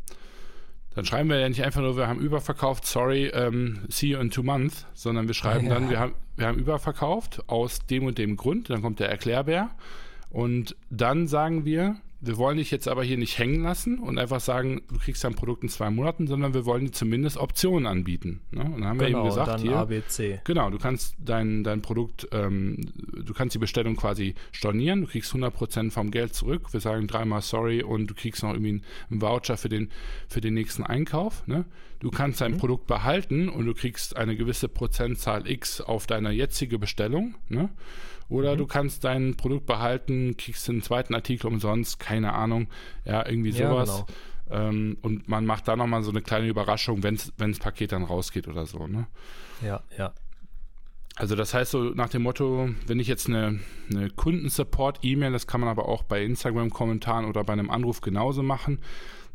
Dann 0.94 1.06
schreiben 1.06 1.30
wir 1.30 1.40
ja 1.40 1.48
nicht 1.48 1.64
einfach 1.64 1.82
nur, 1.82 1.96
wir 1.96 2.08
haben 2.08 2.20
überverkauft, 2.20 2.86
sorry, 2.86 3.28
ähm, 3.28 3.86
see 3.88 4.08
you 4.08 4.20
in 4.20 4.32
two 4.32 4.42
months, 4.42 4.88
sondern 4.94 5.28
wir 5.28 5.36
schreiben 5.36 5.68
ja. 5.68 5.76
dann, 5.76 5.90
wir 5.90 6.00
haben, 6.00 6.16
wir 6.36 6.48
haben 6.48 6.58
überverkauft 6.58 7.44
aus 7.48 7.86
dem 7.86 8.06
und 8.06 8.18
dem 8.18 8.36
Grund, 8.36 8.70
dann 8.70 8.82
kommt 8.82 9.00
der 9.00 9.10
Erklärbär 9.10 9.70
und 10.32 10.76
dann 10.90 11.28
sagen 11.28 11.66
wir, 11.66 11.98
wir 12.20 12.38
wollen 12.38 12.58
dich 12.58 12.72
jetzt 12.72 12.88
aber 12.88 13.04
hier 13.04 13.18
nicht 13.18 13.38
hängen 13.38 13.62
lassen 13.62 14.00
und 14.00 14.18
einfach 14.18 14.40
sagen, 14.40 14.82
du 14.88 14.98
kriegst 14.98 15.24
dein 15.24 15.36
Produkt 15.36 15.64
in 15.64 15.70
zwei 15.70 15.92
Monaten, 15.92 16.26
sondern 16.26 16.54
wir 16.54 16.66
wollen 16.66 16.86
dir 16.86 16.92
zumindest 16.92 17.38
Optionen 17.38 17.86
anbieten. 17.86 18.42
Ne? 18.52 18.64
Und 18.64 18.82
dann 18.82 18.86
haben 18.86 18.98
genau, 18.98 19.00
wir 19.00 19.08
eben 19.08 19.30
genau, 19.30 19.46
gesagt, 19.46 19.62
hier, 19.62 19.76
ABC. 19.78 20.42
genau, 20.44 20.70
du 20.72 20.80
kannst 20.80 21.16
dein, 21.20 21.64
dein 21.64 21.84
Produkt, 21.84 22.28
ähm, 22.32 22.78
du 22.96 23.34
kannst 23.34 23.54
die 23.54 23.60
Bestellung 23.60 23.96
quasi 23.96 24.34
stornieren, 24.52 25.02
du 25.02 25.08
kriegst 25.08 25.32
100% 25.32 25.92
vom 25.92 26.10
Geld 26.10 26.34
zurück, 26.34 26.74
wir 26.74 26.80
sagen 26.80 27.08
dreimal 27.08 27.42
sorry 27.42 27.84
und 27.84 28.08
du 28.08 28.16
kriegst 28.16 28.42
noch 28.42 28.54
irgendwie 28.54 28.82
einen 29.12 29.22
Voucher 29.22 29.58
für 29.58 29.70
den, 29.70 29.92
für 30.28 30.42
den 30.42 30.56
nächsten 30.56 30.84
Einkauf. 30.84 31.46
Ne? 31.46 31.66
Du 32.00 32.10
kannst 32.10 32.42
dein 32.42 32.54
mhm. 32.54 32.58
Produkt 32.58 32.88
behalten 32.88 33.48
und 33.48 33.66
du 33.66 33.74
kriegst 33.74 34.18
eine 34.18 34.36
gewisse 34.36 34.70
Prozentzahl 34.70 35.48
X 35.48 35.82
auf 35.82 36.08
deine 36.08 36.32
jetzige 36.32 36.80
Bestellung. 36.80 37.36
Ne? 37.50 37.70
Oder 38.30 38.54
mhm. 38.54 38.58
du 38.58 38.68
kannst 38.68 39.04
dein 39.04 39.36
Produkt 39.36 39.66
behalten, 39.66 40.36
kriegst 40.38 40.68
den 40.68 40.82
zweiten 40.82 41.16
Artikel 41.16 41.48
umsonst, 41.48 42.00
keine 42.00 42.34
Ahnung, 42.34 42.68
ja, 43.06 43.28
irgendwie 43.28 43.52
sowas. 43.52 44.06
Ja, 44.50 44.56
genau. 44.56 44.70
ähm, 44.70 44.98
und 45.02 45.28
man 45.28 45.46
macht 45.46 45.68
da 45.68 45.76
nochmal 45.76 46.04
so 46.04 46.12
eine 46.12 46.22
kleine 46.22 46.48
Überraschung, 46.48 47.04
wenn 47.04 47.18
das 47.38 47.60
Paket 47.60 47.92
dann 47.92 48.04
rausgeht 48.04 48.48
oder 48.48 48.66
so, 48.66 48.88
ne? 48.88 49.08
Ja, 49.62 49.82
ja. 49.98 50.14
Also 51.18 51.36
das 51.36 51.54
heißt 51.54 51.72
so 51.72 51.84
nach 51.84 52.10
dem 52.10 52.22
Motto, 52.22 52.70
wenn 52.86 53.00
ich 53.00 53.08
jetzt 53.08 53.28
eine, 53.28 53.60
eine 53.90 54.10
Kundensupport-E-Mail, 54.12 55.32
das 55.32 55.48
kann 55.48 55.62
man 55.62 55.70
aber 55.70 55.88
auch 55.88 56.04
bei 56.04 56.24
Instagram-Kommentaren 56.24 57.26
oder 57.26 57.44
bei 57.44 57.54
einem 57.54 57.72
Anruf 57.72 58.02
genauso 58.02 58.44
machen, 58.44 58.80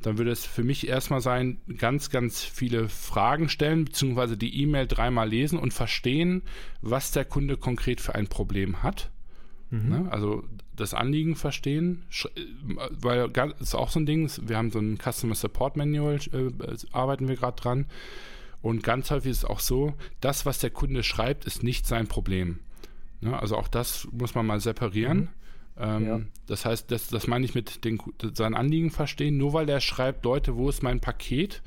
dann 0.03 0.19
würde 0.19 0.31
es 0.31 0.45
für 0.45 0.65
mich 0.65 0.89
erstmal 0.89 1.21
sein, 1.21 1.61
ganz, 1.79 2.11
ganz 2.11 2.43
viele 2.43 2.89
Fragen 2.89 3.49
stellen, 3.49 3.85
beziehungsweise 3.85 4.37
die 4.37 4.63
E-Mail 4.63 4.87
dreimal 4.87 5.29
lesen 5.29 5.59
und 5.59 5.73
verstehen, 5.73 6.43
was 6.81 7.11
der 7.11 7.25
Kunde 7.25 7.57
konkret 7.57 8.01
für 8.01 8.15
ein 8.15 8.27
Problem 8.27 8.83
hat. 8.83 9.11
Mhm. 9.71 9.89
Ne? 9.89 10.09
Also 10.11 10.45
das 10.77 10.95
Anliegen 10.95 11.37
verstehen, 11.37 12.05
weil 12.91 13.29
das 13.31 13.61
ist 13.61 13.75
auch 13.75 13.91
so 13.91 14.01
ein 14.01 14.07
Ding, 14.07 14.31
wir 14.43 14.57
haben 14.57 14.71
so 14.71 14.79
ein 14.79 14.99
Customer 14.99 15.35
Support 15.35 15.77
Manual, 15.77 16.17
äh, 16.33 16.51
arbeiten 16.93 17.29
wir 17.29 17.37
gerade 17.37 17.61
dran. 17.61 17.87
Und 18.61 18.83
ganz 18.83 19.11
häufig 19.11 19.33
ist 19.33 19.39
es 19.39 19.45
auch 19.45 19.61
so, 19.61 19.95
das, 20.21 20.47
was 20.47 20.59
der 20.59 20.71
Kunde 20.71 21.03
schreibt, 21.03 21.47
ist 21.47 21.63
nicht 21.63 21.87
sein 21.87 22.07
Problem. 22.07 22.61
Ne? 23.21 23.39
Also 23.39 23.57
auch 23.57 23.69
das 23.69 24.09
muss 24.13 24.35
man 24.35 24.47
mal 24.47 24.61
separieren. 24.61 25.19
Mhm 25.19 25.29
Ähm, 25.79 26.07
ja. 26.07 26.21
Das 26.47 26.65
heißt, 26.65 26.91
das, 26.91 27.09
das 27.09 27.27
meine 27.27 27.45
ich 27.45 27.55
mit 27.55 27.85
den, 27.85 28.01
sein 28.35 28.55
Anliegen 28.55 28.91
verstehen. 28.91 29.37
Nur 29.37 29.53
weil 29.53 29.69
er 29.69 29.81
schreibt, 29.81 30.25
Leute, 30.25 30.57
wo 30.57 30.69
ist 30.69 30.83
mein 30.83 31.01
Paket, 31.01 31.63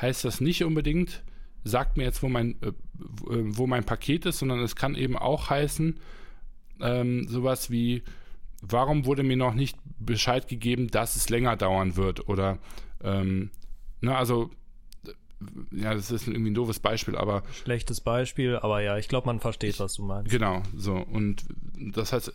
heißt 0.00 0.24
das 0.24 0.40
nicht 0.40 0.64
unbedingt, 0.64 1.22
sagt 1.64 1.96
mir 1.96 2.04
jetzt, 2.04 2.22
wo 2.22 2.28
mein, 2.28 2.60
äh, 2.62 2.72
wo 2.98 3.66
mein 3.66 3.84
Paket 3.84 4.26
ist, 4.26 4.38
sondern 4.38 4.60
es 4.60 4.76
kann 4.76 4.94
eben 4.94 5.16
auch 5.16 5.50
heißen, 5.50 5.98
ähm, 6.80 7.28
sowas 7.28 7.70
wie, 7.70 8.02
warum 8.60 9.04
wurde 9.04 9.22
mir 9.22 9.36
noch 9.36 9.54
nicht 9.54 9.76
Bescheid 9.98 10.48
gegeben, 10.48 10.88
dass 10.88 11.16
es 11.16 11.28
länger 11.28 11.56
dauern 11.56 11.96
wird? 11.96 12.28
Oder, 12.28 12.58
ähm, 13.02 13.50
na, 14.00 14.16
also 14.16 14.50
ja, 15.70 15.94
das 15.94 16.10
ist 16.10 16.26
irgendwie 16.26 16.50
ein 16.50 16.54
doofes 16.54 16.80
Beispiel, 16.80 17.16
aber. 17.16 17.42
Schlechtes 17.52 18.00
Beispiel, 18.00 18.56
aber 18.56 18.80
ja, 18.80 18.98
ich 18.98 19.08
glaube, 19.08 19.26
man 19.26 19.40
versteht, 19.40 19.78
was 19.78 19.94
du 19.94 20.02
meinst. 20.02 20.30
Genau, 20.30 20.62
so. 20.76 20.94
Und 20.94 21.44
das 21.92 22.12
heißt, 22.12 22.32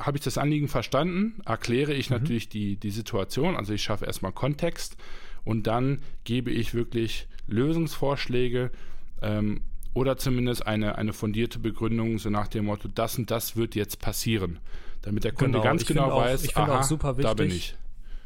habe 0.00 0.18
ich 0.18 0.24
das 0.24 0.38
Anliegen 0.38 0.68
verstanden, 0.68 1.40
erkläre 1.46 1.94
ich 1.94 2.10
mhm. 2.10 2.16
natürlich 2.16 2.48
die, 2.48 2.76
die 2.76 2.90
Situation, 2.90 3.56
also 3.56 3.72
ich 3.72 3.82
schaffe 3.82 4.04
erstmal 4.04 4.32
Kontext 4.32 4.96
und 5.44 5.66
dann 5.66 6.00
gebe 6.24 6.50
ich 6.50 6.74
wirklich 6.74 7.26
Lösungsvorschläge 7.46 8.70
ähm, 9.22 9.62
oder 9.94 10.16
zumindest 10.16 10.66
eine, 10.66 10.96
eine 10.96 11.12
fundierte 11.12 11.58
Begründung, 11.58 12.18
so 12.18 12.30
nach 12.30 12.48
dem 12.48 12.66
Motto, 12.66 12.88
das 12.88 13.18
und 13.18 13.30
das 13.30 13.56
wird 13.56 13.74
jetzt 13.74 14.00
passieren. 14.00 14.58
Damit 15.02 15.24
der 15.24 15.32
Kunde 15.32 15.58
genau, 15.58 15.64
ganz 15.64 15.84
genau 15.84 16.10
auch, 16.12 16.22
weiß, 16.22 16.56
aha, 16.56 16.86
da 17.20 17.34
bin 17.34 17.50
ich. 17.50 17.74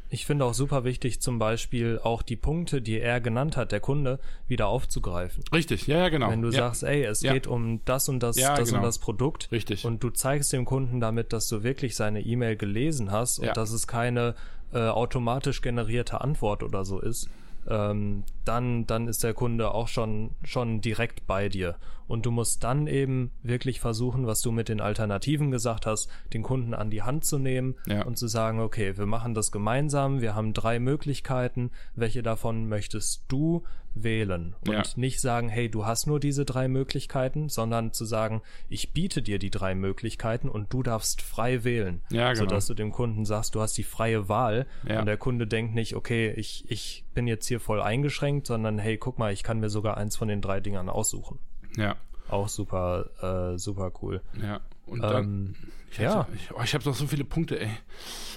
Ich 0.09 0.25
finde 0.25 0.45
auch 0.45 0.55
super 0.55 0.85
wichtig, 0.85 1.21
zum 1.21 1.39
Beispiel 1.39 2.01
auch 2.03 2.23
die 2.23 2.37
Punkte, 2.37 2.81
die 2.81 3.01
er 3.01 3.21
genannt 3.21 3.57
hat, 3.57 3.73
der 3.73 3.81
Kunde, 3.81 4.21
wieder 4.47 4.69
aufzugreifen. 4.69 5.43
Richtig, 5.53 5.87
ja, 5.87 5.99
ja, 5.99 6.09
genau. 6.09 6.31
Wenn 6.31 6.43
du 6.43 6.51
ja. 6.51 6.59
sagst, 6.59 6.85
ey, 6.85 7.05
es 7.05 7.23
ja. 7.23 7.33
geht 7.33 7.47
um 7.47 7.81
das 7.85 8.09
und 8.09 8.23
das, 8.23 8.37
ja, 8.37 8.55
das 8.55 8.69
genau. 8.69 8.79
und 8.79 8.85
das 8.85 8.99
Produkt. 8.99 9.51
Richtig. 9.51 9.85
Und 9.85 10.03
du 10.03 10.11
zeigst 10.11 10.53
dem 10.53 10.65
Kunden 10.65 11.01
damit, 11.01 11.33
dass 11.33 11.49
du 11.49 11.63
wirklich 11.63 11.97
seine 11.97 12.21
E-Mail 12.21 12.57
gelesen 12.57 13.11
hast 13.11 13.39
und 13.41 13.57
dass 13.57 13.73
es 13.73 13.87
keine 13.87 14.35
äh, 14.73 14.79
automatisch 14.79 15.63
generierte 15.63 16.21
Antwort 16.21 16.63
oder 16.63 16.85
so 16.85 17.01
ist, 17.01 17.29
ähm, 17.69 18.25
dann, 18.45 18.87
dann 18.87 19.09
ist 19.09 19.25
der 19.25 19.35
Kunde 19.35 19.73
auch 19.73 19.89
schon, 19.89 20.31
schon 20.45 20.81
direkt 20.81 21.27
bei 21.27 21.49
dir. 21.49 21.77
Und 22.09 22.27
du 22.27 22.31
musst 22.31 22.63
dann 22.65 22.87
eben 22.87 23.33
wirklich 23.43 23.81
versuchen, 23.81 24.27
was 24.27 24.41
du 24.41 24.53
mit 24.53 24.69
den 24.69 24.81
Alternativen 24.81 25.51
gesagt 25.51 25.87
hast, 25.87 26.09
den 26.33 26.43
Kunden 26.43 26.75
an 26.75 26.91
die 26.91 27.03
Hand 27.03 27.25
zu 27.25 27.39
nehmen 27.39 27.77
ja. 27.87 28.05
und 28.05 28.17
zu 28.17 28.29
sagen, 28.29 28.61
okay, 28.61 28.97
wir 28.97 29.07
machen 29.07 29.35
das 29.35 29.51
gemeinsam, 29.51 30.21
wir 30.21 30.35
haben 30.35 30.53
drei 30.53 30.79
Möglichkeiten, 30.79 31.71
welche 31.95 32.23
davon 32.23 32.69
möchtest 32.69 33.25
du 33.29 33.65
wählen? 33.97 34.55
Und 34.67 34.75
ja. 34.75 34.83
nicht 34.97 35.21
sagen, 35.21 35.49
hey, 35.49 35.71
du 35.71 35.87
hast 35.87 36.07
nur 36.07 36.21
diese 36.21 36.45
drei 36.45 36.69
Möglichkeiten, 36.69 37.49
sondern 37.49 37.93
zu 37.93 38.05
sagen, 38.05 38.43
ich 38.69 38.93
biete 38.93 39.23
dir 39.23 39.39
die 39.39 39.51
drei 39.51 39.75
Möglichkeiten 39.75 40.49
und 40.49 40.73
du 40.73 40.83
darfst 40.83 41.23
frei 41.23 41.65
wählen. 41.65 42.03
Ja, 42.11 42.33
genau. 42.33 42.45
Sodass 42.45 42.67
du 42.67 42.75
dem 42.75 42.93
Kunden 42.93 43.25
sagst, 43.25 43.55
du 43.55 43.61
hast 43.61 43.77
die 43.79 43.83
freie 43.83 44.29
Wahl 44.29 44.67
ja. 44.87 45.01
und 45.01 45.07
der 45.07 45.17
Kunde 45.17 45.47
denkt 45.47 45.75
nicht, 45.75 45.97
okay, 45.97 46.33
ich, 46.37 46.65
ich 46.71 47.05
bin 47.15 47.27
jetzt 47.27 47.47
hier 47.47 47.61
voll 47.61 47.81
eingeschränkt, 47.81 48.47
sondern 48.47 48.79
hey, 48.79 48.99
guck 48.99 49.19
mal, 49.19 49.33
ich 49.33 49.43
kann 49.43 49.61
mir 49.61 49.71
sogar 49.71 49.97
eins 49.97 50.17
von 50.17 50.29
den 50.29 50.41
drei 50.41 50.61
Dingern 50.61 50.89
aussuchen. 50.89 51.39
Ja. 51.77 51.97
Auch 52.29 52.49
super, 52.49 53.55
äh, 53.55 53.59
super 53.59 53.93
cool. 54.03 54.21
Ja. 54.43 54.61
Und 54.87 55.01
dann, 55.01 55.25
ähm, 55.25 55.55
ich 55.91 55.99
ja. 55.99 56.15
Hab, 56.15 56.35
ich, 56.35 56.51
oh, 56.53 56.61
ich 56.63 56.75
habe 56.75 56.85
noch 56.85 56.95
so 56.95 57.07
viele 57.07 57.25
Punkte, 57.25 57.61
ey. 57.61 57.71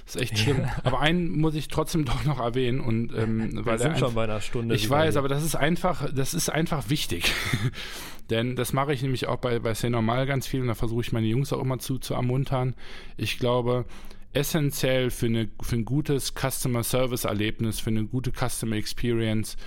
Ist 0.06 0.16
echt 0.16 0.40
schlimm. 0.40 0.66
aber 0.84 1.00
einen 1.00 1.40
muss 1.40 1.56
ich 1.56 1.68
trotzdem 1.68 2.06
doch 2.06 2.24
noch 2.24 2.40
erwähnen. 2.40 2.80
Und, 2.80 3.14
ähm, 3.16 3.54
Wir 3.54 3.66
weil 3.66 3.80
sind 3.80 3.98
schon 4.00 4.14
bei 4.14 4.24
einer 4.24 4.42
Stunde. 4.42 4.76
Ich 4.76 4.90
weiß, 4.90 5.16
aber 5.18 5.28
das 5.28 5.44
ist 5.44 5.56
einfach, 5.56 6.12
das 6.14 6.34
ist 6.34 6.50
einfach 6.50 6.90
wichtig. 6.90 7.32
Denn 8.30 8.56
das 8.56 8.74
mache 8.74 8.94
ich 8.94 9.02
nämlich 9.02 9.28
auch 9.28 9.38
bei, 9.38 9.60
bei 9.60 9.74
Say 9.74 9.90
Normal 9.90 10.28
ganz 10.28 10.46
viel 10.46 10.62
und 10.62 10.68
da 10.68 10.76
versuche 10.76 11.02
ich 11.02 11.12
meine 11.12 11.26
Jungs 11.26 11.52
auch 11.52 11.62
immer 11.62 11.80
zu, 11.80 11.98
zu 11.98 12.14
ermuntern. 12.14 12.76
Ich 13.18 13.40
glaube, 13.40 13.86
essentiell 14.34 15.10
für, 15.10 15.26
eine, 15.26 15.50
für 15.62 15.76
ein 15.76 15.86
gutes 15.86 16.34
Customer 16.36 16.84
Service 16.84 17.24
Erlebnis, 17.24 17.80
für 17.80 17.90
eine 17.90 18.06
gute 18.06 18.32
Customer 18.32 18.76
Experience 18.76 19.58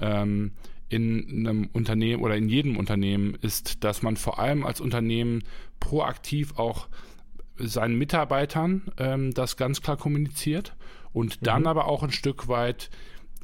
ähm, 0.00 0.52
in 0.88 1.46
einem 1.46 1.68
Unternehmen 1.72 2.22
oder 2.22 2.36
in 2.36 2.48
jedem 2.48 2.76
Unternehmen 2.76 3.36
ist, 3.42 3.84
dass 3.84 4.02
man 4.02 4.16
vor 4.16 4.38
allem 4.38 4.64
als 4.64 4.80
Unternehmen 4.80 5.44
proaktiv 5.80 6.58
auch 6.58 6.88
seinen 7.56 7.96
Mitarbeitern 7.96 8.82
ähm, 8.98 9.34
das 9.34 9.56
ganz 9.56 9.82
klar 9.82 9.96
kommuniziert 9.96 10.74
und 11.12 11.46
dann 11.46 11.62
mhm. 11.62 11.68
aber 11.68 11.86
auch 11.86 12.02
ein 12.02 12.12
Stück 12.12 12.48
weit 12.48 12.90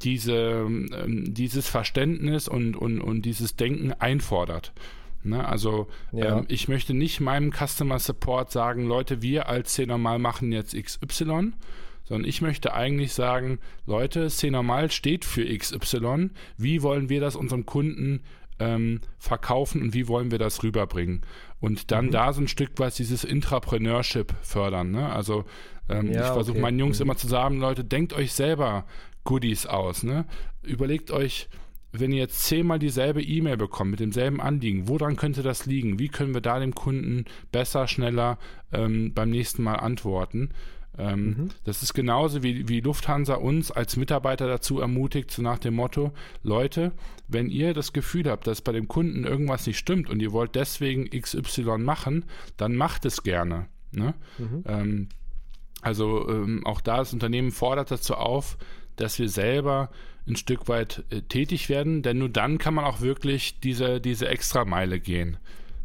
diese, 0.01 0.33
ähm, 0.33 1.33
dieses 1.33 1.67
Verständnis 1.67 2.47
und, 2.47 2.75
und, 2.75 3.01
und 3.01 3.23
dieses 3.23 3.55
Denken 3.55 3.93
einfordert. 3.93 4.73
Ne? 5.23 5.45
Also 5.47 5.87
ja. 6.11 6.39
ähm, 6.39 6.45
ich 6.47 6.67
möchte 6.67 6.93
nicht 6.93 7.19
meinem 7.19 7.51
Customer 7.51 7.99
Support 7.99 8.51
sagen, 8.51 8.85
Leute, 8.85 9.21
wir 9.21 9.47
als 9.47 9.73
C-Normal 9.73 10.19
machen 10.19 10.51
jetzt 10.51 10.75
XY, 10.75 11.53
sondern 12.05 12.27
ich 12.29 12.41
möchte 12.41 12.73
eigentlich 12.73 13.13
sagen, 13.13 13.59
Leute, 13.85 14.29
C-Normal 14.29 14.91
steht 14.91 15.25
für 15.25 15.45
XY, 15.45 16.29
wie 16.57 16.81
wollen 16.81 17.09
wir 17.09 17.19
das 17.19 17.35
unserem 17.35 17.65
Kunden 17.65 18.21
ähm, 18.59 19.01
verkaufen 19.17 19.81
und 19.81 19.93
wie 19.93 20.07
wollen 20.07 20.31
wir 20.31 20.39
das 20.39 20.63
rüberbringen? 20.63 21.21
Und 21.59 21.91
dann 21.91 22.07
mhm. 22.07 22.11
da 22.11 22.31
so 22.31 22.41
ein 22.41 22.47
Stück 22.47 22.77
weit 22.79 22.97
dieses 22.97 23.23
Intrapreneurship 23.23 24.33
fördern. 24.41 24.91
Ne? 24.91 25.11
Also 25.11 25.45
ähm, 25.89 26.11
ja, 26.11 26.27
ich 26.27 26.33
versuche 26.33 26.57
okay. 26.57 26.61
meinen 26.61 26.79
Jungs 26.79 26.99
mhm. 26.99 27.03
immer 27.03 27.17
zu 27.17 27.27
sagen, 27.27 27.59
Leute, 27.59 27.83
denkt 27.83 28.13
euch 28.13 28.33
selber 28.33 28.85
Goodies 29.23 29.65
aus. 29.65 30.03
Ne? 30.03 30.25
Überlegt 30.63 31.11
euch, 31.11 31.49
wenn 31.91 32.11
ihr 32.11 32.19
jetzt 32.19 32.43
zehnmal 32.43 32.79
dieselbe 32.79 33.21
E-Mail 33.21 33.57
bekommt 33.57 33.91
mit 33.91 33.99
demselben 33.99 34.41
Anliegen, 34.41 34.87
woran 34.87 35.15
könnte 35.15 35.43
das 35.43 35.65
liegen? 35.65 35.97
Wie 35.99 36.09
können 36.09 36.33
wir 36.33 36.41
da 36.41 36.59
dem 36.59 36.75
Kunden 36.75 37.25
besser, 37.51 37.87
schneller 37.87 38.37
ähm, 38.73 39.13
beim 39.13 39.29
nächsten 39.29 39.63
Mal 39.63 39.75
antworten? 39.75 40.49
Ähm, 40.97 41.25
mhm. 41.25 41.49
Das 41.63 41.83
ist 41.83 41.93
genauso 41.93 42.43
wie, 42.43 42.67
wie 42.67 42.79
Lufthansa 42.79 43.35
uns 43.35 43.71
als 43.71 43.97
Mitarbeiter 43.97 44.47
dazu 44.47 44.79
ermutigt, 44.79 45.31
so 45.31 45.41
nach 45.41 45.59
dem 45.59 45.75
Motto, 45.75 46.11
Leute, 46.43 46.91
wenn 47.27 47.49
ihr 47.49 47.73
das 47.73 47.93
Gefühl 47.93 48.29
habt, 48.29 48.47
dass 48.47 48.61
bei 48.61 48.71
dem 48.71 48.87
Kunden 48.87 49.23
irgendwas 49.23 49.67
nicht 49.67 49.77
stimmt 49.77 50.09
und 50.09 50.21
ihr 50.21 50.31
wollt 50.31 50.55
deswegen 50.55 51.09
XY 51.09 51.77
machen, 51.79 52.25
dann 52.57 52.75
macht 52.75 53.05
es 53.05 53.23
gerne. 53.23 53.67
Ne? 53.91 54.13
Mhm. 54.37 54.63
Ähm, 54.67 55.09
also 55.81 56.27
ähm, 56.29 56.65
auch 56.65 56.81
da 56.81 56.97
das 56.97 57.13
Unternehmen 57.13 57.51
fordert 57.51 57.91
dazu 57.91 58.15
auf, 58.15 58.57
dass 58.95 59.19
wir 59.19 59.29
selber 59.29 59.89
ein 60.27 60.35
Stück 60.35 60.67
weit 60.67 61.03
äh, 61.09 61.21
tätig 61.21 61.69
werden, 61.69 62.01
denn 62.01 62.17
nur 62.17 62.29
dann 62.29 62.57
kann 62.57 62.73
man 62.73 62.85
auch 62.85 63.01
wirklich 63.01 63.59
diese, 63.59 64.01
diese 64.01 64.27
Extrameile 64.27 64.99
gehen. 64.99 65.37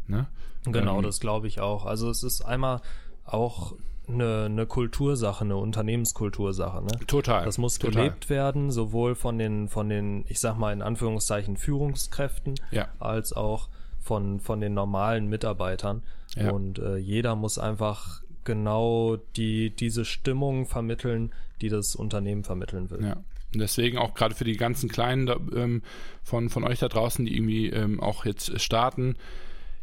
Ne? 0.07 0.27
Genau, 0.63 0.97
ähm, 0.97 1.03
das 1.03 1.19
glaube 1.19 1.47
ich 1.47 1.59
auch. 1.59 1.85
Also 1.85 2.09
es 2.09 2.23
ist 2.23 2.41
einmal 2.41 2.81
auch 3.23 3.75
eine, 4.13 4.45
eine 4.45 4.65
Kultursache, 4.65 5.43
eine 5.43 5.57
Unternehmenskultursache. 5.57 6.81
Ne? 6.83 6.91
Total. 7.07 7.45
Das 7.45 7.57
muss 7.57 7.77
total. 7.77 8.03
gelebt 8.03 8.29
werden, 8.29 8.71
sowohl 8.71 9.15
von 9.15 9.37
den, 9.37 9.67
von 9.67 9.89
den, 9.89 10.25
ich 10.27 10.39
sag 10.39 10.57
mal 10.57 10.73
in 10.73 10.81
Anführungszeichen 10.81 11.57
Führungskräften, 11.57 12.55
ja. 12.71 12.87
als 12.99 13.33
auch 13.33 13.69
von, 13.99 14.39
von 14.39 14.61
den 14.61 14.73
normalen 14.73 15.27
Mitarbeitern. 15.27 16.01
Ja. 16.35 16.51
Und 16.51 16.79
äh, 16.79 16.97
jeder 16.97 17.35
muss 17.35 17.57
einfach 17.57 18.21
genau 18.43 19.17
die, 19.35 19.69
diese 19.69 20.05
Stimmung 20.05 20.65
vermitteln, 20.65 21.31
die 21.61 21.69
das 21.69 21.95
Unternehmen 21.95 22.43
vermitteln 22.43 22.89
will. 22.89 23.03
Ja. 23.03 23.17
Und 23.53 23.59
deswegen 23.59 23.97
auch 23.97 24.13
gerade 24.13 24.33
für 24.33 24.45
die 24.45 24.57
ganzen 24.57 24.89
Kleinen 24.89 25.29
ähm, 25.55 25.81
von, 26.23 26.49
von 26.49 26.63
euch 26.63 26.79
da 26.79 26.87
draußen, 26.87 27.25
die 27.25 27.35
irgendwie 27.35 27.69
ähm, 27.69 27.99
auch 27.99 28.25
jetzt 28.25 28.59
starten, 28.61 29.15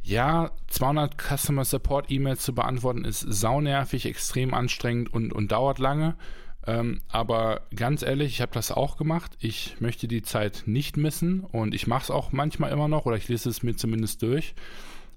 ja, 0.09 0.53
200 0.69 1.21
Customer 1.21 1.67
Support 1.67 2.11
E-Mails 2.11 2.41
zu 2.41 2.55
beantworten 2.55 3.05
ist 3.05 3.21
saunervig, 3.21 4.07
extrem 4.07 4.55
anstrengend 4.55 5.13
und, 5.13 5.35
und 5.35 5.53
dauert 5.53 5.79
lange. 5.79 6.17
Ähm, 6.67 7.03
aber 7.09 7.67
ganz 7.77 8.03
ehrlich, 8.03 8.33
ich 8.33 8.41
habe 8.41 8.55
das 8.55 8.73
auch 8.73 8.97
gemacht. 8.97 9.37
Ich 9.39 9.77
möchte 9.81 10.09
die 10.09 10.23
Zeit 10.23 10.63
nicht 10.65 10.97
missen 10.97 11.41
und 11.41 11.75
ich 11.75 11.87
mache 11.87 12.05
es 12.05 12.11
auch 12.11 12.33
manchmal 12.33 12.73
immer 12.73 12.89
noch 12.89 13.05
oder 13.05 13.17
ich 13.19 13.29
lese 13.29 13.51
es 13.51 13.63
mir 13.63 13.77
zumindest 13.77 14.23
durch, 14.23 14.55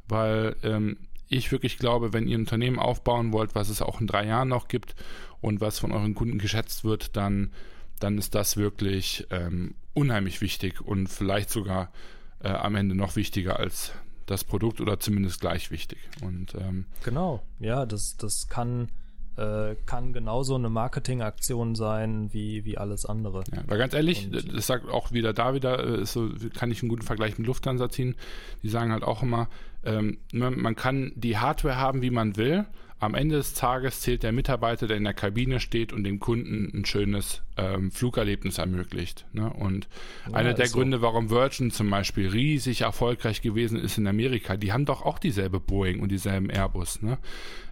weil 0.10 0.58
ähm, 0.62 0.98
ich 1.30 1.54
wirklich 1.54 1.78
glaube, 1.78 2.12
wenn 2.12 2.28
ihr 2.28 2.38
ein 2.38 2.42
Unternehmen 2.42 2.78
aufbauen 2.78 3.32
wollt, 3.32 3.56
was 3.56 3.70
es 3.70 3.82
auch 3.82 4.02
in 4.02 4.08
drei 4.08 4.26
Jahren 4.26 4.50
noch 4.50 4.68
gibt 4.68 4.96
und 5.40 5.62
was 5.62 5.80
von 5.80 5.94
euren 5.94 6.16
Kunden 6.16 6.38
geschätzt 6.38 6.84
wird, 6.84 7.16
dann, 7.16 7.54
dann 8.02 8.18
ist 8.18 8.36
das 8.36 8.58
wirklich 8.58 9.26
ähm, 9.30 9.76
unheimlich 9.94 10.42
wichtig 10.42 10.82
und 10.82 11.08
vielleicht 11.08 11.50
sogar 11.50 11.94
äh, 12.44 12.50
am 12.50 12.76
Ende 12.76 12.94
noch 12.94 13.16
wichtiger 13.16 13.58
als 13.58 13.94
das 14.32 14.44
Produkt 14.44 14.82
oder 14.82 15.00
zumindest 15.00 15.42
gleich 15.42 15.72
wichtig. 15.72 16.00
Und, 16.24 16.56
ähm, 16.56 16.86
genau, 17.04 17.44
ja, 17.60 17.86
das, 17.86 18.18
das 18.18 18.48
kann, 18.48 18.90
äh, 19.38 19.76
kann 19.86 20.14
genauso 20.14 20.56
eine 20.56 20.70
Marketingaktion 20.70 21.76
sein 21.76 22.34
wie, 22.34 22.66
wie 22.66 22.78
alles 22.78 23.06
andere. 23.06 23.44
Ja, 23.54 23.64
weil 23.68 23.78
ganz 23.78 23.94
ehrlich, 23.94 24.26
Und, 24.26 24.56
das 24.56 24.68
sagt 24.68 24.90
auch 24.90 25.12
wieder 25.12 25.34
da 25.34 25.54
wieder, 25.54 26.02
äh, 26.02 26.06
so 26.06 26.30
kann 26.56 26.72
ich 26.72 26.82
einen 26.82 26.90
guten 26.90 27.04
Vergleich 27.04 27.38
mit 27.38 27.48
Lufthansa 27.48 27.90
ziehen. 27.90 28.16
Die 28.64 28.70
sagen 28.70 28.92
halt 28.92 29.04
auch 29.04 29.22
immer, 29.22 29.50
ähm, 29.84 30.18
ne, 30.32 30.50
man 30.52 30.76
kann 30.76 31.12
die 31.16 31.38
Hardware 31.38 31.78
haben, 31.78 32.02
wie 32.02 32.12
man 32.12 32.38
will. 32.38 32.66
Am 33.00 33.16
Ende 33.16 33.38
des 33.38 33.56
Tages 33.56 34.02
zählt 34.02 34.22
der 34.22 34.32
Mitarbeiter, 34.32 34.86
der 34.86 34.98
in 34.98 35.04
der 35.04 35.16
Kabine 35.16 35.60
steht 35.60 35.92
und 35.92 36.04
dem 36.04 36.20
Kunden 36.20 36.72
ein 36.74 36.86
schönes 36.86 37.42
ähm, 37.62 37.92
Flugerlebnis 37.92 38.58
ermöglicht. 38.58 39.26
Ne? 39.34 39.52
Und 39.52 39.88
ja, 40.28 40.34
einer 40.34 40.54
der 40.54 40.68
Gründe, 40.68 40.98
so. 40.98 41.04
warum 41.04 41.30
Virgin 41.30 41.72
zum 41.72 41.90
Beispiel 41.90 42.28
riesig 42.28 42.82
erfolgreich 42.82 43.42
gewesen 43.42 43.80
ist 43.80 43.98
in 43.98 44.08
Amerika, 44.08 44.58
die 44.58 44.74
haben 44.74 44.86
doch 44.86 45.04
auch 45.04 45.20
dieselbe 45.20 45.60
Boeing 45.60 46.00
und 46.00 46.10
dieselben 46.10 46.50
Airbus. 46.50 47.02
Ne? 47.02 47.18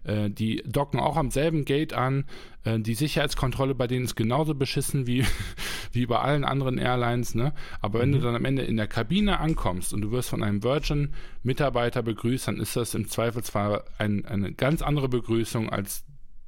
Äh, 0.03 0.29
die 0.29 0.63
docken 0.65 0.99
auch 0.99 1.17
am 1.17 1.31
selben 1.31 1.65
Gate 1.65 1.93
an. 1.93 2.25
Äh, 2.63 2.79
die 2.79 2.95
Sicherheitskontrolle 2.95 3.75
bei 3.75 3.87
denen 3.87 4.05
ist 4.05 4.15
genauso 4.15 4.55
beschissen 4.55 5.07
wie, 5.07 5.25
wie 5.91 6.05
bei 6.05 6.19
allen 6.19 6.43
anderen 6.43 6.77
Airlines. 6.77 7.35
Ne? 7.35 7.53
Aber 7.81 7.99
wenn 7.99 8.09
mhm. 8.09 8.13
du 8.13 8.19
dann 8.19 8.35
am 8.35 8.45
Ende 8.45 8.63
in 8.63 8.77
der 8.77 8.87
Kabine 8.87 9.39
ankommst 9.39 9.93
und 9.93 10.01
du 10.01 10.11
wirst 10.11 10.29
von 10.29 10.43
einem 10.43 10.63
Virgin-Mitarbeiter 10.63 12.03
begrüßt, 12.03 12.47
dann 12.47 12.59
ist 12.59 12.75
das 12.75 12.93
im 12.93 13.07
Zweifelsfall 13.07 13.83
ein, 13.97 14.25
eine 14.25 14.53
ganz 14.53 14.81
andere 14.81 15.09
Begrüßung 15.09 15.69
als 15.69 16.05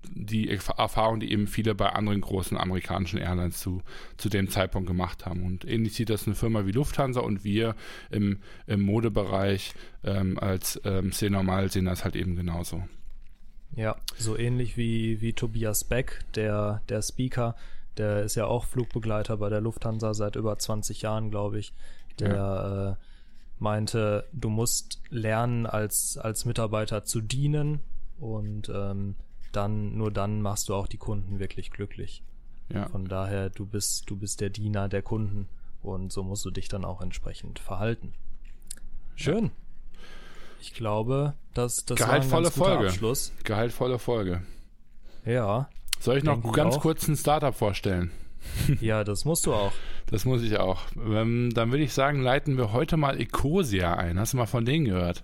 die 0.09 0.49
Erfahrung, 0.49 1.19
die 1.19 1.31
eben 1.31 1.47
viele 1.47 1.75
bei 1.75 1.89
anderen 1.89 2.21
großen 2.21 2.57
amerikanischen 2.57 3.19
Airlines 3.19 3.59
zu, 3.59 3.81
zu 4.17 4.29
dem 4.29 4.49
Zeitpunkt 4.49 4.87
gemacht 4.87 5.25
haben. 5.25 5.43
Und 5.43 5.65
ähnlich 5.65 5.93
sieht 5.93 6.09
das 6.09 6.25
eine 6.25 6.35
Firma 6.35 6.65
wie 6.65 6.71
Lufthansa 6.71 7.21
und 7.21 7.43
wir 7.43 7.75
im, 8.09 8.39
im 8.67 8.81
Modebereich 8.81 9.73
ähm, 10.03 10.37
als 10.39 10.81
ähm, 10.83 11.11
C-Normal 11.11 11.71
sehen 11.71 11.85
das 11.85 12.03
halt 12.03 12.15
eben 12.15 12.35
genauso. 12.35 12.83
Ja, 13.75 13.95
so 14.17 14.37
ähnlich 14.37 14.75
wie, 14.75 15.21
wie 15.21 15.33
Tobias 15.33 15.83
Beck, 15.83 16.19
der, 16.35 16.81
der 16.89 17.01
Speaker, 17.01 17.55
der 17.97 18.23
ist 18.23 18.35
ja 18.35 18.45
auch 18.45 18.65
Flugbegleiter 18.65 19.37
bei 19.37 19.49
der 19.49 19.61
Lufthansa 19.61 20.13
seit 20.13 20.35
über 20.35 20.57
20 20.57 21.01
Jahren, 21.01 21.29
glaube 21.29 21.59
ich. 21.59 21.73
Der 22.19 22.35
ja. 22.35 22.91
äh, 22.91 22.95
meinte, 23.59 24.27
du 24.33 24.49
musst 24.49 25.01
lernen, 25.09 25.65
als, 25.65 26.17
als 26.17 26.45
Mitarbeiter 26.45 27.03
zu 27.05 27.21
dienen 27.21 27.79
und 28.19 28.69
ähm, 28.73 29.15
dann, 29.51 29.97
nur 29.97 30.11
dann 30.11 30.41
machst 30.41 30.69
du 30.69 30.75
auch 30.75 30.87
die 30.87 30.97
Kunden 30.97 31.39
wirklich 31.39 31.71
glücklich. 31.71 32.23
Ja. 32.69 32.87
Von 32.87 33.05
daher, 33.05 33.49
du 33.49 33.65
bist, 33.65 34.09
du 34.09 34.15
bist 34.15 34.41
der 34.41 34.49
Diener 34.49 34.87
der 34.87 35.01
Kunden 35.01 35.47
und 35.81 36.11
so 36.11 36.23
musst 36.23 36.45
du 36.45 36.51
dich 36.51 36.69
dann 36.69 36.85
auch 36.85 37.01
entsprechend 37.01 37.59
verhalten. 37.59 38.13
Schön. 39.15 39.45
Ja. 39.45 39.51
Ich 40.61 40.73
glaube, 40.73 41.33
dass 41.53 41.85
das 41.85 41.97
Gehaltvolle 41.97 42.45
war 42.45 42.51
ein 42.51 42.53
Folge. 42.53 42.87
Abschluss. 42.87 43.33
Gehaltvolle 43.43 43.99
Folge. 43.99 44.43
Ja. 45.25 45.69
Soll 45.99 46.17
ich 46.17 46.23
noch 46.23 46.53
ganz 46.53 46.75
ich 46.75 46.81
kurz 46.81 47.07
ein 47.07 47.17
Startup 47.17 47.53
vorstellen? 47.53 48.11
Ja, 48.81 49.03
das 49.03 49.25
musst 49.25 49.45
du 49.45 49.53
auch. 49.53 49.71
Das 50.07 50.25
muss 50.25 50.41
ich 50.41 50.57
auch. 50.57 50.81
Ähm, 50.97 51.51
dann 51.53 51.71
würde 51.71 51.83
ich 51.83 51.93
sagen, 51.93 52.21
leiten 52.21 52.57
wir 52.57 52.73
heute 52.73 52.97
mal 52.97 53.19
Ecosia 53.19 53.93
ein. 53.93 54.19
Hast 54.19 54.33
du 54.33 54.37
mal 54.37 54.45
von 54.45 54.65
denen 54.65 54.85
gehört? 54.85 55.23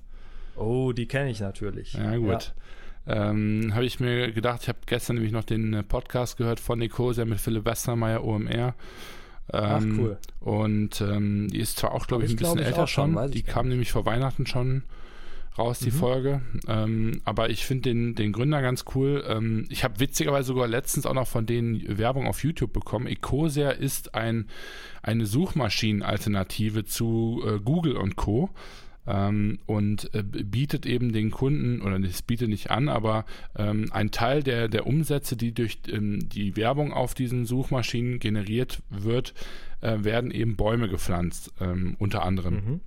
Oh, 0.55 0.91
die 0.91 1.07
kenne 1.07 1.30
ich 1.30 1.39
natürlich. 1.39 1.93
Ja, 1.93 2.15
gut. 2.17 2.28
Ja. 2.28 2.39
Ähm, 3.08 3.72
habe 3.74 3.86
ich 3.86 3.99
mir 3.99 4.32
gedacht, 4.32 4.64
ich 4.64 4.70
habe 4.70 4.80
gestern 4.86 5.16
nämlich 5.16 5.32
noch 5.32 5.43
den 5.43 5.74
äh, 5.74 5.84
Podcast 5.84 6.38
gehört 6.38 6.60
von 6.60 6.82
Ecosia 6.82 7.26
mit 7.26 7.39
Philipp 7.39 7.66
Westermeier, 7.66 8.24
OMR. 8.24 8.76
Ach, 9.51 9.82
ähm, 9.82 9.99
cool. 9.99 10.18
Und 10.41 10.99
ähm, 11.01 11.47
die 11.49 11.60
ist 11.60 11.78
zwar 11.78 11.93
auch, 11.93 12.08
glaube 12.08 12.26
ich, 12.26 12.32
ein 12.32 12.38
bisschen 12.38 12.60
älter 12.60 12.88
schon. 12.88 13.14
schon 13.14 13.32
die 13.32 13.43
kam 13.43 13.70
nämlich 13.70 13.91
vor 13.91 14.05
Weihnachten 14.05 14.45
schon 14.45 14.84
raus, 15.58 15.80
die 15.80 15.91
mhm. 15.91 15.95
Folge. 15.95 16.41
Ähm, 16.68 17.22
aber 17.26 17.49
ich 17.49 17.66
finde 17.66 17.89
den, 17.89 18.16
den 18.16 18.32
Gründer 18.32 18.62
ganz 18.62 18.86
cool. 18.95 19.24
Ähm, 19.28 19.66
ich 19.70 19.84
habe 19.84 19.99
witzigerweise 19.99 20.47
sogar 20.47 20.68
letztens 20.68 21.05
auch 21.05 21.14
noch 21.14 21.28
von 21.28 21.45
denen 21.45 21.97
Werbung 21.97 22.28
auf 22.28 22.43
YouTube 22.43 22.74
bekommen. 22.74 23.08
Ecosia 23.08 23.72
ist 23.72 24.16
ein, 24.16 24.47
eine 25.01 25.26
Suchmaschinenalternative 25.26 26.86
zu 26.86 27.43
äh, 27.45 27.60
Google 27.60 27.97
und 27.97 28.16
Co. 28.16 28.49
Ähm, 29.08 29.60
und 29.66 30.14
äh, 30.14 30.22
bietet 30.22 30.86
eben 30.86 31.14
den 31.14 31.32
Kunden, 31.32 31.82
oder 31.82 31.97
es 31.99 32.22
bietet 32.22 32.49
nicht 32.49 32.70
an, 32.72 32.89
aber 32.89 33.26
ähm, 33.55 33.88
ein 33.91 34.12
Teil 34.12 34.43
der, 34.43 34.68
der 34.68 34.86
Umsätze, 34.86 35.38
die 35.38 35.53
durch 35.53 35.80
ähm, 35.89 36.28
die 36.28 36.58
Werbung 36.58 36.91
auf 36.91 37.14
diesen 37.14 37.45
Suchmaschinen 37.45 38.20
generiert 38.20 38.82
wird, 38.89 39.34
äh, 39.82 40.03
werden 40.03 40.32
eben 40.32 40.58
Bäume 40.58 40.89
gepflanzt, 40.89 41.53
ähm, 41.62 41.95
unter 41.99 42.24
anderem. 42.24 42.53
Mhm. 42.53 42.80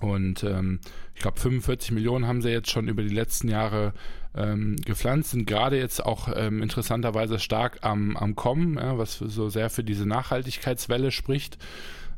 Und 0.00 0.42
ähm, 0.42 0.80
ich 1.14 1.22
glaube, 1.22 1.40
45 1.40 1.92
Millionen 1.92 2.26
haben 2.26 2.42
sie 2.42 2.50
jetzt 2.50 2.70
schon 2.70 2.88
über 2.88 3.02
die 3.02 3.14
letzten 3.14 3.48
Jahre 3.48 3.94
ähm, 4.34 4.76
gepflanzt, 4.84 5.30
sind 5.30 5.46
gerade 5.46 5.78
jetzt 5.78 6.04
auch 6.04 6.28
ähm, 6.34 6.62
interessanterweise 6.62 7.38
stark 7.38 7.78
am, 7.80 8.16
am 8.16 8.36
Kommen, 8.36 8.76
ja, 8.76 8.98
was 8.98 9.18
so 9.18 9.48
sehr 9.48 9.70
für 9.70 9.84
diese 9.84 10.06
Nachhaltigkeitswelle 10.06 11.10
spricht. 11.10 11.56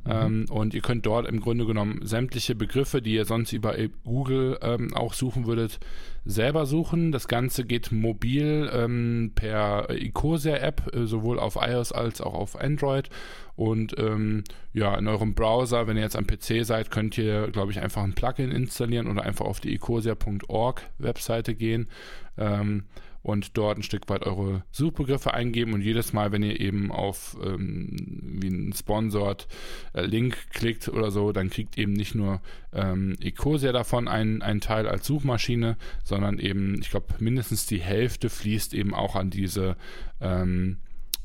Mhm. 0.08 0.14
Ähm, 0.14 0.46
und 0.50 0.74
ihr 0.74 0.80
könnt 0.80 1.04
dort 1.04 1.28
im 1.28 1.40
Grunde 1.40 1.66
genommen 1.66 2.00
sämtliche 2.02 2.54
Begriffe, 2.54 3.02
die 3.02 3.14
ihr 3.14 3.26
sonst 3.26 3.52
über 3.52 3.74
Google 4.04 4.58
ähm, 4.62 4.94
auch 4.94 5.12
suchen 5.12 5.46
würdet, 5.46 5.78
selber 6.24 6.66
suchen. 6.66 7.12
Das 7.12 7.28
Ganze 7.28 7.64
geht 7.64 7.92
mobil 7.92 8.70
ähm, 8.72 9.32
per 9.34 9.90
Ecosia-App, 9.90 10.94
äh, 10.94 11.06
sowohl 11.06 11.38
auf 11.38 11.56
iOS 11.60 11.92
als 11.92 12.20
auch 12.20 12.34
auf 12.34 12.58
Android. 12.58 13.10
Und 13.54 13.98
ähm, 13.98 14.44
ja, 14.72 14.94
in 14.96 15.08
eurem 15.08 15.34
Browser, 15.34 15.86
wenn 15.86 15.96
ihr 15.96 16.04
jetzt 16.04 16.16
am 16.16 16.26
PC 16.26 16.64
seid, 16.64 16.90
könnt 16.90 17.18
ihr, 17.18 17.48
glaube 17.48 17.72
ich, 17.72 17.80
einfach 17.80 18.02
ein 18.02 18.14
Plugin 18.14 18.50
installieren 18.50 19.08
oder 19.08 19.24
einfach 19.24 19.46
auf 19.46 19.60
die 19.60 19.74
ecosia.org 19.74 20.82
Webseite 20.98 21.54
gehen. 21.54 21.88
Ähm, 22.36 22.84
und 23.28 23.58
dort 23.58 23.76
ein 23.76 23.82
Stück 23.82 24.08
weit 24.08 24.22
eure 24.24 24.62
Suchbegriffe 24.70 25.34
eingeben 25.34 25.74
und 25.74 25.82
jedes 25.82 26.14
Mal, 26.14 26.32
wenn 26.32 26.42
ihr 26.42 26.58
eben 26.58 26.90
auf 26.90 27.36
ähm, 27.44 27.94
wie 28.40 28.46
einen 28.46 28.72
Sponsored 28.72 29.46
äh, 29.92 30.06
Link 30.06 30.50
klickt 30.50 30.88
oder 30.88 31.10
so, 31.10 31.32
dann 31.32 31.50
kriegt 31.50 31.76
eben 31.76 31.92
nicht 31.92 32.14
nur 32.14 32.40
ähm, 32.72 33.16
Ecosia 33.20 33.72
davon 33.72 34.08
einen, 34.08 34.40
einen 34.40 34.62
Teil 34.62 34.88
als 34.88 35.06
Suchmaschine, 35.06 35.76
sondern 36.04 36.38
eben, 36.38 36.80
ich 36.80 36.88
glaube, 36.88 37.06
mindestens 37.18 37.66
die 37.66 37.82
Hälfte 37.82 38.30
fließt 38.30 38.72
eben 38.72 38.94
auch 38.94 39.14
an 39.14 39.28
diese 39.28 39.76
ähm, 40.22 40.78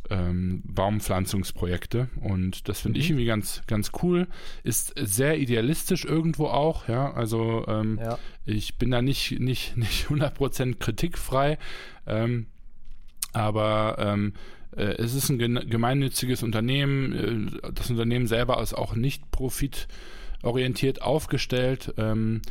ähm, 0.10 0.62
Baumpflanzungsprojekte 0.66 2.10
und 2.22 2.68
das 2.68 2.82
finde 2.82 2.98
mhm. 2.98 3.02
ich 3.02 3.10
irgendwie 3.10 3.26
ganz, 3.26 3.62
ganz 3.68 3.92
cool. 4.02 4.28
Ist 4.64 4.94
sehr 4.98 5.40
idealistisch 5.40 6.06
irgendwo 6.06 6.48
auch, 6.48 6.88
ja, 6.88 7.14
also 7.14 7.66
ähm, 7.68 8.00
ja. 8.02 8.18
ich 8.46 8.78
bin 8.78 8.92
da 8.92 9.02
nicht, 9.02 9.40
nicht, 9.40 9.78
nicht 9.78 10.08
100% 10.08 10.76
kritikfrei, 10.76 11.58
ähm, 12.06 12.48
aber 13.34 13.96
ähm, 14.00 14.34
äh, 14.76 14.96
es 14.98 15.14
ist 15.14 15.30
ein 15.30 15.38
gemeinnütziges 15.38 16.44
Unternehmen, 16.44 17.58
äh, 17.62 17.72
das 17.74 17.90
Unternehmen 17.90 18.28
selber 18.28 18.62
ist 18.62 18.74
auch 18.74 18.96
nicht 18.96 19.32
profitorientiert 19.32 21.02
aufgestellt, 21.02 21.94
ähm, 21.98 22.42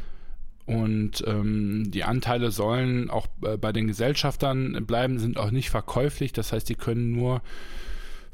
und 0.66 1.24
ähm, 1.26 1.90
die 1.90 2.04
Anteile 2.04 2.50
sollen 2.50 3.10
auch 3.10 3.26
äh, 3.44 3.56
bei 3.56 3.72
den 3.72 3.88
Gesellschaftern 3.88 4.84
bleiben, 4.86 5.18
sind 5.18 5.38
auch 5.38 5.50
nicht 5.50 5.70
verkäuflich. 5.70 6.32
Das 6.32 6.52
heißt, 6.52 6.68
die 6.68 6.76
können 6.76 7.10
nur 7.12 7.42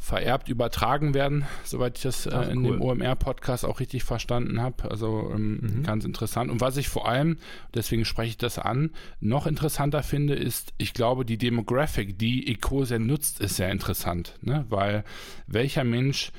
vererbt 0.00 0.48
übertragen 0.48 1.12
werden, 1.12 1.44
soweit 1.64 1.98
ich 1.98 2.04
das 2.04 2.26
äh, 2.26 2.30
Ach, 2.32 2.48
in 2.48 2.64
cool. 2.64 2.72
dem 2.72 2.80
OMR-Podcast 2.82 3.64
auch 3.64 3.80
richtig 3.80 4.04
verstanden 4.04 4.62
habe. 4.62 4.90
Also 4.90 5.30
ähm, 5.34 5.58
mhm. 5.60 5.82
ganz 5.82 6.04
interessant. 6.04 6.50
Und 6.50 6.60
was 6.60 6.76
ich 6.76 6.88
vor 6.88 7.08
allem, 7.08 7.38
deswegen 7.74 8.04
spreche 8.04 8.30
ich 8.30 8.38
das 8.38 8.58
an, 8.58 8.90
noch 9.20 9.46
interessanter 9.46 10.02
finde, 10.02 10.34
ist, 10.34 10.72
ich 10.78 10.94
glaube, 10.94 11.24
die 11.24 11.38
Demographic, 11.38 12.18
die 12.18 12.48
Ecosia 12.48 12.98
nutzt, 12.98 13.40
ist 13.40 13.56
sehr 13.56 13.72
interessant. 13.72 14.38
Ne? 14.40 14.66
Weil 14.68 15.04
welcher 15.46 15.84
Mensch 15.84 16.30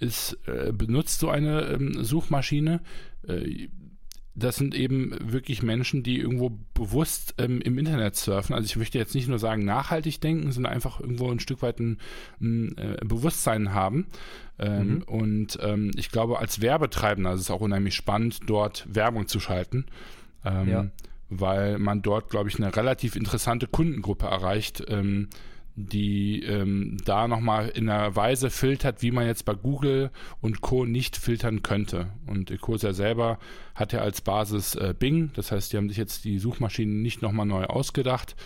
ist, 0.00 0.36
äh, 0.46 0.72
benutzt 0.72 1.20
so 1.20 1.30
eine 1.30 1.62
ähm, 1.62 2.04
Suchmaschine? 2.04 2.80
Äh, 3.26 3.68
das 4.34 4.56
sind 4.56 4.74
eben 4.74 5.14
wirklich 5.20 5.62
Menschen, 5.62 6.02
die 6.02 6.18
irgendwo 6.18 6.52
bewusst 6.72 7.34
ähm, 7.36 7.60
im 7.60 7.76
Internet 7.76 8.16
surfen. 8.16 8.54
Also 8.54 8.64
ich 8.64 8.76
möchte 8.76 8.98
jetzt 8.98 9.14
nicht 9.14 9.28
nur 9.28 9.38
sagen 9.38 9.64
nachhaltig 9.64 10.20
denken, 10.20 10.52
sondern 10.52 10.72
einfach 10.72 11.00
irgendwo 11.00 11.30
ein 11.30 11.40
Stück 11.40 11.60
weit 11.60 11.80
ein, 11.80 11.98
ein 12.40 12.76
äh, 12.78 12.96
Bewusstsein 13.04 13.74
haben. 13.74 14.06
Ähm, 14.58 14.88
mhm. 14.88 15.02
Und 15.02 15.58
ähm, 15.60 15.90
ich 15.96 16.10
glaube, 16.10 16.38
als 16.38 16.62
Werbetreibender 16.62 17.34
ist 17.34 17.42
es 17.42 17.50
auch 17.50 17.60
unheimlich 17.60 17.94
spannend, 17.94 18.40
dort 18.46 18.86
Werbung 18.88 19.28
zu 19.28 19.38
schalten. 19.38 19.84
Ähm, 20.44 20.68
ja. 20.68 20.86
Weil 21.28 21.78
man 21.78 22.00
dort, 22.00 22.30
glaube 22.30 22.48
ich, 22.48 22.56
eine 22.56 22.74
relativ 22.74 23.16
interessante 23.16 23.66
Kundengruppe 23.66 24.26
erreicht, 24.26 24.84
ähm, 24.88 25.28
die 25.74 26.42
ähm, 26.42 26.98
da 27.04 27.26
nochmal 27.26 27.68
in 27.68 27.88
einer 27.88 28.14
Weise 28.14 28.50
filtert, 28.50 29.02
wie 29.02 29.10
man 29.10 29.26
jetzt 29.26 29.44
bei 29.44 29.54
Google 29.54 30.10
und 30.40 30.60
Co. 30.60 30.84
nicht 30.84 31.16
filtern 31.16 31.62
könnte. 31.62 32.08
Und 32.26 32.50
Ecosia 32.50 32.92
selber 32.92 33.38
hat 33.74 33.92
ja 33.92 34.00
als 34.00 34.20
Basis 34.20 34.74
äh, 34.74 34.94
Bing, 34.98 35.30
das 35.34 35.50
heißt, 35.50 35.72
die 35.72 35.78
haben 35.78 35.88
sich 35.88 35.98
jetzt 35.98 36.24
die 36.24 36.38
Suchmaschinen 36.38 37.00
nicht 37.00 37.22
nochmal 37.22 37.46
neu 37.46 37.64
ausgedacht. 37.64 38.36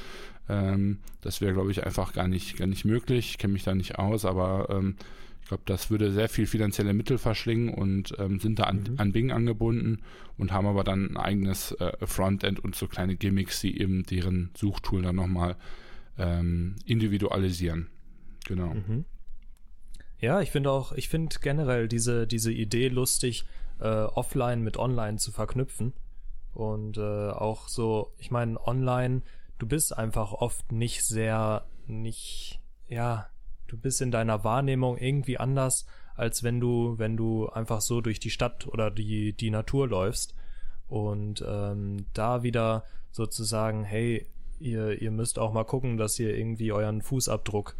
Ähm, 0.48 0.98
das 1.20 1.40
wäre, 1.40 1.52
glaube 1.52 1.72
ich, 1.72 1.84
einfach 1.84 2.12
gar 2.12 2.28
nicht, 2.28 2.56
gar 2.58 2.66
nicht 2.66 2.84
möglich. 2.84 3.30
Ich 3.30 3.38
kenne 3.38 3.54
mich 3.54 3.64
da 3.64 3.74
nicht 3.74 3.98
aus, 3.98 4.24
aber 4.24 4.68
ähm, 4.70 4.94
ich 5.42 5.48
glaube, 5.48 5.64
das 5.66 5.90
würde 5.90 6.12
sehr 6.12 6.28
viel 6.28 6.46
finanzielle 6.46 6.92
Mittel 6.92 7.18
verschlingen 7.18 7.74
und 7.74 8.14
ähm, 8.18 8.38
sind 8.38 8.58
da 8.60 8.64
an, 8.64 8.84
mhm. 8.88 8.94
an, 8.98 9.12
Bing 9.12 9.32
angebunden 9.32 9.98
und 10.38 10.52
haben 10.52 10.66
aber 10.66 10.84
dann 10.84 11.10
ein 11.10 11.16
eigenes 11.16 11.72
äh, 11.72 11.92
Frontend 12.04 12.60
und 12.60 12.76
so 12.76 12.86
kleine 12.86 13.16
Gimmicks, 13.16 13.60
die 13.60 13.80
eben 13.80 14.04
deren 14.04 14.50
Suchtool 14.56 15.02
dann 15.02 15.16
nochmal 15.16 15.56
ähm, 16.18 16.76
individualisieren. 16.84 17.88
Genau. 18.46 18.74
Mhm. 18.74 19.04
Ja, 20.18 20.40
ich 20.40 20.50
finde 20.50 20.70
auch, 20.70 20.92
ich 20.92 21.08
finde 21.08 21.36
generell 21.40 21.88
diese, 21.88 22.26
diese 22.26 22.52
Idee 22.52 22.88
lustig, 22.88 23.44
äh, 23.80 23.86
offline 23.86 24.62
mit 24.62 24.78
online 24.78 25.18
zu 25.18 25.30
verknüpfen. 25.30 25.92
Und 26.54 26.96
äh, 26.96 27.30
auch 27.30 27.68
so, 27.68 28.14
ich 28.18 28.30
meine, 28.30 28.58
online, 28.66 29.22
du 29.58 29.66
bist 29.66 29.96
einfach 29.96 30.32
oft 30.32 30.72
nicht 30.72 31.04
sehr, 31.04 31.66
nicht, 31.86 32.60
ja, 32.88 33.28
du 33.66 33.76
bist 33.76 34.00
in 34.00 34.10
deiner 34.10 34.42
Wahrnehmung 34.42 34.96
irgendwie 34.96 35.38
anders, 35.38 35.86
als 36.14 36.42
wenn 36.42 36.60
du, 36.60 36.98
wenn 36.98 37.18
du 37.18 37.48
einfach 37.48 37.82
so 37.82 38.00
durch 38.00 38.20
die 38.20 38.30
Stadt 38.30 38.66
oder 38.66 38.90
die, 38.90 39.34
die 39.34 39.50
Natur 39.50 39.86
läufst. 39.86 40.34
Und 40.88 41.44
ähm, 41.46 42.06
da 42.14 42.42
wieder 42.42 42.84
sozusagen, 43.10 43.84
hey, 43.84 44.26
ihr, 44.58 45.00
ihr 45.00 45.10
müsst 45.10 45.38
auch 45.38 45.52
mal 45.52 45.64
gucken, 45.64 45.96
dass 45.96 46.18
ihr 46.18 46.36
irgendwie 46.36 46.72
euren 46.72 47.02
Fußabdruck 47.02 47.76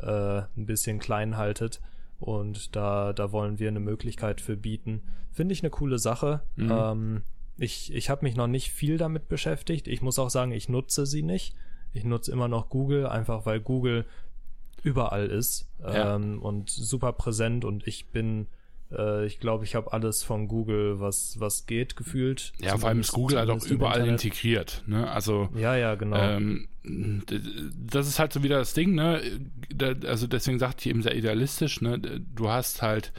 äh, 0.00 0.42
ein 0.56 0.66
bisschen 0.66 0.98
klein 0.98 1.36
haltet. 1.36 1.80
Und 2.18 2.74
da, 2.74 3.12
da 3.12 3.32
wollen 3.32 3.58
wir 3.58 3.68
eine 3.68 3.80
Möglichkeit 3.80 4.40
für 4.40 4.56
bieten. 4.56 5.02
Finde 5.30 5.52
ich 5.52 5.62
eine 5.62 5.70
coole 5.70 5.98
Sache. 5.98 6.42
Mhm. 6.56 6.72
Ähm, 6.72 7.22
ich 7.56 7.92
ich 7.92 8.10
habe 8.10 8.24
mich 8.24 8.36
noch 8.36 8.46
nicht 8.46 8.70
viel 8.70 8.98
damit 8.98 9.28
beschäftigt. 9.28 9.88
Ich 9.88 10.02
muss 10.02 10.18
auch 10.18 10.30
sagen, 10.30 10.52
ich 10.52 10.68
nutze 10.68 11.06
sie 11.06 11.22
nicht. 11.22 11.54
Ich 11.92 12.04
nutze 12.04 12.32
immer 12.32 12.48
noch 12.48 12.68
Google, 12.68 13.06
einfach 13.06 13.46
weil 13.46 13.60
Google 13.60 14.04
überall 14.82 15.26
ist 15.26 15.68
ja. 15.80 16.14
ähm, 16.14 16.40
und 16.42 16.70
super 16.70 17.12
präsent 17.12 17.64
und 17.64 17.86
ich 17.86 18.08
bin 18.10 18.46
äh, 18.92 19.26
ich 19.26 19.40
glaube, 19.40 19.64
ich 19.64 19.74
habe 19.74 19.92
alles 19.92 20.22
von 20.22 20.48
Google, 20.48 21.00
was, 21.00 21.38
was 21.38 21.66
geht, 21.66 21.96
gefühlt. 21.96 22.52
Ja, 22.60 22.76
vor 22.76 22.88
allem 22.88 23.00
ist 23.00 23.12
Google 23.12 23.38
halt 23.38 23.50
auch 23.50 23.64
überall 23.66 24.06
integriert. 24.06 24.82
Ne? 24.86 25.10
Also, 25.10 25.48
ja, 25.54 25.76
ja, 25.76 25.94
genau. 25.94 26.16
Ähm, 26.16 26.68
das 26.82 28.08
ist 28.08 28.18
halt 28.18 28.32
so 28.32 28.42
wieder 28.42 28.58
das 28.58 28.72
Ding, 28.72 28.94
ne? 28.94 29.20
Also 30.06 30.26
deswegen 30.26 30.58
sagte 30.58 30.82
ich 30.82 30.90
eben 30.90 31.02
sehr 31.02 31.14
idealistisch, 31.16 31.80
ne? 31.82 31.98
Du 31.98 32.48
hast 32.48 32.80
halt 32.80 33.12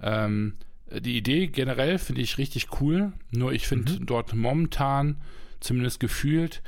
ähm, 0.00 0.54
die 1.00 1.16
Idee 1.16 1.46
generell 1.46 1.98
finde 1.98 2.20
ich 2.20 2.38
richtig 2.38 2.80
cool, 2.80 3.12
nur 3.30 3.52
ich 3.52 3.66
finde 3.66 3.92
mhm. 3.92 4.06
dort 4.06 4.34
momentan, 4.34 5.16
zumindest 5.60 6.00
gefühlt, 6.00 6.62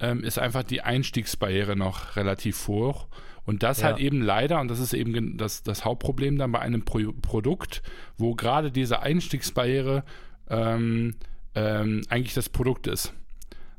ähm, 0.00 0.22
ist 0.22 0.38
einfach 0.38 0.62
die 0.62 0.82
Einstiegsbarriere 0.82 1.76
noch 1.76 2.16
relativ 2.16 2.68
hoch. 2.68 3.08
Und 3.44 3.62
das 3.62 3.80
ja. 3.80 3.86
halt 3.86 3.98
eben 3.98 4.20
leider, 4.20 4.60
und 4.60 4.68
das 4.68 4.78
ist 4.78 4.92
eben 4.92 5.38
das, 5.38 5.62
das 5.62 5.84
Hauptproblem 5.84 6.36
dann 6.36 6.52
bei 6.52 6.58
einem 6.58 6.84
Pro 6.84 7.12
Produkt, 7.22 7.82
wo 8.18 8.34
gerade 8.34 8.70
diese 8.70 9.00
Einstiegsbarriere 9.00 10.04
ähm, 10.50 11.14
ähm, 11.54 12.02
eigentlich 12.10 12.34
das 12.34 12.50
Produkt 12.50 12.86
ist. 12.86 13.14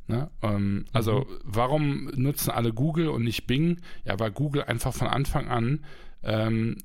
Ne? 0.07 0.31
Ähm, 0.41 0.85
also 0.91 1.19
mhm. 1.19 1.25
warum 1.43 2.05
nutzen 2.15 2.49
alle 2.49 2.73
Google 2.73 3.09
und 3.09 3.23
nicht 3.23 3.45
Bing? 3.45 3.79
Ja, 4.05 4.19
weil 4.19 4.31
Google 4.31 4.63
einfach 4.63 4.93
von 4.93 5.07
Anfang 5.07 5.47
an 5.49 5.85
ähm, 6.23 6.77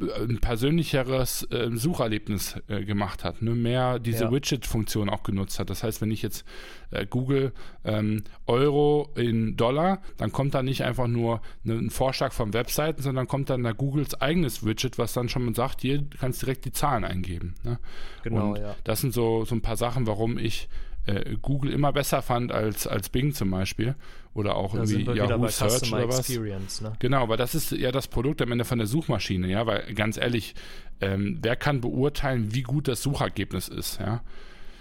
ein 0.00 0.38
persönlicheres 0.38 1.42
äh, 1.50 1.70
Sucherlebnis 1.72 2.56
äh, 2.68 2.84
gemacht 2.84 3.24
hat, 3.24 3.42
ne? 3.42 3.54
mehr 3.54 3.98
diese 3.98 4.24
ja. 4.24 4.32
Widget-Funktion 4.32 5.08
auch 5.08 5.22
genutzt 5.22 5.58
hat. 5.58 5.70
Das 5.70 5.82
heißt, 5.82 6.00
wenn 6.00 6.10
ich 6.10 6.22
jetzt 6.22 6.44
äh, 6.90 7.06
Google 7.06 7.52
ähm, 7.84 8.22
Euro 8.46 9.10
in 9.16 9.56
Dollar, 9.56 10.00
dann 10.16 10.32
kommt 10.32 10.54
da 10.54 10.62
nicht 10.62 10.84
einfach 10.84 11.06
nur 11.06 11.40
ne, 11.64 11.74
ein 11.74 11.90
Vorschlag 11.90 12.32
von 12.32 12.52
Webseiten, 12.52 13.02
sondern 13.02 13.26
kommt 13.26 13.50
dann 13.50 13.62
da 13.62 13.72
Googles 13.72 14.20
eigenes 14.20 14.64
Widget, 14.64 14.98
was 14.98 15.12
dann 15.12 15.28
schon 15.28 15.44
mal 15.44 15.54
sagt, 15.54 15.80
hier 15.80 16.04
kannst 16.20 16.42
direkt 16.42 16.64
die 16.64 16.72
Zahlen 16.72 17.04
eingeben. 17.04 17.54
Ne? 17.64 17.78
Genau, 18.22 18.50
Und 18.50 18.60
ja. 18.60 18.76
Das 18.84 19.00
sind 19.00 19.12
so, 19.12 19.44
so 19.44 19.54
ein 19.54 19.62
paar 19.62 19.76
Sachen, 19.76 20.06
warum 20.06 20.38
ich 20.38 20.68
äh, 21.08 21.36
Google 21.40 21.72
immer 21.72 21.92
besser 21.92 22.22
fand 22.22 22.52
als, 22.52 22.86
als 22.86 23.08
Bing 23.08 23.32
zum 23.32 23.50
Beispiel. 23.50 23.94
Oder 24.34 24.54
auch 24.54 24.74
da 24.74 24.82
irgendwie 24.82 25.16
Yahoo 25.16 25.48
Search 25.48 25.92
oder 25.92 26.08
was. 26.08 26.28
Ne? 26.28 26.92
Genau, 26.98 27.22
aber 27.22 27.36
das 27.36 27.54
ist 27.54 27.72
ja 27.72 27.90
das 27.90 28.06
Produkt 28.06 28.40
am 28.42 28.52
Ende 28.52 28.64
von 28.64 28.78
der 28.78 28.86
Suchmaschine, 28.86 29.48
ja, 29.48 29.66
weil 29.66 29.92
ganz 29.94 30.16
ehrlich, 30.16 30.54
ähm, 31.00 31.38
wer 31.42 31.56
kann 31.56 31.80
beurteilen, 31.80 32.54
wie 32.54 32.62
gut 32.62 32.86
das 32.86 33.02
Suchergebnis 33.02 33.68
ist, 33.68 33.98
ja? 33.98 34.22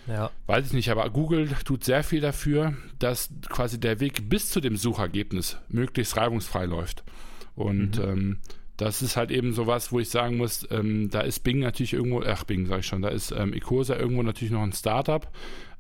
Ja. 0.08 0.32
Weiß 0.46 0.68
ich 0.68 0.74
nicht, 0.74 0.90
aber 0.90 1.10
Google 1.10 1.50
tut 1.66 1.84
sehr 1.84 2.04
viel 2.04 2.22
dafür, 2.22 2.76
dass 3.00 3.30
quasi 3.50 3.80
der 3.80 4.00
Weg 4.00 4.30
bis 4.30 4.50
zu 4.50 4.62
dem 4.62 4.78
Suchergebnis 4.78 5.58
möglichst 5.70 6.16
reibungsfrei 6.16 6.66
läuft. 6.66 7.04
Und 7.56 7.98
mhm. 7.98 8.04
ähm, 8.04 8.38
das 8.78 9.02
ist 9.02 9.18
halt 9.18 9.32
eben 9.32 9.54
sowas, 9.54 9.92
wo 9.92 10.00
ich 10.00 10.10
sagen 10.10 10.38
muss, 10.38 10.66
ähm, 10.70 11.10
da 11.10 11.22
ist 11.22 11.40
Bing 11.40 11.60
natürlich 11.60 11.94
irgendwo, 11.94 12.22
ach 12.22 12.44
Bing 12.44 12.68
sag 12.68 12.80
ich 12.80 12.86
schon, 12.86 13.02
da 13.02 13.10
ist 13.10 13.32
ähm, 13.32 13.52
Ecosa 13.54 13.98
irgendwo 13.98 14.22
natürlich 14.22 14.52
noch 14.52 14.62
ein 14.62 14.72
Startup, 14.72 15.28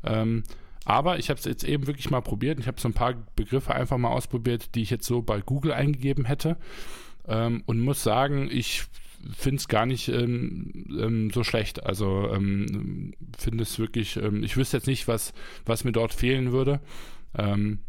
ähm, 0.03 0.44
aber 0.86 1.19
ich 1.19 1.30
habe 1.30 1.38
es 1.38 1.45
jetzt 1.45 1.65
eben 1.65 1.86
wirklich 1.86 2.10
mal 2.10 2.22
probiert. 2.22 2.60
Ich 2.60 2.68
habe 2.68 2.80
so 2.80 2.88
ein 2.88 2.94
paar 2.94 3.14
Begriffe 3.36 3.76
einfach 3.76 3.98
mal 3.98 4.10
ausprobiert, 4.10 4.74
die 4.74 4.84
ich 4.84 4.90
jetzt 4.90 5.06
so 5.06 5.22
bei 5.22 5.41
Google 5.41 5.74
eingegeben 5.74 6.24
hätte. 6.24 6.56
Ähm, 7.28 7.64
und 7.65 7.82
muss 7.82 8.03
sagen, 8.03 8.49
ich 8.49 8.86
finde 9.36 9.57
es 9.57 9.68
gar 9.68 9.86
nicht 9.86 10.07
ähm, 10.07 10.86
ähm, 10.98 11.30
so 11.32 11.44
schlecht. 11.44 11.86
Also 11.86 12.32
ähm, 12.34 13.14
finde 13.38 13.64
es 13.64 13.80
wirklich, 13.80 14.15
ähm, 14.15 14.44
ich 14.44 14.56
wüsste 14.56 14.78
jetzt 14.78 14.88
nicht, 14.88 15.10
was, 15.10 15.34
was 15.65 15.84
mir 15.84 15.91
dort 15.91 16.14
fehlen 16.14 16.53
würde. 16.53 16.80
Ähm, 17.38 17.80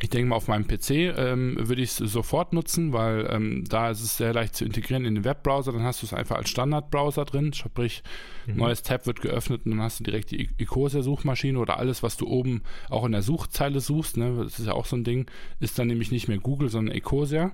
ich 0.00 0.10
denke 0.10 0.28
mal, 0.28 0.36
auf 0.36 0.48
meinem 0.48 0.66
PC 0.66 0.90
ähm, 1.16 1.56
würde 1.58 1.82
ich 1.82 1.90
es 1.90 1.96
sofort 1.96 2.52
nutzen, 2.52 2.92
weil 2.92 3.28
ähm, 3.30 3.64
da 3.68 3.90
ist 3.90 4.00
es 4.00 4.16
sehr 4.16 4.32
leicht 4.32 4.54
zu 4.54 4.64
integrieren 4.64 5.04
in 5.04 5.16
den 5.16 5.24
Webbrowser. 5.24 5.72
Dann 5.72 5.82
hast 5.82 6.02
du 6.02 6.06
es 6.06 6.12
einfach 6.12 6.36
als 6.36 6.50
Standardbrowser 6.50 7.24
drin. 7.24 7.52
Sprich, 7.52 8.02
mhm. 8.46 8.56
neues 8.56 8.82
Tab 8.82 9.06
wird 9.06 9.20
geöffnet 9.20 9.62
und 9.64 9.72
dann 9.72 9.82
hast 9.82 10.00
du 10.00 10.04
direkt 10.04 10.30
die 10.30 10.50
Ecosia-Suchmaschine 10.58 11.58
oder 11.58 11.78
alles, 11.78 12.02
was 12.02 12.16
du 12.16 12.28
oben 12.28 12.62
auch 12.90 13.04
in 13.04 13.12
der 13.12 13.22
Suchzeile 13.22 13.80
suchst. 13.80 14.16
Ne? 14.16 14.40
Das 14.44 14.58
ist 14.58 14.66
ja 14.66 14.72
auch 14.72 14.86
so 14.86 14.96
ein 14.96 15.04
Ding. 15.04 15.26
Ist 15.58 15.78
dann 15.78 15.88
nämlich 15.88 16.12
nicht 16.12 16.28
mehr 16.28 16.38
Google, 16.38 16.68
sondern 16.68 16.94
Ecosia. 16.94 17.52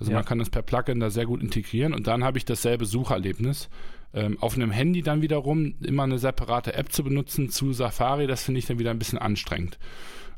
Also 0.00 0.10
ja. 0.10 0.18
man 0.18 0.24
kann 0.24 0.38
das 0.38 0.50
per 0.50 0.62
Plugin 0.62 1.00
da 1.00 1.10
sehr 1.10 1.26
gut 1.26 1.42
integrieren 1.42 1.94
und 1.94 2.06
dann 2.06 2.24
habe 2.24 2.36
ich 2.36 2.44
dasselbe 2.44 2.84
Sucherlebnis. 2.84 3.68
Ähm, 4.12 4.38
auf 4.40 4.54
einem 4.54 4.70
Handy 4.70 5.02
dann 5.02 5.20
wiederum 5.22 5.74
immer 5.82 6.04
eine 6.04 6.18
separate 6.18 6.74
App 6.74 6.92
zu 6.92 7.02
benutzen 7.04 7.50
zu 7.50 7.72
Safari, 7.72 8.26
das 8.26 8.44
finde 8.44 8.58
ich 8.58 8.66
dann 8.66 8.78
wieder 8.78 8.90
ein 8.90 8.98
bisschen 8.98 9.18
anstrengend 9.18 9.78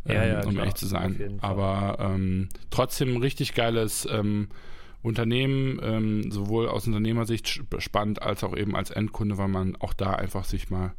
ja, 0.04 0.24
ja, 0.24 0.40
ähm, 0.40 0.46
um 0.46 0.50
klar, 0.52 0.64
ehrlich 0.64 0.74
zu 0.74 0.86
sein. 0.86 1.38
Aber 1.40 1.98
ähm, 2.00 2.48
trotzdem 2.70 3.14
ein 3.14 3.22
richtig 3.22 3.54
geiles 3.54 4.06
ähm, 4.10 4.48
Unternehmen, 5.02 5.78
ähm, 5.82 6.30
sowohl 6.30 6.68
aus 6.68 6.86
Unternehmersicht 6.86 7.62
spannend 7.78 8.22
als 8.22 8.42
auch 8.44 8.56
eben 8.56 8.74
als 8.74 8.90
Endkunde, 8.90 9.38
weil 9.38 9.48
man 9.48 9.76
auch 9.76 9.92
da 9.92 10.12
einfach 10.12 10.44
sich 10.44 10.70
mal 10.70 10.94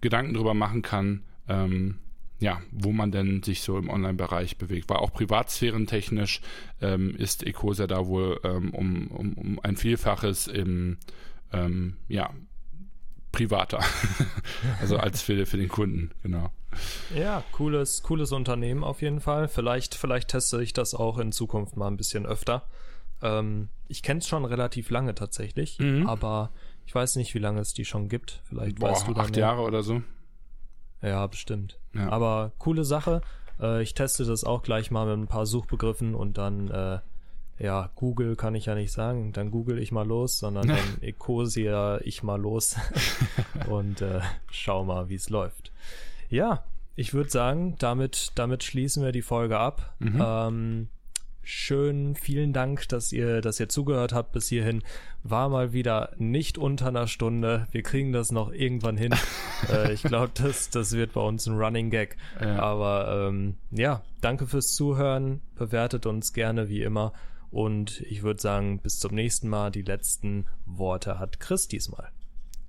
Gedanken 0.00 0.34
drüber 0.34 0.54
machen 0.54 0.82
kann, 0.82 1.24
ähm, 1.48 1.98
ja, 2.38 2.62
wo 2.70 2.92
man 2.92 3.12
denn 3.12 3.42
sich 3.42 3.60
so 3.60 3.76
im 3.76 3.90
Online-Bereich 3.90 4.56
bewegt. 4.56 4.88
Weil 4.88 4.98
auch 4.98 5.12
privatsphärentechnisch 5.12 6.40
ähm, 6.80 7.14
ist 7.16 7.46
Ecosia 7.46 7.86
da 7.86 8.06
wohl 8.06 8.36
um, 8.36 8.70
um, 9.10 9.34
um 9.34 9.60
ein 9.62 9.76
Vielfaches 9.76 10.46
im, 10.46 10.96
ja, 12.08 12.30
privater. 13.32 13.80
also 14.80 14.96
als 14.96 15.20
für, 15.20 15.44
für 15.46 15.56
den 15.56 15.68
Kunden, 15.68 16.12
genau. 16.22 16.52
Ja, 17.14 17.42
cooles, 17.52 18.02
cooles 18.02 18.32
Unternehmen 18.32 18.84
auf 18.84 19.02
jeden 19.02 19.20
Fall. 19.20 19.48
Vielleicht, 19.48 19.94
vielleicht 19.94 20.28
teste 20.28 20.62
ich 20.62 20.72
das 20.72 20.94
auch 20.94 21.18
in 21.18 21.32
Zukunft 21.32 21.76
mal 21.76 21.88
ein 21.88 21.96
bisschen 21.96 22.26
öfter. 22.26 22.64
Ähm, 23.22 23.68
ich 23.88 24.02
kenne 24.02 24.18
es 24.20 24.28
schon 24.28 24.44
relativ 24.44 24.90
lange 24.90 25.14
tatsächlich, 25.14 25.78
mhm. 25.78 26.06
aber 26.06 26.50
ich 26.86 26.94
weiß 26.94 27.16
nicht, 27.16 27.34
wie 27.34 27.38
lange 27.38 27.60
es 27.60 27.74
die 27.74 27.84
schon 27.84 28.08
gibt. 28.08 28.42
Vielleicht 28.44 28.78
Boah, 28.78 28.90
weißt 28.90 29.08
du 29.08 29.14
da 29.14 29.22
Acht 29.22 29.30
mehr. 29.30 29.40
Jahre 29.40 29.62
oder 29.62 29.82
so. 29.82 30.02
Ja, 31.02 31.26
bestimmt. 31.26 31.78
Ja. 31.94 32.08
Aber 32.10 32.52
coole 32.58 32.84
Sache. 32.84 33.20
Äh, 33.60 33.82
ich 33.82 33.94
teste 33.94 34.24
das 34.24 34.44
auch 34.44 34.62
gleich 34.62 34.90
mal 34.90 35.06
mit 35.06 35.18
ein 35.18 35.28
paar 35.28 35.46
Suchbegriffen 35.46 36.14
und 36.14 36.38
dann 36.38 36.68
äh, 36.70 36.98
ja, 37.60 37.90
Google 37.94 38.36
kann 38.36 38.54
ich 38.54 38.66
ja 38.66 38.74
nicht 38.74 38.90
sagen, 38.90 39.32
dann 39.32 39.50
google 39.50 39.78
ich 39.78 39.92
mal 39.92 40.06
los, 40.06 40.38
sondern 40.38 40.68
dann 40.68 41.02
Ecosia 41.02 42.00
ich 42.02 42.22
mal 42.22 42.40
los 42.40 42.76
und 43.68 44.00
äh, 44.00 44.20
schau 44.50 44.84
mal, 44.84 45.08
wie 45.08 45.14
es 45.14 45.28
läuft. 45.28 45.70
Ja, 46.30 46.64
ich 46.96 47.12
würde 47.12 47.30
sagen, 47.30 47.76
damit, 47.78 48.32
damit 48.34 48.62
schließen 48.62 49.02
wir 49.02 49.12
die 49.12 49.22
Folge 49.22 49.58
ab. 49.58 49.94
Mhm. 49.98 50.22
Ähm, 50.24 50.88
schön, 51.42 52.14
vielen 52.14 52.52
Dank, 52.52 52.88
dass 52.88 53.12
ihr, 53.12 53.40
dass 53.40 53.58
ihr 53.58 53.68
zugehört 53.68 54.12
habt 54.12 54.32
bis 54.32 54.48
hierhin. 54.48 54.82
War 55.22 55.48
mal 55.48 55.72
wieder 55.72 56.12
nicht 56.18 56.56
unter 56.56 56.88
einer 56.88 57.08
Stunde. 57.08 57.66
Wir 57.72 57.82
kriegen 57.82 58.12
das 58.12 58.32
noch 58.32 58.52
irgendwann 58.52 58.96
hin. 58.96 59.14
äh, 59.72 59.92
ich 59.92 60.02
glaube, 60.02 60.32
das, 60.34 60.70
das 60.70 60.92
wird 60.92 61.12
bei 61.12 61.20
uns 61.20 61.46
ein 61.46 61.58
Running 61.58 61.90
Gag. 61.90 62.16
Ja. 62.40 62.60
Aber 62.60 63.28
ähm, 63.28 63.56
ja, 63.70 64.02
danke 64.20 64.46
fürs 64.46 64.74
Zuhören. 64.74 65.40
Bewertet 65.56 66.06
uns 66.06 66.32
gerne 66.32 66.68
wie 66.68 66.82
immer. 66.82 67.12
Und 67.50 68.00
ich 68.02 68.22
würde 68.22 68.40
sagen, 68.40 68.78
bis 68.78 68.98
zum 69.00 69.14
nächsten 69.14 69.48
Mal. 69.48 69.70
Die 69.70 69.82
letzten 69.82 70.46
Worte 70.66 71.18
hat 71.18 71.40
Chris 71.40 71.66
diesmal. 71.66 72.10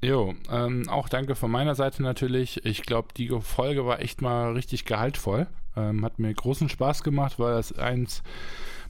Jo, 0.03 0.34
ähm, 0.49 0.90
auch 0.90 1.10
danke 1.10 1.36
von 1.36 1.52
meiner 1.52 1.76
Seite 1.76 2.02
natürlich. 2.02 2.65
Ich 2.65 2.82
glaube, 2.82 3.10
die 3.15 3.30
Folge 3.41 3.86
war 3.86 4.02
echt 4.02 4.22
mal 4.22 4.53
richtig 4.53 4.86
gehaltvoll. 4.86 5.45
Ähm, 5.78 6.03
hat 6.03 6.18
mir 6.18 6.34
großen 6.34 6.69
Spaß 6.69 7.03
gemacht, 7.03 7.38
weil 7.38 7.53
das 7.53 7.78
eins 7.78 8.23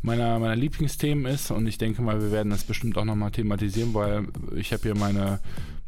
meiner, 0.02 0.40
meiner 0.40 0.56
Lieblingsthemen 0.56 1.26
ist 1.26 1.52
und 1.52 1.68
ich 1.68 1.78
denke 1.78 2.02
mal, 2.02 2.22
wir 2.22 2.32
werden 2.32 2.50
das 2.50 2.64
bestimmt 2.64 2.98
auch 2.98 3.06
nochmal 3.06 3.32
thematisieren, 3.32 3.94
weil 3.94 4.28
ich 4.56 4.74
habe 4.74 4.84
hier 4.84 4.96
meine, 4.96 5.40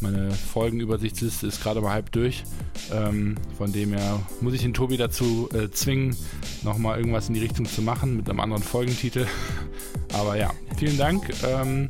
meine 0.01 0.31
Folgenübersichtsliste 0.31 1.47
ist 1.47 1.63
gerade 1.63 1.81
mal 1.81 1.93
halb 1.93 2.11
durch. 2.11 2.43
Ähm, 2.91 3.35
von 3.57 3.71
dem 3.71 3.93
her 3.93 4.19
muss 4.41 4.53
ich 4.53 4.61
den 4.61 4.73
Tobi 4.73 4.97
dazu 4.97 5.49
äh, 5.53 5.71
zwingen, 5.71 6.15
nochmal 6.63 6.99
irgendwas 6.99 7.29
in 7.29 7.33
die 7.33 7.41
Richtung 7.41 7.65
zu 7.65 7.81
machen 7.81 8.17
mit 8.17 8.29
einem 8.29 8.39
anderen 8.39 8.61
Folgentitel. 8.61 9.25
Aber 10.13 10.37
ja, 10.37 10.51
vielen 10.77 10.97
Dank. 10.97 11.33
Ähm, 11.43 11.89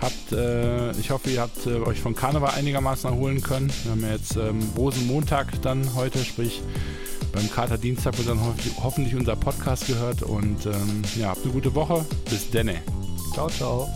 Habt, 0.00 0.32
äh, 0.32 0.92
ich 0.92 1.10
hoffe, 1.10 1.30
ihr 1.30 1.42
habt 1.42 1.66
äh, 1.66 1.76
euch 1.80 2.00
von 2.00 2.14
Karneval 2.14 2.54
einigermaßen 2.54 3.10
erholen 3.10 3.42
können. 3.42 3.70
Wir 3.82 3.92
haben 3.92 4.02
ja 4.02 4.12
jetzt 4.12 4.36
ähm, 4.36 4.60
Rosenmontag 4.76 5.60
dann 5.62 5.94
heute, 5.94 6.24
sprich 6.24 6.62
beim 7.32 7.50
Katerdienstag 7.50 8.16
wird 8.18 8.28
dann 8.28 8.40
ho 8.40 8.54
hoffentlich 8.82 9.14
unser 9.14 9.36
Podcast 9.36 9.86
gehört. 9.86 10.22
Und 10.22 10.66
ähm, 10.66 11.02
ja, 11.16 11.28
habt 11.28 11.44
eine 11.44 11.52
gute 11.52 11.74
Woche. 11.74 12.04
Bis 12.28 12.50
denne. 12.50 12.82
Ciao, 13.34 13.48
ciao. 13.48 13.88